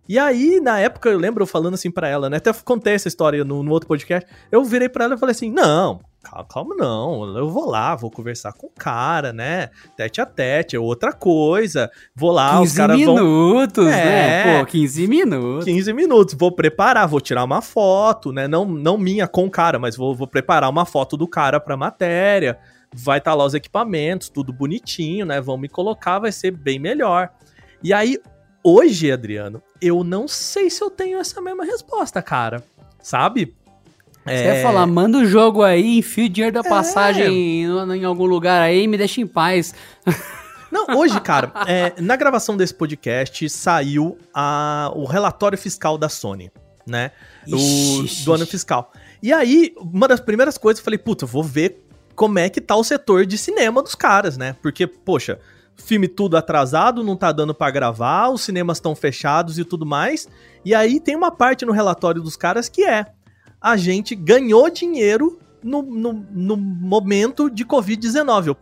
E 0.07 0.19
aí, 0.19 0.59
na 0.61 0.79
época, 0.79 1.09
eu 1.09 1.17
lembro 1.17 1.41
eu 1.43 1.47
falando 1.47 1.73
assim 1.73 1.89
pra 1.89 2.07
ela, 2.07 2.29
né? 2.29 2.37
Até 2.37 2.53
contei 2.53 2.93
essa 2.93 3.07
história 3.07 3.43
no, 3.43 3.63
no 3.63 3.71
outro 3.71 3.87
podcast. 3.87 4.29
Eu 4.51 4.63
virei 4.63 4.87
pra 4.87 5.05
ela 5.05 5.15
e 5.15 5.17
falei 5.17 5.31
assim: 5.31 5.49
não, 5.49 5.99
calma, 6.23 6.45
calma, 6.47 6.75
não. 6.77 7.35
Eu 7.37 7.49
vou 7.49 7.67
lá, 7.67 7.95
vou 7.95 8.11
conversar 8.11 8.53
com 8.53 8.67
o 8.67 8.71
cara, 8.71 9.33
né? 9.33 9.69
Tete 9.97 10.21
a 10.21 10.25
tete, 10.25 10.75
é 10.75 10.79
outra 10.79 11.11
coisa. 11.11 11.89
Vou 12.15 12.31
lá, 12.31 12.61
os 12.61 12.69
15 12.69 12.77
caras 12.77 13.01
vão. 13.01 13.15
minutos, 13.15 13.87
É. 13.87 13.91
né? 14.45 14.59
Pô, 14.59 14.65
15 14.67 15.07
minutos. 15.07 15.65
15 15.65 15.93
minutos, 15.93 16.35
vou 16.37 16.51
preparar, 16.51 17.07
vou 17.07 17.19
tirar 17.19 17.43
uma 17.43 17.61
foto, 17.61 18.31
né? 18.31 18.47
Não, 18.47 18.63
não 18.65 18.97
minha 18.97 19.27
com 19.27 19.45
o 19.45 19.49
cara, 19.51 19.79
mas 19.79 19.95
vou, 19.95 20.15
vou 20.15 20.27
preparar 20.27 20.69
uma 20.69 20.85
foto 20.85 21.17
do 21.17 21.27
cara 21.27 21.59
pra 21.59 21.75
matéria. 21.75 22.59
Vai 22.93 23.17
estar 23.17 23.33
lá 23.33 23.43
os 23.43 23.53
equipamentos, 23.55 24.29
tudo 24.29 24.53
bonitinho, 24.53 25.25
né? 25.25 25.41
Vão 25.41 25.57
me 25.57 25.67
colocar, 25.67 26.19
vai 26.19 26.31
ser 26.31 26.51
bem 26.51 26.77
melhor. 26.79 27.29
E 27.83 27.91
aí, 27.91 28.19
hoje, 28.65 29.11
Adriano, 29.11 29.61
eu 29.81 30.03
não 30.03 30.27
sei 30.27 30.69
se 30.69 30.81
eu 30.81 30.89
tenho 30.89 31.19
essa 31.19 31.39
mesma 31.39 31.63
resposta, 31.63 32.21
cara. 32.21 32.63
Sabe? 33.01 33.55
Você 34.25 34.43
ia 34.55 34.61
falar, 34.63 34.87
manda 34.87 35.19
o 35.19 35.25
jogo 35.25 35.61
aí, 35.61 35.99
enfia 35.99 36.25
o 36.25 36.29
dinheiro 36.29 36.57
É. 36.57 36.63
da 36.63 36.67
passagem 36.67 37.63
em, 37.63 37.65
em 37.95 38.03
algum 38.05 38.25
lugar 38.25 38.59
aí 38.63 38.83
e 38.83 38.87
me 38.87 38.97
deixa 38.97 39.21
em 39.21 39.27
paz. 39.27 39.75
Não, 40.71 40.97
hoje, 40.97 41.21
cara, 41.21 41.51
é, 41.67 41.93
na 42.01 42.15
gravação 42.15 42.57
desse 42.57 42.73
podcast 42.73 43.47
saiu 43.49 44.17
a- 44.33 44.91
o 44.95 45.05
relatório 45.05 45.57
fiscal 45.57 45.95
da 45.97 46.09
Sony, 46.09 46.51
né? 46.87 47.11
Do, 47.47 47.55
Ixi. 47.55 48.25
do 48.25 48.33
ano 48.33 48.47
fiscal. 48.47 48.91
E 49.21 49.31
aí, 49.31 49.73
uma 49.77 50.07
das 50.07 50.19
primeiras 50.19 50.57
coisas, 50.57 50.79
eu 50.79 50.83
falei, 50.83 50.97
puta, 50.97 51.25
vou 51.27 51.43
ver 51.43 51.85
como 52.15 52.39
é 52.39 52.49
que 52.49 52.59
tá 52.59 52.75
o 52.75 52.83
setor 52.83 53.25
de 53.27 53.37
cinema 53.37 53.81
dos 53.83 53.93
caras, 53.93 54.37
né? 54.37 54.55
Porque, 54.61 54.87
poxa, 54.87 55.39
filme 55.77 56.07
tudo 56.07 56.37
atrasado, 56.37 57.03
não 57.03 57.15
tá 57.15 57.31
dando 57.31 57.53
pra 57.53 57.69
gravar, 57.71 58.29
os 58.29 58.41
cinemas 58.41 58.77
estão 58.77 58.95
fechados 58.95 59.57
e 59.59 59.65
tudo 59.65 59.85
mais. 59.85 60.27
E 60.63 60.73
aí 60.73 60.99
tem 60.99 61.15
uma 61.15 61.31
parte 61.31 61.65
no 61.65 61.71
relatório 61.71 62.21
dos 62.21 62.35
caras 62.35 62.67
que 62.69 62.83
é: 62.83 63.05
a 63.61 63.75
gente 63.77 64.15
ganhou 64.15 64.69
dinheiro 64.69 65.39
no, 65.63 65.81
no, 65.81 66.13
no 66.31 66.55
momento 66.57 67.49
de 67.49 67.65
Covid-19. 67.65 68.47
Eu- 68.47 68.57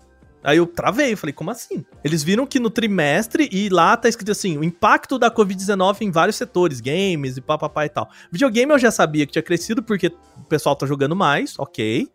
Aí 0.45 0.57
eu 0.57 0.65
travei, 0.67 1.15
falei, 1.15 1.31
como 1.31 1.51
assim? 1.51 1.85
Eles 2.03 2.21
viram 2.21 2.45
que 2.45 2.59
no 2.59 2.69
trimestre, 2.69 3.47
e 3.49 3.69
lá 3.69 3.95
tá 3.95 4.09
escrito 4.09 4.29
assim, 4.33 4.57
o 4.57 4.63
impacto 4.65 5.17
da 5.17 5.31
Covid-19 5.31 6.01
em 6.01 6.11
vários 6.11 6.35
setores, 6.35 6.81
games 6.81 7.37
e 7.37 7.41
papapá 7.41 7.85
e 7.85 7.89
tal. 7.89 8.09
Videogame 8.29 8.73
eu 8.73 8.77
já 8.77 8.91
sabia 8.91 9.25
que 9.25 9.31
tinha 9.31 9.41
crescido, 9.41 9.81
porque 9.81 10.07
o 10.37 10.43
pessoal 10.49 10.75
tá 10.75 10.85
jogando 10.85 11.15
mais, 11.15 11.57
ok. 11.57 12.09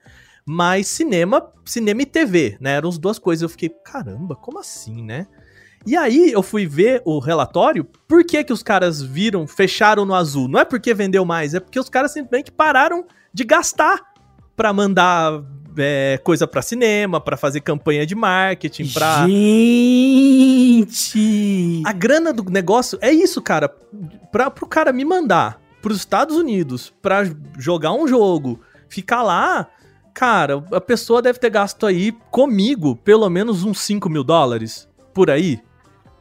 Mas 0.49 0.89
cinema, 0.89 1.47
cinema 1.65 2.03
e 2.03 2.07
TV, 2.07 2.57
né? 2.59 2.73
Eram 2.73 2.89
as 2.89 2.97
duas 2.97 3.19
coisas. 3.19 3.43
Eu 3.43 3.49
fiquei, 3.51 3.69
caramba, 3.69 4.35
como 4.35 4.59
assim, 4.59 5.03
né? 5.03 5.27
E 5.87 5.97
aí 5.97 6.33
eu 6.33 6.43
fui 6.43 6.67
ver 6.67 7.03
o 7.05 7.19
relatório, 7.19 7.85
por 8.07 8.25
que 8.25 8.43
que 8.43 8.53
os 8.53 8.63
caras 8.63 9.01
viram, 9.03 9.47
fecharam 9.47 10.05
no 10.05 10.15
azul? 10.15 10.49
Não 10.49 10.59
é 10.59 10.65
porque 10.65 10.93
vendeu 10.93 11.25
mais, 11.25 11.55
é 11.55 11.61
porque 11.61 11.79
os 11.79 11.89
caras 11.89 12.13
simplesmente 12.13 12.51
pararam 12.51 13.05
de 13.33 13.45
gastar 13.45 14.01
pra 14.57 14.73
mandar 14.73 15.41
é, 15.77 16.19
coisa 16.25 16.47
pra 16.47 16.63
cinema, 16.63 17.21
pra 17.21 17.37
fazer 17.37 17.61
campanha 17.61 18.05
de 18.05 18.15
marketing, 18.15 18.89
pra... 18.89 19.27
Gente! 19.27 20.89
A 21.85 21.93
grana 21.93 22.33
do 22.33 22.43
negócio 22.51 22.99
é 23.01 23.13
isso, 23.13 23.41
cara. 23.41 23.69
Pra, 24.33 24.51
pro 24.51 24.67
cara 24.67 24.93
me 24.93 25.05
mandar 25.05 25.61
pros 25.81 25.99
Estados 25.99 26.37
Unidos 26.37 26.93
pra 27.01 27.23
jogar 27.57 27.93
um 27.93 28.09
jogo, 28.09 28.61
ficar 28.89 29.23
lá, 29.23 29.69
cara, 30.15 30.65
a 30.73 30.81
pessoa 30.81 31.23
deve 31.23 31.39
ter 31.39 31.51
gasto 31.51 31.87
aí 31.87 32.13
comigo 32.31 32.97
pelo 32.97 33.29
menos 33.29 33.65
uns 33.65 33.81
5 33.81 34.09
mil 34.09 34.25
dólares 34.25 34.89
por 35.15 35.31
aí. 35.31 35.61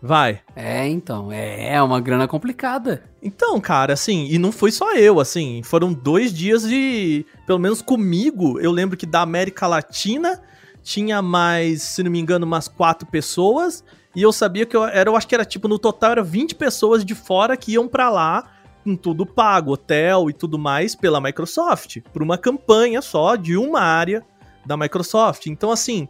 Vai. 0.02 0.42
É, 0.56 0.88
então, 0.88 1.32
é, 1.32 1.74
é 1.74 1.82
uma 1.82 2.00
grana 2.00 2.28
complicada. 2.28 3.04
Então, 3.22 3.60
cara, 3.60 3.94
assim, 3.94 4.28
e 4.30 4.38
não 4.38 4.52
foi 4.52 4.72
só 4.72 4.96
eu, 4.96 5.20
assim, 5.20 5.62
foram 5.64 5.92
dois 5.92 6.32
dias 6.32 6.64
de. 6.64 7.26
Pelo 7.46 7.60
menos 7.60 7.82
comigo, 7.82 8.60
eu 8.60 8.72
lembro 8.72 8.96
que 8.96 9.06
da 9.06 9.22
América 9.22 9.66
Latina 9.66 10.40
tinha 10.84 11.22
mais, 11.22 11.82
se 11.82 12.04
não 12.04 12.12
me 12.12 12.20
engano, 12.20 12.46
umas 12.46 12.68
quatro 12.68 13.08
pessoas. 13.08 13.84
E 14.16 14.22
eu 14.22 14.32
sabia 14.32 14.66
que 14.66 14.76
eu 14.76 14.84
era, 14.84 15.10
eu 15.10 15.16
acho 15.16 15.28
que 15.28 15.36
era 15.36 15.46
tipo, 15.46 15.68
no 15.68 15.78
total 15.78 16.12
era 16.12 16.24
20 16.24 16.56
pessoas 16.56 17.04
de 17.04 17.14
fora 17.14 17.58
que 17.58 17.74
iam 17.74 17.88
pra 17.88 18.10
lá 18.10 18.57
com 18.88 18.96
tudo 18.96 19.26
pago, 19.26 19.74
hotel 19.74 20.30
e 20.30 20.34
tudo 20.34 20.58
mais, 20.58 20.96
pela 20.96 21.20
Microsoft. 21.20 21.98
Por 22.14 22.24
uma 22.24 22.38
campanha 22.38 23.02
só 23.02 23.36
de 23.36 23.58
uma 23.58 23.82
área 23.82 24.24
da 24.66 24.78
Microsoft. 24.78 25.48
Então, 25.48 25.70
assim, 25.72 26.08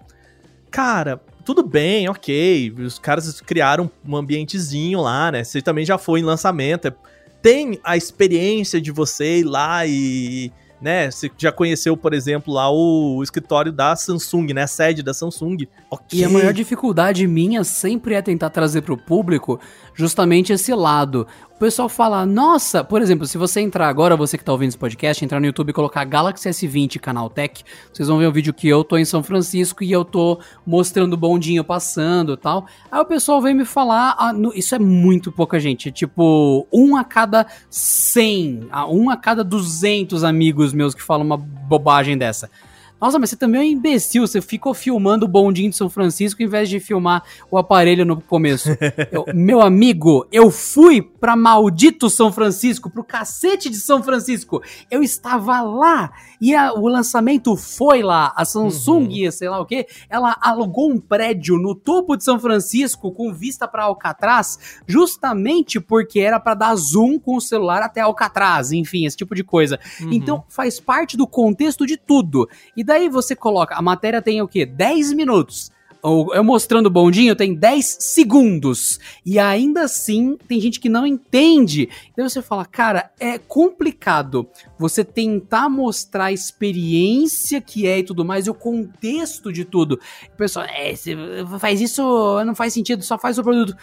cara, 0.69 1.19
tudo 1.43 1.65
bem, 1.65 2.07
ok. 2.07 2.71
Os 2.78 2.99
caras 2.99 3.41
criaram 3.41 3.89
um 4.07 4.15
ambientezinho 4.15 5.01
lá, 5.01 5.32
né? 5.32 5.43
Você 5.43 5.59
também 5.61 5.84
já 5.86 5.97
foi 5.97 6.19
em 6.19 6.23
lançamento. 6.23 6.88
é- 6.88 6.93
Tem 7.41 7.80
a 7.84 7.97
experiência 7.97 8.80
de 8.80 8.91
você 8.91 9.39
ir 9.39 9.43
lá 9.43 9.86
e. 9.88 10.51
Né, 10.80 11.09
você 11.09 11.32
já 11.36 11.51
conheceu, 11.51 11.97
por 11.97 12.14
exemplo, 12.14 12.53
lá 12.53 12.69
o 12.72 13.23
escritório 13.23 13.72
da 13.72 13.95
Samsung, 13.95 14.53
né? 14.53 14.61
A 14.61 14.68
sede 14.68 15.01
da 15.01 15.11
Samsung. 15.11 15.68
Ok. 15.89 16.19
E 16.19 16.23
a 16.23 16.30
maior 16.30 16.53
dificuldade 16.53 17.26
minha 17.26 17.64
sempre 17.64 18.14
é 18.14 18.22
tentar 18.22 18.51
trazer 18.51 18.84
pro 18.84 18.95
público 18.95 19.60
justamente 19.98 20.53
esse 20.53 20.74
lado. 20.74 21.28
O 21.56 21.60
pessoal 21.60 21.90
fala, 21.90 22.24
nossa, 22.24 22.84
por 22.84 23.02
exemplo, 23.02 23.26
se 23.26 23.36
você 23.36 23.60
entrar 23.61 23.88
agora, 23.90 24.15
você 24.15 24.38
que 24.38 24.44
tá 24.44 24.52
ouvindo 24.52 24.69
esse 24.69 24.78
podcast, 24.78 25.26
entrar 25.26 25.40
no 25.40 25.48
YouTube 25.48 25.72
e 25.72 25.74
colocar 25.74 26.06
Galaxy 26.06 26.48
S20 26.48 26.99
Canaltech, 26.99 27.64
vocês 27.91 28.07
vão 28.07 28.19
ver 28.19 28.28
um 28.28 28.32
vídeo 28.32 28.53
que 28.53 28.68
eu 28.68 28.84
tô 28.84 28.95
em 28.95 29.03
São 29.03 29.24
Francisco 29.24 29.84
e 29.84 29.91
eu 29.91 30.06
tô 30.06 30.40
mostrando 30.64 31.14
o 31.14 31.18
bondinho 31.18 31.64
passando 31.64 32.34
e 32.34 32.38
tal. 32.38 32.68
Aí 32.91 33.02
o 33.02 33.06
pessoal 33.06 33.41
vem 33.41 33.56
me 33.56 33.65
falar, 33.65 34.15
ah, 34.19 34.32
no- 34.32 34.53
isso 34.53 34.76
é 34.76 34.80
muito 34.80 35.32
pouca 35.32 35.60
gente, 35.60 35.91
tipo, 35.91 36.68
um 36.72 36.95
a 36.95 37.03
cada 37.03 37.48
100, 37.72 38.68
ah, 38.72 38.86
um 38.88 39.10
a 39.10 39.18
cada 39.18 39.44
200 39.44 40.24
amigos 40.24 40.74
meus 40.74 40.94
que 40.94 41.02
falam 41.02 41.26
uma 41.26 41.38
bobagem 41.38 42.15
dessa. 42.15 42.52
Nossa, 42.99 43.19
mas 43.19 43.30
você 43.30 43.36
também 43.36 43.61
é 43.61 43.64
um 43.64 43.68
imbecil. 43.78 44.26
Você 44.26 44.41
ficou 44.41 44.74
filmando 44.74 45.26
o 45.26 45.28
bondinho 45.30 45.69
de 45.69 45.76
São 45.76 45.90
Francisco 45.90 46.41
em 46.41 46.48
vez 46.48 46.68
de 46.69 46.80
filmar 46.80 47.24
o 47.52 47.57
aparelho 47.57 48.06
no 48.06 48.19
começo. 48.22 48.69
Eu- 49.11 49.26
meu 49.34 49.61
amigo, 49.61 50.26
eu 50.32 50.49
fui 50.52 51.02
pra 51.02 51.36
maldito 51.36 52.10
São 52.10 52.32
Francisco, 52.32 52.90
pro 52.90 53.03
cacete 53.03 53.69
de 53.69 53.78
São 53.78 54.02
Francisco. 54.03 54.61
Eu 54.90 55.02
estava 55.03 55.61
lá 55.61 56.11
e 56.41 56.53
a- 56.56 56.74
o 56.74 56.88
lançamento 56.88 57.56
foi 57.56 58.02
lá. 58.03 58.34
A 58.36 58.44
Samsung, 58.45 59.30
sei 59.32 59.49
lá 59.49 59.60
o 59.60 59.65
que, 59.65 59.86
ela 60.10 60.36
alugou 60.41 60.91
um 60.91 60.99
prédio 60.99 61.57
no 61.57 61.74
topo 61.76 62.15
de 62.18 62.24
São 62.24 62.40
Francisco 62.40 63.11
com 63.11 63.34
vista 63.34 63.68
pra 63.68 63.84
Alcatraz, 63.84 64.80
justamente 64.88 65.80
porque 65.80 66.19
era 66.19 66.40
pra 66.40 66.53
dar 66.53 66.76
zoom 66.76 67.19
com 67.19 67.36
o 67.38 67.41
celular 67.41 67.82
até 67.82 68.02
Alcatraz, 68.02 68.72
enfim, 68.72 69.06
esse 69.06 69.15
tipo 69.18 69.36
de 69.36 69.44
coisa. 69.44 69.80
Uhum. 70.02 70.10
Então 70.14 70.44
faz 70.49 70.80
parte 70.80 71.15
do 71.15 71.28
contexto 71.28 71.86
de 71.86 71.98
tudo. 71.98 72.48
E 72.76 72.84
daí 72.88 73.09
você 73.09 73.35
coloca, 73.35 73.76
a 73.76 73.81
matéria 73.81 74.22
tem 74.22 74.41
o 74.41 74.47
quê? 74.47 74.65
10 74.65 75.11
minutos. 75.11 75.69
eu 76.01 76.41
mostrando 76.41 76.88
o 76.88 76.89
bondinho 76.89 77.35
tem 77.35 77.53
10 77.53 77.97
segundos. 77.99 78.97
E 79.26 79.38
ainda 79.38 79.81
assim, 79.81 80.38
tem 80.47 80.59
gente 80.61 80.80
que 80.80 80.88
não 80.88 81.05
entende. 81.05 81.89
Então 82.14 82.27
você 82.27 82.41
fala, 82.41 82.65
cara, 82.65 83.11
é 83.19 83.38
complicado 83.38 84.47
você 84.80 85.03
tentar 85.03 85.68
mostrar 85.68 86.26
a 86.26 86.31
experiência 86.31 87.59
que 87.59 87.85
é 87.85 87.99
e 87.99 88.03
tudo 88.03 88.23
mais, 88.23 88.47
e 88.47 88.49
o 88.49 88.53
contexto 88.53 89.51
de 89.51 89.65
tudo. 89.65 89.99
O 90.34 90.38
pessoal, 90.38 90.65
é, 90.69 90.95
você 90.95 91.14
faz 91.59 91.81
isso, 91.81 92.01
não 92.45 92.55
faz 92.55 92.73
sentido, 92.73 93.03
só 93.03 93.18
faz 93.18 93.38
o 93.38 93.43
produto. 93.43 93.76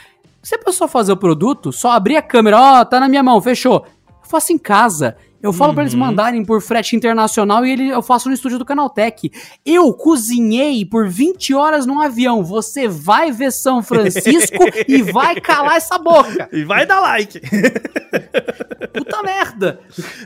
Se 0.42 0.54
a 0.54 0.58
pessoa 0.58 0.88
fazer 0.88 1.12
o 1.12 1.16
produto, 1.16 1.72
só 1.72 1.90
abrir 1.90 2.16
a 2.16 2.22
câmera, 2.22 2.58
ó, 2.58 2.80
oh, 2.80 2.84
tá 2.86 2.98
na 2.98 3.08
minha 3.08 3.22
mão, 3.22 3.40
fechou. 3.40 3.86
Eu 4.08 4.28
faço 4.28 4.52
em 4.52 4.58
casa. 4.58 5.16
Eu 5.44 5.52
falo 5.52 5.72
uhum. 5.72 5.74
para 5.74 5.82
eles 5.82 5.94
mandarem 5.94 6.42
por 6.42 6.62
frete 6.62 6.96
internacional 6.96 7.66
e 7.66 7.70
ele, 7.70 7.88
eu 7.90 8.00
faço 8.00 8.30
no 8.30 8.34
estúdio 8.34 8.58
do 8.58 8.64
Canaltech. 8.64 9.30
Eu 9.62 9.92
cozinhei 9.92 10.86
por 10.86 11.06
20 11.06 11.52
horas 11.52 11.84
num 11.84 12.00
avião. 12.00 12.42
Você 12.42 12.88
vai 12.88 13.30
ver 13.30 13.52
São 13.52 13.82
Francisco 13.82 14.64
e 14.88 15.02
vai 15.02 15.38
calar 15.38 15.76
essa 15.76 15.98
boca. 15.98 16.48
E 16.50 16.64
vai 16.64 16.86
dar 16.86 16.98
like. 16.98 17.42
Puta 18.94 19.22
merda. 19.22 19.80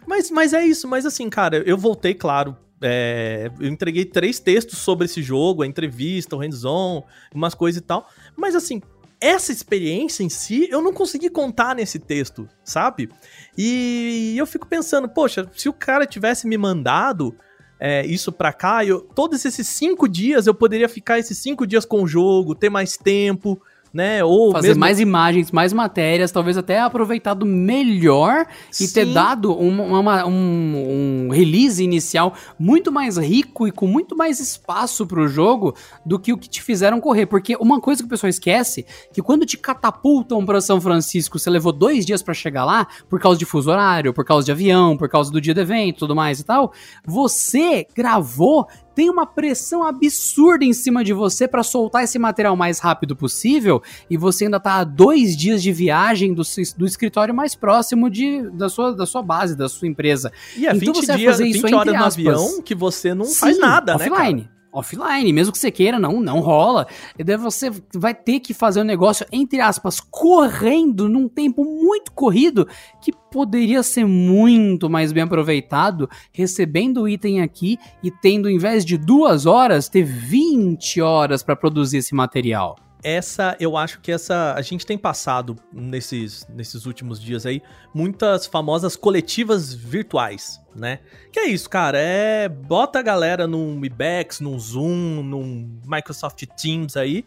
Mas, 0.07 0.31
mas 0.31 0.53
é 0.53 0.65
isso. 0.65 0.87
Mas 0.87 1.05
assim, 1.05 1.29
cara, 1.29 1.65
eu 1.67 1.77
voltei, 1.77 2.15
claro, 2.15 2.57
é, 2.81 3.51
eu 3.59 3.69
entreguei 3.69 4.05
três 4.05 4.39
textos 4.39 4.79
sobre 4.79 5.07
esse 5.07 5.21
jogo, 5.21 5.65
a 5.65 5.67
entrevista, 5.67 6.37
o 6.37 6.39
hands-on, 6.39 7.03
umas 7.35 7.57
coisas 7.57 7.81
e 7.81 7.85
tal. 7.85 8.09
Mas 8.37 8.55
assim, 8.55 8.81
essa 9.21 9.53
experiência 9.53 10.23
em 10.23 10.29
si 10.29 10.69
eu 10.71 10.81
não 10.81 10.93
consegui 10.93 11.29
contar 11.29 11.75
nesse 11.75 11.99
texto, 11.99 12.49
sabe? 12.63 13.11
E 13.57 14.35
eu 14.37 14.47
fico 14.47 14.67
pensando, 14.67 15.09
poxa, 15.09 15.49
se 15.55 15.69
o 15.69 15.73
cara 15.73 16.07
tivesse 16.07 16.47
me 16.47 16.57
mandado 16.57 17.35
é, 17.81 18.05
isso 18.07 18.33
pra 18.33 18.53
cá, 18.53 18.85
eu, 18.85 19.01
todos 19.01 19.45
esses 19.45 19.67
cinco 19.69 20.09
dias 20.09 20.47
eu 20.47 20.55
poderia 20.55 20.89
ficar 20.89 21.19
esses 21.19 21.39
cinco 21.39 21.67
dias 21.67 21.85
com 21.85 22.03
o 22.03 22.09
jogo, 22.09 22.55
ter 22.55 22.71
mais 22.71 22.97
tempo, 22.97 23.61
né? 23.93 24.25
Ou 24.25 24.53
fazer 24.53 24.69
mesmo... 24.69 24.81
mais 24.81 25.01
imagens, 25.01 25.51
mais 25.51 25.73
matérias, 25.73 26.31
talvez 26.31 26.57
até 26.57 26.81
aproveitado 26.81 27.45
melhor 27.47 28.47
Sim. 28.71 28.85
e 28.85 28.89
ter 28.89 29.07
dado 29.07 29.53
uma, 29.53 30.01
uma, 30.01 30.27
um, 30.27 31.27
um, 31.27 31.29
release 31.31 31.83
inicial 31.83 32.35
muito 32.59 32.93
mais 32.93 33.17
rico 33.17 33.67
e 33.67 33.73
com 33.73 33.87
muito 33.87 34.17
mais 34.17 34.41
espaço 34.41 35.07
para 35.07 35.21
o 35.21 35.29
jogo 35.29 35.75
do 36.05 36.19
que 36.19 36.33
o 36.33 36.39
que 36.39 36.49
te 36.49 36.63
fizeram 36.63 37.01
correr. 37.01 37.27
Porque 37.27 37.57
uma 37.61 37.81
coisa 37.81 38.03
que 38.03 38.07
o 38.07 38.11
pessoal 38.11 38.29
esquece 38.29 38.87
que 39.13 39.23
quando 39.23 39.47
te 39.47 39.57
catapultam 39.57 40.45
para 40.45 40.61
São 40.61 40.81
Francisco, 40.81 41.39
você 41.39 41.51
levou 41.51 41.73
dois 41.73 42.05
dias 42.05 42.23
para 42.23 42.35
chegar 42.35 42.65
lá 42.65 42.87
por 43.09 43.21
causa 43.21 43.39
de 43.39 43.45
fuso 43.45 43.71
horário, 43.71 44.13
por 44.13 44.25
causa 44.25 44.45
de 44.45 44.53
avião, 44.53 44.97
por 44.97 45.09
causa 45.09 45.31
do 45.31 45.41
dia 45.41 45.55
do 45.55 45.61
evento, 45.61 46.01
tudo 46.01 46.15
mais 46.15 46.41
e 46.41 46.45
tal. 46.45 46.73
Você 47.05 47.87
gravou 47.95 48.67
tem 48.99 49.09
uma 49.09 49.25
pressão 49.25 49.85
absurda 49.85 50.65
em 50.65 50.73
cima 50.73 51.05
de 51.05 51.13
você 51.13 51.47
para 51.47 51.63
soltar 51.63 52.03
esse 52.03 52.19
material 52.19 52.55
o 52.55 52.57
mais 52.57 52.81
rápido 52.81 53.15
possível 53.15 53.81
e 54.11 54.17
você 54.17 54.47
ainda 54.47 54.59
tá 54.59 54.81
a 54.81 54.83
dois 54.83 55.37
dias 55.37 55.63
de 55.63 55.71
viagem 55.71 56.35
do, 56.35 56.43
do 56.77 56.85
escritório 56.85 57.33
mais 57.33 57.55
próximo 57.55 58.11
de, 58.11 58.51
da, 58.51 58.69
sua, 58.69 58.93
da 58.93 59.07
sua 59.07 59.23
base, 59.23 59.57
da 59.57 59.69
sua 59.69 59.87
empresa. 59.87 60.33
E 60.57 60.67
é 60.67 60.71
então 60.71 60.93
20 60.93 60.97
você 60.97 61.17
dias, 61.17 61.37
fazer 61.37 61.45
20 61.45 61.75
horas 61.77 61.95
no 61.95 62.05
avião 62.05 62.61
que 62.61 62.75
você 62.75 63.15
não 63.15 63.27
Sim, 63.27 63.35
faz 63.37 63.59
nada, 63.61 63.95
offline. 63.95 64.11
né, 64.11 64.21
Offline 64.21 64.58
offline, 64.73 65.33
mesmo 65.33 65.53
que 65.53 65.59
você 65.59 65.71
queira, 65.71 65.99
não, 65.99 66.21
não 66.21 66.41
rola. 66.41 66.87
E 67.19 67.25
daí 67.25 67.37
você 67.37 67.71
vai 67.95 68.15
ter 68.15 68.41
que 68.41 68.53
fazer 68.55 68.81
o 68.81 68.83
um 68.83 68.87
negócio, 68.87 69.27
entre 69.33 69.61
aspas, 69.61 70.01
correndo 70.01 71.09
num 71.09 71.29
tempo 71.29 71.65
muito 71.65 72.13
corrido, 72.13 72.67
que 73.01 73.13
poderia 73.31 73.83
ser 73.83 74.05
muito 74.05 74.89
mais 74.89 75.13
bem 75.13 75.23
aproveitado, 75.23 76.09
recebendo 76.33 77.03
o 77.03 77.09
item 77.09 77.41
aqui 77.41 77.79
e 78.03 78.11
tendo, 78.11 78.49
em 78.49 78.59
vez 78.59 78.85
de 78.85 78.97
duas 78.97 79.47
horas, 79.47 79.89
ter 79.89 80.05
20 80.05 81.01
horas 81.01 81.43
para 81.43 81.57
produzir 81.57 81.99
esse 81.99 82.15
material 82.15 82.77
essa, 83.03 83.57
eu 83.61 83.77
acho 83.77 84.01
que 84.01 84.11
essa. 84.11 84.55
A 84.55 84.63
gente 84.63 84.85
tem 84.85 84.99
passado 84.99 85.57
nesses, 85.73 86.47
nesses 86.49 86.85
últimos 86.85 87.21
dias 87.21 87.47
aí 87.47 87.63
muitas 87.95 88.47
famosas 88.47 88.97
coletivas 88.97 89.73
virtuais, 89.73 90.61
né? 90.75 91.01
Que 91.33 91.41
é 91.41 91.47
isso, 91.47 91.71
cara? 91.71 91.99
É. 91.99 92.49
Bota 92.49 92.99
a 92.99 93.03
galera 93.03 93.47
num 93.47 93.81
Webex, 93.81 94.41
num 94.41 94.59
Zoom, 94.59 95.23
num 95.23 95.81
Microsoft 95.87 96.45
Teams 96.61 96.97
aí. 96.97 97.25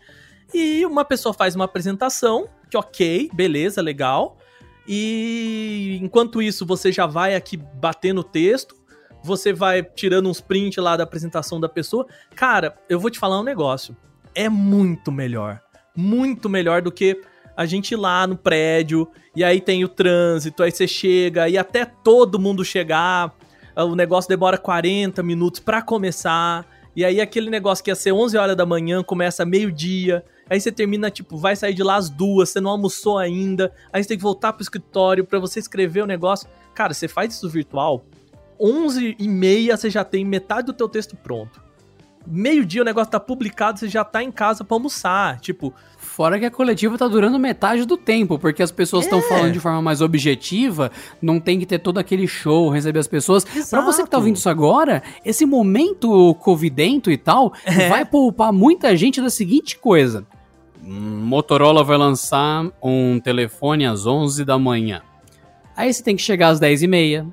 E 0.54 0.86
uma 0.86 1.06
pessoa 1.06 1.34
faz 1.34 1.56
uma 1.56 1.66
apresentação, 1.66 2.50
que 2.70 2.76
ok, 2.76 3.30
beleza, 3.34 3.82
legal. 3.82 4.38
E 4.86 5.98
enquanto 6.02 6.42
isso, 6.42 6.66
você 6.66 6.92
já 6.92 7.06
vai 7.06 7.36
aqui 7.36 7.56
batendo 7.56 8.20
o 8.20 8.24
texto, 8.24 8.76
você 9.24 9.54
vai 9.54 9.84
tirando 9.84 10.28
uns 10.28 10.42
prints 10.42 10.84
lá 10.84 10.98
da 10.98 11.04
apresentação 11.04 11.60
da 11.60 11.70
pessoa. 11.70 12.06
Cara, 12.36 12.76
eu 12.90 13.00
vou 13.00 13.10
te 13.10 13.20
falar 13.20 13.40
um 13.40 13.44
negócio 13.44 13.96
é 14.36 14.50
muito 14.50 15.12
melhor. 15.12 15.62
Muito 15.96 16.50
melhor 16.50 16.82
do 16.82 16.92
que 16.92 17.22
a 17.56 17.66
gente 17.66 17.92
ir 17.92 17.98
lá 17.98 18.26
no 18.26 18.38
prédio, 18.38 19.08
e 19.36 19.44
aí 19.44 19.60
tem 19.60 19.84
o 19.84 19.88
trânsito, 19.88 20.64
aí 20.64 20.72
você 20.72 20.88
chega, 20.88 21.50
e 21.50 21.58
até 21.58 21.86
todo 21.86 22.40
mundo 22.40 22.64
chegar, 22.64 23.36
o 23.76 23.96
negócio 23.96 24.30
demora 24.30 24.58
40 24.58 25.22
minutos 25.22 25.60
para 25.60 25.82
começar, 25.82 26.66
e 26.96 27.06
aí 27.06 27.22
aquele 27.22 27.50
negócio 27.50 27.84
que 27.84 27.92
ia 27.92 27.96
ser 27.96 28.12
11 28.14 28.38
horas 28.38 28.56
da 28.56 28.66
manhã 28.66 29.04
começa 29.04 29.46
meio-dia, 29.46 30.24
aí 30.50 30.60
você 30.60 30.72
termina, 30.72 31.12
tipo, 31.12 31.38
vai 31.38 31.56
sair 31.56 31.74
de 31.74 31.84
lá 31.84 31.96
às 31.96 32.10
duas, 32.10 32.50
você 32.50 32.60
não 32.60 32.72
almoçou 32.72 33.18
ainda, 33.18 33.72
aí 33.92 34.02
você 34.02 34.10
tem 34.10 34.18
que 34.18 34.24
voltar 34.24 34.54
pro 34.54 34.64
escritório 34.64 35.26
para 35.26 35.40
você 35.40 35.60
escrever 35.60 36.02
o 36.02 36.08
negócio. 36.08 36.50
Cara, 36.74 36.94
você 36.94 37.08
faz 37.08 37.34
isso 37.34 37.50
virtual, 37.50 38.06
11 38.60 39.18
e 39.20 39.28
meia 39.28 39.76
você 39.76 39.90
já 39.90 40.04
tem 40.04 40.24
metade 40.24 40.68
do 40.68 40.74
teu 40.74 40.88
texto 40.88 41.16
pronto 41.16 41.71
meio-dia 42.26 42.82
o 42.82 42.86
negócio 42.86 43.12
tá 43.12 43.20
publicado, 43.20 43.80
você 43.80 43.88
já 43.88 44.04
tá 44.04 44.24
em 44.24 44.32
casa 44.32 44.64
pra 44.64 44.76
almoçar. 44.76 45.40
Tipo. 45.40 45.74
Fora 45.98 46.38
que 46.38 46.46
a 46.46 46.52
coletiva 46.52 46.98
tá 46.98 47.08
durando 47.08 47.40
metade 47.40 47.86
do 47.86 47.96
tempo, 47.96 48.38
porque 48.38 48.62
as 48.62 48.72
pessoas 48.72 49.06
estão 49.06 49.20
é. 49.20 49.22
falando 49.22 49.54
de 49.54 49.62
forma 49.62 49.82
mais 49.82 50.02
objetiva, 50.02 50.92
não 51.22 51.40
tem 51.40 51.58
que 51.58 51.66
ter 51.66 51.80
todo 51.80 52.00
aquele 52.00 52.28
show, 52.28 52.70
receber 52.70 53.00
as 53.00 53.08
pessoas. 53.08 53.46
Para 53.70 53.82
você 53.82 54.04
que 54.04 54.10
tá 54.10 54.18
ouvindo 54.18 54.36
isso 54.36 54.50
agora, 54.50 55.02
esse 55.24 55.46
momento 55.46 56.36
covidento 56.36 57.10
e 57.10 57.18
tal, 57.18 57.54
é. 57.64 57.88
vai 57.88 58.04
poupar 58.04 58.52
muita 58.52 58.96
gente 58.98 59.22
da 59.22 59.30
seguinte 59.30 59.78
coisa. 59.78 60.26
Motorola 60.84 61.84
vai 61.84 61.98
lançar 61.98 62.66
um 62.82 63.20
telefone 63.20 63.86
às 63.86 64.06
11 64.06 64.44
da 64.44 64.58
manhã. 64.58 65.02
Aí 65.76 65.94
você 65.94 66.04
tem 66.04 66.16
que 66.16 66.22
chegar 66.22 66.50
às 66.50 66.60
10 66.60 66.84
e 66.84 66.88
meia, 66.88 67.26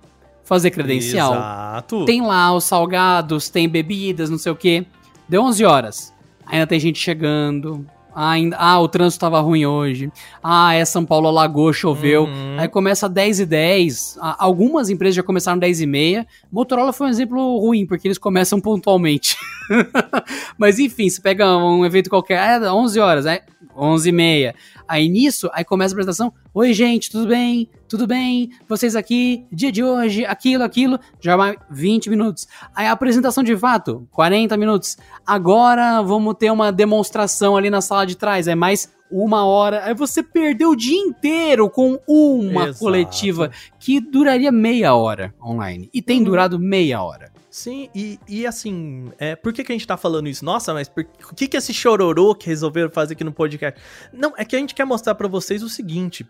fazer 0.49 0.71
credencial. 0.71 1.35
Exato. 1.35 2.05
Tem 2.07 2.23
lá 2.23 2.55
os 2.55 2.65
salgados, 2.65 3.51
tem 3.51 3.69
bebidas, 3.69 4.31
não 4.31 4.39
sei 4.39 4.51
o 4.51 4.57
quê. 4.57 4.87
Deu 5.29 5.43
11 5.43 5.65
horas. 5.67 6.15
Ainda 6.47 6.67
tem 6.67 6.81
gente 6.81 6.99
chegando. 6.99 7.87
Ainda, 8.15 8.57
ah, 8.59 8.81
o 8.81 8.89
trânsito 8.89 9.21
tava 9.21 9.39
ruim 9.41 9.67
hoje. 9.67 10.11
Ah, 10.43 10.75
é 10.75 10.85
São 10.87 11.05
Paulo 11.05 11.29
alagou, 11.29 11.71
choveu. 11.73 12.25
Uhum. 12.25 12.57
Aí 12.59 12.67
começa 12.67 13.09
10 13.09 13.41
e 13.41 13.47
10. 13.47 14.19
Algumas 14.39 14.89
empresas 14.89 15.15
já 15.15 15.23
começaram 15.23 15.59
10 15.59 15.83
e 15.83 15.87
meia. 15.87 16.27
Motorola 16.51 16.95
foi 16.95 17.09
um 17.09 17.11
exemplo 17.11 17.59
ruim, 17.59 17.87
porque 17.87 18.09
eles 18.09 18.19
começam 18.19 18.59
pontualmente. 18.59 19.37
Mas 20.57 20.79
enfim, 20.79 21.11
você 21.11 21.21
pega 21.21 21.59
um 21.59 21.85
evento 21.85 22.09
qualquer, 22.09 22.63
é 22.63 22.73
11 22.73 22.99
horas, 22.99 23.27
é 23.27 23.43
11 23.79 24.09
e 24.09 24.13
meia. 24.13 24.55
Aí 24.87 25.09
nisso, 25.09 25.49
aí 25.53 25.65
começa 25.65 25.93
a 25.93 25.97
apresentação. 25.97 26.33
Oi, 26.53 26.73
gente, 26.73 27.11
tudo 27.11 27.29
bem? 27.29 27.69
Tudo 27.89 28.07
bem? 28.07 28.51
Vocês 28.69 28.97
aqui, 28.97 29.47
dia 29.53 29.71
de 29.71 29.83
hoje, 29.85 30.25
aquilo, 30.25 30.65
aquilo. 30.65 30.99
Já 31.21 31.37
vai 31.37 31.57
20 31.71 32.11
minutos. 32.11 32.49
Aí 32.75 32.87
a 32.87 32.93
apresentação 32.93 33.43
de 33.45 33.57
fato, 33.57 34.09
40 34.11 34.57
minutos. 34.57 34.97
Agora 35.27 36.03
vamos 36.03 36.35
ter 36.39 36.51
uma 36.51 36.73
demonstração 36.73 37.57
ali 37.57 37.71
na 37.71 37.81
sala 37.81 38.05
de 38.05 38.17
trás. 38.17 38.49
É 38.49 38.55
mais 38.55 38.93
uma 39.11 39.45
hora. 39.45 39.85
Aí 39.85 39.95
você 39.95 40.23
perdeu 40.23 40.71
o 40.71 40.77
dia 40.77 40.99
inteiro 40.99 41.71
com 41.71 41.99
uma 42.07 42.65
Exato. 42.65 42.79
coletiva 42.79 43.51
que 43.79 44.01
duraria 44.01 44.53
meia 44.53 44.95
hora 44.95 45.35
online. 45.43 45.89
E 45.93 46.03
tem 46.03 46.19
uhum. 46.19 46.25
durado 46.25 46.59
meia 46.59 47.03
hora. 47.03 47.38
Sim, 47.59 47.91
e, 47.93 48.21
e 48.29 48.47
assim, 48.47 49.07
é, 49.19 49.35
por 49.35 49.53
que, 49.53 49.65
que 49.65 49.73
a 49.73 49.75
gente 49.75 49.85
tá 49.85 49.97
falando 49.97 50.29
isso? 50.29 50.45
Nossa, 50.45 50.73
mas 50.73 50.89
por 50.89 51.05
o 51.29 51.35
que, 51.35 51.49
que 51.49 51.57
esse 51.57 51.75
chororô 51.75 52.33
que 52.33 52.47
resolveram 52.47 52.89
fazer 52.89 53.15
aqui 53.15 53.25
no 53.25 53.33
podcast? 53.33 53.81
Não, 54.13 54.33
é 54.37 54.45
que 54.45 54.55
a 54.55 54.61
gente 54.61 54.77
quer 54.77 54.85
mostrar 54.85 55.17
para 55.17 55.27
vocês 55.27 55.61
o 55.61 55.69
seguinte: 55.69 56.25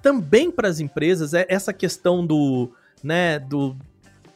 também 0.00 0.50
para 0.50 0.68
as 0.68 0.80
empresas, 0.80 1.34
é 1.34 1.44
essa 1.50 1.70
questão 1.70 2.26
do, 2.26 2.72
né, 3.04 3.38
do, 3.38 3.76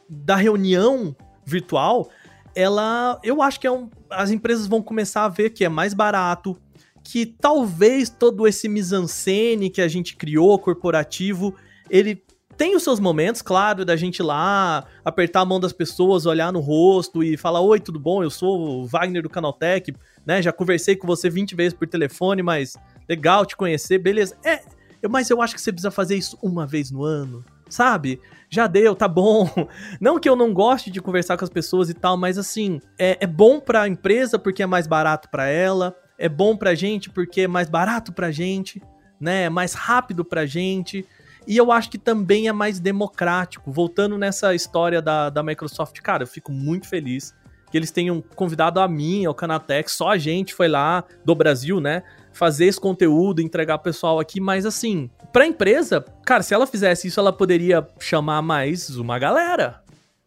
da 0.07 0.35
reunião 0.35 1.15
virtual, 1.43 2.11
ela, 2.53 3.19
eu 3.23 3.41
acho 3.41 3.59
que 3.59 3.65
é 3.65 3.71
um, 3.71 3.89
as 4.07 4.29
empresas 4.29 4.67
vão 4.67 4.83
começar 4.83 5.25
a 5.25 5.29
ver 5.29 5.49
que 5.49 5.65
é 5.65 5.69
mais 5.69 5.95
barato, 5.95 6.55
que 7.03 7.25
talvez 7.25 8.07
todo 8.07 8.47
esse 8.47 8.69
mise-en-scène 8.69 9.71
que 9.71 9.81
a 9.81 9.87
gente 9.87 10.15
criou, 10.15 10.59
corporativo, 10.59 11.55
ele 11.89 12.23
tem 12.57 12.75
os 12.75 12.83
seus 12.83 12.99
momentos, 12.99 13.41
claro, 13.41 13.83
da 13.85 13.95
gente 13.95 14.19
ir 14.19 14.23
lá, 14.23 14.85
apertar 15.03 15.41
a 15.41 15.45
mão 15.45 15.59
das 15.59 15.73
pessoas, 15.73 16.25
olhar 16.25 16.51
no 16.51 16.59
rosto 16.59 17.23
e 17.23 17.37
falar: 17.37 17.61
Oi, 17.61 17.79
tudo 17.79 17.99
bom? 17.99 18.23
Eu 18.23 18.29
sou 18.29 18.81
o 18.81 18.85
Wagner 18.85 19.23
do 19.23 19.29
Canaltech, 19.29 19.93
né? 20.25 20.41
Já 20.41 20.51
conversei 20.51 20.95
com 20.95 21.07
você 21.07 21.29
20 21.29 21.55
vezes 21.55 21.73
por 21.73 21.87
telefone, 21.87 22.41
mas 22.41 22.75
legal 23.07 23.45
te 23.45 23.55
conhecer, 23.55 23.99
beleza. 23.99 24.37
É, 24.43 24.61
mas 25.09 25.29
eu 25.29 25.41
acho 25.41 25.55
que 25.55 25.61
você 25.61 25.71
precisa 25.71 25.91
fazer 25.91 26.15
isso 26.15 26.37
uma 26.41 26.65
vez 26.65 26.91
no 26.91 27.03
ano, 27.03 27.43
sabe? 27.69 28.19
Já 28.49 28.67
deu, 28.67 28.95
tá 28.95 29.07
bom. 29.07 29.49
Não 29.99 30.19
que 30.19 30.29
eu 30.29 30.35
não 30.35 30.53
goste 30.53 30.89
de 30.89 31.01
conversar 31.01 31.35
com 31.35 31.43
as 31.43 31.49
pessoas 31.49 31.89
e 31.89 31.93
tal, 31.93 32.15
mas 32.15 32.37
assim, 32.37 32.79
é, 32.97 33.17
é 33.19 33.27
bom 33.27 33.59
pra 33.59 33.87
empresa 33.87 34.39
porque 34.39 34.63
é 34.63 34.65
mais 34.65 34.87
barato 34.87 35.29
para 35.29 35.47
ela 35.47 35.95
é 36.17 36.29
bom 36.29 36.55
pra 36.55 36.75
gente 36.75 37.09
porque 37.09 37.41
é 37.41 37.47
mais 37.47 37.69
barato 37.69 38.11
pra 38.11 38.31
gente, 38.31 38.81
né? 39.19 39.43
É 39.43 39.49
mais 39.49 39.73
rápido 39.73 40.23
pra 40.23 40.45
gente. 40.45 41.05
E 41.47 41.57
eu 41.57 41.71
acho 41.71 41.89
que 41.89 41.97
também 41.97 42.47
é 42.47 42.53
mais 42.53 42.79
democrático. 42.79 43.71
Voltando 43.71 44.17
nessa 44.17 44.55
história 44.55 45.01
da, 45.01 45.29
da 45.29 45.43
Microsoft, 45.43 45.99
cara, 46.01 46.23
eu 46.23 46.27
fico 46.27 46.51
muito 46.51 46.87
feliz 46.87 47.33
que 47.69 47.77
eles 47.77 47.91
tenham 47.91 48.23
convidado 48.35 48.79
a 48.79 48.87
mim, 48.87 49.25
ao 49.25 49.33
Canatech, 49.33 49.91
só 49.91 50.09
a 50.09 50.17
gente 50.17 50.53
foi 50.53 50.67
lá 50.67 51.03
do 51.25 51.35
Brasil, 51.35 51.81
né? 51.81 52.03
Fazer 52.31 52.65
esse 52.65 52.79
conteúdo, 52.79 53.41
entregar 53.41 53.79
pessoal 53.79 54.19
aqui, 54.19 54.39
mas 54.39 54.65
assim, 54.65 55.09
pra 55.33 55.45
empresa, 55.45 56.05
cara, 56.25 56.41
se 56.41 56.53
ela 56.53 56.65
fizesse 56.65 57.07
isso, 57.07 57.19
ela 57.19 57.33
poderia 57.33 57.85
chamar 57.99 58.41
mais 58.41 58.95
uma 58.95 59.19
galera, 59.19 59.83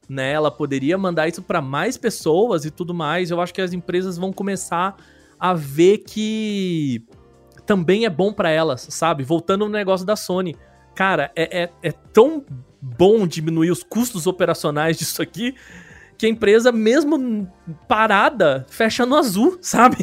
né? 0.08 0.32
Ela 0.32 0.50
poderia 0.50 0.98
mandar 0.98 1.28
isso 1.28 1.40
para 1.40 1.62
mais 1.62 1.96
pessoas 1.96 2.64
e 2.64 2.70
tudo 2.70 2.92
mais. 2.92 3.30
Eu 3.30 3.40
acho 3.40 3.54
que 3.54 3.62
as 3.62 3.72
empresas 3.72 4.18
vão 4.18 4.32
começar 4.32 4.96
a 5.38 5.54
ver 5.54 5.98
que 5.98 7.02
também 7.64 8.04
é 8.04 8.10
bom 8.10 8.32
para 8.32 8.50
elas, 8.50 8.86
sabe? 8.90 9.22
Voltando 9.22 9.64
no 9.64 9.70
negócio 9.70 10.06
da 10.06 10.16
Sony. 10.16 10.56
Cara, 10.98 11.30
é, 11.36 11.62
é, 11.62 11.70
é 11.80 11.92
tão 11.92 12.44
bom 12.82 13.24
diminuir 13.24 13.70
os 13.70 13.84
custos 13.84 14.26
operacionais 14.26 14.98
disso 14.98 15.22
aqui 15.22 15.54
que 16.18 16.26
a 16.26 16.28
empresa, 16.28 16.72
mesmo 16.72 17.48
parada, 17.86 18.66
fecha 18.68 19.06
no 19.06 19.14
azul, 19.14 19.58
sabe? 19.62 19.98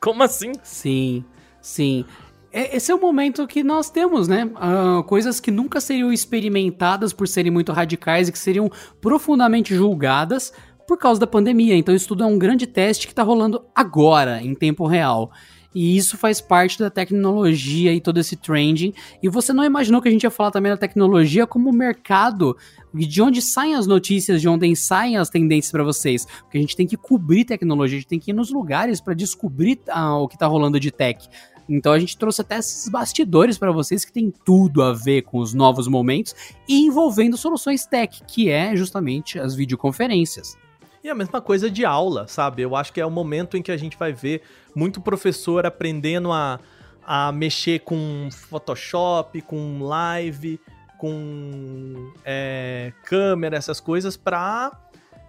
Como 0.00 0.22
assim? 0.22 0.52
Sim, 0.62 1.22
sim. 1.60 2.02
É, 2.50 2.74
esse 2.74 2.90
é 2.90 2.94
o 2.94 2.98
momento 2.98 3.46
que 3.46 3.62
nós 3.62 3.90
temos, 3.90 4.26
né? 4.26 4.46
Uh, 4.46 5.04
coisas 5.04 5.38
que 5.38 5.50
nunca 5.50 5.82
seriam 5.82 6.10
experimentadas 6.10 7.12
por 7.12 7.28
serem 7.28 7.52
muito 7.52 7.70
radicais 7.70 8.30
e 8.30 8.32
que 8.32 8.38
seriam 8.38 8.70
profundamente 9.02 9.74
julgadas 9.74 10.50
por 10.86 10.96
causa 10.96 11.20
da 11.20 11.26
pandemia. 11.26 11.76
Então, 11.76 11.94
isso 11.94 12.08
tudo 12.08 12.24
é 12.24 12.26
um 12.26 12.38
grande 12.38 12.66
teste 12.66 13.06
que 13.06 13.12
está 13.12 13.22
rolando 13.22 13.66
agora, 13.74 14.42
em 14.42 14.54
tempo 14.54 14.86
real. 14.86 15.30
E 15.74 15.96
isso 15.96 16.16
faz 16.16 16.40
parte 16.40 16.78
da 16.78 16.90
tecnologia 16.90 17.92
e 17.92 18.00
todo 18.00 18.18
esse 18.18 18.36
trending. 18.36 18.94
E 19.22 19.28
você 19.28 19.52
não 19.52 19.64
imaginou 19.64 20.00
que 20.00 20.08
a 20.08 20.10
gente 20.10 20.22
ia 20.24 20.30
falar 20.30 20.50
também 20.50 20.72
da 20.72 20.78
tecnologia 20.78 21.46
como 21.46 21.70
mercado, 21.72 22.56
de 22.94 23.20
onde 23.20 23.42
saem 23.42 23.74
as 23.74 23.86
notícias, 23.86 24.40
de 24.40 24.48
onde 24.48 24.74
saem 24.74 25.16
as 25.16 25.28
tendências 25.28 25.70
para 25.70 25.84
vocês. 25.84 26.26
Porque 26.42 26.56
a 26.56 26.60
gente 26.60 26.74
tem 26.74 26.86
que 26.86 26.96
cobrir 26.96 27.44
tecnologia, 27.44 27.98
a 27.98 28.00
gente 28.00 28.08
tem 28.08 28.18
que 28.18 28.30
ir 28.30 28.34
nos 28.34 28.50
lugares 28.50 29.00
para 29.00 29.14
descobrir 29.14 29.78
ah, 29.88 30.16
o 30.18 30.26
que 30.26 30.36
está 30.36 30.46
rolando 30.46 30.80
de 30.80 30.90
tech. 30.90 31.28
Então 31.68 31.92
a 31.92 31.98
gente 31.98 32.16
trouxe 32.16 32.40
até 32.40 32.58
esses 32.58 32.88
bastidores 32.88 33.58
para 33.58 33.70
vocês 33.70 34.04
que 34.04 34.12
tem 34.12 34.32
tudo 34.44 34.82
a 34.82 34.94
ver 34.94 35.22
com 35.22 35.38
os 35.38 35.52
novos 35.52 35.86
momentos 35.86 36.34
e 36.66 36.86
envolvendo 36.86 37.36
soluções 37.36 37.84
tech, 37.84 38.22
que 38.26 38.48
é 38.48 38.74
justamente 38.74 39.38
as 39.38 39.54
videoconferências. 39.54 40.56
E 41.02 41.08
a 41.08 41.14
mesma 41.14 41.40
coisa 41.40 41.70
de 41.70 41.84
aula, 41.84 42.26
sabe? 42.26 42.62
Eu 42.62 42.74
acho 42.74 42.92
que 42.92 43.00
é 43.00 43.06
o 43.06 43.10
momento 43.10 43.56
em 43.56 43.62
que 43.62 43.70
a 43.70 43.76
gente 43.76 43.96
vai 43.96 44.12
ver 44.12 44.42
muito 44.74 45.00
professor 45.00 45.64
aprendendo 45.64 46.32
a, 46.32 46.58
a 47.06 47.30
mexer 47.32 47.80
com 47.80 48.28
Photoshop, 48.32 49.40
com 49.42 49.82
live, 49.82 50.60
com 50.98 52.12
é, 52.24 52.92
câmera, 53.04 53.56
essas 53.56 53.78
coisas, 53.80 54.16
para 54.16 54.72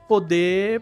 poder 0.08 0.82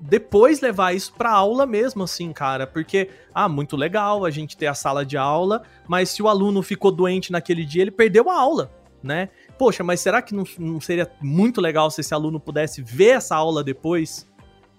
depois 0.00 0.60
levar 0.60 0.94
isso 0.94 1.12
para 1.12 1.30
aula 1.30 1.64
mesmo, 1.64 2.02
assim, 2.02 2.32
cara. 2.32 2.66
Porque, 2.66 3.10
ah, 3.34 3.48
muito 3.48 3.76
legal 3.76 4.24
a 4.24 4.30
gente 4.30 4.56
ter 4.56 4.66
a 4.66 4.74
sala 4.74 5.04
de 5.04 5.16
aula, 5.16 5.62
mas 5.86 6.10
se 6.10 6.22
o 6.22 6.28
aluno 6.28 6.62
ficou 6.62 6.90
doente 6.90 7.30
naquele 7.30 7.64
dia, 7.64 7.82
ele 7.82 7.90
perdeu 7.90 8.28
a 8.28 8.38
aula, 8.38 8.72
né? 9.02 9.28
Poxa, 9.62 9.84
mas 9.84 10.00
será 10.00 10.20
que 10.20 10.34
não, 10.34 10.42
não 10.58 10.80
seria 10.80 11.08
muito 11.20 11.60
legal 11.60 11.88
se 11.88 12.00
esse 12.00 12.12
aluno 12.12 12.40
pudesse 12.40 12.82
ver 12.82 13.10
essa 13.10 13.36
aula 13.36 13.62
depois 13.62 14.26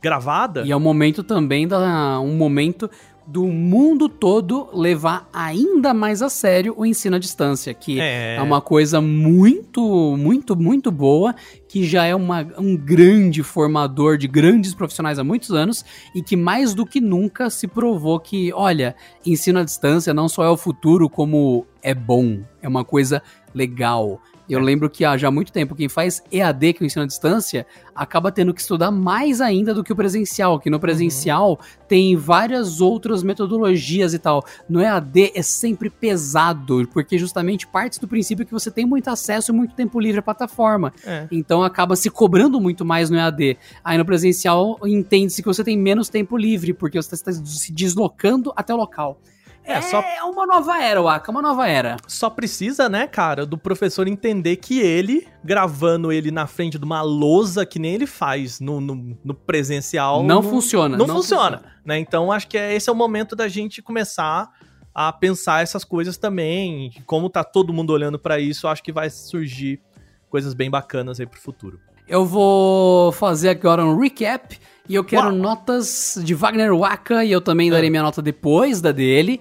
gravada? 0.01 0.63
E 0.63 0.73
é 0.73 0.75
um 0.75 0.79
momento 0.81 1.23
também 1.23 1.65
da 1.65 2.19
um 2.19 2.35
momento 2.35 2.89
do 3.25 3.45
mundo 3.45 4.09
todo 4.09 4.67
levar 4.73 5.29
ainda 5.31 5.93
mais 5.93 6.21
a 6.21 6.27
sério 6.27 6.73
o 6.75 6.85
ensino 6.85 7.15
à 7.15 7.19
distância, 7.19 7.73
que 7.73 7.97
é, 7.97 8.35
é 8.35 8.41
uma 8.41 8.59
coisa 8.59 8.99
muito, 8.99 10.17
muito, 10.17 10.53
muito 10.53 10.91
boa, 10.91 11.33
que 11.69 11.85
já 11.85 12.03
é 12.03 12.13
uma, 12.13 12.45
um 12.57 12.75
grande 12.75 13.41
formador 13.41 14.17
de 14.17 14.27
grandes 14.27 14.73
profissionais 14.73 15.17
há 15.17 15.23
muitos 15.23 15.51
anos 15.51 15.85
e 16.13 16.21
que 16.21 16.35
mais 16.35 16.73
do 16.73 16.85
que 16.85 16.99
nunca 16.99 17.49
se 17.49 17.69
provou 17.69 18.19
que, 18.19 18.51
olha, 18.51 18.97
ensino 19.25 19.59
à 19.59 19.63
distância 19.63 20.13
não 20.13 20.27
só 20.27 20.43
é 20.43 20.49
o 20.49 20.57
futuro, 20.57 21.09
como 21.09 21.65
é 21.81 21.93
bom, 21.93 22.41
é 22.61 22.67
uma 22.67 22.83
coisa 22.83 23.23
legal. 23.55 24.19
Eu 24.49 24.59
é. 24.59 24.61
lembro 24.61 24.89
que 24.89 25.05
há 25.05 25.17
já 25.17 25.31
muito 25.31 25.51
tempo 25.51 25.75
quem 25.75 25.87
faz 25.87 26.21
EAD, 26.31 26.73
que 26.73 26.83
é 26.83 26.85
o 26.85 26.85
ensino 26.85 27.03
à 27.03 27.07
distância, 27.07 27.65
acaba 27.95 28.31
tendo 28.31 28.53
que 28.53 28.61
estudar 28.61 28.91
mais 28.91 29.41
ainda 29.41 29.73
do 29.73 29.83
que 29.83 29.93
o 29.93 29.95
presencial, 29.95 30.59
que 30.59 30.69
no 30.69 30.79
presencial 30.79 31.51
uhum. 31.51 31.57
tem 31.87 32.15
várias 32.15 32.81
outras 32.81 33.23
metodologias 33.23 34.13
e 34.13 34.19
tal. 34.19 34.43
No 34.67 34.81
EAD 34.81 35.31
é 35.35 35.41
sempre 35.41 35.89
pesado, 35.89 36.87
porque 36.91 37.17
justamente 37.17 37.67
parte 37.67 37.99
do 37.99 38.07
princípio 38.07 38.45
que 38.45 38.51
você 38.51 38.69
tem 38.69 38.85
muito 38.85 39.09
acesso 39.09 39.51
e 39.51 39.55
muito 39.55 39.75
tempo 39.75 39.99
livre 39.99 40.19
à 40.19 40.23
plataforma. 40.23 40.93
É. 41.05 41.27
Então 41.31 41.63
acaba 41.63 41.95
se 41.95 42.09
cobrando 42.09 42.59
muito 42.59 42.83
mais 42.83 43.09
no 43.09 43.17
EAD. 43.17 43.57
Aí 43.83 43.97
no 43.97 44.05
presencial 44.05 44.77
entende-se 44.83 45.41
que 45.41 45.47
você 45.47 45.63
tem 45.63 45.77
menos 45.77 46.09
tempo 46.09 46.37
livre, 46.37 46.73
porque 46.73 47.01
você 47.01 47.15
está 47.15 47.31
se 47.31 47.71
deslocando 47.71 48.51
até 48.55 48.73
o 48.73 48.77
local. 48.77 49.19
É, 49.63 49.73
é 49.73 49.81
só... 49.81 50.03
uma 50.25 50.45
nova 50.45 50.81
era, 50.81 51.01
Waka, 51.01 51.31
uma 51.31 51.41
nova 51.41 51.67
era. 51.67 51.97
Só 52.07 52.29
precisa, 52.29 52.89
né, 52.89 53.07
cara, 53.07 53.45
do 53.45 53.57
professor 53.57 54.07
entender 54.07 54.57
que 54.57 54.79
ele, 54.79 55.27
gravando 55.43 56.11
ele 56.11 56.31
na 56.31 56.47
frente 56.47 56.77
de 56.77 56.85
uma 56.85 57.01
lousa, 57.01 57.65
que 57.65 57.79
nem 57.79 57.95
ele 57.95 58.07
faz 58.07 58.59
no, 58.59 58.81
no, 58.81 59.17
no 59.23 59.33
presencial... 59.33 60.21
Não, 60.23 60.41
não 60.41 60.43
funciona. 60.43 60.97
Não, 60.97 61.07
não 61.07 61.15
funciona, 61.15 61.57
funciona, 61.57 61.75
né? 61.85 61.97
Então, 61.99 62.31
acho 62.31 62.47
que 62.47 62.57
é, 62.57 62.73
esse 62.73 62.89
é 62.89 62.93
o 62.93 62.95
momento 62.95 63.35
da 63.35 63.47
gente 63.47 63.81
começar 63.81 64.49
a 64.93 65.11
pensar 65.11 65.63
essas 65.63 65.83
coisas 65.83 66.17
também. 66.17 66.91
Como 67.05 67.29
tá 67.29 67.43
todo 67.43 67.73
mundo 67.73 67.91
olhando 67.91 68.19
para 68.19 68.39
isso, 68.39 68.67
acho 68.67 68.83
que 68.83 68.91
vai 68.91 69.09
surgir 69.09 69.81
coisas 70.29 70.53
bem 70.53 70.69
bacanas 70.69 71.19
aí 71.19 71.25
pro 71.25 71.39
futuro. 71.39 71.79
Eu 72.07 72.25
vou 72.25 73.11
fazer 73.11 73.49
agora 73.49 73.83
um 73.85 73.97
recap 73.97 74.59
e 74.87 74.95
eu 74.95 75.03
quero 75.03 75.27
Uau. 75.27 75.35
notas 75.35 76.19
de 76.23 76.33
Wagner 76.33 76.75
Waka, 76.75 77.23
e 77.23 77.31
eu 77.31 77.41
também 77.41 77.69
darei 77.69 77.87
é. 77.87 77.89
minha 77.89 78.03
nota 78.03 78.21
depois 78.21 78.81
da 78.81 78.91
dele, 78.91 79.39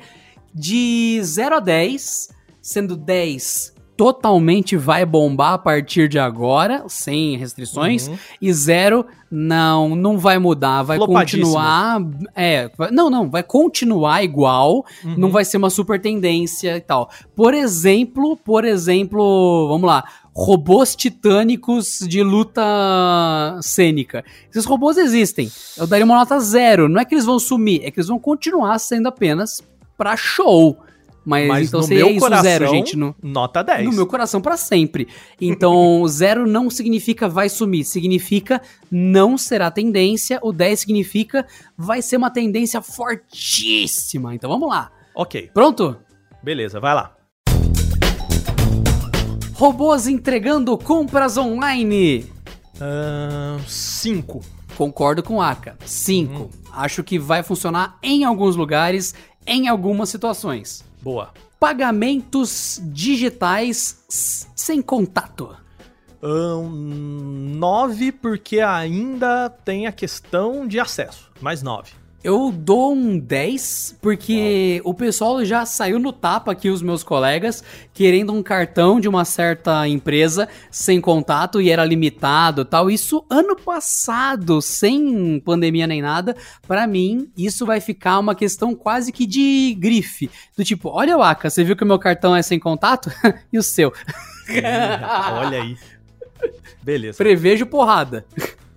de 0.54 1.20
0 1.22 1.56
a 1.56 1.60
10, 1.60 2.28
sendo 2.60 2.96
10 2.96 3.72
totalmente 3.96 4.76
vai 4.76 5.04
bombar 5.04 5.52
a 5.52 5.58
partir 5.58 6.08
de 6.08 6.18
agora, 6.18 6.84
sem 6.88 7.36
restrições, 7.36 8.08
uhum. 8.08 8.18
e 8.40 8.52
0 8.52 9.06
não, 9.30 9.94
não 9.94 10.18
vai 10.18 10.38
mudar, 10.38 10.82
vai 10.82 10.98
continuar, 10.98 12.00
é, 12.34 12.70
não, 12.90 13.08
não, 13.08 13.30
vai 13.30 13.42
continuar 13.42 14.24
igual, 14.24 14.84
uhum. 15.04 15.14
não 15.16 15.30
vai 15.30 15.44
ser 15.44 15.56
uma 15.56 15.70
super 15.70 16.00
tendência 16.00 16.76
e 16.76 16.80
tal. 16.80 17.10
Por 17.34 17.54
exemplo, 17.54 18.36
por 18.36 18.64
exemplo, 18.64 19.68
vamos 19.68 19.86
lá, 19.86 20.04
robôs 20.34 20.96
titânicos 20.96 21.98
de 22.00 22.22
luta 22.22 22.62
cênica. 23.62 24.24
Esses 24.50 24.64
robôs 24.64 24.96
existem. 24.96 25.50
Eu 25.76 25.86
daria 25.86 26.04
uma 26.04 26.16
nota 26.16 26.38
zero. 26.40 26.88
Não 26.88 27.00
é 27.00 27.04
que 27.04 27.14
eles 27.14 27.26
vão 27.26 27.38
sumir, 27.38 27.82
é 27.84 27.90
que 27.90 28.00
eles 28.00 28.08
vão 28.08 28.18
continuar 28.18 28.78
sendo 28.78 29.08
apenas 29.08 29.62
pra 29.96 30.16
show. 30.16 30.78
Mas, 31.24 31.46
Mas 31.46 31.68
então 31.68 31.80
no 31.80 31.88
meu 31.88 32.10
isso 32.10 32.18
coração, 32.18 32.42
zero, 32.42 32.66
gente. 32.68 32.96
No, 32.96 33.14
nota 33.22 33.62
10. 33.62 33.84
No 33.84 33.92
meu 33.92 34.06
coração 34.06 34.40
para 34.40 34.56
sempre. 34.56 35.06
Então, 35.40 36.04
zero 36.08 36.46
não 36.48 36.68
significa 36.68 37.28
vai 37.28 37.48
sumir, 37.48 37.84
significa 37.84 38.60
não 38.90 39.38
será 39.38 39.70
tendência. 39.70 40.40
O 40.42 40.52
10 40.52 40.80
significa 40.80 41.46
vai 41.76 42.02
ser 42.02 42.16
uma 42.16 42.30
tendência 42.30 42.82
fortíssima. 42.82 44.34
Então 44.34 44.50
vamos 44.50 44.68
lá. 44.68 44.90
Ok. 45.14 45.50
Pronto? 45.54 45.96
Beleza, 46.42 46.80
vai 46.80 46.94
lá. 46.94 47.14
Robôs 49.62 50.08
entregando 50.08 50.76
compras 50.76 51.36
online. 51.36 52.26
5. 53.64 54.38
Uh, 54.38 54.42
Concordo 54.76 55.22
com 55.22 55.40
Aka. 55.40 55.76
5. 55.86 56.32
Hum. 56.34 56.48
Acho 56.72 57.04
que 57.04 57.16
vai 57.16 57.44
funcionar 57.44 57.96
em 58.02 58.24
alguns 58.24 58.56
lugares, 58.56 59.14
em 59.46 59.68
algumas 59.68 60.08
situações. 60.08 60.84
Boa. 61.00 61.30
Pagamentos 61.60 62.82
digitais 62.86 64.02
sem 64.56 64.82
contato. 64.82 65.56
9, 66.20 68.08
um, 68.08 68.12
porque 68.20 68.58
ainda 68.58 69.48
tem 69.48 69.86
a 69.86 69.92
questão 69.92 70.66
de 70.66 70.80
acesso. 70.80 71.30
Mais 71.40 71.62
9. 71.62 72.01
Eu 72.24 72.52
dou 72.52 72.94
um 72.94 73.18
10, 73.18 73.98
porque 74.00 74.80
o 74.84 74.94
pessoal 74.94 75.44
já 75.44 75.66
saiu 75.66 75.98
no 75.98 76.12
tapa 76.12 76.52
aqui, 76.52 76.70
os 76.70 76.80
meus 76.80 77.02
colegas, 77.02 77.64
querendo 77.92 78.32
um 78.32 78.44
cartão 78.44 79.00
de 79.00 79.08
uma 79.08 79.24
certa 79.24 79.88
empresa 79.88 80.48
sem 80.70 81.00
contato 81.00 81.60
e 81.60 81.68
era 81.68 81.84
limitado 81.84 82.64
tal. 82.64 82.88
Isso 82.88 83.24
ano 83.28 83.56
passado, 83.56 84.62
sem 84.62 85.40
pandemia 85.40 85.84
nem 85.84 86.00
nada. 86.00 86.36
Para 86.64 86.86
mim, 86.86 87.28
isso 87.36 87.66
vai 87.66 87.80
ficar 87.80 88.20
uma 88.20 88.36
questão 88.36 88.72
quase 88.72 89.10
que 89.10 89.26
de 89.26 89.76
grife. 89.76 90.30
Do 90.56 90.62
tipo, 90.62 90.90
olha, 90.90 91.18
Waka, 91.18 91.50
você 91.50 91.64
viu 91.64 91.74
que 91.74 91.82
o 91.82 91.86
meu 91.86 91.98
cartão 91.98 92.36
é 92.36 92.42
sem 92.42 92.58
contato? 92.58 93.10
e 93.52 93.58
o 93.58 93.64
seu? 93.64 93.92
olha 94.48 95.60
aí. 95.60 95.76
Beleza. 96.80 97.18
Prevejo 97.18 97.66
porrada. 97.66 98.24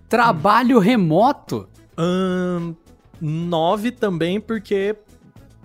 Trabalho 0.09 0.77
hum. 0.77 0.81
remoto. 0.81 1.69
Hum, 1.95 2.75
9 3.21 3.91
também, 3.91 4.39
porque 4.39 4.95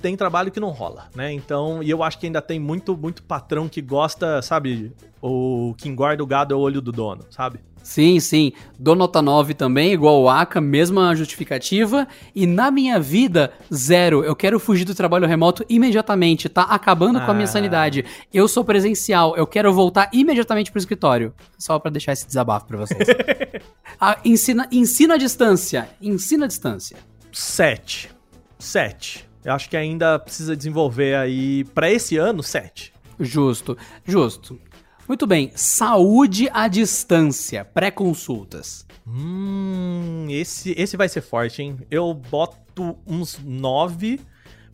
tem 0.01 0.17
trabalho 0.17 0.51
que 0.51 0.61
não 0.61 0.71
rola, 0.71 1.09
né? 1.15 1.33
Então, 1.33 1.83
e 1.83 1.91
eu 1.91 2.03
acho 2.03 2.19
que 2.19 2.27
ainda 2.27 2.41
tem 2.41 2.59
muito, 2.59 2.97
muito 2.97 3.23
patrão 3.23 3.69
que 3.69 3.83
gosta, 3.83 4.41
sabe? 4.43 4.93
O 5.21 5.75
quem 5.77 5.95
guarda 5.95 6.23
o 6.23 6.27
gado 6.27 6.55
é 6.55 6.57
o 6.57 6.61
olho 6.61 6.81
do 6.81 6.91
dono, 6.91 7.25
sabe? 7.31 7.61
Sim, 7.83 8.21
sim. 8.21 8.53
Dou 8.79 8.95
nota 8.95 9.23
9 9.23 9.55
também, 9.55 9.93
igual 9.95 10.21
o 10.21 10.29
Aka, 10.29 10.61
mesma 10.61 11.15
justificativa. 11.17 12.07
E 12.35 12.47
na 12.47 12.71
minha 12.71 13.01
vida, 13.01 13.53
zero. 13.73 14.23
Eu 14.23 14.37
quero 14.37 14.61
fugir 14.61 14.85
do 14.85 14.95
trabalho 14.95 15.27
remoto 15.27 15.65
imediatamente. 15.67 16.47
Tá 16.51 16.63
acabando 16.65 17.19
com 17.23 17.31
a 17.31 17.35
minha 17.35 17.45
Ah. 17.45 17.49
sanidade. 17.49 18.05
Eu 18.33 18.47
sou 18.49 18.63
presencial. 18.65 19.35
Eu 19.35 19.47
quero 19.47 19.73
voltar 19.73 20.11
imediatamente 20.13 20.71
pro 20.71 20.79
escritório. 20.79 21.33
Só 21.59 21.79
pra 21.79 21.91
deixar 21.91 22.13
esse 22.13 22.27
desabafo 22.27 22.67
pra 22.67 22.79
vocês. 22.79 23.01
Ah, 24.03 24.19
ensina, 24.25 24.67
ensina 24.73 25.15
à 25.15 25.19
distância. 25.19 25.91
Ensina 26.01 26.45
à 26.47 26.49
distância. 26.49 26.97
Sete. 27.33 28.11
Sete. 28.59 29.29
Eu 29.45 29.53
acho 29.53 29.71
que 29.71 29.77
ainda 29.77 30.19
precisa 30.19 30.57
desenvolver 30.57 31.15
aí, 31.17 31.65
pra 31.65 31.91
esse 31.91 32.17
ano, 32.17 32.43
sete. 32.43 32.93
Justo, 33.19 33.77
justo. 34.05 34.61
Muito 35.09 35.27
bem. 35.27 35.51
Saúde 35.55 36.49
à 36.53 36.69
distância. 36.69 37.65
Pré-consultas. 37.65 38.87
Hum, 39.07 40.27
esse, 40.29 40.75
esse 40.77 40.97
vai 40.97 41.09
ser 41.09 41.21
forte, 41.21 41.63
hein? 41.63 41.79
Eu 41.91 42.13
boto 42.15 42.97
uns 43.07 43.39
nove, 43.43 44.21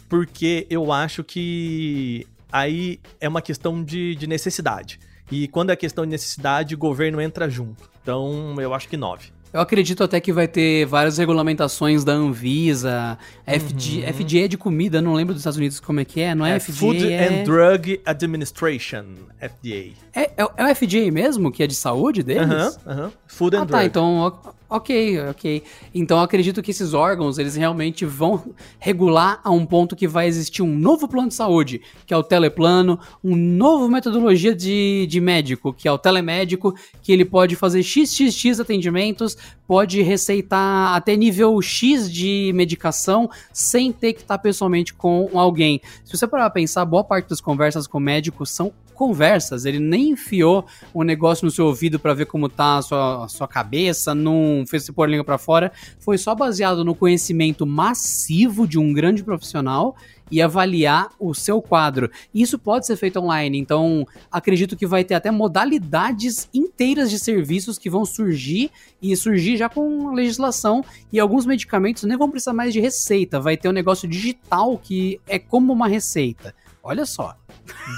porque 0.09 0.67
eu 0.69 0.93
acho 0.93 1.25
que 1.25 2.27
aí 2.51 3.01
é 3.21 3.29
uma 3.29 3.41
questão 3.41 3.83
de, 3.83 4.15
de 4.15 4.27
necessidade. 4.27 4.99
E 5.31 5.49
quando 5.49 5.71
é 5.71 5.77
questão 5.77 6.05
de 6.05 6.11
necessidade, 6.11 6.75
o 6.75 6.79
governo 6.79 7.21
entra 7.21 7.49
junto. 7.49 7.89
Então, 8.03 8.55
eu 8.61 8.75
acho 8.75 8.89
que 8.89 8.97
nove. 8.97 9.33
Eu 9.57 9.63
acredito 9.63 10.05
até 10.05 10.21
que 10.21 10.35
vai 10.35 10.47
ter 10.47 10.85
várias 10.85 11.17
regulamentações 11.17 12.05
da 12.05 12.13
Anvisa, 12.13 13.17
FD, 13.47 14.03
FDA 14.13 14.45
é 14.45 14.49
de 14.49 14.59
comida, 14.59 15.01
não 15.01 15.15
lembro 15.15 15.33
dos 15.33 15.41
Estados 15.41 15.57
Unidos 15.57 15.81
como 15.81 15.99
é 15.99 16.05
que 16.05 16.21
é, 16.21 16.35
não 16.35 16.45
é, 16.45 16.51
Uhum. 16.51 16.57
É 16.57 16.61
FDA? 16.61 16.75
Food 16.75 17.11
é... 17.11 17.27
and 17.27 17.45
Drug 17.45 18.01
Administration, 18.05 19.05
FDA. 19.41 19.93
É, 20.15 20.21
é, 20.37 20.47
é 20.59 20.65
o 20.71 20.75
FDA 20.77 21.11
mesmo, 21.11 21.51
que 21.51 21.63
é 21.63 21.67
de 21.67 21.75
saúde 21.75 22.23
deles? 22.23 22.51
Aham, 22.51 22.73
aham. 22.87 23.13
Food 23.27 23.57
and 23.57 23.61
Ah, 23.63 23.65
Drug. 23.65 23.73
tá, 23.81 23.85
então, 23.87 24.31
ok, 24.69 25.21
ok. 25.31 25.63
Então 25.95 26.19
eu 26.19 26.23
acredito 26.25 26.63
que 26.63 26.71
esses 26.71 26.95
órgãos, 26.95 27.39
eles 27.39 27.57
realmente 27.57 28.05
vão 28.05 28.55
regular 28.79 29.41
a 29.45 29.51
um 29.51 29.65
ponto 29.65 29.95
que 29.95 30.09
vai 30.09 30.27
existir 30.27 30.63
um 30.63 30.75
novo 30.75 31.07
plano 31.09 31.29
de 31.29 31.35
saúde, 31.35 31.81
que 32.07 32.13
é 32.13 32.17
o 32.17 32.23
teleplano, 32.23 32.99
um 33.23 33.37
novo 33.37 33.89
metodologia 33.89 34.55
de, 34.55 35.07
de 35.09 35.21
médico, 35.21 35.73
que 35.73 35.87
é 35.87 35.93
o 35.93 35.99
telemédico, 35.99 36.75
que 37.03 37.13
ele 37.13 37.25
pode 37.25 37.57
fazer 37.57 37.83
XXX 37.83 38.61
atendimentos, 38.61 39.37
pode 39.67 40.03
receitar 40.03 40.95
até 40.95 41.17
nível 41.17 41.61
X 41.61 42.11
de 42.11 42.53
medicação, 42.55 43.31
sem 43.53 43.93
ter 43.93 44.13
que 44.13 44.21
estar 44.21 44.39
pessoalmente 44.39 44.95
com 44.95 45.31
alguém. 45.35 45.81
Se 46.05 46.17
você 46.17 46.27
parar 46.27 46.45
pra 46.45 46.61
pensar, 46.61 46.85
boa 46.85 47.05
parte 47.05 47.29
das 47.29 47.41
conversas 47.41 47.87
com 47.87 47.99
médicos 47.99 48.51
são 48.51 48.73
conversas, 48.97 49.67
ele 49.67 49.79
nem 49.79 50.11
enfiou 50.11 50.65
um 50.95 51.03
negócio 51.03 51.45
no 51.45 51.51
seu 51.51 51.67
ouvido 51.67 51.99
pra 51.99 52.15
ver 52.15 52.25
como 52.25 52.49
tá 52.49 52.79
a 52.79 52.83
sua, 52.83 53.25
a 53.27 53.29
sua 53.29 53.47
cabeça, 53.47 54.15
não 54.15 54.56
fez 54.65 54.85
você 54.85 54.93
pôr 54.93 55.05
a 55.05 55.11
língua 55.11 55.25
pra 55.25 55.39
fora, 55.39 55.73
foi 55.99 56.17
só 56.17 56.35
baseado 56.35 56.85
no 56.85 56.95
conhecimento 56.95 57.67
massivo 57.67 58.67
de 58.67 58.79
um 58.79 58.93
grande 58.93 59.25
profissional 59.25 59.97
e 60.31 60.43
avaliar 60.43 61.09
o 61.19 61.35
seu 61.35 61.61
quadro. 61.63 62.11
Isso 62.35 62.59
pode 62.59 62.87
ser 62.87 62.97
feito 62.97 63.19
online, 63.21 63.59
então 63.59 64.07
acredito 64.31 64.77
que 64.77 64.87
vai 64.87 65.05
ter 65.05 65.15
até 65.15 65.31
modalidades 65.31 66.49
inteiras 66.53 67.11
de 67.11 67.19
serviços 67.19 67.79
que 67.79 67.91
vão 67.91 68.05
surgir 68.05 68.71
e 69.01 69.15
surgir 69.17 69.57
já 69.57 69.69
com 69.69 70.13
legislação 70.13 70.85
e 71.13 71.21
alguns 71.21 71.47
medicamentos 71.47 72.03
nem 72.05 72.17
vão 72.17 72.31
precisar 72.31 72.53
mais 72.53 72.73
de 72.73 72.81
receita, 72.81 73.41
vai 73.41 73.57
ter 73.57 73.69
um 73.69 73.73
negócio 73.73 74.09
digital 74.09 74.79
que 74.79 75.21
é 75.27 75.39
como 75.39 75.73
uma 75.73 75.89
receita. 75.89 76.55
Olha 76.83 77.05
só. 77.05 77.37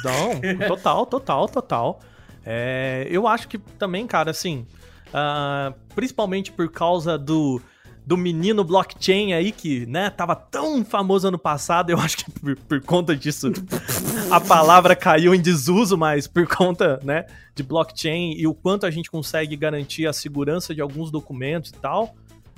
Não, 0.02 0.66
total, 0.66 1.06
total, 1.06 1.48
total. 1.48 2.00
É, 2.44 3.06
eu 3.10 3.26
acho 3.26 3.46
que 3.48 3.58
também, 3.58 4.06
cara, 4.06 4.30
assim, 4.30 4.66
ah, 5.12 5.72
principalmente 5.94 6.52
por 6.52 6.70
causa 6.70 7.16
do, 7.18 7.60
do 8.06 8.16
menino 8.16 8.64
blockchain 8.64 9.34
aí, 9.34 9.52
que, 9.52 9.84
né, 9.86 10.08
tava 10.08 10.34
tão 10.34 10.84
famoso 10.84 11.28
ano 11.28 11.38
passado, 11.38 11.90
eu 11.90 11.98
acho 12.00 12.16
que 12.16 12.30
por, 12.30 12.56
por 12.56 12.80
conta 12.80 13.14
disso 13.14 13.52
a 14.30 14.40
palavra 14.40 14.96
caiu 14.96 15.34
em 15.34 15.40
desuso, 15.40 15.96
mas 15.96 16.26
por 16.26 16.46
conta, 16.46 16.98
né, 17.04 17.26
de 17.54 17.62
blockchain 17.62 18.34
e 18.36 18.46
o 18.46 18.54
quanto 18.54 18.86
a 18.86 18.90
gente 18.90 19.10
consegue 19.10 19.56
garantir 19.56 20.06
a 20.06 20.12
segurança 20.12 20.74
de 20.74 20.80
alguns 20.80 21.10
documentos 21.10 21.70
e 21.70 21.74
tal. 21.74 22.14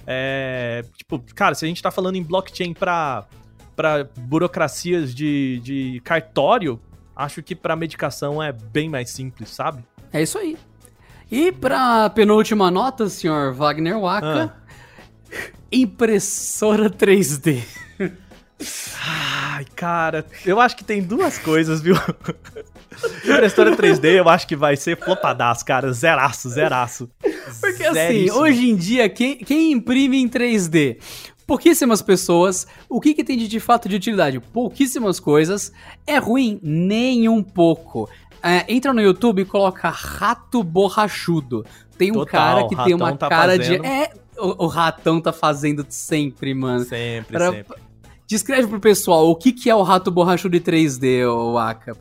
É, 0.07 0.85
tipo, 0.97 1.19
cara, 1.35 1.55
se 1.55 1.65
a 1.65 1.69
gente 1.69 1.83
tá 1.83 1.91
falando 1.91 2.17
em 2.17 2.23
blockchain 2.23 2.73
pra, 2.73 3.27
pra 3.75 4.09
burocracias 4.19 5.15
de, 5.15 5.61
de 5.63 6.01
cartório, 6.05 6.81
acho 7.15 7.43
que 7.43 7.55
pra 7.55 7.77
medicação 7.77 8.43
é 8.43 8.53
bem 8.53 8.89
mais 8.89 9.11
simples, 9.11 9.51
sabe? 9.51 9.85
É 10.13 10.23
isso 10.23 10.39
aí. 10.39 10.57
E 11.31 11.53
pra 11.53 12.11
penúltima 12.11 12.71
nota, 12.71 13.09
senhor 13.09 13.55
Wagner 13.55 13.99
Waka, 13.99 14.53
impressora 15.71 16.91
3D. 16.91 17.63
Ai, 19.03 19.65
cara, 19.77 20.27
eu 20.45 20.61
acho 20.61 20.77
que 20.77 20.85
tem 20.85 21.03
duas 21.03 21.39
coisas, 21.39 21.81
viu? 21.81 21.95
Impressora 23.25 23.77
3D, 23.77 24.17
eu 24.17 24.29
acho 24.29 24.47
que 24.47 24.57
vai 24.57 24.77
ser 24.77 24.99
flopadaço, 24.99 25.65
cara. 25.65 25.93
Zeraço, 25.93 26.49
zeraço. 26.51 27.09
Porque 27.61 27.85
assim, 27.85 27.95
Zeríssimo. 27.95 28.41
hoje 28.41 28.69
em 28.71 28.77
dia, 28.77 29.09
quem, 29.09 29.37
quem 29.39 29.73
imprime 29.73 30.21
em 30.21 30.29
3D? 30.29 30.99
Pouquíssimas 31.47 32.03
pessoas. 32.03 32.67
O 32.89 33.01
que, 33.01 33.15
que 33.15 33.25
tem 33.25 33.39
de, 33.39 33.49
de 33.49 33.61
fato 33.61 33.89
de 33.89 33.97
utilidade? 33.97 34.39
Pouquíssimas 34.41 35.19
coisas. 35.19 35.73
É 36.07 36.19
ruim? 36.19 36.61
Nem 36.63 37.29
um 37.29 37.43
pouco. 37.43 38.09
É, 38.43 38.65
entra 38.73 38.93
no 38.93 39.01
YouTube 39.01 39.43
e 39.43 39.45
coloca 39.45 39.89
rato 39.89 40.63
borrachudo. 40.63 41.65
Tem 41.99 42.11
um 42.11 42.15
Total, 42.15 42.27
cara 42.27 42.69
que 42.69 42.77
tem 42.85 42.95
uma 42.95 43.17
tá 43.17 43.29
cara 43.29 43.57
fazendo. 43.57 43.83
de. 43.83 43.87
É, 43.87 44.13
o, 44.39 44.65
o 44.65 44.67
ratão 44.67 45.21
tá 45.21 45.33
fazendo 45.33 45.85
sempre, 45.89 46.55
mano. 46.55 46.85
Sempre, 46.85 47.37
Pra- 47.37 47.51
sempre. 47.51 47.79
Descreve 48.27 48.69
pro 48.69 48.79
pessoal 48.79 49.29
o 49.29 49.35
que, 49.35 49.53
que 49.53 49.69
é 49.69 49.75
o 49.75 49.83
rato 49.83 50.11
borrachudo 50.11 50.59
de 50.59 50.65
3D, 50.65 51.27
ô 51.29 51.59
Aka. 51.59 51.97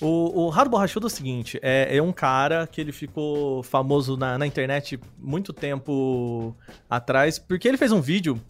O, 0.00 0.46
o 0.46 0.48
Rato 0.48 0.68
Borrachudo 0.68 1.06
é 1.06 1.08
o 1.08 1.10
seguinte, 1.10 1.58
é, 1.62 1.96
é 1.96 2.02
um 2.02 2.12
cara 2.12 2.66
que 2.66 2.80
ele 2.80 2.90
ficou 2.90 3.62
famoso 3.62 4.16
na, 4.16 4.36
na 4.36 4.46
internet 4.46 4.98
muito 5.16 5.52
tempo 5.52 6.54
atrás, 6.90 7.38
porque 7.38 7.68
ele 7.68 7.76
fez 7.76 7.92
um 7.92 8.00
vídeo 8.00 8.40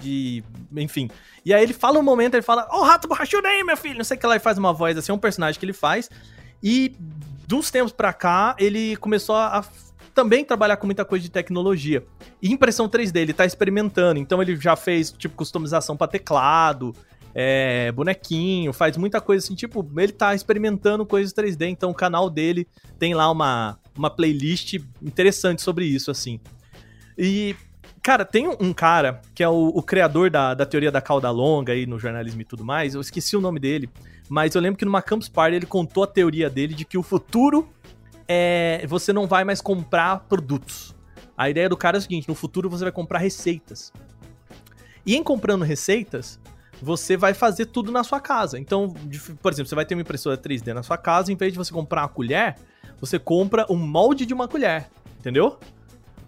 de... 0.00 0.42
enfim. 0.76 1.10
E 1.44 1.52
aí 1.52 1.62
ele 1.62 1.72
fala 1.72 1.98
um 1.98 2.02
momento, 2.02 2.34
ele 2.34 2.42
fala, 2.42 2.68
ô 2.72 2.82
Rato 2.82 3.08
Borrachudo 3.08 3.46
aí, 3.46 3.62
meu 3.64 3.76
filho, 3.76 3.96
não 3.98 4.04
sei 4.04 4.16
o 4.16 4.20
que 4.20 4.26
lá, 4.26 4.36
e 4.36 4.40
faz 4.40 4.56
uma 4.56 4.72
voz 4.72 4.96
assim, 4.96 5.10
é 5.12 5.14
um 5.14 5.18
personagem 5.18 5.58
que 5.58 5.66
ele 5.66 5.72
faz. 5.72 6.08
E 6.64 6.96
de 7.46 7.54
uns 7.54 7.70
tempos 7.70 7.92
pra 7.92 8.10
cá, 8.14 8.56
ele 8.58 8.96
começou 8.96 9.36
a, 9.36 9.62
também 10.14 10.42
trabalhar 10.44 10.78
com 10.78 10.86
muita 10.86 11.04
coisa 11.04 11.22
de 11.22 11.30
tecnologia. 11.30 12.02
E 12.40 12.50
impressão 12.50 12.88
3D, 12.88 13.16
ele 13.16 13.32
tá 13.34 13.44
experimentando, 13.44 14.18
então 14.18 14.40
ele 14.40 14.56
já 14.56 14.74
fez, 14.74 15.12
tipo, 15.12 15.36
customização 15.36 15.94
pra 15.94 16.06
teclado, 16.06 16.94
é, 17.34 17.92
bonequinho, 17.92 18.72
faz 18.72 18.96
muita 18.96 19.20
coisa 19.20 19.44
assim, 19.44 19.54
tipo, 19.54 19.86
ele 19.98 20.12
tá 20.12 20.34
experimentando 20.34 21.04
coisas 21.04 21.34
3D, 21.34 21.68
então 21.68 21.90
o 21.90 21.94
canal 21.94 22.30
dele 22.30 22.66
tem 22.98 23.12
lá 23.12 23.30
uma, 23.30 23.78
uma 23.94 24.08
playlist 24.08 24.74
interessante 25.02 25.60
sobre 25.60 25.84
isso, 25.84 26.10
assim. 26.10 26.40
E, 27.18 27.54
cara, 28.02 28.24
tem 28.24 28.48
um 28.48 28.72
cara 28.72 29.20
que 29.34 29.42
é 29.42 29.48
o, 29.48 29.68
o 29.68 29.82
criador 29.82 30.30
da, 30.30 30.54
da 30.54 30.64
teoria 30.64 30.90
da 30.92 31.00
cauda 31.02 31.30
longa 31.30 31.72
aí 31.72 31.86
no 31.86 31.98
jornalismo 31.98 32.40
e 32.40 32.44
tudo 32.44 32.64
mais, 32.64 32.94
eu 32.94 33.00
esqueci 33.00 33.36
o 33.36 33.40
nome 33.40 33.60
dele, 33.60 33.90
mas 34.28 34.54
eu 34.54 34.60
lembro 34.60 34.78
que 34.78 34.84
numa 34.84 35.02
Campus 35.02 35.28
Party 35.28 35.56
ele 35.56 35.66
contou 35.66 36.04
a 36.04 36.06
teoria 36.06 36.48
dele 36.48 36.74
de 36.74 36.84
que 36.84 36.96
o 36.96 37.02
futuro 37.02 37.68
é 38.26 38.84
você 38.88 39.12
não 39.12 39.26
vai 39.26 39.44
mais 39.44 39.60
comprar 39.60 40.20
produtos. 40.20 40.94
A 41.36 41.50
ideia 41.50 41.68
do 41.68 41.76
cara 41.76 41.96
é 41.96 41.98
o 41.98 42.02
seguinte, 42.02 42.28
no 42.28 42.34
futuro 42.34 42.70
você 42.70 42.84
vai 42.84 42.92
comprar 42.92 43.18
receitas. 43.18 43.92
E 45.04 45.14
em 45.14 45.22
comprando 45.22 45.62
receitas, 45.62 46.40
você 46.80 47.16
vai 47.16 47.34
fazer 47.34 47.66
tudo 47.66 47.92
na 47.92 48.02
sua 48.02 48.20
casa. 48.20 48.58
Então, 48.58 48.94
por 49.42 49.52
exemplo, 49.52 49.68
você 49.68 49.74
vai 49.74 49.84
ter 49.84 49.94
uma 49.94 50.02
impressora 50.02 50.36
3D 50.36 50.72
na 50.72 50.82
sua 50.82 50.96
casa, 50.96 51.32
em 51.32 51.36
vez 51.36 51.52
de 51.52 51.58
você 51.58 51.72
comprar 51.72 52.02
uma 52.02 52.08
colher, 52.08 52.56
você 53.00 53.18
compra 53.18 53.66
um 53.70 53.76
molde 53.76 54.24
de 54.24 54.32
uma 54.32 54.48
colher, 54.48 54.88
entendeu? 55.18 55.58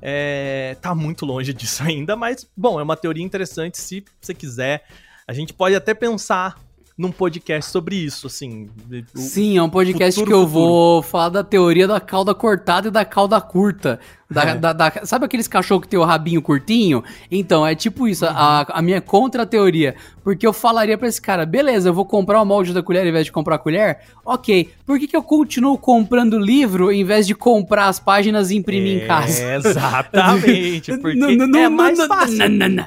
É, 0.03 0.77
tá 0.81 0.95
muito 0.95 1.25
longe 1.25 1.53
disso 1.55 1.83
ainda, 1.85 2.17
mas, 2.17 2.49
bom, 2.57 2.79
é 2.79 2.83
uma 2.83 2.97
teoria 2.97 3.25
interessante 3.25 3.79
se 3.79 4.05
você 4.21 4.35
quiser. 4.35 4.85
A 5.27 5.33
gente 5.33 5.53
pode 5.53 5.75
até 5.75 5.95
pensar 5.95 6.59
num 6.99 7.13
podcast 7.13 7.71
sobre 7.71 7.95
isso, 7.97 8.27
assim. 8.27 8.71
Sim, 9.15 9.59
é 9.59 9.63
um 9.63 9.69
podcast 9.69 10.19
futuro, 10.19 10.31
que 10.31 10.43
eu 10.43 10.47
futuro. 10.49 10.67
vou 10.67 11.03
falar 11.03 11.29
da 11.29 11.45
teoria 11.45 11.87
da 11.87 12.01
cauda 12.01 12.35
cortada 12.35 12.89
e 12.89 12.91
da 12.91 13.05
cauda 13.05 13.39
curta. 13.41 14.01
Da, 14.31 14.43
É. 14.43 14.55
da- 14.57 14.73
da- 14.73 14.93
sabe 15.05 15.25
aqueles 15.27 15.47
cachorros 15.47 15.83
que 15.83 15.89
tem 15.89 16.01
o 16.01 16.05
rabinho 16.05 16.41
curtinho? 16.43 17.05
Então, 17.31 17.67
é 17.67 17.75
tipo 17.75 18.09
isso, 18.09 18.25
a, 18.27 18.67
a 18.71 18.81
minha 18.83 19.01
contra-teoria. 19.01 19.95
Porque 20.25 20.47
eu 20.47 20.53
falaria 20.55 20.97
pra 20.99 21.07
esse 21.07 21.21
cara, 21.21 21.45
beleza, 21.45 21.91
eu 21.91 21.95
vou 21.95 22.05
comprar 22.07 22.41
o 22.41 22.45
molde 22.47 22.73
da 22.73 22.83
colher 22.83 23.03
ao 23.03 23.09
invés 23.09 23.27
de 23.27 23.31
comprar 23.33 23.57
a 23.57 23.59
colher? 23.59 23.99
Ok, 24.25 24.71
por 24.87 24.99
que, 24.99 25.07
que 25.07 25.17
eu 25.17 25.23
continuo 25.23 25.77
comprando 25.79 26.39
livro 26.39 26.91
em 26.91 27.05
vez 27.05 27.27
de 27.27 27.35
comprar 27.35 27.89
as 27.89 28.01
páginas 28.01 28.51
e 28.51 28.57
imprimir 28.57 29.05
em 29.05 29.07
casa? 29.07 29.43
É, 29.45 29.57
exatamente, 29.57 30.97
porque 30.99 31.19
é 31.59 31.69
mais 31.69 31.99
fácil. 32.07 32.39
não, 32.39 32.49
não, 32.49 32.69
não. 32.69 32.87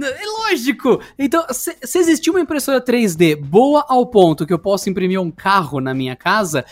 É 0.00 0.26
Lógico! 0.50 1.00
Então, 1.18 1.44
se, 1.50 1.76
se 1.82 1.98
existir 1.98 2.30
uma 2.30 2.40
impressora 2.40 2.80
3D 2.80 3.34
boa 3.36 3.84
ao 3.88 4.06
ponto 4.06 4.46
que 4.46 4.52
eu 4.52 4.58
posso 4.58 4.88
imprimir 4.88 5.20
um 5.20 5.30
carro 5.30 5.80
na 5.80 5.94
minha 5.94 6.14
casa, 6.14 6.64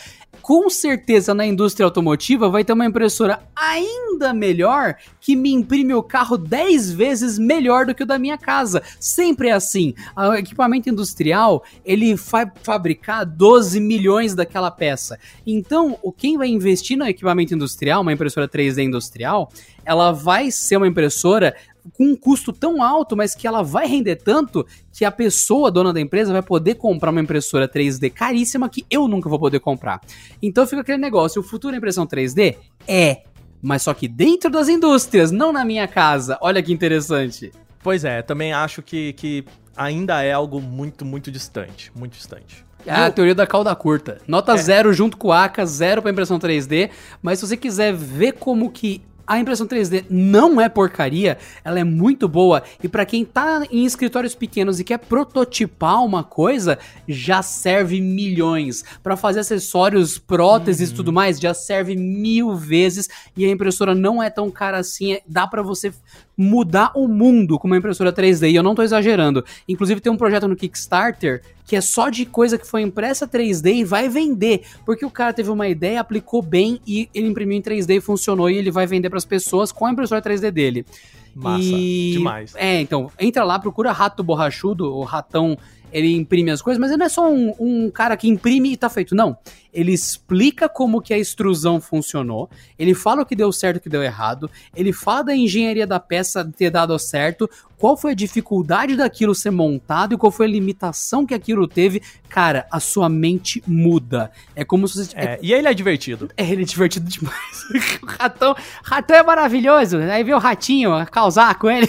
com 0.45 0.69
certeza 0.69 1.33
na 1.33 1.43
indústria 1.43 1.85
automotiva 1.85 2.47
vai 2.47 2.63
ter 2.63 2.71
uma 2.71 2.85
impressora 2.85 3.41
ainda 3.55 4.31
melhor 4.31 4.95
que 5.19 5.35
me 5.35 5.51
imprime 5.51 5.93
o 5.95 6.03
carro 6.03 6.37
10 6.37 6.91
vezes 6.91 7.39
melhor 7.39 7.87
do 7.87 7.95
que 7.95 8.03
o 8.03 8.05
da 8.05 8.19
minha 8.19 8.37
casa. 8.37 8.83
Sempre 8.99 9.49
é 9.49 9.53
assim. 9.53 9.95
O 10.15 10.33
equipamento 10.33 10.87
industrial, 10.87 11.63
ele 11.83 12.13
vai 12.13 12.45
fabricar 12.61 13.25
12 13.25 13.79
milhões 13.79 14.35
daquela 14.35 14.69
peça. 14.69 15.17
Então, 15.47 15.97
o 16.03 16.11
quem 16.11 16.37
vai 16.37 16.47
investir 16.47 16.95
no 16.95 17.07
equipamento 17.07 17.55
industrial, 17.55 18.03
uma 18.03 18.13
impressora 18.13 18.47
3D 18.47 18.83
industrial, 18.83 19.51
ela 19.83 20.11
vai 20.11 20.51
ser 20.51 20.77
uma 20.77 20.87
impressora 20.87 21.55
com 21.93 22.05
um 22.05 22.15
custo 22.15 22.51
tão 22.51 22.81
alto, 22.81 23.15
mas 23.15 23.35
que 23.35 23.47
ela 23.47 23.61
vai 23.61 23.87
render 23.87 24.15
tanto 24.17 24.65
que 24.91 25.05
a 25.05 25.11
pessoa, 25.11 25.71
dona 25.71 25.93
da 25.93 26.01
empresa, 26.01 26.33
vai 26.33 26.41
poder 26.41 26.75
comprar 26.75 27.11
uma 27.11 27.21
impressora 27.21 27.67
3D 27.67 28.11
caríssima 28.11 28.69
que 28.69 28.85
eu 28.89 29.07
nunca 29.07 29.29
vou 29.29 29.39
poder 29.39 29.59
comprar. 29.59 30.01
Então 30.41 30.65
fica 30.65 30.81
aquele 30.81 30.97
negócio, 30.97 31.41
o 31.41 31.43
futuro 31.43 31.75
é 31.75 31.77
impressão 31.77 32.05
3D? 32.05 32.55
É, 32.87 33.23
mas 33.61 33.81
só 33.81 33.93
que 33.93 34.07
dentro 34.07 34.49
das 34.49 34.69
indústrias, 34.69 35.31
não 35.31 35.51
na 35.51 35.65
minha 35.65 35.87
casa. 35.87 36.37
Olha 36.41 36.61
que 36.61 36.73
interessante. 36.73 37.51
Pois 37.81 38.03
é, 38.03 38.21
também 38.21 38.53
acho 38.53 38.81
que, 38.81 39.13
que 39.13 39.45
ainda 39.75 40.23
é 40.23 40.31
algo 40.31 40.61
muito, 40.61 41.05
muito 41.05 41.31
distante. 41.31 41.91
Muito 41.95 42.13
distante. 42.13 42.65
É 42.85 42.91
a 42.91 43.11
teoria 43.11 43.33
da 43.33 43.47
cauda 43.47 43.75
curta. 43.75 44.19
Nota 44.27 44.53
é. 44.53 44.57
zero 44.57 44.93
junto 44.93 45.17
com 45.17 45.29
o 45.29 45.31
ACA, 45.31 45.65
zero 45.65 46.01
para 46.01 46.11
impressão 46.11 46.37
3D. 46.37 46.91
Mas 47.21 47.39
se 47.39 47.47
você 47.47 47.57
quiser 47.57 47.93
ver 47.93 48.33
como 48.33 48.69
que 48.69 49.01
a 49.27 49.39
impressão 49.39 49.67
3D 49.67 50.05
não 50.09 50.59
é 50.59 50.69
porcaria, 50.69 51.37
ela 51.63 51.79
é 51.79 51.83
muito 51.83 52.27
boa 52.27 52.63
e 52.83 52.87
para 52.87 53.05
quem 53.05 53.25
tá 53.25 53.63
em 53.71 53.85
escritórios 53.85 54.35
pequenos 54.35 54.79
e 54.79 54.83
quer 54.83 54.99
prototipar 54.99 56.03
uma 56.03 56.23
coisa, 56.23 56.77
já 57.07 57.41
serve 57.41 57.99
milhões. 58.01 58.83
Para 59.01 59.17
fazer 59.17 59.39
acessórios, 59.41 60.17
próteses 60.17 60.89
e 60.89 60.91
uhum. 60.91 60.97
tudo 60.97 61.13
mais, 61.13 61.39
já 61.39 61.53
serve 61.53 61.95
mil 61.95 62.55
vezes 62.55 63.07
e 63.35 63.45
a 63.45 63.49
impressora 63.49 63.95
não 63.95 64.21
é 64.21 64.29
tão 64.29 64.49
cara 64.51 64.77
assim, 64.77 65.17
dá 65.27 65.47
para 65.47 65.61
você 65.61 65.93
mudar 66.37 66.91
o 66.95 67.07
mundo 67.07 67.57
com 67.57 67.67
uma 67.67 67.77
impressora 67.77 68.11
3D 68.11 68.51
e 68.51 68.55
eu 68.55 68.63
não 68.63 68.75
tô 68.75 68.83
exagerando. 68.83 69.43
Inclusive 69.67 70.01
tem 70.01 70.11
um 70.11 70.17
projeto 70.17 70.47
no 70.47 70.55
Kickstarter 70.55 71.41
que 71.65 71.75
é 71.75 71.81
só 71.81 72.09
de 72.09 72.25
coisa 72.25 72.57
que 72.57 72.67
foi 72.67 72.81
impressa 72.81 73.27
3D 73.27 73.77
e 73.77 73.83
vai 73.83 74.07
vender, 74.07 74.63
porque 74.85 75.05
o 75.05 75.09
cara 75.09 75.33
teve 75.33 75.49
uma 75.49 75.67
ideia, 75.67 75.99
aplicou 75.99 76.41
bem 76.41 76.79
e 76.85 77.09
ele 77.13 77.27
imprimiu 77.27 77.57
em 77.57 77.61
3D 77.61 77.97
e 77.97 78.01
funcionou 78.01 78.49
e 78.49 78.57
ele 78.57 78.69
vai 78.69 78.85
vender 78.85 79.09
para 79.09 79.17
as 79.17 79.25
pessoas 79.25 79.71
com 79.71 79.85
a 79.85 79.91
impressora 79.91 80.21
3D 80.21 80.51
dele. 80.51 80.85
Massa, 81.35 81.63
e... 81.63 82.11
demais. 82.13 82.53
É, 82.55 82.79
então, 82.79 83.11
entra 83.19 83.43
lá, 83.43 83.59
procura 83.59 83.91
Rato 83.91 84.23
Borrachudo, 84.23 84.95
o 84.95 85.03
ratão 85.03 85.57
ele 85.95 86.13
imprime 86.13 86.51
as 86.51 86.61
coisas, 86.61 86.77
mas 86.77 86.91
ele 86.91 86.97
não 86.97 87.05
é 87.05 87.09
só 87.09 87.31
um, 87.31 87.55
um, 87.57 87.89
cara 87.89 88.17
que 88.17 88.27
imprime 88.27 88.73
e 88.73 88.75
tá 88.75 88.89
feito. 88.89 89.15
Não. 89.15 89.37
Ele 89.73 89.93
explica 89.93 90.67
como 90.67 91.01
que 91.01 91.13
a 91.13 91.17
extrusão 91.17 91.79
funcionou, 91.79 92.49
ele 92.77 92.93
fala 92.93 93.21
o 93.21 93.25
que 93.25 93.33
deu 93.33 93.49
certo 93.49 93.77
e 93.77 93.79
o 93.79 93.81
que 93.81 93.87
deu 93.87 94.03
errado, 94.03 94.51
ele 94.75 94.91
fala 94.91 95.23
da 95.23 95.35
engenharia 95.35 95.87
da 95.87 95.97
peça 95.97 96.43
ter 96.57 96.69
dado 96.69 96.99
certo, 96.99 97.49
qual 97.77 97.97
foi 97.97 98.11
a 98.11 98.15
dificuldade 98.15 98.95
daquilo 98.95 99.35
ser 99.35 99.51
montado 99.51 100.13
e 100.13 100.17
qual 100.17 100.31
foi 100.31 100.45
a 100.45 100.49
limitação 100.49 101.25
que 101.25 101.33
aquilo 101.33 101.67
teve, 101.67 102.01
cara, 102.29 102.67
a 102.71 102.79
sua 102.79 103.09
mente 103.09 103.63
muda. 103.67 104.31
É 104.55 104.63
como 104.63 104.87
se 104.87 105.05
você. 105.05 105.15
É, 105.15 105.39
e 105.41 105.53
ele 105.53 105.67
é 105.67 105.73
divertido. 105.73 106.29
É, 106.37 106.49
ele 106.49 106.63
é 106.63 106.65
divertido 106.65 107.07
demais. 107.07 107.65
o 108.01 108.05
ratão, 108.05 108.55
ratão 108.83 109.17
é 109.17 109.23
maravilhoso. 109.23 109.97
Aí 109.97 110.23
vê 110.23 110.33
o 110.33 110.39
ratinho 110.39 111.05
causar 111.07 111.55
com 111.55 111.69
ele. 111.69 111.87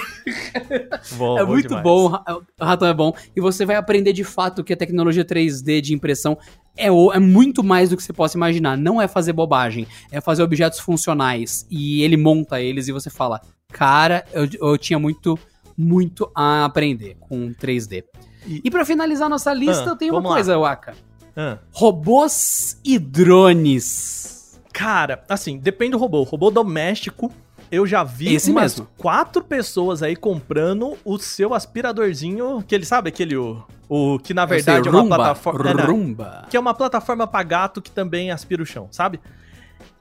Bom, 1.17 1.39
é 1.39 1.45
bom 1.45 1.53
muito 1.53 1.69
demais. 1.69 1.85
bom. 1.85 2.23
O 2.61 2.65
ratão 2.65 2.89
é 2.89 2.95
bom. 2.95 3.15
E 3.35 3.41
você 3.41 3.65
vai 3.65 3.77
aprender 3.77 4.13
de 4.13 4.25
fato 4.25 4.65
que 4.65 4.73
a 4.73 4.77
tecnologia 4.77 5.25
3D 5.25 5.81
de 5.81 5.95
impressão 5.95 6.37
é, 6.77 6.89
é 6.89 7.19
muito 7.19 7.65
mais 7.65 7.91
do 7.91 7.97
que 7.97 8.03
você 8.03 8.13
possa 8.13 8.37
imaginar. 8.37 8.77
Não 8.77 9.01
é 9.01 9.09
fazer 9.09 9.33
bobagem, 9.33 9.87
é 10.11 10.21
fazer 10.21 10.43
objetos 10.43 10.79
funcionais. 10.79 11.67
E 11.71 12.03
ele 12.03 12.17
monta 12.17 12.61
eles 12.61 12.89
e 12.89 12.93
você 12.93 13.09
fala, 13.09 13.41
cara, 13.73 14.25
eu, 14.33 14.49
eu 14.61 14.79
tinha 14.79 14.99
muito 14.99 15.39
muito 15.77 16.31
a 16.35 16.65
aprender 16.65 17.17
com 17.21 17.53
3D. 17.53 18.05
E, 18.47 18.63
e 18.65 18.71
para 18.71 18.85
finalizar 18.85 19.29
nossa 19.29 19.53
lista, 19.53 19.85
ah, 19.85 19.89
eu 19.89 19.97
tenho 19.97 20.17
uma 20.17 20.23
coisa, 20.23 20.59
Waka. 20.59 20.95
Ah. 21.37 21.59
Robôs 21.73 22.81
e 22.85 22.99
drones. 22.99 24.59
Cara, 24.73 25.23
assim, 25.29 25.59
depende 25.59 25.93
do 25.93 25.99
robô. 25.99 26.23
Robô 26.23 26.51
doméstico, 26.51 27.33
eu 27.71 27.87
já 27.87 28.05
vi 28.05 28.35
Esse 28.35 28.51
umas 28.51 28.75
mesmo. 28.75 28.89
quatro 28.97 29.43
pessoas 29.43 30.03
aí 30.03 30.15
comprando 30.15 30.97
o 31.05 31.19
seu 31.19 31.55
aspiradorzinho, 31.55 32.63
que 32.67 32.75
ele 32.75 32.85
sabe 32.85 33.09
aquele 33.09 33.37
o, 33.37 33.63
o 33.89 34.19
que 34.19 34.33
na 34.33 34.45
verdade 34.45 34.89
é 34.89 34.91
uma 34.91 35.07
plataforma, 35.07 35.75
né, 35.75 35.83
rumba. 35.83 36.47
que 36.49 36.57
é 36.57 36.61
uma 36.61 36.75
plataforma 36.75 37.27
para 37.27 37.43
gato 37.43 37.83
que 37.83 37.91
também 37.91 38.31
aspira 38.31 38.63
o 38.63 38.67
chão, 38.67 38.89
sabe? 38.91 39.21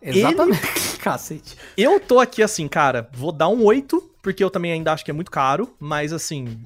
Exatamente. 0.02 0.60
Ele... 0.60 0.98
Cacete. 1.02 1.56
Eu 1.78 2.00
tô 2.00 2.20
aqui 2.20 2.42
assim, 2.42 2.68
cara, 2.68 3.10
vou 3.14 3.32
dar 3.32 3.50
um 3.50 3.64
8 3.64 4.12
porque 4.22 4.44
eu 4.44 4.50
também 4.50 4.72
ainda 4.72 4.92
acho 4.92 5.06
que 5.06 5.12
é 5.12 5.14
muito 5.14 5.30
caro, 5.30 5.76
mas 5.80 6.12
assim, 6.12 6.58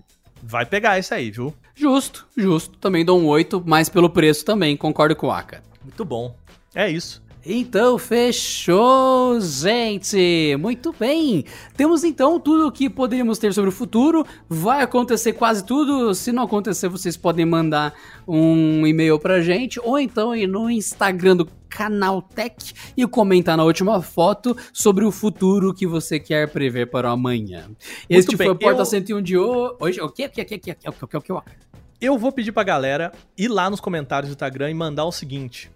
vai 0.42 0.66
pegar 0.66 0.98
esse 0.98 1.14
aí, 1.14 1.30
viu? 1.30 1.54
Justo, 1.76 2.26
justo. 2.38 2.78
Também 2.78 3.04
dou 3.04 3.20
um 3.20 3.28
8, 3.28 3.62
mas 3.66 3.90
pelo 3.90 4.10
preço 4.10 4.46
também, 4.46 4.78
concordo 4.78 5.16
com 5.16 5.28
o 5.28 5.32
Aka. 5.32 5.62
Muito 5.84 6.06
bom. 6.06 6.34
É 6.74 6.90
isso. 6.90 7.22
Então, 7.52 7.98
fechou, 7.98 9.42
gente! 9.42 10.56
Muito 10.60 10.94
bem! 10.94 11.44
Temos 11.76 12.04
então 12.04 12.40
tudo 12.40 12.68
o 12.68 12.72
que 12.72 12.88
poderíamos 12.88 13.40
ter 13.40 13.52
sobre 13.56 13.70
o 13.70 13.74
futuro. 13.74 14.24
Vai 14.48 14.84
acontecer 14.84 15.34
quase 15.34 15.66
tudo. 15.66 16.14
Se 16.14 16.32
não 16.32 16.44
acontecer, 16.44 16.88
vocês 16.90 17.18
podem 17.18 17.48
mandar 17.48 17.96
um 18.28 18.86
e-mail 18.86 19.18
pra 19.18 19.42
gente 19.42 19.80
ou 19.80 19.98
então 19.98 20.36
ir 20.36 20.46
no 20.46 20.70
Instagram 20.70 21.38
do 21.38 21.48
Canal 21.68 22.22
Tech 22.22 22.72
e 22.96 23.08
comentar 23.08 23.58
na 23.58 23.64
última 23.64 24.00
foto 24.00 24.56
sobre 24.72 25.04
o 25.04 25.12
futuro 25.12 25.74
que 25.74 25.88
você 25.88 26.20
quer 26.20 26.48
prever 26.50 26.92
para 26.92 27.10
o 27.10 27.14
amanhã. 27.14 27.68
Este 28.08 28.36
bem, 28.36 28.46
foi 28.46 28.56
o 28.56 28.60
Porta 28.60 28.82
eu... 28.82 28.86
101 28.86 29.24
de 29.24 29.40
hoje. 29.40 30.00
O 30.02 30.10
que? 30.10 30.28
O 30.28 30.30
que? 30.30 30.42
O 30.44 30.46
que? 30.46 30.56
O 30.56 30.60
que? 30.60 30.72
O 30.72 31.08
que? 31.08 31.18
O 31.18 31.22
que? 31.22 31.52
Eu 32.00 32.16
vou 32.16 32.32
pedir 32.32 32.52
pra 32.52 32.62
galera 32.62 33.12
ir 33.36 33.48
lá 33.48 33.72
nos 33.72 33.80
comentários 33.80 34.30
do 34.30 34.34
Instagram 34.34 34.70
e 34.70 34.74
mandar 34.76 35.06
o 35.06 35.12
seguinte 35.12 35.72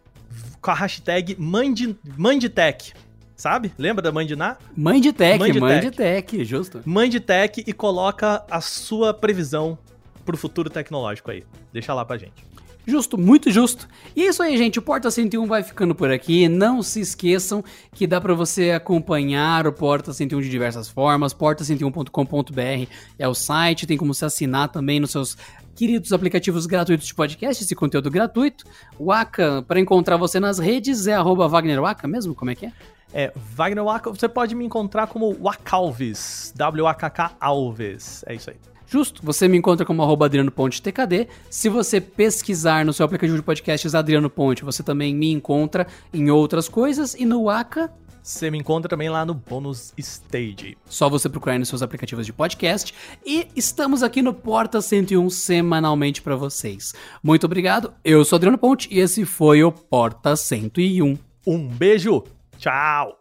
com 0.64 0.72
a 0.72 0.74
hashtag 0.74 1.36
Manditech. 1.38 2.94
Sabe? 3.36 3.74
Lembra 3.78 4.02
da 4.02 4.12
Mandiná? 4.12 4.58
Manditech, 4.76 5.60
Manditech, 5.60 6.46
justo. 6.46 6.82
Manditech 6.86 7.64
e 7.68 7.74
coloca 7.74 8.44
a 8.50 8.62
sua 8.62 9.14
previsão 9.14 9.78
pro 10.24 10.38
futuro 10.38 10.70
tecnológico 10.70 11.30
aí. 11.30 11.44
Deixa 11.74 11.94
lá 11.94 12.06
pra 12.06 12.18
gente. 12.18 12.54
Justo, 12.86 13.18
muito 13.18 13.50
justo. 13.50 13.88
E 14.16 14.24
é 14.24 14.28
isso 14.28 14.44
aí, 14.44 14.58
gente. 14.58 14.78
O 14.78 14.82
Porta 14.82 15.10
101 15.10 15.46
vai 15.48 15.64
ficando 15.64 15.96
por 15.96 16.12
aqui. 16.12 16.50
Não 16.50 16.84
se 16.84 17.00
esqueçam 17.00 17.64
que 17.94 18.06
dá 18.06 18.20
para 18.20 18.34
você 18.34 18.72
acompanhar 18.72 19.66
o 19.66 19.72
Porta 19.72 20.12
101 20.12 20.42
de 20.42 20.50
diversas 20.50 20.90
formas. 20.90 21.34
Porta101.com.br 21.34 22.92
é 23.18 23.28
o 23.28 23.34
site. 23.34 23.88
Tem 23.88 23.98
como 23.98 24.14
se 24.14 24.26
assinar 24.26 24.68
também 24.68 25.00
nos 25.00 25.12
seus 25.12 25.38
queridos 25.76 26.14
aplicativos 26.14 26.66
gratuitos 26.66 27.08
de 27.08 27.14
podcast, 27.14 27.64
esse 27.64 27.76
conteúdo 27.76 28.10
gratuito. 28.10 28.66
O 28.98 29.12
Aka, 29.12 29.64
para 29.68 29.80
encontrar 29.80 30.18
você 30.18 30.40
nas 30.40 30.60
redes, 30.60 31.08
é 31.08 31.14
arroba 31.14 31.48
Wagner 31.48 31.82
Waka 31.82 32.08
mesmo? 32.08 32.36
Como 32.36 32.52
é 32.52 32.56
que 32.56 32.66
é? 32.68 32.74
É, 33.14 33.32
Wagner 33.36 33.84
Waka, 33.84 34.10
você 34.10 34.28
pode 34.28 34.56
me 34.56 34.66
encontrar 34.66 35.08
como 35.08 35.34
Wakalves, 35.34 36.52
W-A-K-K 36.56 37.36
Alves, 37.40 38.24
é 38.28 38.34
isso 38.34 38.50
aí. 38.50 38.58
Justo, 38.88 39.22
você 39.24 39.48
me 39.48 39.58
encontra 39.58 39.86
como 39.86 40.04
arroba 40.04 40.26
Adriano 40.26 40.52
Ponte 40.52 40.82
TKD. 40.82 41.28
Se 41.50 41.68
você 41.68 42.00
pesquisar 42.00 42.86
no 42.86 42.94
seu 42.94 43.06
aplicativo 43.06 43.38
de 43.38 43.44
podcasts 43.44 43.96
Adriano 43.96 44.30
Ponte, 44.30 44.64
você 44.64 44.84
também 44.84 45.16
me 45.16 45.32
encontra 45.32 45.88
em 46.14 46.30
outras 46.30 46.70
coisas. 46.70 47.16
E 47.16 47.26
no 47.26 47.50
Aka, 47.50 47.92
você 48.24 48.50
me 48.50 48.58
encontra 48.58 48.88
também 48.88 49.10
lá 49.10 49.26
no 49.26 49.34
Bônus 49.34 49.94
Stage. 49.98 50.78
Só 50.86 51.10
você 51.10 51.28
procurar 51.28 51.60
nos 51.60 51.68
seus 51.68 51.82
aplicativos 51.82 52.26
de 52.26 52.32
podcast. 52.32 52.94
E 53.26 53.48
estamos 53.54 54.02
aqui 54.02 54.22
no 54.22 54.34
Porta 54.34 54.82
101 54.82 55.30
semanalmente 55.30 56.22
para 56.22 56.38
vocês. 56.38 56.94
Muito 57.22 57.46
obrigado. 57.46 57.94
Eu 58.04 58.24
sou 58.24 58.38
Adriano 58.38 58.58
Ponte 58.58 58.88
e 58.90 59.00
esse 59.00 59.26
foi 59.26 59.62
o 59.64 59.72
Porta 59.72 60.38
101. 60.38 61.18
Um 61.46 61.68
beijo. 61.68 62.24
Tchau. 62.58 63.20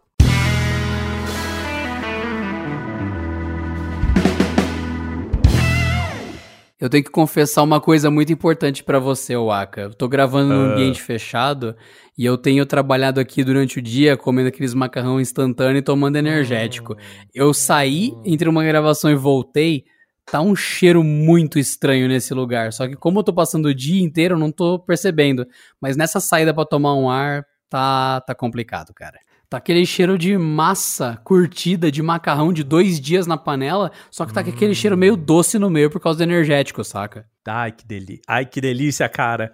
Eu 6.83 6.89
tenho 6.89 7.03
que 7.03 7.11
confessar 7.11 7.63
uma 7.63 7.79
coisa 7.79 8.11
muito 8.11 8.33
importante 8.33 8.83
para 8.83 8.99
você, 8.99 9.37
Waka. 9.37 9.81
Eu 9.81 9.93
tô 9.93 10.05
gravando 10.07 10.53
num 10.53 10.67
uh. 10.67 10.71
ambiente 10.73 11.01
fechado 11.01 11.77
e 12.17 12.25
eu 12.25 12.37
tenho 12.37 12.65
trabalhado 12.65 13.19
aqui 13.19 13.43
durante 13.43 13.79
o 13.79 13.81
dia 13.81 14.15
comendo 14.15 14.49
aqueles 14.49 14.73
macarrão 14.73 15.19
instantâneo 15.19 15.79
e 15.79 15.81
tomando 15.81 16.15
energético. 16.15 16.93
Uh. 16.93 16.97
Eu 17.33 17.53
saí 17.53 18.13
entre 18.23 18.47
uma 18.47 18.63
gravação 18.63 19.09
e 19.11 19.15
voltei, 19.15 19.85
tá 20.25 20.41
um 20.41 20.55
cheiro 20.55 21.03
muito 21.03 21.57
estranho 21.57 22.07
nesse 22.07 22.33
lugar. 22.33 22.71
Só 22.71 22.87
que 22.87 22.95
como 22.95 23.19
eu 23.19 23.23
tô 23.23 23.33
passando 23.33 23.65
o 23.65 23.75
dia 23.75 24.01
inteiro, 24.03 24.35
eu 24.35 24.39
não 24.39 24.51
tô 24.51 24.79
percebendo. 24.79 25.45
Mas 25.81 25.97
nessa 25.97 26.19
saída 26.19 26.53
para 26.53 26.65
tomar 26.65 26.95
um 26.95 27.09
ar, 27.09 27.45
tá, 27.69 28.21
tá 28.21 28.35
complicado, 28.35 28.93
cara. 28.93 29.19
Tá 29.49 29.57
aquele 29.57 29.85
cheiro 29.85 30.17
de 30.17 30.35
massa 30.35 31.19
curtida 31.23 31.91
de 31.91 32.01
macarrão 32.01 32.51
de 32.51 32.63
dois 32.63 32.99
dias 32.99 33.27
na 33.27 33.37
panela, 33.37 33.91
só 34.09 34.25
que 34.25 34.33
tá 34.33 34.43
com 34.43 34.49
aquele 34.49 34.73
cheiro 34.73 34.97
meio 34.97 35.15
doce 35.15 35.59
no 35.59 35.69
meio 35.69 35.91
por 35.91 36.01
causa 36.01 36.17
do 36.17 36.23
energético, 36.23 36.83
saca? 36.83 37.27
Ai, 37.47 37.71
que 37.71 37.85
delícia. 37.85 38.23
Ai, 38.27 38.47
que 38.47 38.59
delícia, 38.59 39.07
cara. 39.07 39.53